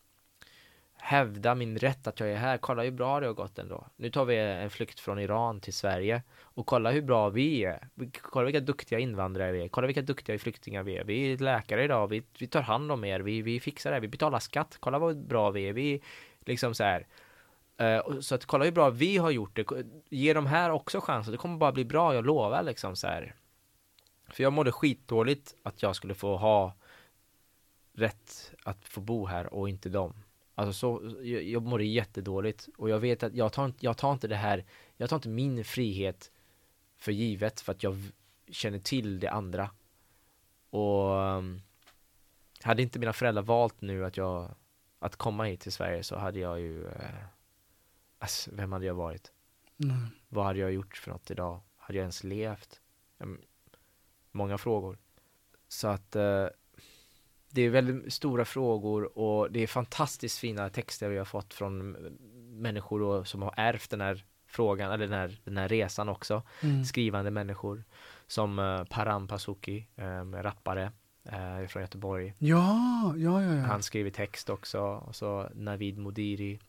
hävda 1.04 1.56
min 1.56 1.78
rätt 1.78 2.08
att 2.08 2.20
jag 2.20 2.30
är 2.30 2.36
här. 2.36 2.58
Kolla 2.58 2.84
hur 2.84 2.91
bra 2.91 3.20
det 3.20 3.28
har 3.28 3.34
gått 3.34 3.60
ändå. 3.60 3.88
Nu 3.95 4.10
tar 4.10 4.26
vi 4.26 4.38
en 4.38 4.70
flykt 4.70 4.99
från 4.99 5.20
Iran 5.20 5.60
till 5.60 5.74
Sverige 5.74 6.24
och 6.41 6.66
kolla 6.66 6.91
hur 6.91 7.01
bra 7.01 7.30
vi 7.30 7.64
är. 7.64 7.88
Kolla 8.22 8.45
vilka 8.45 8.60
duktiga 8.60 8.99
invandrare 8.99 9.51
vi 9.51 9.64
är. 9.64 9.68
Kolla 9.68 9.88
vilka 9.88 10.01
duktiga 10.01 10.39
flyktingar 10.39 10.84
vi 10.84 10.97
är. 10.97 11.04
Vi 11.04 11.34
är 11.34 11.38
läkare 11.38 11.84
idag. 11.84 12.08
Vi, 12.08 12.24
vi 12.39 12.47
tar 12.47 12.62
hand 12.62 12.91
om 12.91 13.04
er. 13.04 13.20
Vi, 13.20 13.41
vi 13.41 13.60
fixar 13.60 13.91
det. 13.91 13.99
Vi 13.99 14.08
betalar 14.08 14.39
skatt. 14.39 14.78
Kolla 14.80 14.99
vad 14.99 15.28
bra 15.28 15.51
vi 15.51 15.70
är. 15.70 15.74
Vi 15.74 16.01
liksom 16.39 16.76
så 16.76 16.84
här. 16.84 17.08
Eh, 17.78 18.20
så 18.20 18.36
att 18.36 18.45
kolla 18.45 18.66
hur 18.66 18.72
bra 18.72 18.89
vi 18.89 19.18
har 19.18 19.32
gjort 19.32 19.56
det. 19.56 19.66
Ge 20.10 20.34
de 20.34 20.45
här 20.45 20.70
också 20.70 21.01
chansen. 21.01 21.32
Det 21.32 21.38
kommer 21.38 21.58
bara 21.58 21.72
bli 21.72 21.86
bra. 21.86 22.16
Jag 22.16 22.26
lovar 22.26 22.64
liksom 22.64 22.95
så 22.95 23.08
här. 23.08 23.36
För 24.30 24.43
jag 24.43 24.54
mådde 24.54 24.72
skitdåligt 24.72 25.56
att 25.64 25.84
jag 25.84 25.95
skulle 25.95 26.14
få 26.14 26.38
ha 26.38 26.74
rätt 27.93 28.54
att 28.64 28.88
få 28.88 29.01
bo 29.01 29.26
här 29.26 29.54
och 29.54 29.70
inte 29.70 29.89
dem. 29.89 30.14
Alltså 30.56 30.74
så, 30.74 31.16
jag, 31.24 31.43
jag 31.43 31.64
mådde 31.64 31.84
jättedåligt 31.84 32.70
och 32.78 32.89
jag 32.89 32.99
vet 32.99 33.24
att 33.24 33.34
jag 33.36 33.54
tar, 33.54 33.66
inte- 33.66 33.86
jag 33.86 33.97
tar 33.97 34.14
inte 34.14 34.28
det 34.28 34.36
här, 34.36 34.66
jag 34.97 35.10
tar 35.10 35.16
inte 35.16 35.30
min 35.30 35.64
frihet 35.66 36.32
för 36.97 37.12
givet 37.12 37.62
för 37.62 37.72
att 37.72 37.84
jag 37.84 37.95
känner 38.51 38.80
till 38.80 39.20
det 39.20 39.28
andra. 39.32 39.70
Och 40.70 41.10
um, 41.12 41.62
hade 42.62 42.82
inte 42.82 42.99
mina 42.99 43.14
föräldrar 43.14 43.43
valt 43.43 43.82
nu 43.82 44.06
att 44.06 44.18
jag, 44.18 44.56
att 44.99 45.16
komma 45.16 45.43
hit 45.43 45.60
till 45.60 45.72
Sverige 45.72 46.04
så 46.04 46.18
hade 46.18 46.39
jag 46.39 46.60
ju, 46.60 46.88
eh, 46.88 47.26
alltså, 48.20 48.51
vem 48.54 48.72
hade 48.72 48.86
jag 48.86 48.93
varit? 48.95 49.32
Nej. 49.76 49.97
Vad 50.30 50.45
hade 50.45 50.60
jag 50.60 50.72
gjort 50.74 50.97
för 50.97 51.12
något 51.12 51.32
idag? 51.32 51.62
Hade 51.78 51.97
jag 51.97 52.04
ens 52.04 52.24
levt? 52.24 52.82
Mm, 53.20 53.41
Många 54.32 54.58
frågor. 54.58 54.97
Så 55.68 55.88
att 55.88 56.16
eh, 56.16 56.47
det 57.54 57.62
är 57.62 57.70
väldigt 57.70 58.14
stora 58.14 58.45
frågor 58.45 59.18
och 59.18 59.51
det 59.51 59.60
är 59.60 59.68
fantastiskt 59.68 60.39
fina 60.39 60.70
texter 60.70 61.10
vi 61.10 61.18
har 61.18 61.26
fått 61.26 61.54
från 61.54 61.91
människor 62.62 62.99
då, 62.99 63.24
som 63.24 63.41
har 63.41 63.54
ärvt 63.58 63.89
den 63.89 64.01
här 64.01 64.24
frågan, 64.47 64.91
eller 64.91 65.08
den 65.08 65.20
här, 65.20 65.39
den 65.43 65.58
här 65.58 65.68
resan 65.68 66.10
också. 66.10 66.41
Mm. 66.64 66.84
Skrivande 66.86 67.32
människor 67.32 67.84
som 68.28 68.60
eh, 68.60 68.84
Param 68.84 69.28
Pasuki, 69.28 69.88
eh, 69.95 70.26
rappare. 70.41 70.91
eh, 71.24 71.68
från 71.68 71.82
Göteborg. 71.84 72.34
Ja, 72.38 73.14
ja, 73.18 73.43
ja. 73.43 73.54
ja. 73.56 73.62
Han 73.62 73.84
skriver 73.84 74.10
text 74.12 74.49
också, 74.49 74.80
och 74.82 75.16
så 75.16 75.49
Navid 75.54 75.97
Modiri 75.97 76.60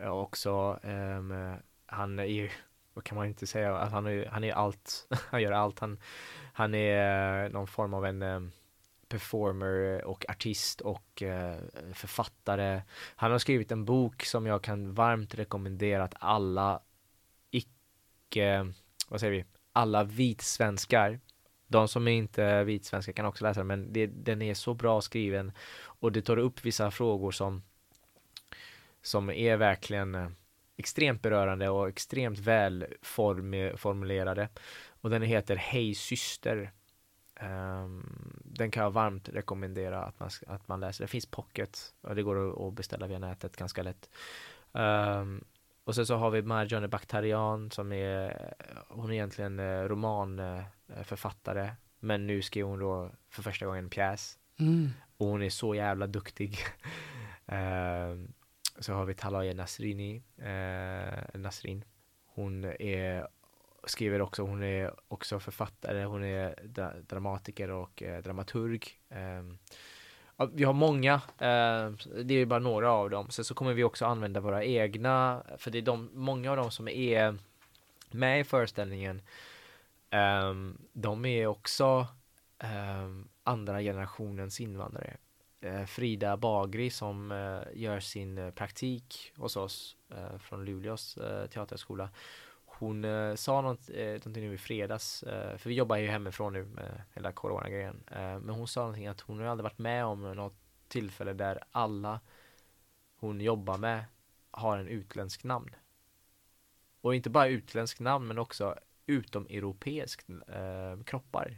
eh, 0.00 0.08
också. 0.08 0.78
ehm, 0.82 1.54
han 1.86 2.18
är 2.18 2.24
ju, 2.24 2.50
vad 2.94 3.04
kan 3.04 3.16
man 3.16 3.26
inte 3.26 3.46
säga, 3.46 3.76
att 3.76 3.92
han 3.92 4.06
är, 4.06 4.26
han 4.26 4.44
är 4.44 4.52
allt, 4.52 5.06
han 5.30 5.42
gör 5.42 5.52
allt. 5.52 5.78
Han, 5.78 5.98
han 6.52 6.74
är 6.74 7.48
någon 7.48 7.66
form 7.66 7.94
av 7.94 8.06
en 8.06 8.22
ehm, 8.22 8.50
performer 9.14 10.04
och 10.04 10.24
artist 10.28 10.80
och 10.80 11.22
eh, 11.22 11.58
författare. 11.92 12.82
Han 13.16 13.30
har 13.30 13.38
skrivit 13.38 13.72
en 13.72 13.84
bok 13.84 14.24
som 14.24 14.46
jag 14.46 14.62
kan 14.62 14.94
varmt 14.94 15.34
rekommendera 15.34 16.04
att 16.04 16.14
alla 16.18 16.82
icke, 17.50 18.72
vad 19.08 19.20
säger 19.20 19.32
vi, 19.32 19.44
alla 19.72 20.04
vitsvenskar 20.04 21.20
de 21.66 21.88
som 21.88 22.08
är 22.08 22.12
inte 22.12 22.64
vitsvenskar 22.64 23.12
kan 23.12 23.26
också 23.26 23.44
läsa 23.44 23.60
den, 23.60 23.66
men 23.66 23.92
det, 23.92 24.06
den 24.06 24.42
är 24.42 24.54
så 24.54 24.74
bra 24.74 25.00
skriven 25.00 25.52
och 26.00 26.12
det 26.12 26.22
tar 26.22 26.36
upp 26.36 26.64
vissa 26.64 26.90
frågor 26.90 27.30
som 27.30 27.62
som 29.02 29.30
är 29.30 29.56
verkligen 29.56 30.14
eh, 30.14 30.28
extremt 30.76 31.22
berörande 31.22 31.68
och 31.68 31.88
extremt 31.88 32.38
väl 32.38 32.86
form, 33.02 33.76
formulerade. 33.76 34.48
Och 34.88 35.10
den 35.10 35.22
heter 35.22 35.56
Hej 35.56 35.94
syster. 35.94 36.72
Um, 37.40 38.40
den 38.44 38.70
kan 38.70 38.82
jag 38.82 38.90
varmt 38.90 39.28
rekommendera 39.28 40.02
att 40.04 40.20
man, 40.20 40.30
att 40.46 40.68
man 40.68 40.80
läser. 40.80 41.04
Det 41.04 41.08
finns 41.08 41.26
pocket 41.26 41.94
och 42.00 42.14
det 42.14 42.22
går 42.22 42.68
att, 42.68 42.74
beställa 42.74 43.06
via 43.06 43.18
nätet 43.18 43.56
ganska 43.56 43.82
lätt. 43.82 44.10
Um, 44.72 45.44
och 45.84 45.94
sen 45.94 46.06
så 46.06 46.16
har 46.16 46.30
vi 46.30 46.42
Marjane 46.42 46.88
Bakhtarian 46.88 47.70
som 47.70 47.92
är, 47.92 48.54
hon 48.88 49.10
är 49.10 49.14
egentligen 49.14 49.58
eh, 49.60 49.82
romanförfattare, 49.82 51.70
men 52.00 52.26
nu 52.26 52.42
skriver 52.42 52.68
hon 52.68 52.78
då 52.78 53.10
för 53.28 53.42
första 53.42 53.66
gången 53.66 53.84
en 53.84 53.90
pjäs. 53.90 54.38
Mm. 54.58 54.90
Och 55.16 55.26
hon 55.26 55.42
är 55.42 55.50
så 55.50 55.74
jävla 55.74 56.06
duktig. 56.06 56.58
Ehm, 57.46 58.32
så 58.78 58.92
har 58.92 59.04
vi 59.04 59.14
Talaya 59.14 59.54
Nasrini, 59.54 60.22
eh, 60.38 61.40
Nasrin. 61.40 61.84
Hon 62.26 62.64
är, 62.64 63.28
skriver 63.86 64.22
också, 64.22 64.42
hon 64.42 64.62
är 64.62 64.94
också 65.08 65.40
författare, 65.40 66.04
hon 66.04 66.24
är 66.24 66.58
dra 66.62 66.92
dramatiker 67.08 67.70
och 67.70 68.02
eh, 68.02 68.22
dramaturg. 68.22 68.82
Ehm, 69.10 69.58
ja, 70.36 70.50
vi 70.54 70.64
har 70.64 70.72
många, 70.72 71.14
eh, 71.38 71.90
det 72.24 72.34
är 72.34 72.46
bara 72.46 72.58
några 72.58 72.92
av 72.92 73.10
dem. 73.10 73.30
Sen 73.30 73.44
så 73.44 73.54
kommer 73.54 73.74
vi 73.74 73.84
också 73.84 74.06
använda 74.06 74.40
våra 74.40 74.64
egna, 74.64 75.42
för 75.58 75.70
det 75.70 75.78
är 75.78 75.82
de, 75.82 76.10
många 76.12 76.50
av 76.50 76.56
dem 76.56 76.70
som 76.70 76.88
är 76.88 77.38
med 78.10 78.40
i 78.40 78.44
föreställningen, 78.44 79.22
eh, 80.10 80.54
de 80.92 81.24
är 81.24 81.46
också 81.46 82.06
eh, 82.58 83.10
andra 83.44 83.80
generationens 83.80 84.60
invandrare. 84.60 85.16
Eh, 85.60 85.84
Frida 85.84 86.36
Bagri 86.36 86.90
som 86.90 87.32
eh, 87.32 87.82
gör 87.82 88.00
sin 88.00 88.38
eh, 88.38 88.50
praktik 88.50 89.32
hos 89.36 89.56
oss 89.56 89.96
eh, 90.10 90.38
från 90.38 90.64
Luleås 90.64 91.16
eh, 91.16 91.46
teaterskola 91.46 92.08
hon 92.78 93.04
eh, 93.04 93.34
sa 93.34 93.60
något, 93.60 93.90
eh, 93.94 94.06
någonting 94.06 94.48
nu 94.48 94.54
i 94.54 94.58
fredags, 94.58 95.22
eh, 95.22 95.56
för 95.56 95.68
vi 95.68 95.74
jobbar 95.74 95.96
ju 95.96 96.06
hemifrån 96.06 96.52
nu 96.52 96.64
med 96.64 97.02
hela 97.14 97.32
corona-grejen. 97.32 98.04
Eh, 98.10 98.38
men 98.38 98.48
hon 98.48 98.68
sa 98.68 98.80
någonting 98.80 99.06
att 99.06 99.20
hon 99.20 99.38
har 99.38 99.46
aldrig 99.46 99.64
varit 99.64 99.78
med 99.78 100.04
om 100.04 100.32
något 100.32 100.56
tillfälle 100.88 101.32
där 101.32 101.58
alla 101.70 102.20
hon 103.16 103.40
jobbar 103.40 103.78
med 103.78 104.04
har 104.50 104.78
en 104.78 104.88
utländsk 104.88 105.44
namn. 105.44 105.70
Och 107.00 107.14
inte 107.14 107.30
bara 107.30 107.48
utländsk 107.48 108.00
namn 108.00 108.26
men 108.26 108.38
också 108.38 108.78
utomeuropeisk 109.06 110.24
eh, 110.28 111.04
kroppar. 111.04 111.56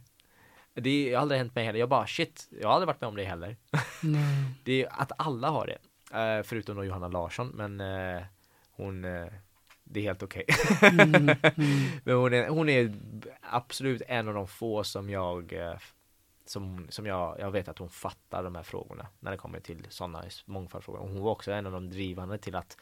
Det 0.75 1.15
har 1.15 1.23
aldrig 1.23 1.39
hänt 1.39 1.55
mig 1.55 1.65
heller. 1.65 1.79
Jag 1.79 1.89
bara 1.89 2.07
shit, 2.07 2.49
jag 2.61 2.69
har 2.69 2.75
aldrig 2.75 2.87
varit 2.87 3.01
med 3.01 3.09
om 3.09 3.17
det 3.17 3.25
heller. 3.25 3.57
det 4.65 4.83
är 4.83 5.01
att 5.01 5.13
alla 5.17 5.51
har 5.51 5.67
det. 5.67 5.79
Eh, 6.19 6.43
förutom 6.43 6.77
då 6.77 6.85
Johanna 6.85 7.09
Larsson, 7.09 7.49
men 7.49 7.81
eh, 7.81 8.23
hon 8.71 9.05
det 9.89 10.01
är 10.01 10.05
helt 10.05 10.23
okej. 10.23 10.45
Okay. 10.49 10.89
mm, 10.91 11.15
mm. 11.15 11.91
Men 12.05 12.17
hon 12.17 12.33
är, 12.33 12.49
hon 12.49 12.69
är 12.69 12.95
absolut 13.41 14.03
en 14.07 14.29
av 14.29 14.35
de 14.35 14.49
få 14.49 14.85
som 14.85 15.11
jag 15.11 15.53
eh, 15.53 15.77
som, 16.47 16.87
som 16.89 17.07
jag, 17.07 17.41
jag 17.41 17.51
vet 17.51 17.69
att 17.69 17.79
hon 17.79 17.91
fattar 17.91 18.43
de 18.43 18.55
här 18.55 18.63
frågorna 18.63 19.07
när 19.21 19.31
det 19.31 19.37
kommer 19.37 19.61
till 19.61 19.87
sådana 19.89 20.25
mångfaldsfrågor. 20.45 21.01
Hon 21.01 21.21
var 21.21 21.31
också 21.31 21.53
en 21.53 21.67
av 21.67 21.73
de 21.73 21.91
drivande 21.91 22.39
till 22.39 22.55
att 22.55 22.77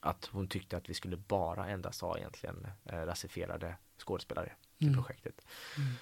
att 0.00 0.28
hon 0.32 0.48
tyckte 0.48 0.76
att 0.76 0.88
vi 0.88 0.94
skulle 0.94 1.16
bara 1.16 1.68
endast 1.68 2.00
ha 2.00 2.18
egentligen 2.18 2.66
eh, 2.84 2.98
rasifierade 2.98 3.74
skådespelare 3.98 4.52
i 4.78 4.84
mm. 4.84 4.96
projektet. 4.96 5.34
Mm. 5.76 5.92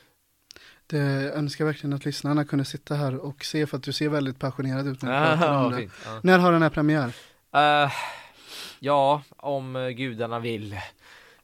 Det 0.86 0.98
jag 0.98 1.34
önskar 1.34 1.64
verkligen 1.64 1.92
att 1.92 2.04
lyssnarna 2.04 2.44
kunde 2.44 2.64
sitta 2.64 2.94
här 2.94 3.16
och 3.16 3.44
se 3.44 3.66
för 3.66 3.76
att 3.76 3.82
du 3.82 3.92
ser 3.92 4.08
väldigt 4.08 4.38
passionerad 4.38 4.86
ut 4.86 5.02
när 5.02 5.20
du 5.20 5.36
pratar 5.36 5.64
om 5.64 5.72
det. 5.72 5.90
Ja. 6.04 6.20
När 6.22 6.38
har 6.38 6.52
den 6.52 6.62
här 6.62 6.70
premiär? 6.70 7.06
Uh, 7.06 7.92
Ja, 8.82 9.22
om 9.36 9.76
eh, 9.76 9.88
gudarna 9.88 10.38
vill 10.38 10.76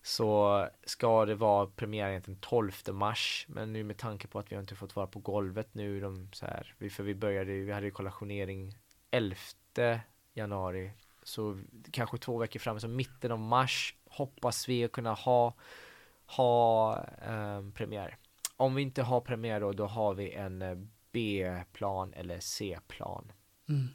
så 0.03 0.69
ska 0.85 1.25
det 1.25 1.35
vara 1.35 1.67
premiär 1.67 2.11
egentligen 2.11 2.41
12 2.41 2.73
mars 2.93 3.47
men 3.49 3.73
nu 3.73 3.85
med 3.85 3.97
tanke 3.97 4.29
på 4.29 4.39
att 4.39 4.53
vi 4.53 4.57
inte 4.57 4.75
fått 4.75 4.97
vara 4.97 5.07
på 5.07 5.19
golvet 5.19 5.75
nu 5.75 6.01
de 6.01 6.29
så 6.33 6.47
här, 6.47 6.75
för 6.91 7.03
vi 7.03 7.15
började, 7.15 7.53
vi 7.53 7.73
hade 7.73 7.87
ju 7.87 7.93
kollationering 7.93 8.79
11 9.11 9.37
januari 10.35 10.93
så 11.23 11.59
kanske 11.91 12.19
två 12.19 12.39
veckor 12.39 12.61
fram, 12.61 12.81
så 12.81 12.89
mitten 12.89 13.33
av 13.33 13.39
mars 13.39 13.95
hoppas 14.05 14.69
vi 14.69 14.89
kunna 14.89 15.13
ha 15.13 15.55
ha 16.27 16.97
eh, 17.23 17.71
premiär. 17.75 18.17
Om 18.57 18.75
vi 18.75 18.83
inte 18.83 19.03
har 19.03 19.21
premiär 19.21 19.61
då, 19.61 19.73
då 19.73 19.87
har 19.87 20.15
vi 20.15 20.33
en 20.33 20.63
eh, 20.63 20.79
B-plan 21.13 22.13
eller 22.13 22.41
C-plan. 22.41 23.33
Mm. 23.69 23.89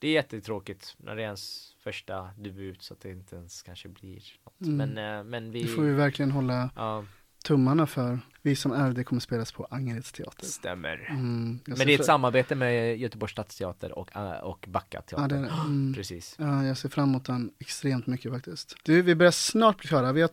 Det 0.00 0.08
är 0.08 0.12
jättetråkigt 0.12 0.96
när 0.98 1.16
det 1.16 1.22
är 1.22 1.26
ens 1.26 1.74
första 1.78 2.30
debut 2.38 2.82
så 2.82 2.94
att 2.94 3.00
det 3.00 3.10
inte 3.10 3.36
ens 3.36 3.62
kanske 3.62 3.88
blir 3.88 4.22
något. 4.44 4.60
Mm. 4.60 4.76
Men, 4.76 5.18
äh, 5.18 5.24
men 5.24 5.50
vi... 5.50 5.62
Det 5.62 5.68
får 5.68 5.82
vi 5.82 5.92
verkligen 5.92 6.30
hålla 6.30 6.70
ja. 6.76 7.04
tummarna 7.44 7.86
för. 7.86 8.18
Vi 8.42 8.56
som 8.56 8.72
är 8.72 8.92
det 8.92 9.04
kommer 9.04 9.20
spelas 9.20 9.52
på 9.52 9.64
Angereds 9.70 10.12
teater. 10.12 10.46
Stämmer. 10.46 11.06
Mm, 11.10 11.60
men 11.64 11.78
det 11.78 11.94
är 11.94 11.98
ett 11.98 12.04
samarbete 12.04 12.54
med 12.54 12.98
Göteborgs 12.98 13.32
stadsteater 13.32 13.98
och, 13.98 14.16
äh, 14.16 14.38
och 14.38 14.64
Backa 14.68 15.02
teater. 15.02 15.36
Ja, 15.36 15.42
det 15.42 15.48
Mm. 15.50 15.94
Precis. 15.94 16.36
Ja, 16.38 16.64
jag 16.64 16.76
ser 16.76 16.88
fram 16.88 17.08
emot 17.08 17.24
den 17.24 17.50
extremt 17.58 18.06
mycket 18.06 18.32
faktiskt. 18.32 18.76
Du, 18.82 19.02
vi 19.02 19.14
börjar 19.14 19.32
snart 19.32 19.78
bli 19.78 19.88
klara. 19.88 20.12
Vi 20.12 20.20
har 20.20 20.30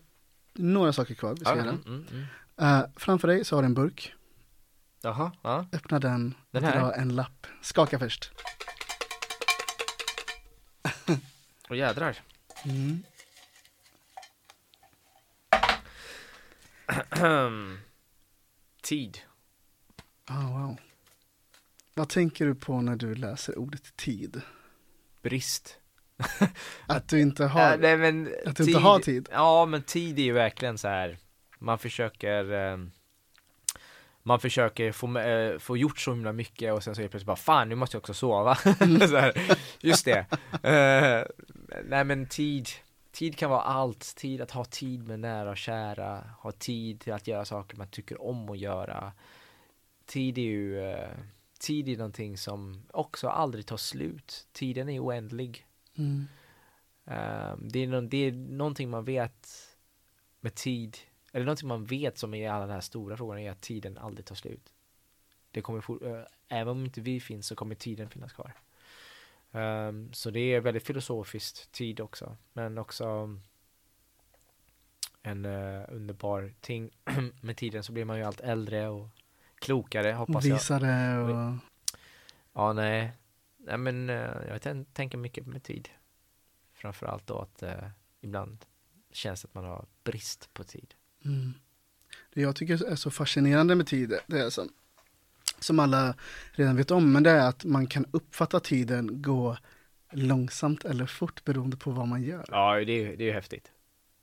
några 0.53 0.93
saker 0.93 1.13
kvar 1.13 1.33
vi 1.33 1.39
ska 1.39 1.49
ja, 1.49 1.57
göra. 1.57 1.77
Mm, 1.85 2.05
uh, 2.61 2.85
framför 2.95 3.27
dig 3.27 3.45
så 3.45 3.55
har 3.55 3.61
du 3.61 3.65
en 3.65 3.73
burk. 3.73 4.13
Jaha, 5.01 5.31
ja. 5.41 5.65
Öppna 5.73 5.99
den, 5.99 6.33
den 6.51 6.63
här? 6.63 6.79
dra 6.79 6.93
en 6.93 7.15
lapp. 7.15 7.47
Skaka 7.61 7.99
först. 7.99 8.31
Och 11.67 11.75
jädrar. 11.75 12.17
Mm. 12.65 13.03
tid. 18.81 19.19
Oh, 20.29 20.61
wow. 20.61 20.77
Vad 21.93 22.09
tänker 22.09 22.45
du 22.45 22.55
på 22.55 22.81
när 22.81 22.95
du 22.95 23.15
läser 23.15 23.57
ordet 23.57 23.97
tid? 23.97 24.41
Brist. 25.21 25.77
att 26.87 27.07
du 27.07 27.21
inte 27.21 27.45
har, 27.45 27.73
äh, 27.73 27.79
nej, 27.79 27.97
men 27.97 28.33
att 28.45 28.55
du 28.55 28.63
tid, 28.65 28.67
inte 28.67 28.79
har 28.79 28.99
tid? 28.99 29.29
Ja, 29.31 29.65
men 29.65 29.81
tid 29.81 30.19
är 30.19 30.23
ju 30.23 30.33
verkligen 30.33 30.77
så 30.77 30.87
här. 30.87 31.17
Man 31.59 31.79
försöker 31.79 32.51
eh, 32.53 32.77
man 34.27 34.39
försöker 34.39 34.91
få, 34.91 35.17
äh, 35.17 35.59
få 35.59 35.77
gjort 35.77 35.99
så 35.99 36.11
himla 36.13 36.33
mycket 36.33 36.73
och 36.73 36.83
sen 36.83 36.95
så 36.95 37.01
är 37.01 37.03
det 37.03 37.09
plötsligt 37.09 37.27
bara 37.27 37.35
fan 37.35 37.69
nu 37.69 37.75
måste 37.75 37.95
jag 37.95 38.01
också 38.01 38.13
sova. 38.13 38.57
Mm. 38.79 39.01
här, 39.01 39.33
just 39.79 40.05
det. 40.05 40.25
Uh, 40.65 41.27
nej 41.83 42.03
men 42.03 42.27
tid, 42.27 42.67
tid 43.11 43.37
kan 43.37 43.49
vara 43.49 43.61
allt. 43.61 44.15
Tid 44.15 44.41
att 44.41 44.51
ha 44.51 44.65
tid 44.65 45.07
med 45.07 45.19
nära 45.19 45.49
och 45.49 45.57
kära, 45.57 46.23
ha 46.39 46.51
tid 46.51 46.99
till 46.99 47.13
att 47.13 47.27
göra 47.27 47.45
saker 47.45 47.77
man 47.77 47.87
tycker 47.87 48.21
om 48.21 48.49
att 48.49 48.57
göra. 48.57 49.13
Tid 50.05 50.37
är 50.37 50.41
ju, 50.41 50.79
uh, 50.79 51.09
tid 51.59 51.89
är 51.89 51.97
någonting 51.97 52.37
som 52.37 52.85
också 52.91 53.29
aldrig 53.29 53.65
tar 53.65 53.77
slut. 53.77 54.47
Tiden 54.51 54.89
är 54.89 54.99
oändlig. 54.99 55.65
Mm. 55.97 56.27
Uh, 57.07 57.57
det, 57.57 57.79
är 57.79 57.87
no 57.87 58.01
det 58.01 58.17
är 58.17 58.31
någonting 58.31 58.89
man 58.89 59.05
vet 59.05 59.47
med 60.39 60.55
tid 60.55 60.97
eller 61.31 61.45
någonting 61.45 61.67
man 61.67 61.85
vet 61.85 62.17
som 62.17 62.33
i 62.33 62.47
alla 62.47 62.67
de 62.67 62.73
här 62.73 62.81
stora 62.81 63.17
frågorna 63.17 63.41
är 63.41 63.51
att 63.51 63.61
tiden 63.61 63.97
aldrig 63.97 64.25
tar 64.25 64.35
slut. 64.35 64.73
Det 65.51 65.61
kommer 65.61 66.05
äh, 66.05 66.25
även 66.47 66.67
om 66.67 66.85
inte 66.85 67.01
vi 67.01 67.19
finns 67.19 67.47
så 67.47 67.55
kommer 67.55 67.75
tiden 67.75 68.09
finnas 68.09 68.33
kvar. 68.33 68.53
Um, 69.57 70.13
så 70.13 70.29
det 70.29 70.39
är 70.39 70.61
väldigt 70.61 70.83
filosofiskt 70.83 71.71
tid 71.71 71.99
också, 71.99 72.37
men 72.53 72.77
också 72.77 73.37
en 75.21 75.45
uh, 75.45 75.85
underbar 75.89 76.53
ting. 76.61 76.91
med 77.41 77.57
tiden 77.57 77.83
så 77.83 77.91
blir 77.91 78.05
man 78.05 78.17
ju 78.17 78.23
allt 78.23 78.41
äldre 78.41 78.87
och 78.87 79.07
klokare 79.55 80.11
hoppas 80.11 80.45
jag. 80.45 80.55
Visare 80.55 81.19
och... 81.19 81.55
Ja, 82.53 82.73
nej. 82.73 83.11
Nej 83.57 83.77
men 83.77 84.09
uh, 84.09 84.47
jag 84.47 84.85
tänker 84.93 85.17
mycket 85.17 85.45
med 85.47 85.63
tid. 85.63 85.89
Framförallt 86.73 87.27
då 87.27 87.39
att 87.39 87.63
uh, 87.63 87.89
ibland 88.21 88.65
känns 89.11 89.45
att 89.45 89.53
man 89.53 89.63
har 89.63 89.85
brist 90.03 90.53
på 90.53 90.63
tid. 90.63 90.93
Mm. 91.25 91.53
Det 92.33 92.41
jag 92.41 92.55
tycker 92.55 92.85
är 92.85 92.95
så 92.95 93.11
fascinerande 93.11 93.75
med 93.75 93.87
tid, 93.87 94.19
det 94.27 94.39
är 94.39 94.49
som 94.49 94.69
som 95.59 95.79
alla 95.79 96.15
redan 96.51 96.75
vet 96.75 96.91
om, 96.91 97.11
men 97.11 97.23
det 97.23 97.31
är 97.31 97.49
att 97.49 97.65
man 97.65 97.87
kan 97.87 98.05
uppfatta 98.11 98.59
tiden 98.59 99.21
gå 99.21 99.57
långsamt 100.11 100.85
eller 100.85 101.05
fort 101.05 101.43
beroende 101.43 101.77
på 101.77 101.91
vad 101.91 102.07
man 102.07 102.23
gör. 102.23 102.45
Ja, 102.51 102.75
det 102.75 102.91
är, 102.91 103.17
det 103.17 103.29
är 103.29 103.33
häftigt. 103.33 103.71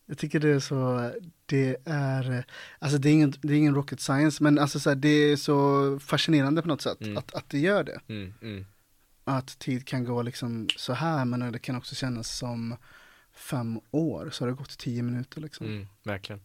Jag 0.07 0.19
tycker 0.19 0.41
det 0.41 0.49
är 0.49 0.61
så, 0.61 1.11
det 1.47 1.77
är, 1.85 2.45
alltså 2.79 2.99
det 2.99 3.09
är 3.09 3.13
ingen, 3.13 3.35
det 3.43 3.53
är 3.55 3.59
ingen 3.59 3.75
rocket 3.75 4.01
science, 4.01 4.43
men 4.43 4.59
alltså 4.59 4.81
så 4.81 4.91
här, 4.91 4.97
det 4.97 5.09
är 5.09 5.37
så 5.37 5.99
fascinerande 6.01 6.63
på 6.63 6.69
något 6.69 6.83
sätt 6.83 7.01
Mm. 7.01 7.17
att, 7.17 7.35
att 7.35 7.49
det 7.51 7.59
gör 7.59 7.85
det. 7.85 8.01
Mm, 8.09 8.35
mm. 8.43 8.67
Att 9.25 9.59
tid 9.59 9.87
kan 9.87 10.05
gå 10.05 10.23
liksom 10.23 10.69
så 10.77 10.93
här, 10.93 11.25
men 11.25 11.53
det 11.53 11.59
kan 11.59 11.77
också 11.77 11.95
kännas 11.95 12.37
som 12.39 12.77
fem 13.35 13.81
år, 13.91 14.31
så 14.33 14.45
har 14.45 14.49
det 14.51 14.57
gått 14.57 14.79
tio 14.79 15.03
minuter 15.03 15.41
liksom. 15.41 15.67
Mm, 15.67 15.87
verkligen. 16.03 16.41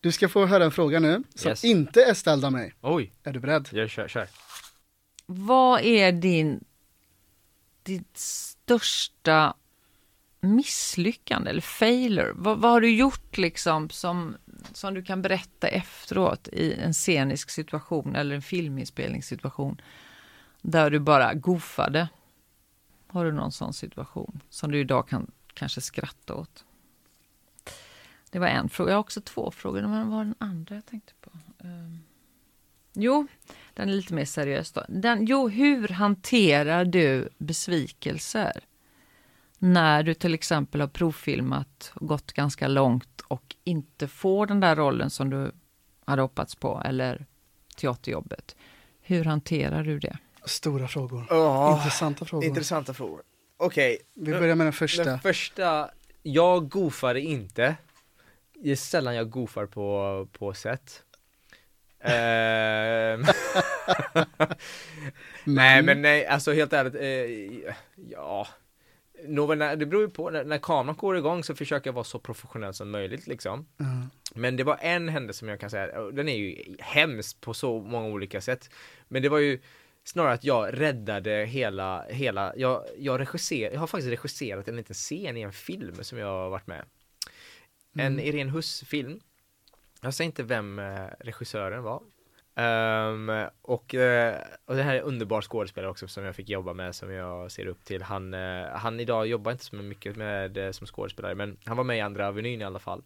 Du 0.00 0.12
ska 0.12 0.28
få 0.28 0.46
höra 0.46 0.64
en 0.64 0.70
fråga 0.70 1.00
nu, 1.00 1.22
som 1.34 1.48
Yes. 1.48 1.64
inte 1.64 2.02
är 2.04 2.14
ställd 2.14 2.44
av 2.44 2.52
mig. 2.52 2.74
Oj, 2.80 3.12
Är 3.22 3.32
du 3.32 3.40
beredd? 3.40 3.68
jag 3.72 3.90
kör, 3.90 4.08
kör. 4.08 4.28
Vad 5.26 5.80
är 5.80 6.12
din, 6.12 6.64
ditt 7.82 8.16
största 8.18 9.54
misslyckande 10.40 11.50
eller 11.50 11.60
failure? 11.60 12.32
Vad, 12.34 12.58
vad 12.58 12.70
har 12.70 12.80
du 12.80 12.90
gjort 12.96 13.38
liksom 13.38 13.90
som, 13.90 14.36
som 14.72 14.94
du 14.94 15.02
kan 15.02 15.22
berätta 15.22 15.68
efteråt 15.68 16.48
i 16.48 16.72
en 16.74 16.92
scenisk 16.92 17.50
situation 17.50 18.16
eller 18.16 18.34
en 18.34 18.42
filminspelningssituation 18.42 19.80
där 20.62 20.90
du 20.90 20.98
bara 20.98 21.34
goofade? 21.34 22.08
Har 23.06 23.24
du 23.24 23.32
någon 23.32 23.52
sån 23.52 23.72
situation 23.74 24.40
som 24.50 24.70
du 24.70 24.78
idag 24.80 25.08
kan 25.08 25.30
kanske 25.54 25.80
skratta 25.80 26.34
åt? 26.34 26.64
Det 28.30 28.38
var 28.38 28.46
en 28.46 28.68
fråga. 28.68 28.90
Jag 28.90 28.96
har 28.96 29.00
också 29.00 29.20
två 29.20 29.50
frågor. 29.50 29.82
Men 29.82 29.90
vad 29.90 30.06
var 30.18 30.24
den 30.24 30.34
andra 30.38 30.74
jag 30.74 30.86
tänkte 30.86 31.12
på? 31.20 31.30
Ehm, 31.64 31.98
jo, 32.92 33.26
den 33.74 33.88
är 33.88 33.92
lite 33.92 34.14
mer 34.14 34.24
seriös 34.24 34.72
då. 34.72 34.84
Den, 34.88 35.26
jo, 35.26 35.48
hur 35.48 35.88
hanterar 35.88 36.84
du 36.84 37.28
besvikelser? 37.38 38.52
När 39.58 40.02
du 40.02 40.14
till 40.14 40.34
exempel 40.34 40.80
har 40.80 40.88
provfilmat 40.88 41.92
och 41.94 42.08
gått 42.08 42.32
ganska 42.32 42.68
långt 42.68 43.20
och 43.20 43.56
inte 43.64 44.08
får 44.08 44.46
den 44.46 44.60
där 44.60 44.76
rollen 44.76 45.10
som 45.10 45.30
du 45.30 45.52
hade 46.04 46.22
hoppats 46.22 46.54
på 46.54 46.82
eller 46.84 47.26
teaterjobbet. 47.76 48.56
Hur 49.00 49.24
hanterar 49.24 49.84
du 49.84 49.98
det? 49.98 50.18
Stora 50.44 50.88
frågor. 50.88 51.26
Ja, 51.30 51.76
Intressanta 51.76 52.24
frågor. 52.24 52.44
intressanta 52.48 52.94
frågor. 52.94 53.22
Okej, 53.56 53.98
Vi 54.14 54.32
börjar 54.32 54.54
med 54.54 54.66
den 54.66 54.72
första. 54.72 55.04
den 55.04 55.20
första, 55.20 55.90
jag 56.22 56.68
goofade 56.68 57.20
inte. 57.20 57.76
Det 58.62 58.70
är 58.70 58.76
sällan 58.76 59.14
jag 59.14 59.30
goofar 59.30 59.66
på, 59.66 60.28
på 60.32 60.54
set. 60.54 61.02
Ehm. 62.02 63.24
nej 65.44 65.82
men 65.82 66.02
nej, 66.02 66.26
alltså 66.26 66.52
helt 66.52 66.72
ärligt, 66.72 66.94
eh, 66.94 67.74
ja. 68.10 68.48
Nåväl, 69.24 69.78
det 69.78 69.86
beror 69.86 70.02
ju 70.02 70.08
på, 70.08 70.30
när, 70.30 70.44
när 70.44 70.58
kameran 70.58 70.96
går 70.96 71.16
igång 71.16 71.44
så 71.44 71.54
försöker 71.54 71.88
jag 71.88 71.94
vara 71.94 72.04
så 72.04 72.18
professionell 72.18 72.74
som 72.74 72.90
möjligt 72.90 73.26
liksom. 73.26 73.66
Ja. 73.76 73.84
Men 74.34 74.56
det 74.56 74.64
var 74.64 74.78
en 74.80 75.08
händelse 75.08 75.38
som 75.38 75.48
jag 75.48 75.60
kan 75.60 75.70
säga, 75.70 76.10
den 76.10 76.28
är 76.28 76.36
ju 76.36 76.76
hemsk 76.78 77.40
på 77.40 77.54
så 77.54 77.80
många 77.80 78.08
olika 78.08 78.40
sätt. 78.40 78.70
Men 79.08 79.22
det 79.22 79.28
var 79.28 79.38
ju 79.38 79.60
snarare 80.04 80.32
att 80.32 80.44
jag 80.44 80.80
räddade 80.80 81.44
hela, 81.44 82.04
hela, 82.08 82.52
jag, 82.56 82.84
jag 82.98 83.20
regisser, 83.20 83.70
jag 83.72 83.80
har 83.80 83.86
faktiskt 83.86 84.10
regisserat 84.10 84.68
en 84.68 84.76
liten 84.76 84.94
scen 84.94 85.36
i 85.36 85.40
en 85.40 85.52
film 85.52 86.04
som 86.04 86.18
jag 86.18 86.26
har 86.26 86.50
varit 86.50 86.66
med. 86.66 86.84
En 87.94 88.12
Mm. 88.12 88.26
Irene 88.26 88.50
Huss-film. 88.50 89.20
Jag 90.00 90.14
säger 90.14 90.26
inte 90.26 90.42
vem 90.42 90.78
eh, 90.78 91.06
regissören 91.20 91.82
var. 91.82 92.02
Ehm, 92.54 93.48
och, 93.62 93.94
eh, 93.94 94.42
och 94.64 94.76
det 94.76 94.82
här 94.82 94.94
är 94.94 94.98
en 94.98 95.04
underbar 95.04 95.42
skådespelare 95.42 95.90
också 95.90 96.08
som 96.08 96.24
jag 96.24 96.36
fick 96.36 96.48
jobba 96.48 96.72
med 96.72 96.94
som 96.94 97.12
jag 97.12 97.52
ser 97.52 97.66
upp 97.66 97.84
till. 97.84 98.02
Han, 98.02 98.34
eh, 98.34 98.66
han 98.72 99.00
idag 99.00 99.26
jobbar 99.26 99.52
inte 99.52 99.64
så 99.64 99.76
mycket 99.76 100.16
med, 100.16 100.74
som 100.74 100.86
skådespelare 100.86 101.34
men 101.34 101.56
han 101.64 101.76
var 101.76 101.84
med 101.84 101.98
i 101.98 102.00
andra 102.00 102.28
Avenyn 102.28 102.60
i 102.60 102.64
alla 102.64 102.78
fall. 102.78 103.02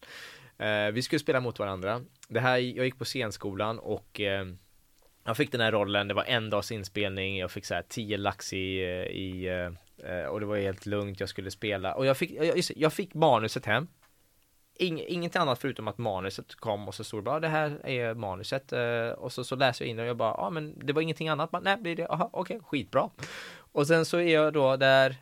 Eh, 0.59 0.91
vi 0.93 1.03
skulle 1.03 1.19
spela 1.19 1.41
mot 1.41 1.59
varandra. 1.59 2.01
Det 2.29 2.41
här, 2.41 2.59
jag 2.59 2.85
gick 2.85 2.99
på 2.99 3.05
scenskolan 3.05 3.79
och 3.79 4.21
eh, 4.21 4.47
jag 5.25 5.37
fick 5.37 5.53
den 5.53 5.61
här 5.61 5.73
rollen, 5.73 6.09
det 6.09 6.15
var 6.15 6.25
en 6.25 6.51
dags 6.51 6.73
inspelning, 6.73 7.39
jag 7.39 7.51
fick 7.51 7.65
så 7.65 7.75
här 7.75 7.85
10 7.89 8.17
lax 8.17 8.53
i, 8.53 8.81
i 9.11 9.47
eh, 10.05 10.25
och 10.25 10.41
det 10.41 10.47
var 10.47 10.57
helt 10.57 10.87
lugnt, 10.87 11.21
jag 11.21 11.29
skulle 11.29 11.51
spela 11.51 11.95
och 11.95 12.07
jag 12.07 12.17
fick, 12.17 12.31
jag, 12.31 12.59
jag 12.77 12.93
fick 12.93 13.15
manuset 13.15 13.67
hem 13.67 13.87
Ing, 14.77 15.05
inget 15.09 15.37
annat 15.37 15.59
förutom 15.59 15.89
att 15.89 15.99
manuset 15.99 16.55
kom 16.55 16.89
och 16.89 16.95
så 16.95 17.05
stod 17.05 17.21
det 17.21 17.23
bara 17.23 17.37
ah, 17.37 17.41
det 17.41 17.49
här 17.49 17.87
är 17.87 18.15
manuset. 18.15 18.73
Eh, 18.73 19.09
och 19.09 19.33
så, 19.33 19.45
så 19.45 19.57
läser 19.57 19.85
jag 19.85 19.91
in 19.91 19.97
det 19.97 20.03
och 20.03 20.09
jag 20.09 20.17
bara 20.17 20.31
ja 20.31 20.47
ah, 20.47 20.51
men 20.51 20.87
det 20.87 20.93
var 20.93 21.03
ingenting 21.03 21.29
annat, 21.29 21.51
bara, 21.51 21.63
nej 21.63 21.77
blir 21.77 21.97
det, 21.97 22.07
aha 22.09 22.31
okej 22.33 22.61
skitbra. 22.65 23.11
Och 23.57 23.87
sen 23.87 24.05
så 24.05 24.17
är 24.17 24.35
jag 24.35 24.53
då 24.53 24.77
där 24.77 25.17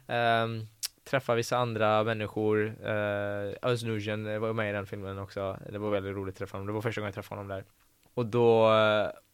um, 0.44 0.68
träffar 1.04 1.36
vissa 1.36 1.56
andra 1.56 2.04
människor 2.04 2.58
Uh, 2.58 3.54
Özz 3.62 3.84
eh, 3.84 4.38
var 4.38 4.52
med 4.52 4.70
i 4.70 4.72
den 4.72 4.86
filmen 4.86 5.18
också. 5.18 5.58
Det 5.72 5.78
var 5.78 5.90
väldigt 5.90 6.16
roligt 6.16 6.34
att 6.34 6.38
träffa 6.38 6.56
honom, 6.56 6.66
det 6.66 6.72
var 6.72 6.82
första 6.82 7.00
gången 7.00 7.08
jag 7.08 7.14
träffade 7.14 7.40
honom 7.40 7.56
där. 7.56 7.64
Och 8.14 8.26
då 8.26 8.70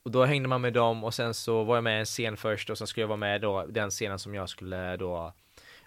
och 0.02 0.10
då 0.10 0.24
hängde 0.24 0.48
man 0.48 0.60
med 0.60 0.72
dem 0.72 1.04
och 1.04 1.14
sen 1.14 1.34
så 1.34 1.64
var 1.64 1.76
jag 1.76 1.84
med 1.84 1.96
i 1.96 1.98
en 1.98 2.04
scen 2.04 2.36
först 2.36 2.70
och 2.70 2.78
sen 2.78 2.86
skulle 2.86 3.02
jag 3.02 3.08
vara 3.08 3.16
med 3.16 3.40
då 3.40 3.66
den 3.66 3.90
scenen 3.90 4.18
som 4.18 4.34
jag 4.34 4.48
skulle 4.48 4.96
då 4.96 5.32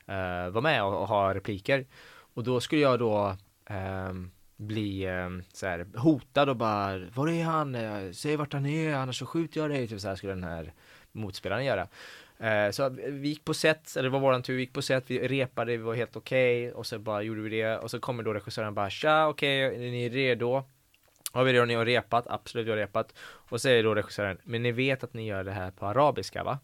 uh, 0.10 0.50
vara 0.50 0.62
med 0.62 0.84
och, 0.84 1.02
och 1.02 1.08
ha 1.08 1.34
repliker. 1.34 1.86
Och 2.34 2.44
då 2.44 2.60
skulle 2.60 2.82
jag 2.82 3.00
då 3.00 3.38
Ehm, 3.72 4.32
bli 4.58 5.06
eh, 5.06 5.30
så 5.54 5.68
här, 5.68 5.88
hotad 5.96 6.50
och 6.50 6.56
bara 6.56 7.00
Var 7.16 7.28
är 7.28 7.44
han? 7.44 7.76
Eh, 7.76 8.12
säg 8.12 8.36
vart 8.36 8.54
han 8.54 8.66
är 8.66 8.94
annars 8.94 9.20
så 9.20 9.26
skjuter 9.26 9.62
jag 9.62 9.70
dig. 9.70 9.88
Typ 9.88 10.02
så 10.02 10.08
här 10.08 10.16
skulle 10.16 10.34
den 10.34 10.44
här 10.44 10.74
motspelaren 11.12 11.66
göra. 11.66 11.88
Eh, 12.40 12.72
så 12.72 12.90
vi 12.90 13.28
gick 13.28 13.46
på 13.46 13.54
set, 13.54 13.96
eller 13.96 14.04
det 14.04 14.14
var 14.14 14.20
våran 14.20 14.44
tur, 14.44 14.56
vi 14.56 14.62
gick 14.62 14.74
på 14.74 14.82
set, 14.82 15.04
vi 15.08 15.28
repade, 15.28 15.72
vi 15.72 15.78
var 15.78 15.94
helt 15.94 16.16
okej 16.16 16.72
och 16.72 16.86
så 16.86 17.00
bara 17.00 17.22
gjorde 17.22 17.42
vi 17.42 17.50
det 17.50 17.78
och 17.78 17.92
så 17.92 18.00
kommer 18.00 18.24
då 18.24 18.34
regissören 18.34 18.74
bara 18.74 18.90
Tja, 18.90 19.28
okej, 19.28 19.62
är 19.62 19.92
ni 19.92 20.10
redo? 20.10 20.64
Har 21.32 21.44
vi 21.44 21.54
redo, 21.54 21.66
ni 21.66 21.74
har 21.74 21.86
repat? 21.86 22.28
Absolut, 22.28 22.68
vi 22.68 22.70
har 22.70 22.78
repat. 22.78 23.14
Och 23.20 23.50
så 23.50 23.60
säger 23.60 23.84
då 23.84 23.96
regissören, 23.96 24.38
men 24.44 24.64
ni 24.64 24.72
vet 24.72 25.04
att 25.04 25.14
ni 25.14 25.28
gör 25.28 25.44
det 25.44 25.52
här 25.52 25.72
på 25.72 25.86
arabiska 25.86 26.44
va? 26.44 26.60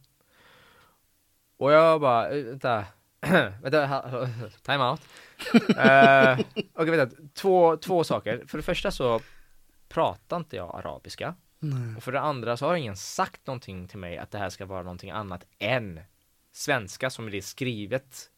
Och 1.57 1.71
jag 1.71 2.01
bara, 2.01 2.29
eh, 2.29 2.43
vänta, 2.43 2.85
vänta, 3.61 4.01
time 4.61 4.83
out. 4.83 5.01
uh, 5.53 6.45
Okej, 6.73 6.97
vänta, 6.97 7.15
två, 7.33 7.77
två 7.77 8.03
saker. 8.03 8.43
För 8.47 8.57
det 8.57 8.63
första 8.63 8.91
så 8.91 9.21
pratar 9.89 10.37
inte 10.37 10.55
jag 10.55 10.75
arabiska. 10.75 11.35
Nej. 11.59 11.95
Och 11.97 12.03
för 12.03 12.11
det 12.11 12.19
andra 12.19 12.57
så 12.57 12.65
har 12.67 12.75
ingen 12.75 12.95
sagt 12.97 13.47
någonting 13.47 13.87
till 13.87 13.99
mig 13.99 14.17
att 14.17 14.31
det 14.31 14.37
här 14.37 14.49
ska 14.49 14.65
vara 14.65 14.83
någonting 14.83 15.11
annat 15.11 15.45
än 15.59 15.99
svenska 16.51 17.09
som 17.09 17.31
det 17.31 17.37
är 17.37 17.41
skrivet. 17.41 18.29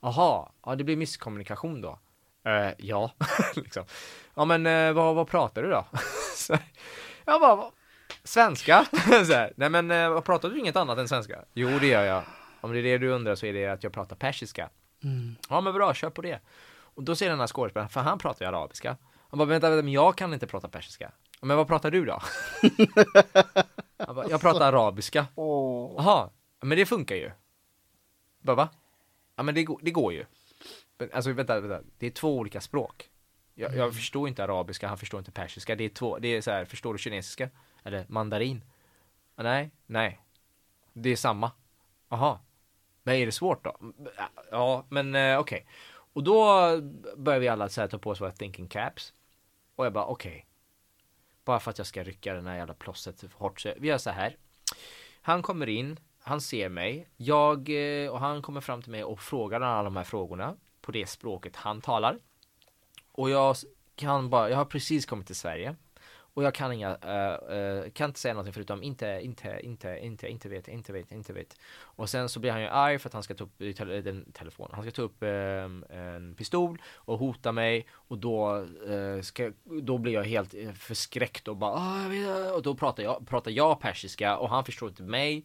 Aha, 0.00 0.52
ja 0.66 0.74
det 0.76 0.84
blir 0.84 0.96
misskommunikation 0.96 1.80
då. 1.80 1.98
Eh, 2.44 2.72
ja, 2.78 3.12
liksom. 3.56 3.84
Ja 4.34 4.44
men 4.44 4.66
eh, 4.66 4.92
vad, 4.92 5.14
vad 5.14 5.28
pratar 5.28 5.62
du 5.62 5.70
då? 5.70 5.86
så, 6.36 6.58
jag 7.24 7.40
bara, 7.40 7.56
"Vad? 7.56 7.72
svenska? 8.24 8.86
så 9.26 9.32
här, 9.32 9.52
Nej 9.56 9.70
men 9.70 9.88
vad 10.12 10.24
pratar 10.24 10.50
du 10.50 10.58
inget 10.58 10.76
annat 10.76 10.98
än 10.98 11.08
svenska? 11.08 11.44
Jo 11.52 11.78
det 11.78 11.86
gör 11.86 12.04
jag. 12.04 12.22
Om 12.64 12.72
det 12.72 12.78
är 12.78 12.82
det 12.82 12.98
du 12.98 13.08
undrar 13.10 13.34
så 13.34 13.46
är 13.46 13.52
det 13.52 13.66
att 13.66 13.82
jag 13.82 13.92
pratar 13.92 14.16
persiska. 14.16 14.70
Mm. 15.02 15.36
Ja 15.48 15.60
men 15.60 15.72
bra, 15.74 15.94
kör 15.94 16.10
på 16.10 16.22
det. 16.22 16.40
Och 16.76 17.02
då 17.02 17.16
säger 17.16 17.30
den 17.30 17.40
här 17.40 17.46
skådespelaren, 17.46 17.88
för 17.88 18.00
han 18.00 18.18
pratar 18.18 18.44
ju 18.44 18.48
arabiska. 18.48 18.96
Han 19.30 19.38
bara, 19.38 19.44
vänta, 19.48 19.70
vänta, 19.70 19.82
men 19.82 19.92
jag 19.92 20.16
kan 20.16 20.34
inte 20.34 20.46
prata 20.46 20.68
persiska. 20.68 21.12
"Ja, 21.40 21.46
Men 21.46 21.56
vad 21.56 21.66
pratar 21.66 21.90
du 21.90 22.04
då? 22.04 22.22
Han 23.98 24.14
bara, 24.16 24.28
jag 24.28 24.40
pratar 24.40 24.72
arabiska. 24.72 25.26
Jaha, 25.98 26.30
men 26.60 26.78
det 26.78 26.86
funkar 26.86 27.16
ju. 27.16 27.30
Bara, 28.40 28.56
va? 28.56 28.68
Ja 29.36 29.42
men 29.42 29.54
det, 29.54 29.64
går- 29.64 29.80
det 29.82 29.90
går 29.90 30.12
ju. 30.12 30.24
Men, 30.98 31.10
Alltså 31.12 31.32
vänta, 31.32 31.60
vänta, 31.60 31.80
det 31.98 32.06
är 32.06 32.10
två 32.10 32.38
olika 32.38 32.60
språk. 32.60 33.10
Jag, 33.54 33.76
jag 33.76 33.94
förstår 33.94 34.28
inte 34.28 34.44
arabiska, 34.44 34.88
han 34.88 34.98
förstår 34.98 35.18
inte 35.18 35.30
persiska. 35.32 35.76
Det 35.76 35.84
är 35.84 35.88
två, 35.88 36.18
det 36.18 36.28
är 36.28 36.40
så 36.40 36.50
här, 36.50 36.64
förstår 36.64 36.92
du 36.92 36.98
kinesiska? 36.98 37.48
Eller 37.84 38.06
mandarin? 38.08 38.64
"Ah, 39.36 39.42
Nej, 39.42 39.70
nej. 39.86 40.20
Det 40.92 41.10
är 41.10 41.16
samma. 41.16 41.50
Jaha. 42.08 42.38
Men 43.04 43.14
är 43.14 43.26
det 43.26 43.32
svårt 43.32 43.64
då? 43.64 43.76
Ja, 44.50 44.86
men 44.88 45.14
eh, 45.14 45.38
okej. 45.38 45.66
Och 46.12 46.24
då 46.24 46.60
börjar 47.16 47.40
vi 47.40 47.48
alla 47.48 47.68
så 47.68 47.80
här 47.80 47.88
ta 47.88 47.98
på 47.98 48.10
oss 48.10 48.20
våra 48.20 48.30
thinking 48.30 48.68
caps. 48.68 49.12
Och 49.76 49.86
jag 49.86 49.92
bara 49.92 50.06
okej. 50.06 50.46
Bara 51.44 51.60
för 51.60 51.70
att 51.70 51.78
jag 51.78 51.86
ska 51.86 52.02
rycka 52.02 52.34
den 52.34 52.46
här 52.46 52.56
jävla 52.56 52.74
plåstret 52.74 53.20
för 53.20 53.28
hårt 53.34 53.60
så 53.60 53.72
vi 53.76 53.88
gör 53.88 53.98
så 53.98 54.10
här. 54.10 54.36
Han 55.22 55.42
kommer 55.42 55.68
in, 55.68 56.00
han 56.18 56.40
ser 56.40 56.68
mig, 56.68 57.08
jag 57.16 57.70
eh, 57.70 58.10
och 58.10 58.20
han 58.20 58.42
kommer 58.42 58.60
fram 58.60 58.82
till 58.82 58.90
mig 58.90 59.04
och 59.04 59.20
frågar 59.20 59.60
alla 59.60 59.82
de 59.82 59.96
här 59.96 60.04
frågorna 60.04 60.56
på 60.80 60.92
det 60.92 61.06
språket 61.06 61.56
han 61.56 61.80
talar. 61.80 62.18
Och 63.12 63.30
jag 63.30 63.56
kan 63.94 64.30
bara, 64.30 64.50
jag 64.50 64.56
har 64.56 64.64
precis 64.64 65.06
kommit 65.06 65.26
till 65.26 65.36
Sverige 65.36 65.76
och 66.34 66.44
jag 66.44 66.54
kan 66.54 66.72
inga, 66.72 66.90
uh, 66.90 67.56
uh, 67.56 67.90
kan 67.90 68.10
inte 68.10 68.20
säga 68.20 68.34
någonting 68.34 68.52
förutom 68.52 68.82
inte, 68.82 69.20
inte, 69.22 69.60
inte, 69.62 69.98
inte, 69.98 70.28
inte 70.28 70.48
vet, 70.48 70.68
inte 70.68 70.92
vet, 70.92 71.12
inte 71.12 71.32
vet. 71.32 71.56
Och 71.80 72.10
sen 72.10 72.28
så 72.28 72.40
blir 72.40 72.50
han 72.50 72.60
ju 72.60 72.66
arg 72.66 72.98
för 72.98 73.08
att 73.08 73.12
han 73.12 73.22
ska 73.22 73.34
ta 73.34 73.44
upp 73.44 73.60
eh, 73.60 73.72
te 73.72 73.84
den 73.84 74.32
telefonen, 74.32 74.74
Han 74.74 74.84
ska 74.84 74.90
ta 74.90 75.02
upp 75.02 75.22
um, 75.22 75.84
en 75.90 76.34
pistol 76.34 76.82
och 76.94 77.18
hota 77.18 77.52
mig. 77.52 77.86
Och 77.92 78.18
då, 78.18 78.56
uh, 78.88 79.20
ska, 79.22 79.52
då 79.82 79.98
blir 79.98 80.12
jag 80.12 80.24
helt 80.24 80.54
förskräckt 80.78 81.48
och 81.48 81.56
bara 81.56 81.72
ah, 81.72 82.02
jag 82.02 82.08
vet, 82.08 82.52
och 82.52 82.62
då 82.62 82.74
pratar 82.74 83.02
jag, 83.02 83.26
pratar 83.28 83.50
jag 83.50 83.80
persiska 83.80 84.36
och 84.36 84.48
han 84.48 84.64
förstår 84.64 84.88
inte 84.88 85.02
mig. 85.02 85.44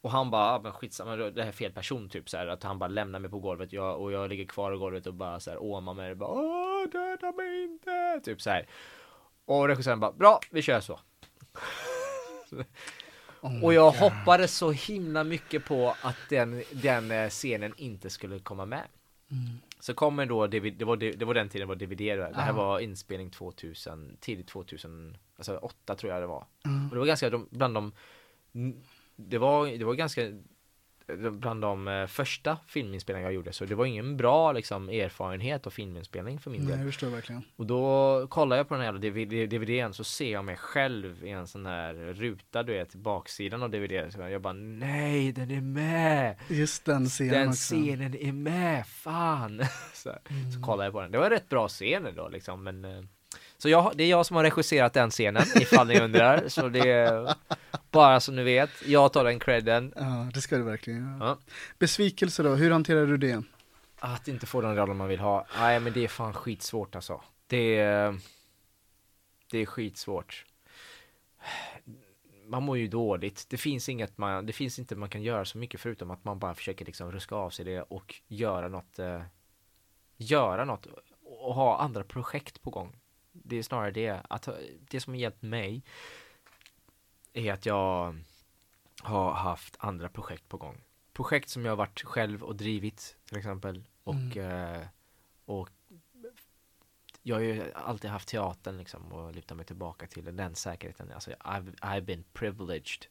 Och 0.00 0.10
han 0.10 0.30
bara, 0.30 0.44
ah, 0.44 0.60
men 0.62 0.72
skitsamma, 0.72 1.16
det 1.16 1.42
här 1.42 1.48
är 1.48 1.52
fel 1.52 1.72
person. 1.72 2.08
Typ 2.08 2.28
så 2.28 2.36
här, 2.36 2.46
att 2.46 2.62
han 2.62 2.78
bara 2.78 2.88
lämnar 2.88 3.18
mig 3.18 3.30
på 3.30 3.38
golvet. 3.38 3.72
Jag, 3.72 4.00
och 4.00 4.12
jag 4.12 4.28
ligger 4.28 4.44
kvar 4.44 4.72
på 4.72 4.78
golvet 4.78 5.06
och 5.06 5.14
bara 5.14 5.40
så 5.40 5.50
här 5.50 5.62
åmar 5.62 5.94
mig. 5.94 6.10
Och 6.10 6.16
bara 6.16 6.30
Åh, 6.30 6.88
döda 6.92 7.32
mig 7.32 7.64
inte, 7.64 8.20
typ 8.24 8.42
så 8.42 8.50
här. 8.50 8.66
Och 9.46 9.68
regissören 9.68 10.00
bara, 10.00 10.12
bra, 10.12 10.40
vi 10.50 10.62
kör 10.62 10.80
så. 10.80 11.00
och 13.62 13.74
jag 13.74 13.90
hoppades 13.90 14.56
så 14.56 14.70
himla 14.70 15.24
mycket 15.24 15.64
på 15.64 15.94
att 16.02 16.16
den, 16.28 16.62
den 16.72 17.10
eh, 17.10 17.28
scenen 17.28 17.74
inte 17.76 18.10
skulle 18.10 18.38
komma 18.38 18.66
med. 18.66 18.82
Mm. 19.30 19.58
Så 19.80 19.94
kommer 19.94 20.26
då, 20.26 20.46
det 20.46 20.84
var, 20.84 20.96
det 20.96 21.24
var 21.24 21.34
den 21.34 21.48
tiden 21.48 21.68
det 21.68 21.74
var 21.74 21.86
DVD, 21.86 21.98
det 21.98 22.40
här 22.40 22.52
var 22.52 22.80
inspelning 22.80 23.30
2000, 23.30 24.16
tidigt 24.20 24.48
2000, 24.48 25.16
alltså 25.36 25.56
8 25.56 25.94
tror 25.94 26.12
jag 26.12 26.22
det 26.22 26.26
var. 26.26 26.46
Mm. 26.64 26.88
Och 26.88 26.94
det 26.94 26.98
var 26.98 27.06
ganska, 27.06 27.30
de, 27.30 27.48
bland 27.50 27.74
de, 27.74 27.92
det 29.16 29.38
var, 29.38 29.66
det 29.78 29.84
var 29.84 29.94
ganska, 29.94 30.22
bland 31.30 31.62
de 31.62 31.88
eh, 31.88 32.06
första 32.06 32.58
filminspelningar 32.66 33.28
jag 33.28 33.34
gjorde, 33.34 33.52
så 33.52 33.64
det 33.64 33.74
var 33.74 33.86
ingen 33.86 34.16
bra 34.16 34.52
liksom 34.52 34.88
erfarenhet 34.88 35.66
av 35.66 35.70
filminspelning 35.70 36.38
för 36.38 36.50
min 36.50 36.60
Nej, 36.60 36.70
del. 36.70 36.78
jag 36.78 36.88
förstår 36.88 37.08
verkligen. 37.08 37.42
Och 37.56 37.66
då 37.66 38.26
kollar 38.28 38.56
jag 38.56 38.68
på 38.68 38.74
den 38.74 38.82
här 38.84 38.92
DVD, 38.92 39.50
DVDn 39.50 39.92
så 39.92 40.04
ser 40.04 40.32
jag 40.32 40.44
mig 40.44 40.56
själv 40.56 41.24
i 41.24 41.30
en 41.30 41.46
sån 41.46 41.66
här 41.66 41.94
ruta, 41.94 42.62
du 42.62 42.72
vet, 42.72 42.94
baksidan 42.94 43.62
av 43.62 43.70
DVD. 43.70 44.12
Så 44.12 44.20
jag 44.20 44.42
bara, 44.42 44.52
nej, 44.52 45.32
den 45.32 45.50
är 45.50 45.60
med! 45.60 46.36
Just 46.48 46.84
den 46.84 47.06
scenen 47.06 47.32
Den 47.32 47.48
också. 47.48 47.74
scenen 47.74 48.14
är 48.14 48.32
med, 48.32 48.86
fan! 48.86 49.62
så, 49.94 50.08
här. 50.08 50.20
så 50.54 50.62
kollar 50.62 50.84
jag 50.84 50.92
på 50.92 51.00
den. 51.00 51.10
Det 51.10 51.18
var 51.18 51.24
en 51.24 51.30
rätt 51.30 51.48
bra 51.48 51.68
scen 51.68 52.08
då 52.16 52.28
liksom, 52.28 52.64
men 52.64 52.84
eh, 52.84 53.02
så 53.58 53.68
jag, 53.68 53.92
det 53.94 54.04
är 54.04 54.08
jag 54.08 54.26
som 54.26 54.36
har 54.36 54.44
regisserat 54.44 54.92
den 54.92 55.10
scenen, 55.10 55.42
ifall 55.60 55.86
ni 55.86 56.00
undrar. 56.00 56.48
Så 56.48 56.68
det 56.68 56.90
är 56.90 57.34
bara 57.90 58.20
så 58.20 58.32
ni 58.32 58.42
vet, 58.42 58.70
jag 58.86 59.12
tar 59.12 59.24
den 59.24 59.38
credden. 59.38 59.92
Ja, 59.96 60.30
det 60.34 60.40
ska 60.40 60.56
du 60.56 60.62
verkligen. 60.62 61.18
Ja. 61.20 61.38
Besvikelse 61.78 62.42
då, 62.42 62.54
hur 62.54 62.70
hanterar 62.70 63.06
du 63.06 63.16
det? 63.16 63.42
Att 63.98 64.28
inte 64.28 64.46
få 64.46 64.60
den 64.60 64.76
rollen 64.76 64.96
man 64.96 65.08
vill 65.08 65.20
ha, 65.20 65.46
nej 65.58 65.80
men 65.80 65.92
det 65.92 66.04
är 66.04 66.08
fan 66.08 66.34
skitsvårt 66.34 66.94
alltså. 66.94 67.22
Det 67.46 67.78
är, 67.78 68.18
det 69.50 69.58
är 69.58 69.66
skitsvårt. 69.66 70.44
Man 72.46 72.62
mår 72.62 72.78
ju 72.78 72.88
dåligt. 72.88 73.46
Det 73.48 73.56
finns 73.56 73.88
inget 73.88 74.18
man, 74.18 74.46
det 74.46 74.52
finns 74.52 74.78
inte 74.78 74.96
man 74.96 75.08
kan 75.08 75.22
göra 75.22 75.44
så 75.44 75.58
mycket 75.58 75.80
förutom 75.80 76.10
att 76.10 76.24
man 76.24 76.38
bara 76.38 76.54
försöker 76.54 76.84
liksom 76.84 77.12
ruska 77.12 77.34
av 77.34 77.50
sig 77.50 77.64
det 77.64 77.82
och 77.82 78.14
göra 78.26 78.68
något, 78.68 78.98
eh, 78.98 79.22
göra 80.16 80.64
något 80.64 80.86
och 81.24 81.54
ha 81.54 81.78
andra 81.78 82.04
projekt 82.04 82.62
på 82.62 82.70
gång. 82.70 82.96
Det 83.48 83.56
är 83.56 83.62
snarare 83.62 83.90
det, 83.90 84.22
att 84.28 84.48
det 84.90 85.00
som 85.00 85.12
har 85.12 85.18
hjälpt 85.18 85.42
mig 85.42 85.82
är 87.32 87.52
att 87.52 87.66
jag 87.66 88.16
har 89.02 89.32
haft 89.32 89.76
andra 89.78 90.08
projekt 90.08 90.48
på 90.48 90.56
gång. 90.56 90.84
Projekt 91.12 91.48
som 91.48 91.64
jag 91.64 91.72
har 91.72 91.76
varit 91.76 92.02
själv 92.02 92.42
och 92.42 92.56
drivit 92.56 93.16
till 93.24 93.38
exempel 93.38 93.84
och, 94.04 94.36
eh, 94.36 94.86
och 95.44 95.68
jag 97.22 97.36
har 97.36 97.42
ju 97.42 97.72
alltid 97.72 98.10
haft 98.10 98.28
teatern 98.28 98.78
liksom 98.78 99.12
och 99.12 99.34
luta 99.34 99.54
mig 99.54 99.66
tillbaka 99.66 100.06
till 100.06 100.36
den 100.36 100.54
säkerheten. 100.54 101.12
Alltså 101.12 101.30
I've, 101.30 101.74
I've 101.74 102.00
been 102.00 102.24
privileged. 102.32 103.06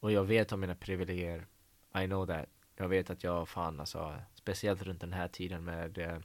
Och 0.00 0.12
jag 0.12 0.24
vet 0.24 0.52
om 0.52 0.60
mina 0.60 0.74
privilegier. 0.74 1.46
I 1.94 2.06
know 2.06 2.26
that. 2.26 2.46
Jag 2.76 2.88
vet 2.88 3.10
att 3.10 3.24
jag 3.24 3.48
fan 3.48 3.80
alltså, 3.80 4.16
speciellt 4.34 4.82
runt 4.82 5.00
den 5.00 5.12
här 5.12 5.28
tiden 5.28 5.64
med 5.64 5.98
eh, 5.98 6.18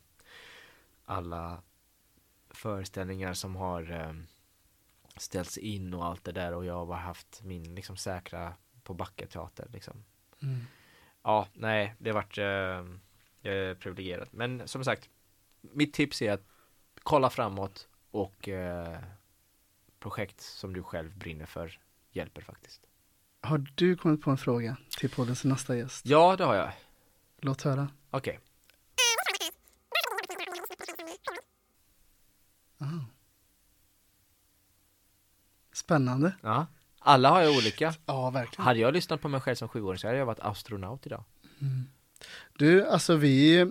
alla 1.05 1.61
föreställningar 2.53 3.34
som 3.34 3.55
har 3.55 3.91
eh, 3.91 4.13
ställts 5.17 5.57
in 5.57 5.93
och 5.93 6.05
allt 6.05 6.23
det 6.23 6.31
där 6.31 6.53
och 6.53 6.65
jag 6.65 6.85
har 6.85 6.95
haft 6.95 7.41
min 7.43 7.75
liksom 7.75 7.97
säkra 7.97 8.53
på 8.84 8.93
Backa 8.93 9.27
teater 9.27 9.67
liksom. 9.73 10.03
Mm. 10.41 10.61
Ja, 11.23 11.47
nej, 11.53 11.95
det 11.97 12.09
har 12.09 12.15
varit 12.15 12.38
eh, 12.38 12.99
jag 13.41 13.55
är 13.55 13.75
privilegierad. 13.75 14.27
Men 14.31 14.67
som 14.67 14.84
sagt, 14.84 15.09
mitt 15.61 15.93
tips 15.93 16.21
är 16.21 16.31
att 16.31 16.47
kolla 17.03 17.30
framåt 17.30 17.88
och 18.11 18.49
eh, 18.49 18.97
projekt 19.99 20.41
som 20.41 20.73
du 20.73 20.84
själv 20.84 21.17
brinner 21.17 21.45
för 21.45 21.80
hjälper 22.11 22.41
faktiskt. 22.41 22.81
Har 23.41 23.65
du 23.75 23.95
kommit 23.95 24.21
på 24.21 24.31
en 24.31 24.38
fråga 24.38 24.77
till 24.99 25.09
poddens 25.09 25.43
nästa 25.43 25.77
gäst? 25.77 26.05
Ja, 26.05 26.35
det 26.35 26.43
har 26.43 26.55
jag. 26.55 26.71
Låt 27.38 27.61
höra. 27.61 27.88
Okej. 28.09 28.39
Spännande. 35.73 36.34
Ja. 36.41 36.68
Alla 36.99 37.30
har 37.30 37.43
ju 37.43 37.57
olika. 37.57 37.93
Ja, 38.05 38.30
verkligen. 38.30 38.65
Hade 38.65 38.80
jag 38.80 38.93
lyssnat 38.93 39.22
på 39.22 39.27
mig 39.27 39.41
själv 39.41 39.55
som 39.55 39.68
sjuåring 39.68 39.99
så 39.99 40.07
hade 40.07 40.19
jag 40.19 40.26
varit 40.26 40.39
astronaut 40.39 41.05
idag. 41.05 41.23
Du, 42.57 42.85
alltså 42.85 43.15
vi, 43.15 43.68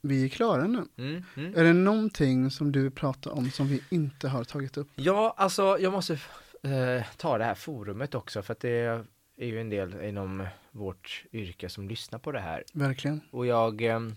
vi 0.00 0.24
är 0.24 0.28
klara 0.28 0.66
nu. 0.66 0.84
Mm, 0.96 1.24
mm. 1.36 1.54
Är 1.56 1.64
det 1.64 1.72
någonting 1.72 2.50
som 2.50 2.72
du 2.72 2.82
vill 2.82 2.92
prata 2.92 3.32
om 3.32 3.50
som 3.50 3.66
vi 3.66 3.82
inte 3.90 4.28
har 4.28 4.44
tagit 4.44 4.76
upp? 4.76 4.88
Ja, 4.94 5.34
alltså 5.36 5.78
jag 5.80 5.92
måste 5.92 6.12
eh, 6.62 7.06
ta 7.16 7.38
det 7.38 7.44
här 7.44 7.54
forumet 7.54 8.14
också 8.14 8.42
för 8.42 8.52
att 8.52 8.60
det 8.60 9.04
är 9.36 9.46
ju 9.46 9.60
en 9.60 9.70
del 9.70 10.04
inom 10.04 10.46
vårt 10.70 11.24
yrke 11.32 11.68
som 11.68 11.88
lyssnar 11.88 12.18
på 12.18 12.32
det 12.32 12.40
här. 12.40 12.64
Verkligen. 12.72 13.20
Och 13.30 13.46
jag, 13.46 13.82
ehm, 13.82 14.16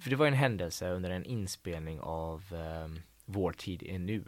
för 0.00 0.10
det 0.10 0.16
var 0.16 0.26
en 0.26 0.34
händelse 0.34 0.90
under 0.90 1.10
en 1.10 1.24
inspelning 1.24 2.00
av 2.00 2.42
ehm, 2.54 3.00
Vår 3.24 3.52
tid 3.52 3.82
är 3.82 3.98
nu. 3.98 4.24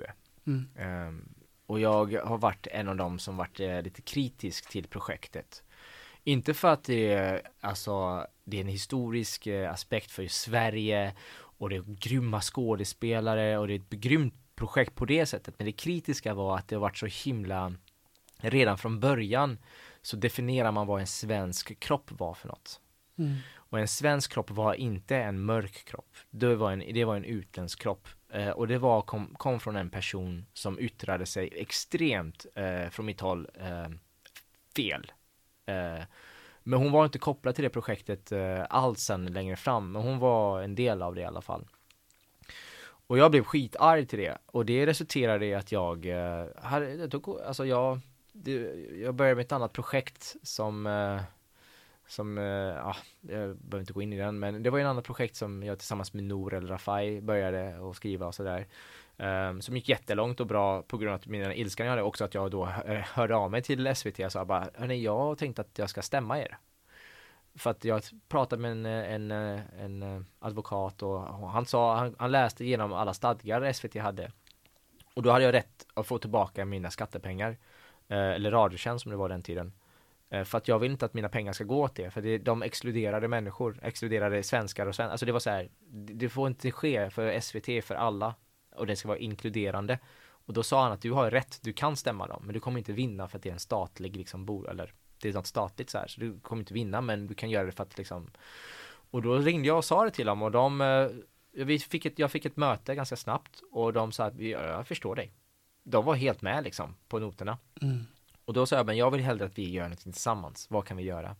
Mm. 0.46 0.68
Ehm, 0.76 1.28
och 1.66 1.80
jag 1.80 2.12
har 2.24 2.38
varit 2.38 2.66
en 2.66 2.88
av 2.88 2.96
dem 2.96 3.18
som 3.18 3.36
varit 3.36 3.60
eh, 3.60 3.82
lite 3.82 4.02
kritisk 4.02 4.70
till 4.70 4.86
projektet. 4.86 5.62
Inte 6.24 6.54
för 6.54 6.68
att 6.68 6.84
det 6.84 7.12
är, 7.12 7.42
alltså, 7.60 8.26
det 8.44 8.56
är 8.56 8.60
en 8.60 8.66
historisk 8.66 9.46
eh, 9.46 9.72
aspekt 9.72 10.10
för 10.10 10.26
Sverige 10.26 11.14
och 11.38 11.70
det 11.70 11.76
är 11.76 11.84
grymma 11.86 12.40
skådespelare 12.40 13.58
och 13.58 13.68
det 13.68 13.74
är 13.74 13.78
ett 13.78 13.90
grymt 13.90 14.34
projekt 14.54 14.94
på 14.94 15.04
det 15.04 15.26
sättet. 15.26 15.54
Men 15.58 15.66
det 15.66 15.72
kritiska 15.72 16.34
var 16.34 16.58
att 16.58 16.68
det 16.68 16.76
har 16.76 16.80
varit 16.80 16.98
så 16.98 17.06
himla, 17.06 17.74
redan 18.36 18.78
från 18.78 19.00
början 19.00 19.58
så 20.02 20.16
definierar 20.16 20.72
man 20.72 20.86
vad 20.86 21.00
en 21.00 21.06
svensk 21.06 21.80
kropp 21.80 22.10
var 22.10 22.34
för 22.34 22.48
något. 22.48 22.80
Mm. 23.18 23.36
Och 23.76 23.80
en 23.80 23.88
svensk 23.88 24.32
kropp 24.32 24.50
var 24.50 24.74
inte 24.74 25.16
en 25.16 25.40
mörk 25.40 25.84
kropp. 25.84 26.16
Det 26.30 26.54
var 26.54 26.72
en, 26.72 26.78
det 26.78 27.04
var 27.04 27.16
en 27.16 27.24
utländsk 27.24 27.82
kropp. 27.82 28.08
Eh, 28.32 28.50
och 28.50 28.68
det 28.68 28.78
var, 28.78 29.02
kom, 29.02 29.34
kom 29.38 29.60
från 29.60 29.76
en 29.76 29.90
person 29.90 30.46
som 30.52 30.78
yttrade 30.78 31.26
sig 31.26 31.52
extremt, 31.56 32.46
eh, 32.54 32.88
från 32.90 33.06
mitt 33.06 33.20
håll, 33.20 33.48
eh, 33.54 33.88
fel. 34.76 35.12
Eh, 35.66 36.04
men 36.62 36.78
hon 36.78 36.92
var 36.92 37.04
inte 37.04 37.18
kopplad 37.18 37.54
till 37.54 37.64
det 37.64 37.70
projektet 37.70 38.32
eh, 38.32 38.64
alls 38.70 39.00
sen 39.00 39.26
längre 39.26 39.56
fram, 39.56 39.92
men 39.92 40.02
hon 40.02 40.18
var 40.18 40.62
en 40.62 40.74
del 40.74 41.02
av 41.02 41.14
det 41.14 41.20
i 41.20 41.24
alla 41.24 41.42
fall. 41.42 41.66
Och 43.06 43.18
jag 43.18 43.30
blev 43.30 43.44
skitarg 43.44 44.06
till 44.06 44.18
det 44.18 44.38
och 44.46 44.66
det 44.66 44.86
resulterade 44.86 45.46
i 45.46 45.54
att 45.54 45.72
jag, 45.72 46.06
eh, 46.06 46.46
hade, 46.56 47.10
alltså 47.46 47.66
jag, 47.66 48.00
det, 48.32 48.52
jag 49.02 49.14
började 49.14 49.34
med 49.34 49.44
ett 49.44 49.52
annat 49.52 49.72
projekt 49.72 50.36
som 50.42 50.86
eh, 50.86 51.20
som, 52.06 52.38
eh, 52.38 52.44
ja, 52.44 52.96
jag 53.20 53.56
behöver 53.56 53.80
inte 53.80 53.92
gå 53.92 54.02
in 54.02 54.12
i 54.12 54.18
den, 54.18 54.38
men 54.38 54.62
det 54.62 54.70
var 54.70 54.78
ju 54.78 54.82
en 54.84 54.90
annat 54.90 55.04
projekt 55.04 55.36
som 55.36 55.62
jag 55.62 55.78
tillsammans 55.78 56.12
med 56.12 56.24
Nour 56.24 56.54
El 56.54 56.68
Rafai 56.68 57.20
började 57.20 57.78
och 57.78 57.96
skriva 57.96 58.26
och 58.26 58.34
sådär. 58.34 58.66
Um, 59.18 59.62
som 59.62 59.76
gick 59.76 59.88
jättelångt 59.88 60.40
och 60.40 60.46
bra 60.46 60.82
på 60.82 60.98
grund 60.98 61.10
av 61.10 61.16
att 61.16 61.26
min 61.26 61.52
ilskan 61.52 61.86
jag 61.86 61.90
hade 61.92 62.02
också 62.02 62.24
att 62.24 62.34
jag 62.34 62.50
då 62.50 62.64
eh, 62.64 63.00
hörde 63.00 63.36
av 63.36 63.50
mig 63.50 63.62
till 63.62 63.96
SVT 63.96 64.18
och 64.18 64.32
sa 64.32 64.44
bara, 64.44 64.68
hörni, 64.74 65.02
jag 65.02 65.18
har 65.18 65.34
tänkt 65.34 65.58
att 65.58 65.78
jag 65.78 65.90
ska 65.90 66.02
stämma 66.02 66.38
er. 66.40 66.58
För 67.54 67.70
att 67.70 67.84
jag 67.84 68.02
pratade 68.28 68.62
med 68.62 68.72
en, 68.72 68.86
en, 68.86 69.30
en, 69.30 70.02
en 70.02 70.26
advokat 70.38 71.02
och 71.02 71.20
han 71.50 71.66
sa, 71.66 71.96
han, 71.96 72.14
han 72.18 72.32
läste 72.32 72.64
igenom 72.64 72.92
alla 72.92 73.14
stadgar 73.14 73.72
SVT 73.72 73.94
hade. 73.94 74.32
Och 75.14 75.22
då 75.22 75.30
hade 75.30 75.44
jag 75.44 75.54
rätt 75.54 75.86
att 75.94 76.06
få 76.06 76.18
tillbaka 76.18 76.64
mina 76.64 76.90
skattepengar. 76.90 77.56
Eh, 78.08 78.18
eller 78.18 78.50
Radiotjänst 78.50 79.02
som 79.02 79.10
det 79.10 79.16
var 79.16 79.28
den 79.28 79.42
tiden. 79.42 79.72
Eh, 80.30 80.44
för 80.44 80.58
att 80.58 80.68
jag 80.68 80.78
vill 80.78 80.90
inte 80.90 81.06
att 81.06 81.14
mina 81.14 81.28
pengar 81.28 81.52
ska 81.52 81.64
gå 81.64 81.88
till 81.88 82.04
det, 82.04 82.10
för 82.10 82.22
det, 82.22 82.38
de 82.38 82.62
exkluderade 82.62 83.28
människor, 83.28 83.78
exkluderade 83.82 84.42
svenskar 84.42 84.86
och 84.86 84.94
svenskar. 84.94 85.12
Alltså 85.12 85.26
det 85.26 85.32
var 85.32 85.40
så 85.40 85.50
här, 85.50 85.68
det 85.90 86.28
får 86.28 86.48
inte 86.48 86.70
ske 86.70 87.10
för 87.10 87.40
SVT 87.40 87.84
för 87.84 87.94
alla 87.94 88.34
och 88.76 88.86
det 88.86 88.96
ska 88.96 89.08
vara 89.08 89.18
inkluderande. 89.18 89.98
Och 90.28 90.52
då 90.52 90.62
sa 90.62 90.82
han 90.82 90.92
att 90.92 91.02
du 91.02 91.12
har 91.12 91.30
rätt, 91.30 91.58
du 91.62 91.72
kan 91.72 91.96
stämma 91.96 92.26
dem, 92.26 92.42
men 92.44 92.54
du 92.54 92.60
kommer 92.60 92.78
inte 92.78 92.92
vinna 92.92 93.28
för 93.28 93.38
att 93.38 93.42
det 93.42 93.48
är 93.48 93.52
en 93.52 93.58
statlig 93.58 94.16
liksom 94.16 94.44
bo, 94.44 94.66
eller 94.66 94.92
det 95.22 95.28
är 95.28 95.32
något 95.32 95.46
statligt 95.46 95.90
så 95.90 95.98
här, 95.98 96.06
så 96.06 96.20
du 96.20 96.40
kommer 96.40 96.62
inte 96.62 96.74
vinna, 96.74 97.00
men 97.00 97.26
du 97.26 97.34
kan 97.34 97.50
göra 97.50 97.64
det 97.64 97.72
för 97.72 97.82
att 97.82 97.98
liksom 97.98 98.30
och 99.10 99.22
då 99.22 99.38
ringde 99.38 99.68
jag 99.68 99.76
och 99.76 99.84
sa 99.84 100.04
det 100.04 100.10
till 100.10 100.26
dem 100.26 100.42
och 100.42 100.50
de, 100.50 100.80
eh, 100.80 101.08
vi 101.64 101.78
fick 101.78 102.06
ett, 102.06 102.18
jag 102.18 102.30
fick 102.30 102.44
ett 102.44 102.56
möte 102.56 102.94
ganska 102.94 103.16
snabbt 103.16 103.62
och 103.70 103.92
de 103.92 104.12
sa 104.12 104.24
att 104.24 104.38
jag 104.38 104.86
förstår 104.86 105.16
dig. 105.16 105.32
de 105.84 106.04
var 106.04 106.14
helt 106.14 106.42
med 106.42 106.64
liksom 106.64 106.96
på 107.08 107.18
noterna. 107.18 107.58
Mm. 107.82 108.06
Och 108.46 108.54
då 108.54 108.66
sa 108.66 108.76
jag, 108.76 108.86
men 108.86 108.96
jag 108.96 109.10
vill 109.10 109.20
hellre 109.20 109.44
att 109.46 109.58
vi 109.58 109.70
gör 109.70 109.84
någonting 109.84 110.12
tillsammans. 110.12 110.66
Vad 110.70 110.86
kan 110.86 110.96
vi 110.96 111.02
göra? 111.02 111.36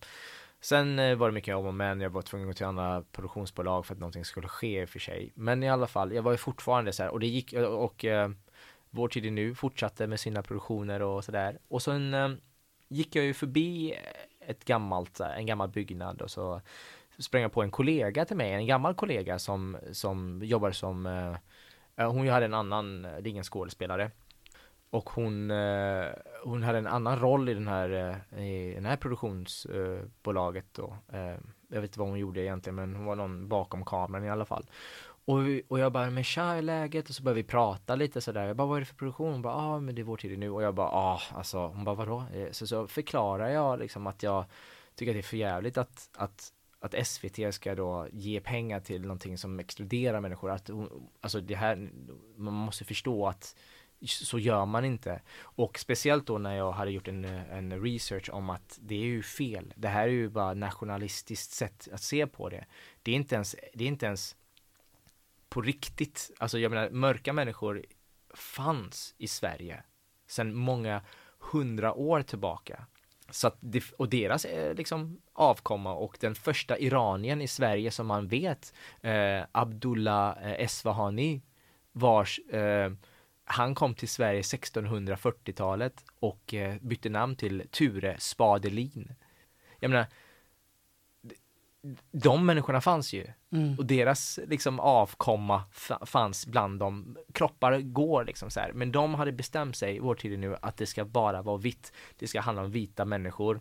Sen 0.60 0.98
eh, 0.98 1.16
var 1.16 1.28
det 1.28 1.34
mycket 1.34 1.56
om 1.56 1.66
och 1.66 1.74
men, 1.74 2.00
jag 2.00 2.10
var 2.10 2.22
tvungen 2.22 2.48
att 2.48 2.54
gå 2.54 2.56
till 2.56 2.66
andra 2.66 3.02
produktionsbolag 3.12 3.86
för 3.86 3.94
att 3.94 4.00
någonting 4.00 4.24
skulle 4.24 4.48
ske 4.48 4.82
i 4.82 4.84
och 4.84 4.88
för 4.88 4.98
sig. 4.98 5.32
Men 5.34 5.62
i 5.62 5.70
alla 5.70 5.86
fall, 5.86 6.12
jag 6.12 6.22
var 6.22 6.32
ju 6.32 6.38
fortfarande 6.38 6.92
så 6.92 7.02
här, 7.02 7.10
och 7.10 7.20
det 7.20 7.26
gick, 7.26 7.52
och, 7.52 7.84
och 7.84 8.04
eh, 8.04 8.30
Vår 8.96 9.08
tid 9.08 9.26
är 9.26 9.30
nu 9.30 9.54
fortsatte 9.54 10.06
med 10.06 10.20
sina 10.20 10.42
produktioner 10.42 11.02
och 11.02 11.24
sådär. 11.24 11.58
Och 11.68 11.82
sen 11.82 12.14
eh, 12.14 12.30
gick 12.88 13.16
jag 13.16 13.24
ju 13.24 13.34
förbi 13.34 13.92
eh, 13.92 14.50
ett 14.50 14.64
gammalt, 14.64 15.20
en 15.20 15.46
gammal 15.46 15.68
byggnad 15.68 16.22
och 16.22 16.30
så 16.30 16.60
sprang 17.18 17.42
jag 17.42 17.52
på 17.52 17.62
en 17.62 17.70
kollega 17.70 18.24
till 18.24 18.36
mig, 18.36 18.52
en 18.52 18.66
gammal 18.66 18.94
kollega 18.94 19.38
som, 19.38 19.76
som 19.92 20.42
jobbar 20.44 20.72
som, 20.72 21.06
eh, 21.06 22.12
hon 22.12 22.28
hade 22.28 22.44
en 22.44 22.54
annan, 22.54 23.02
det 23.02 23.08
är 23.08 23.26
ingen 23.26 23.44
skådespelare. 23.44 24.10
Och 24.96 25.10
hon, 25.10 25.50
eh, 25.50 26.06
hon 26.44 26.62
hade 26.62 26.78
en 26.78 26.86
annan 26.86 27.18
roll 27.18 27.48
i 27.48 27.54
den 27.54 27.68
här, 27.68 27.90
eh, 28.32 28.44
i 28.44 28.74
den 28.74 28.84
här 28.84 28.96
produktionsbolaget 28.96 30.66
då. 30.72 30.96
Eh, 31.12 31.36
jag 31.68 31.80
vet 31.80 31.90
inte 31.90 31.98
vad 31.98 32.08
hon 32.08 32.18
gjorde 32.18 32.40
egentligen 32.40 32.74
men 32.74 32.94
hon 32.94 33.04
var 33.04 33.16
någon 33.16 33.48
bakom 33.48 33.84
kameran 33.84 34.24
i 34.24 34.30
alla 34.30 34.44
fall. 34.44 34.66
Och, 35.24 35.46
vi, 35.46 35.62
och 35.68 35.78
jag 35.78 35.92
bara, 35.92 36.10
men 36.10 36.24
tja, 36.24 36.50
hur 36.50 36.58
är 36.58 36.62
läget? 36.62 37.08
Och 37.08 37.14
så 37.14 37.22
började 37.22 37.42
vi 37.42 37.48
prata 37.48 37.94
lite 37.94 38.20
sådär. 38.20 38.46
Jag 38.46 38.56
bara, 38.56 38.68
vad 38.68 38.76
är 38.76 38.80
det 38.80 38.86
för 38.86 38.94
produktion? 38.94 39.32
Hon 39.32 39.42
bara, 39.42 39.54
ja 39.54 39.74
ah, 39.74 39.80
men 39.80 39.94
det 39.94 40.02
är 40.02 40.04
vår 40.04 40.16
tid 40.16 40.38
nu. 40.38 40.50
Och 40.50 40.62
jag 40.62 40.74
bara, 40.74 40.88
ah, 40.88 41.20
alltså, 41.34 41.66
hon 41.66 41.84
bara, 41.84 41.94
vadå? 41.94 42.24
Eh, 42.34 42.50
så, 42.50 42.66
så 42.66 42.86
förklarar 42.86 43.48
jag 43.48 43.78
liksom 43.78 44.06
att 44.06 44.22
jag 44.22 44.44
tycker 44.94 45.12
att 45.12 45.14
det 45.14 45.20
är 45.20 45.22
för 45.22 45.36
jävligt 45.36 45.78
att, 45.78 46.10
att 46.16 46.52
att 46.80 47.06
SVT 47.06 47.54
ska 47.54 47.74
då 47.74 48.08
ge 48.12 48.40
pengar 48.40 48.80
till 48.80 49.02
någonting 49.02 49.38
som 49.38 49.60
exkluderar 49.60 50.20
människor. 50.20 50.50
Att, 50.50 50.70
alltså 51.20 51.40
det 51.40 51.54
här, 51.54 51.90
man 52.36 52.54
måste 52.54 52.84
förstå 52.84 53.26
att 53.26 53.56
så 54.04 54.38
gör 54.38 54.66
man 54.66 54.84
inte. 54.84 55.20
Och 55.40 55.78
speciellt 55.78 56.26
då 56.26 56.38
när 56.38 56.56
jag 56.56 56.72
hade 56.72 56.90
gjort 56.90 57.08
en, 57.08 57.24
en 57.24 57.82
research 57.82 58.30
om 58.32 58.50
att 58.50 58.78
det 58.82 58.94
är 58.94 59.04
ju 59.04 59.22
fel. 59.22 59.74
Det 59.76 59.88
här 59.88 60.02
är 60.02 60.12
ju 60.12 60.28
bara 60.28 60.54
nationalistiskt 60.54 61.50
sätt 61.50 61.88
att 61.92 62.02
se 62.02 62.26
på 62.26 62.48
det. 62.48 62.64
Det 63.02 63.10
är 63.10 63.16
inte 63.16 63.34
ens, 63.34 63.56
det 63.74 63.84
är 63.84 63.88
inte 63.88 64.06
ens 64.06 64.36
på 65.48 65.60
riktigt. 65.60 66.30
Alltså 66.38 66.58
jag 66.58 66.70
menar, 66.70 66.90
mörka 66.90 67.32
människor 67.32 67.84
fanns 68.34 69.14
i 69.18 69.28
Sverige 69.28 69.82
sedan 70.26 70.54
många 70.54 71.02
hundra 71.38 71.94
år 71.94 72.22
tillbaka. 72.22 72.86
Så 73.30 73.46
att 73.46 73.56
det, 73.60 73.84
och 73.98 74.08
deras 74.08 74.44
eh, 74.44 74.74
liksom 74.74 75.20
avkomma 75.32 75.94
och 75.94 76.16
den 76.20 76.34
första 76.34 76.78
iranien 76.78 77.42
i 77.42 77.48
Sverige 77.48 77.90
som 77.90 78.06
man 78.06 78.28
vet, 78.28 78.74
eh, 79.00 79.42
Abdullah 79.52 80.28
eh, 80.42 80.64
Esfahani, 80.64 81.42
vars 81.92 82.38
eh, 82.38 82.92
han 83.48 83.74
kom 83.74 83.94
till 83.94 84.08
Sverige 84.08 84.40
1640-talet 84.42 86.04
och 86.20 86.54
eh, 86.54 86.76
bytte 86.80 87.08
namn 87.08 87.36
till 87.36 87.68
Ture 87.70 88.16
Spadelin. 88.18 89.14
Jag 89.80 89.90
menar, 89.90 90.06
de 92.10 92.46
människorna 92.46 92.80
fanns 92.80 93.12
ju. 93.12 93.26
Mm. 93.52 93.78
Och 93.78 93.86
deras 93.86 94.38
liksom 94.46 94.80
avkomma 94.80 95.64
fa- 95.72 96.06
fanns 96.06 96.46
bland 96.46 96.78
dem. 96.78 97.16
Kroppar 97.32 97.80
går 97.80 98.24
liksom 98.24 98.50
så 98.50 98.60
här. 98.60 98.72
Men 98.72 98.92
de 98.92 99.14
hade 99.14 99.32
bestämt 99.32 99.76
sig 99.76 99.96
i 99.96 99.98
vår 99.98 100.14
tid 100.14 100.38
nu 100.38 100.56
att 100.62 100.76
det 100.76 100.86
ska 100.86 101.04
bara 101.04 101.42
vara 101.42 101.56
vitt. 101.56 101.92
Det 102.18 102.26
ska 102.26 102.40
handla 102.40 102.62
om 102.62 102.70
vita 102.70 103.04
människor. 103.04 103.60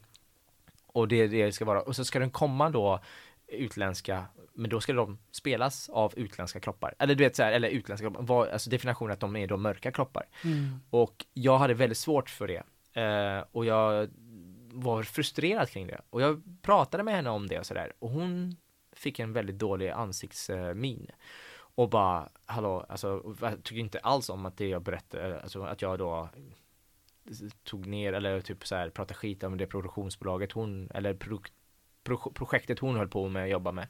Och 0.88 1.08
det 1.08 1.16
är 1.16 1.28
det 1.28 1.46
det 1.46 1.52
ska 1.52 1.66
vara. 1.66 1.82
Och 1.82 1.96
så 1.96 2.06
ska 2.06 2.20
den 2.20 2.32
komma 2.32 2.70
då 2.70 3.00
utländska, 3.48 4.26
men 4.54 4.70
då 4.70 4.82
ska 4.82 4.94
de 4.94 5.18
spelas 5.32 5.90
av 5.90 6.14
utländska 6.16 6.60
kroppar. 6.60 6.96
Eller 7.00 7.16
du 7.16 7.24
vet 7.24 7.36
så 7.36 7.44
här, 7.44 7.52
eller 7.52 7.70
utländska 7.70 8.08
kroppar, 8.08 8.24
vad, 8.24 8.50
alltså 8.50 8.70
definitionen 8.70 9.14
att 9.14 9.20
de 9.20 9.36
är 9.36 9.48
då 9.48 9.58
mörka 9.58 9.92
kroppar. 9.92 10.28
Mm. 10.44 10.80
Och 10.90 11.26
jag 11.34 11.58
hade 11.58 11.74
väldigt 11.74 11.98
svårt 11.98 12.30
för 12.30 12.48
det. 12.48 12.64
Eh, 13.02 13.44
och 13.52 13.66
jag 13.66 14.10
var 14.74 15.04
frustrerad 15.04 15.70
kring 15.70 15.88
det. 15.88 16.02
Och 16.10 16.22
jag 16.22 16.42
pratade 16.62 17.04
med 17.04 17.16
henne 17.16 17.30
om 17.30 17.48
det 17.48 17.60
och 17.60 17.66
sådär. 17.66 17.94
Och 18.00 18.10
hon 18.10 18.56
fick 18.94 19.20
en 19.20 19.34
väldigt 19.34 19.60
dålig 19.60 19.90
ansiktsmin. 19.90 21.08
Och 21.58 21.90
bara, 21.90 22.30
hallå, 22.46 22.86
alltså 22.90 23.36
jag 23.42 23.64
tycker 23.64 23.80
inte 23.80 24.00
alls 24.00 24.30
om 24.30 24.46
att 24.46 24.58
det 24.58 24.68
jag 24.68 24.82
berättade, 24.82 25.42
alltså 25.42 25.64
att 25.64 25.82
jag 25.82 26.00
då 26.00 26.30
tog 27.64 27.86
ner 27.86 28.14
eller 28.14 28.42
typ 28.42 28.68
så 28.68 28.76
här 28.76 28.90
pratade 28.90 29.14
skit 29.14 29.44
om 29.44 29.58
det 29.58 29.68
produktionsbolaget 29.68 30.52
hon, 30.52 30.90
eller 30.94 31.14
pro, 31.14 31.42
pro, 32.06 32.18
projektet 32.18 32.80
hon 32.80 32.96
höll 32.96 33.08
på 33.08 33.30
med 33.30 33.44
att 33.44 33.50
jobba 33.50 33.72
med. 33.72 33.88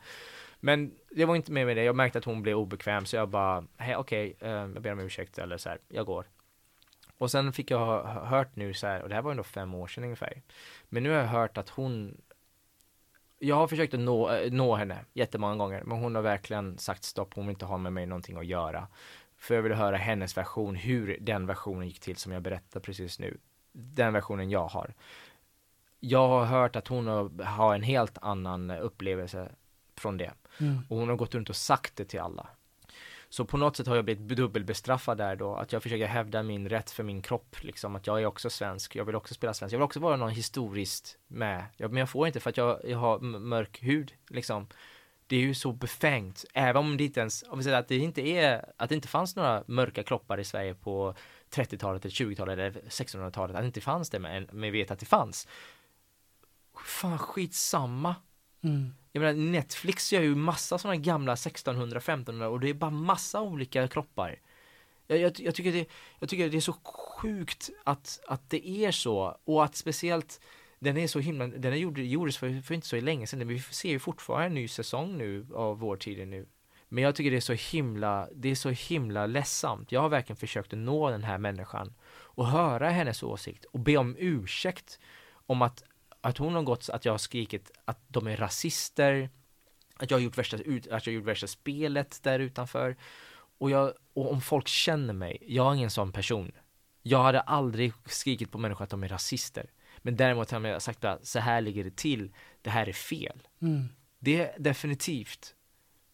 Men 0.59 0.91
det 1.09 1.25
var 1.25 1.35
inte 1.35 1.51
med 1.51 1.65
med 1.65 1.77
det, 1.77 1.83
jag 1.83 1.95
märkte 1.95 2.17
att 2.17 2.25
hon 2.25 2.41
blev 2.41 2.57
obekväm 2.57 3.05
så 3.05 3.15
jag 3.15 3.29
bara, 3.29 3.63
hej 3.77 3.95
okej, 3.95 4.35
eh, 4.39 4.49
jag 4.49 4.81
ber 4.81 4.91
om 4.91 4.99
ursäkt 4.99 5.37
eller 5.37 5.57
så 5.57 5.69
här, 5.69 5.79
jag 5.87 6.05
går. 6.05 6.25
Och 7.17 7.31
sen 7.31 7.53
fick 7.53 7.71
jag 7.71 7.79
ha 7.79 8.25
hört 8.25 8.55
nu 8.55 8.73
så 8.73 8.87
här, 8.87 9.01
och 9.01 9.09
det 9.09 9.15
här 9.15 9.21
var 9.21 9.31
ändå 9.31 9.43
fem 9.43 9.75
år 9.75 9.87
sedan 9.87 10.03
ungefär. 10.03 10.41
Men 10.89 11.03
nu 11.03 11.09
har 11.09 11.17
jag 11.17 11.27
hört 11.27 11.57
att 11.57 11.69
hon 11.69 12.17
jag 13.39 13.55
har 13.55 13.67
försökt 13.67 13.93
att 13.93 13.99
nå, 13.99 14.31
eh, 14.31 14.51
nå 14.51 14.75
henne 14.75 15.05
jättemånga 15.13 15.55
gånger, 15.55 15.83
men 15.83 15.97
hon 15.97 16.15
har 16.15 16.21
verkligen 16.21 16.77
sagt 16.77 17.03
stopp, 17.03 17.33
hon 17.33 17.45
vill 17.45 17.53
inte 17.53 17.65
ha 17.65 17.77
med 17.77 17.93
mig 17.93 18.05
någonting 18.05 18.37
att 18.37 18.45
göra. 18.45 18.87
För 19.37 19.55
jag 19.55 19.61
vill 19.61 19.73
höra 19.73 19.97
hennes 19.97 20.37
version, 20.37 20.75
hur 20.75 21.17
den 21.21 21.47
versionen 21.47 21.87
gick 21.87 21.99
till 21.99 22.15
som 22.15 22.31
jag 22.31 22.41
berättar 22.41 22.79
precis 22.79 23.19
nu. 23.19 23.37
Den 23.71 24.13
versionen 24.13 24.49
jag 24.49 24.67
har. 24.67 24.93
Jag 26.07 26.27
har 26.27 26.45
hört 26.45 26.75
att 26.75 26.87
hon 26.87 27.07
har, 27.07 27.43
har 27.43 27.75
en 27.75 27.83
helt 27.83 28.17
annan 28.21 28.71
upplevelse 28.71 29.51
från 29.95 30.17
det. 30.17 30.31
Mm. 30.57 30.79
Och 30.89 30.97
hon 30.97 31.09
har 31.09 31.15
gått 31.15 31.35
runt 31.35 31.49
och 31.49 31.55
sagt 31.55 31.95
det 31.95 32.05
till 32.05 32.19
alla. 32.19 32.47
Så 33.29 33.45
på 33.45 33.57
något 33.57 33.77
sätt 33.77 33.87
har 33.87 33.95
jag 33.95 34.05
blivit 34.05 34.37
dubbelbestraffad 34.37 35.17
där 35.17 35.35
då, 35.35 35.55
att 35.55 35.73
jag 35.73 35.83
försöker 35.83 36.07
hävda 36.07 36.43
min 36.43 36.69
rätt 36.69 36.91
för 36.91 37.03
min 37.03 37.21
kropp, 37.21 37.55
liksom 37.61 37.95
att 37.95 38.07
jag 38.07 38.21
är 38.21 38.25
också 38.25 38.49
svensk, 38.49 38.95
jag 38.95 39.05
vill 39.05 39.15
också 39.15 39.33
spela 39.33 39.53
svensk, 39.53 39.73
jag 39.73 39.79
vill 39.79 39.83
också 39.83 39.99
vara 39.99 40.15
någon 40.15 40.29
historiskt 40.29 41.17
med, 41.27 41.65
ja, 41.77 41.87
men 41.87 41.97
jag 41.97 42.09
får 42.09 42.27
inte 42.27 42.39
för 42.39 42.49
att 42.49 42.57
jag, 42.57 42.79
jag 42.83 42.97
har 42.97 43.19
mörk 43.19 43.83
hud, 43.83 44.13
liksom. 44.29 44.67
Det 45.27 45.35
är 45.35 45.39
ju 45.39 45.53
så 45.53 45.71
befängt, 45.71 46.45
även 46.53 46.77
om 46.77 46.97
det 46.97 47.03
inte 47.03 47.19
ens, 47.19 47.43
om 47.49 47.57
vi 47.57 47.63
säger 47.63 47.77
att 47.77 47.87
det 47.87 47.97
inte 47.97 48.21
är, 48.21 48.65
att 48.77 48.89
det 48.89 48.95
inte 48.95 49.07
fanns 49.07 49.35
några 49.35 49.63
mörka 49.67 50.03
kroppar 50.03 50.37
i 50.39 50.43
Sverige 50.43 50.73
på 50.73 51.15
30-talet 51.51 52.05
eller 52.05 52.13
20-talet 52.13 52.53
eller 52.53 52.71
1600-talet, 52.71 53.55
att 53.55 53.61
det 53.61 53.65
inte 53.65 53.81
fanns 53.81 54.09
det, 54.09 54.19
men, 54.19 54.47
men 54.51 54.71
vi 54.71 54.79
vet 54.79 54.91
att 54.91 54.99
det 54.99 55.05
fanns. 55.05 55.47
Fan 56.79 57.19
skitsamma. 57.19 58.15
Mm. 58.63 58.93
Jag 59.11 59.21
menar 59.21 59.33
Netflix 59.33 60.13
gör 60.13 60.21
ju 60.21 60.35
massa 60.35 60.77
sådana 60.77 60.95
gamla 60.95 61.33
1600, 61.33 61.97
1500 61.97 62.49
och 62.49 62.59
det 62.59 62.69
är 62.69 62.73
bara 62.73 62.91
massa 62.91 63.41
olika 63.41 63.87
kroppar. 63.87 64.39
Jag, 65.07 65.19
jag, 65.19 65.39
jag, 65.39 65.55
tycker 65.55 65.71
det, 65.71 65.89
jag 66.19 66.29
tycker 66.29 66.49
det 66.49 66.57
är 66.57 66.61
så 66.61 66.73
sjukt 66.83 67.69
att, 67.83 68.19
att 68.27 68.49
det 68.49 68.69
är 68.69 68.91
så 68.91 69.37
och 69.43 69.63
att 69.63 69.75
speciellt 69.75 70.39
den 70.79 70.97
är 70.97 71.07
så 71.07 71.19
himla, 71.19 71.47
den 71.47 71.73
är 71.73 71.77
gjord, 71.77 71.97
gjordes 71.97 72.37
för, 72.37 72.61
för 72.61 72.73
inte 72.73 72.87
så 72.87 73.01
länge 73.01 73.27
sedan, 73.27 73.47
vi 73.47 73.59
ser 73.59 73.89
ju 73.89 73.99
fortfarande 73.99 74.45
en 74.45 74.53
ny 74.53 74.67
säsong 74.67 75.17
nu 75.17 75.47
av 75.53 75.79
vår 75.79 75.97
tid 75.97 76.27
nu. 76.27 76.47
Men 76.89 77.03
jag 77.03 77.15
tycker 77.15 77.31
det 77.31 77.37
är 77.37 77.41
så 77.41 77.77
himla, 77.77 78.29
det 78.35 78.49
är 78.49 78.55
så 78.55 78.69
himla 78.69 79.25
ledsamt. 79.25 79.91
Jag 79.91 80.01
har 80.01 80.09
verkligen 80.09 80.37
försökt 80.37 80.73
att 80.73 80.79
nå 80.79 81.09
den 81.09 81.23
här 81.23 81.37
människan 81.37 81.93
och 82.09 82.47
höra 82.47 82.89
hennes 82.89 83.23
åsikt 83.23 83.65
och 83.65 83.79
be 83.79 83.97
om 83.97 84.15
ursäkt 84.19 84.99
om 85.45 85.61
att, 85.61 85.83
att 86.25 86.37
hon 86.37 86.55
har 86.55 86.63
gått, 86.63 86.89
att 86.89 87.05
jag 87.05 87.13
har 87.13 87.17
skrikit 87.17 87.71
att 87.85 87.99
de 88.07 88.27
är 88.27 88.37
rasister, 88.37 89.29
att 89.97 90.11
jag 90.11 90.17
har 90.17 90.21
gjort 90.23 90.37
värsta, 90.37 90.57
ut, 90.57 90.87
att 90.87 91.05
jag 91.05 91.13
har 91.13 91.15
gjort 91.15 91.27
värsta 91.27 91.47
spelet 91.47 92.23
där 92.23 92.39
utanför. 92.39 92.95
Och, 93.57 93.71
jag, 93.71 93.93
och 94.13 94.31
om 94.31 94.41
folk 94.41 94.67
känner 94.67 95.13
mig, 95.13 95.43
jag 95.47 95.71
är 95.71 95.75
ingen 95.75 95.89
sån 95.89 96.11
person. 96.11 96.51
Jag 97.01 97.23
hade 97.23 97.41
aldrig 97.41 97.93
skrikit 98.05 98.51
på 98.51 98.57
människor 98.57 98.83
att 98.83 98.89
de 98.89 99.03
är 99.03 99.07
rasister. 99.07 99.71
Men 99.97 100.15
däremot 100.15 100.51
har 100.51 100.61
jag 100.61 100.81
sagt 100.81 101.03
att 101.05 101.27
så 101.27 101.39
här 101.39 101.61
ligger 101.61 101.83
det 101.83 101.95
till, 101.95 102.33
det 102.61 102.69
här 102.69 102.89
är 102.89 102.93
fel. 102.93 103.47
Mm. 103.61 103.87
Det 104.19 104.41
är 104.41 104.59
definitivt. 104.59 105.54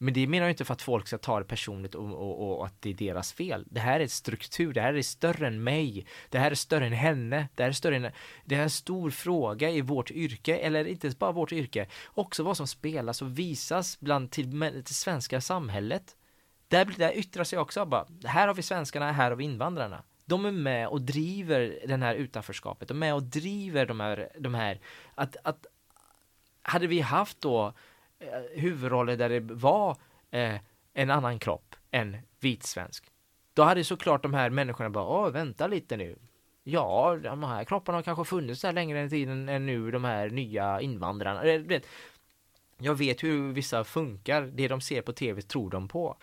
Men 0.03 0.13
det 0.13 0.27
menar 0.27 0.45
jag 0.45 0.51
inte 0.51 0.65
för 0.65 0.73
att 0.73 0.81
folk 0.81 1.07
ska 1.07 1.17
ta 1.17 1.39
det 1.39 1.45
personligt 1.45 1.95
och, 1.95 2.13
och, 2.13 2.59
och 2.59 2.65
att 2.65 2.81
det 2.81 2.89
är 2.89 2.93
deras 2.93 3.33
fel. 3.33 3.65
Det 3.69 3.79
här 3.79 3.99
är 3.99 4.03
ett 4.03 4.11
struktur, 4.11 4.73
det 4.73 4.81
här 4.81 4.93
är 4.93 5.01
större 5.01 5.47
än 5.47 5.63
mig. 5.63 6.05
Det 6.29 6.39
här 6.39 6.51
är 6.51 6.55
större 6.55 6.85
än 6.85 6.93
henne. 6.93 7.47
Det 7.55 7.63
här 7.63 7.69
är 7.69 7.73
större 7.73 7.95
än... 7.95 8.11
Det 8.45 8.55
här 8.55 8.61
är 8.61 8.63
en 8.63 8.69
stor 8.69 9.09
fråga 9.09 9.69
i 9.69 9.81
vårt 9.81 10.11
yrke, 10.11 10.57
eller 10.57 10.85
inte 10.85 11.07
ens 11.07 11.19
bara 11.19 11.31
vårt 11.31 11.51
yrke. 11.51 11.87
Också 12.07 12.43
vad 12.43 12.57
som 12.57 12.67
spelas 12.67 13.21
och 13.21 13.39
visas 13.39 13.99
bland 13.99 14.31
till, 14.31 14.81
till 14.85 14.95
svenska 14.95 15.41
samhället. 15.41 16.15
Där, 16.67 16.93
där 16.97 17.17
yttrar 17.17 17.43
sig 17.43 17.59
också 17.59 17.85
bara, 17.85 18.07
här 18.23 18.47
har 18.47 18.53
vi 18.53 18.61
svenskarna, 18.61 19.11
här 19.11 19.29
har 19.29 19.37
vi 19.37 19.43
invandrarna. 19.43 20.03
De 20.25 20.45
är 20.45 20.51
med 20.51 20.87
och 20.87 21.01
driver 21.01 21.79
den 21.87 22.01
här 22.01 22.15
utanförskapet, 22.15 22.87
de 22.87 22.97
är 22.97 22.99
med 22.99 23.13
och 23.13 23.23
driver 23.23 23.85
de 23.85 23.99
här, 23.99 24.29
de 24.39 24.53
här 24.53 24.79
att, 25.15 25.37
att 25.43 25.65
hade 26.61 26.87
vi 26.87 26.99
haft 26.99 27.41
då 27.41 27.73
Eh, 28.21 28.61
huvudroller 28.61 29.17
där 29.17 29.29
det 29.29 29.39
var 29.39 29.97
eh, 30.31 30.55
en 30.93 31.09
annan 31.09 31.39
kropp 31.39 31.75
än 31.91 32.17
vitsvensk, 32.39 33.05
då 33.53 33.63
hade 33.63 33.83
såklart 33.83 34.23
de 34.23 34.33
här 34.33 34.49
människorna 34.49 34.89
bara, 34.89 35.05
åh 35.05 35.29
vänta 35.29 35.67
lite 35.67 35.97
nu. 35.97 36.15
Ja, 36.63 37.19
de 37.23 37.43
här 37.43 37.63
kropparna 37.63 37.97
har 37.97 38.03
kanske 38.03 38.25
funnits 38.25 38.61
där 38.61 38.71
längre 38.71 38.99
än 38.99 39.09
tiden 39.09 39.49
än 39.49 39.65
nu, 39.65 39.91
de 39.91 40.03
här 40.03 40.29
nya 40.29 40.81
invandrarna. 40.81 41.43
Eh, 41.43 41.81
jag 42.77 42.95
vet 42.95 43.23
hur 43.23 43.53
vissa 43.53 43.83
funkar, 43.83 44.41
det 44.41 44.67
de 44.67 44.81
ser 44.81 45.01
på 45.01 45.13
tv 45.13 45.41
tror 45.41 45.69
de 45.69 45.87
på. 45.87 46.17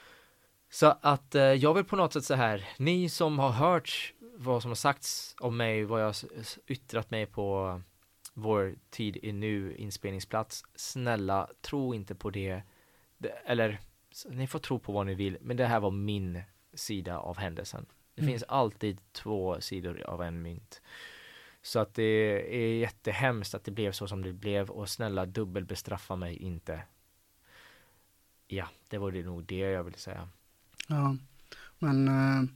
Så 0.70 0.94
att 1.00 1.34
eh, 1.34 1.42
jag 1.42 1.74
vill 1.74 1.84
på 1.84 1.96
något 1.96 2.12
sätt 2.12 2.24
så 2.24 2.34
här, 2.34 2.68
ni 2.76 3.08
som 3.08 3.38
har 3.38 3.50
hört 3.50 4.12
vad 4.36 4.62
som 4.62 4.70
har 4.70 4.76
sagts 4.76 5.34
om 5.40 5.56
mig, 5.56 5.84
vad 5.84 6.00
jag 6.00 6.06
har 6.06 6.16
yttrat 6.66 7.10
mig 7.10 7.26
på 7.26 7.80
vår 8.38 8.74
tid 8.90 9.16
i 9.22 9.32
nu 9.32 9.74
inspelningsplats. 9.76 10.64
Snälla, 10.74 11.48
tro 11.60 11.94
inte 11.94 12.14
på 12.14 12.30
det. 12.30 12.62
det 13.18 13.28
eller, 13.28 13.80
ni 14.30 14.46
får 14.46 14.58
tro 14.58 14.78
på 14.78 14.92
vad 14.92 15.06
ni 15.06 15.14
vill, 15.14 15.38
men 15.40 15.56
det 15.56 15.66
här 15.66 15.80
var 15.80 15.90
min 15.90 16.42
sida 16.74 17.18
av 17.18 17.36
händelsen. 17.38 17.86
Det 18.14 18.22
Mm. 18.22 18.32
finns 18.32 18.42
alltid 18.42 19.00
två 19.12 19.60
sidor 19.60 20.02
av 20.02 20.22
en 20.22 20.42
mynt. 20.42 20.82
Så 21.62 21.78
att 21.78 21.94
det 21.94 22.02
är 22.56 22.78
jättehemskt 22.78 23.54
att 23.54 23.64
det 23.64 23.70
blev 23.70 23.92
så 23.92 24.08
som 24.08 24.22
det 24.22 24.32
blev 24.32 24.70
och 24.70 24.88
snälla 24.88 25.26
dubbelbestraffa 25.26 26.16
mig 26.16 26.36
inte. 26.36 26.82
Ja, 28.46 28.68
det 28.88 28.98
var 28.98 29.12
det 29.12 29.22
nog 29.22 29.44
det 29.44 29.56
jag 29.58 29.84
ville 29.84 29.98
säga. 29.98 30.28
Ja, 30.88 31.16
men 31.78 32.08
eh, 32.08 32.48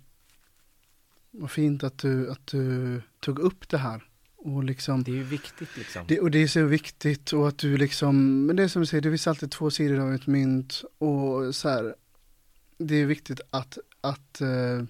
vad 1.30 1.50
fint 1.50 1.84
att 1.84 1.98
du, 1.98 2.30
att 2.30 2.46
du 2.46 3.02
tog 3.20 3.38
upp 3.38 3.68
det 3.68 3.78
här. 3.78 4.02
Och 4.44 4.64
liksom, 4.64 5.02
Det 5.02 5.10
är 5.10 5.14
ju 5.14 5.22
viktigt 5.22 5.76
liksom. 5.76 6.04
det, 6.08 6.20
och 6.20 6.30
det 6.30 6.42
är 6.42 6.46
så 6.46 6.64
viktigt 6.64 7.32
och 7.32 7.48
att 7.48 7.58
du 7.58 7.76
liksom, 7.76 8.46
men 8.46 8.56
det 8.56 8.62
är 8.62 8.68
som 8.68 8.82
du 8.82 8.86
säger, 8.86 9.02
det 9.02 9.10
finns 9.10 9.26
alltid 9.26 9.50
två 9.50 9.70
sidor 9.70 9.98
av 9.98 10.14
ett 10.14 10.26
mynt 10.26 10.82
och 10.98 11.54
så 11.54 11.68
här, 11.68 11.94
det 12.78 12.94
är 12.94 13.06
viktigt 13.06 13.40
att, 13.50 13.78
att 14.00 14.40
eh, 14.40 14.82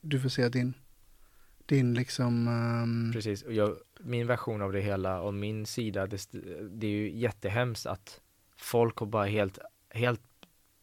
du 0.00 0.20
får 0.20 0.28
se 0.28 0.48
din, 0.48 0.74
din 1.66 1.94
liksom, 1.94 2.48
ehm, 2.48 3.12
Precis, 3.12 3.42
och 3.42 3.52
jag, 3.52 3.76
min 4.00 4.26
version 4.26 4.62
av 4.62 4.72
det 4.72 4.80
hela 4.80 5.20
och 5.20 5.34
min 5.34 5.66
sida, 5.66 6.06
det, 6.06 6.28
det 6.70 6.86
är 6.86 6.90
ju 6.90 7.18
jättehemskt 7.18 7.86
att 7.86 8.20
folk 8.56 8.96
har 8.96 9.06
bara 9.06 9.26
helt, 9.26 9.58
helt 9.90 10.20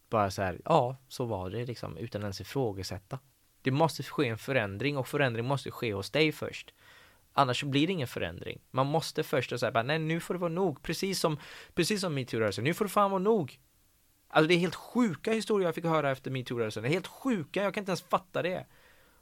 bara 0.09 0.31
så 0.31 0.41
här, 0.41 0.61
ja, 0.65 0.97
så 1.07 1.25
var 1.25 1.49
det 1.49 1.65
liksom, 1.65 1.97
utan 1.97 2.21
ens 2.21 2.41
ifrågasätta. 2.41 3.19
Det 3.61 3.71
måste 3.71 4.03
ske 4.03 4.27
en 4.27 4.37
förändring 4.37 4.97
och 4.97 5.07
förändring 5.07 5.45
måste 5.45 5.71
ske 5.71 5.93
hos 5.93 6.11
dig 6.11 6.31
först. 6.31 6.73
Annars 7.39 7.63
blir 7.63 7.87
det 7.87 7.93
ingen 7.93 8.07
förändring. 8.07 8.59
Man 8.71 8.87
måste 8.87 9.23
först 9.23 9.59
säga 9.59 9.71
bara, 9.71 9.83
nej 9.83 9.99
nu 9.99 10.19
får 10.19 10.33
det 10.33 10.39
vara 10.39 10.51
nog. 10.51 10.83
Precis 10.83 11.19
som, 11.19 11.37
precis 11.73 12.01
som 12.01 12.17
metoo-rörelsen, 12.17 12.63
nu 12.63 12.73
får 12.73 12.85
det 12.85 12.91
fan 12.91 13.11
vara 13.11 13.21
nog. 13.21 13.59
Alltså 14.27 14.47
det 14.47 14.53
är 14.53 14.59
helt 14.59 14.75
sjuka 14.75 15.33
historier 15.33 15.67
jag 15.67 15.75
fick 15.75 15.85
höra 15.85 16.11
efter 16.11 16.31
metoo-rörelsen. 16.31 16.83
Det 16.83 16.89
är 16.89 16.93
helt 16.93 17.07
sjuka, 17.07 17.63
jag 17.63 17.73
kan 17.73 17.81
inte 17.81 17.89
ens 17.89 18.01
fatta 18.01 18.41
det. 18.41 18.65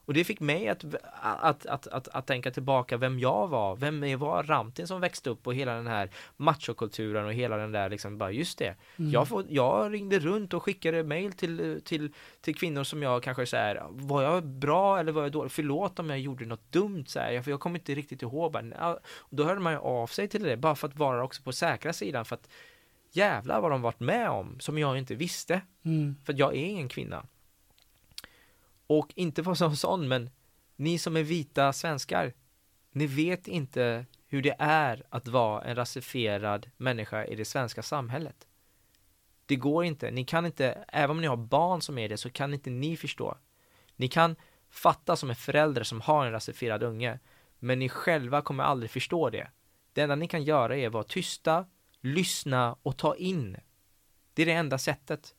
Och 0.06 0.14
det 0.14 0.24
fick 0.24 0.40
mig 0.40 0.68
att, 0.68 0.86
att, 1.22 1.66
att, 1.66 1.88
att, 1.88 2.08
att 2.08 2.28
tänka 2.28 2.52
tillbaka 2.52 2.98
vem 2.98 3.20
jag 3.20 3.48
var, 3.48 3.76
vem 3.76 4.20
var 4.20 4.44
Ramtin 4.44 4.88
som 4.88 5.02
växte 5.02 5.30
upp 5.30 5.48
och 5.48 5.56
hela 5.56 5.74
den 5.74 5.88
här 5.88 6.10
machokulturen 6.38 7.26
och 7.26 7.34
hela 7.34 7.58
den 7.58 7.72
där 7.72 7.90
liksom, 7.90 8.18
bara 8.18 8.32
just 8.32 8.58
det. 8.58 8.76
Mm. 8.98 9.12
Jag, 9.12 9.28
får, 9.28 9.46
jag 9.50 9.94
ringde 9.94 10.20
runt 10.20 10.54
och 10.54 10.64
skickade 10.64 11.04
mail 11.04 11.34
till, 11.34 11.82
till, 11.86 12.12
till 12.42 12.56
kvinnor 12.56 12.84
som 12.84 13.04
jag 13.04 13.24
kanske 13.24 13.46
så 13.46 13.58
här, 13.58 13.84
var 13.90 14.22
jag 14.24 14.44
bra 14.44 15.00
eller 15.00 15.12
var 15.12 15.22
jag 15.22 15.32
dålig? 15.32 15.52
Förlåt 15.52 16.00
om 16.00 16.10
jag 16.10 16.20
gjorde 16.20 16.46
något 16.46 16.72
dumt 16.72 17.06
så 17.08 17.20
här, 17.20 17.42
för 17.42 17.52
jag 17.52 17.60
kommer 17.60 17.80
inte 17.80 17.96
riktigt 17.96 18.22
ihåg. 18.22 18.56
Då 19.30 19.44
hörde 19.44 19.60
man 19.60 19.74
ju 19.74 19.80
av 19.80 20.08
sig 20.08 20.28
till 20.28 20.44
det, 20.44 20.58
bara 20.58 20.76
för 20.76 20.88
att 20.88 20.96
vara 20.96 21.24
också 21.24 21.44
på 21.44 21.52
säkra 21.52 21.94
sidan, 21.94 22.26
för 22.26 22.36
att 22.36 22.50
jävlar 23.12 23.62
vad 23.62 23.72
de 23.72 23.82
varit 23.82 24.00
med 24.00 24.30
om, 24.30 24.60
som 24.60 24.78
jag 24.78 24.98
inte 24.98 25.16
visste. 25.16 25.62
mm, 25.86 26.16
För 26.26 26.34
jag 26.38 26.56
är 26.56 26.66
ingen 26.66 26.90
kvinna. 26.90 27.26
Och 28.88 29.14
inte 29.16 29.42
vara 29.42 29.56
som 29.56 29.76
sån, 29.76 30.08
men 30.08 30.30
ni 30.76 30.98
som 30.98 31.18
är 31.18 31.24
vita 31.24 31.74
svenskar, 31.74 32.34
ni 32.92 33.08
vet 33.08 33.48
inte 33.48 34.06
hur 34.28 34.42
det 34.42 34.56
är 34.60 35.04
att 35.10 35.28
vara 35.28 35.64
en 35.64 35.76
rasifierad 35.76 36.70
människa 36.78 37.26
i 37.26 37.36
det 37.36 37.46
svenska 37.46 37.84
samhället. 37.84 38.48
Det 39.46 39.56
går 39.56 39.86
inte, 39.86 40.12
ni 40.12 40.26
kan 40.26 40.46
inte, 40.46 40.86
även 40.88 41.10
om 41.10 41.22
ni 41.22 41.28
har 41.28 41.38
barn 41.38 41.82
som 41.82 41.98
är 41.98 42.10
det, 42.10 42.18
så 42.18 42.30
kan 42.30 42.54
inte 42.54 42.70
ni 42.70 42.98
förstå. 42.98 43.38
Ni 43.96 44.08
kan 44.08 44.36
fatta 44.70 45.16
som 45.16 45.30
en 45.30 45.36
förälder 45.36 45.84
som 45.84 46.02
har 46.02 46.26
en 46.26 46.32
rasifierad 46.32 46.84
unge, 46.84 47.20
men 47.60 47.80
ni 47.80 47.90
själva 47.90 48.42
kommer 48.42 48.64
aldrig 48.64 48.92
förstå 48.92 49.30
det. 49.30 49.48
Det 49.94 50.02
enda 50.02 50.16
ni 50.16 50.28
kan 50.28 50.44
göra 50.44 50.78
är 50.78 50.88
att 50.88 50.94
vara 50.94 51.04
tysta, 51.04 51.66
lyssna 52.02 52.78
och 52.84 52.98
ta 52.98 53.16
in. 53.16 53.58
Det 54.34 54.42
är 54.42 54.46
det 54.46 54.52
enda 54.52 54.78
sättet. 54.78 55.36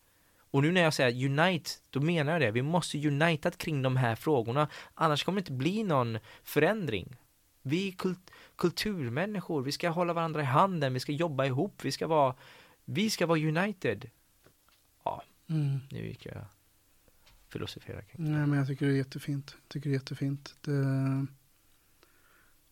Och 0.56 0.62
nu 0.62 0.72
när 0.72 0.80
jag 0.80 0.94
säger 0.94 1.26
unite, 1.26 1.70
då 1.90 2.00
menar 2.00 2.32
jag 2.32 2.40
det. 2.40 2.50
Vi 2.50 2.62
måste 2.62 3.08
unita 3.08 3.50
kring 3.50 3.82
de 3.82 3.96
här 3.96 4.14
frågorna. 4.14 4.68
Annars 4.94 5.24
kommer 5.24 5.36
det 5.36 5.40
inte 5.40 5.52
bli 5.52 5.82
någon 5.82 6.18
förändring. 6.44 7.16
Vi 7.62 7.88
är 7.88 7.92
kult 7.92 8.30
kulturmänniskor. 8.56 9.62
Vi 9.62 9.72
ska 9.72 9.88
hålla 9.88 10.12
varandra 10.12 10.40
i 10.40 10.44
handen. 10.44 10.94
Vi 10.94 11.00
ska 11.00 11.12
jobba 11.12 11.44
ihop. 11.44 11.84
Vi 11.84 11.92
ska 11.92 12.06
vara, 12.06 12.34
vi 12.84 13.10
ska 13.10 13.26
vara 13.26 13.38
united. 13.38 14.10
Ja, 15.04 15.22
mm. 15.46 15.80
nu 15.90 16.06
gick 16.06 16.26
jag 16.26 16.44
filosofera 17.48 18.02
kring 18.02 18.32
Nej 18.32 18.46
men 18.46 18.58
jag 18.58 18.66
tycker 18.66 18.86
det 18.86 18.92
är 18.92 18.96
jättefint. 18.96 19.56
Jag 19.62 19.68
tycker 19.68 19.90
det 19.90 19.96
är 19.96 19.98
jättefint. 19.98 20.54
Det, 20.60 21.26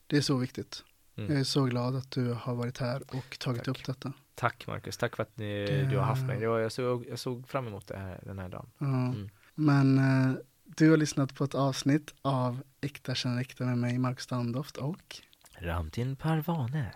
det 0.06 0.16
är 0.16 0.20
så 0.20 0.36
viktigt. 0.36 0.84
Mm. 1.16 1.30
Jag 1.30 1.40
är 1.40 1.44
så 1.44 1.64
glad 1.64 1.96
att 1.96 2.10
du 2.10 2.32
har 2.32 2.54
varit 2.54 2.78
här 2.78 3.02
och 3.16 3.38
tagit 3.38 3.64
Tack. 3.64 3.68
upp 3.68 3.84
detta. 3.86 4.12
Tack 4.34 4.66
Marcus, 4.66 4.96
tack 4.96 5.16
för 5.16 5.22
att 5.22 5.36
ni, 5.38 5.66
Det- 5.66 5.84
du 5.90 5.96
har 5.96 6.04
haft 6.04 6.22
mig. 6.24 6.46
Var, 6.46 6.58
jag, 6.58 6.72
såg, 6.72 7.06
jag 7.08 7.18
såg 7.18 7.48
fram 7.48 7.66
emot 7.66 7.86
det 7.86 7.96
här, 7.96 8.20
den 8.22 8.38
här 8.38 8.48
dagen. 8.48 8.66
Ja. 8.78 8.86
Mm. 8.86 9.28
Men 9.54 9.98
eh, 9.98 10.36
du 10.64 10.90
har 10.90 10.96
lyssnat 10.96 11.34
på 11.34 11.44
ett 11.44 11.54
avsnitt 11.54 12.14
av 12.22 12.62
Äkta 12.80 13.14
känner 13.14 13.40
äkta 13.40 13.64
med 13.64 13.78
mig, 13.78 13.98
Mark 13.98 14.20
Standoft 14.20 14.76
och 14.76 15.16
Ramtin 15.58 16.16
Parvane. 16.16 16.92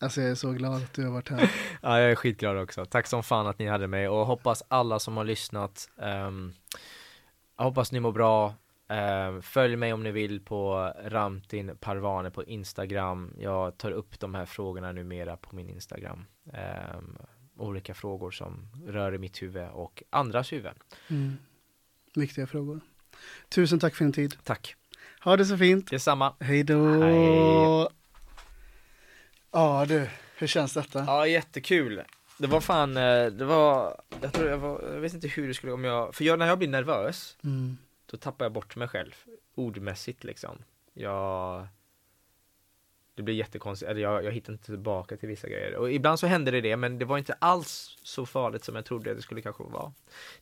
alltså 0.00 0.20
jag 0.20 0.30
är 0.30 0.34
så 0.34 0.52
glad 0.52 0.74
att 0.82 0.92
du 0.94 1.04
har 1.04 1.12
varit 1.12 1.28
här. 1.28 1.50
Ja, 1.82 2.00
jag 2.00 2.10
är 2.10 2.14
skitglad 2.14 2.56
också. 2.58 2.84
Tack 2.84 3.06
som 3.06 3.22
fan 3.22 3.46
att 3.46 3.58
ni 3.58 3.66
hade 3.68 3.86
mig 3.86 4.08
och 4.08 4.26
hoppas 4.26 4.62
alla 4.68 4.98
som 4.98 5.16
har 5.16 5.24
lyssnat 5.24 5.88
Jag 7.56 7.64
hoppas 7.64 7.92
ni 7.92 8.00
mår 8.00 8.12
bra 8.12 8.54
Ehm, 8.90 9.42
Följ 9.42 9.76
mig 9.76 9.92
om 9.92 10.02
ni 10.02 10.10
vill 10.10 10.40
på 10.40 10.92
Ramtin 11.04 11.76
Parvane 11.80 12.30
på 12.30 12.44
Instagram 12.44 13.34
Jag 13.38 13.78
tar 13.78 13.90
upp 13.90 14.20
de 14.20 14.34
här 14.34 14.46
frågorna 14.46 14.92
numera 14.92 15.36
på 15.36 15.56
min 15.56 15.70
Instagram 15.70 16.24
Ehm, 16.52 17.18
Olika 17.56 17.94
frågor 17.94 18.30
som 18.30 18.68
rör 18.86 19.14
i 19.14 19.18
mitt 19.18 19.42
huvud 19.42 19.68
och 19.72 20.02
andras 20.10 20.52
huvuden 20.52 20.74
Mm. 21.10 21.36
Viktiga 22.14 22.46
frågor. 22.46 22.80
Tusen 23.48 23.78
tack 23.78 23.94
för 23.94 24.04
din 24.04 24.12
tid. 24.12 24.36
Tack 24.44 24.74
Ha 25.24 25.36
det 25.36 25.44
så 25.44 25.58
fint. 25.58 25.90
Detsamma 25.90 26.34
Hej 26.40 26.62
då. 26.64 27.02
Hej. 27.02 27.88
Ja 29.52 29.84
du, 29.88 30.08
hur 30.36 30.46
känns 30.46 30.72
detta? 30.74 31.04
Ja, 31.06 31.26
jättekul. 31.26 32.02
Det 32.38 32.46
var 32.46 32.60
fan, 32.60 32.96
eh, 32.96 33.26
det 33.26 33.44
var, 33.44 34.00
jag 34.22 34.32
tror 34.32 34.48
jag 34.48 34.58
var, 34.58 34.82
jag 34.92 35.00
vet 35.00 35.14
inte 35.14 35.28
hur 35.28 35.48
det 35.48 35.54
skulle, 35.54 35.72
om 35.72 35.84
jag, 35.84 36.14
för 36.14 36.24
jag, 36.24 36.38
när 36.38 36.46
jag 36.46 36.58
blir 36.58 36.68
nervös, 36.68 37.36
Mm. 37.44 37.76
Då 38.10 38.16
tappar 38.16 38.44
jag 38.44 38.52
bort 38.52 38.76
mig 38.76 38.88
själv, 38.88 39.14
ordmässigt 39.54 40.24
liksom. 40.24 40.58
Jag, 40.92 41.66
det 43.14 43.22
blir 43.22 43.34
jättekonstigt, 43.34 43.90
eller 43.90 44.00
jag, 44.00 44.24
jag 44.24 44.32
hittar 44.32 44.52
inte 44.52 44.64
tillbaka 44.64 45.16
till 45.16 45.28
vissa 45.28 45.48
grejer. 45.48 45.74
Och 45.76 45.92
ibland 45.92 46.18
så 46.20 46.26
hände 46.26 46.50
det 46.50 46.60
det, 46.60 46.76
men 46.76 46.98
det 46.98 47.04
var 47.04 47.18
inte 47.18 47.32
alls 47.38 47.98
så 48.02 48.26
farligt 48.26 48.64
som 48.64 48.74
jag 48.76 48.84
trodde 48.84 49.14
det 49.14 49.22
skulle 49.22 49.42
kanske 49.42 49.62
vara. 49.62 49.92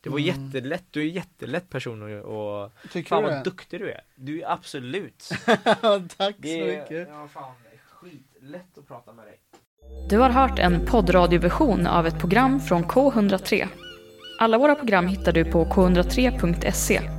Det 0.01 0.09
var 0.09 0.19
Mm. 0.19 0.45
jättelätt, 0.45 0.83
du 0.91 1.01
är 1.01 1.05
en 1.07 1.13
jättelätt 1.13 1.69
person 1.69 2.21
och, 2.23 2.63
och 2.63 2.71
Tycker 2.91 3.09
fan 3.09 3.23
du 3.23 3.29
vad 3.29 3.37
det? 3.39 3.43
duktig 3.43 3.79
du 3.79 3.89
är. 3.91 4.01
Du 4.15 4.41
är 4.41 4.51
absolut. 4.51 5.29
tack 5.45 6.35
så 6.35 6.35
Det 6.37 6.59
är, 6.75 6.81
mycket. 6.81 7.07
ja, 7.09 7.27
fan, 7.27 7.53
skitlätt 7.89 8.77
att 8.77 8.87
prata 8.87 9.13
med 9.13 9.25
dig. 9.25 9.39
Du 10.09 10.17
har 10.17 10.29
hört 10.29 10.59
en 10.59 10.85
poddradioversion 10.85 11.87
av 11.87 12.07
ett 12.07 12.19
program 12.19 12.59
från 12.59 12.83
K103. 12.83 13.67
Alla 14.39 14.57
våra 14.57 14.75
program 14.75 15.07
hittar 15.07 15.31
du 15.31 15.45
på 15.45 15.65
k103.se. 15.65 17.18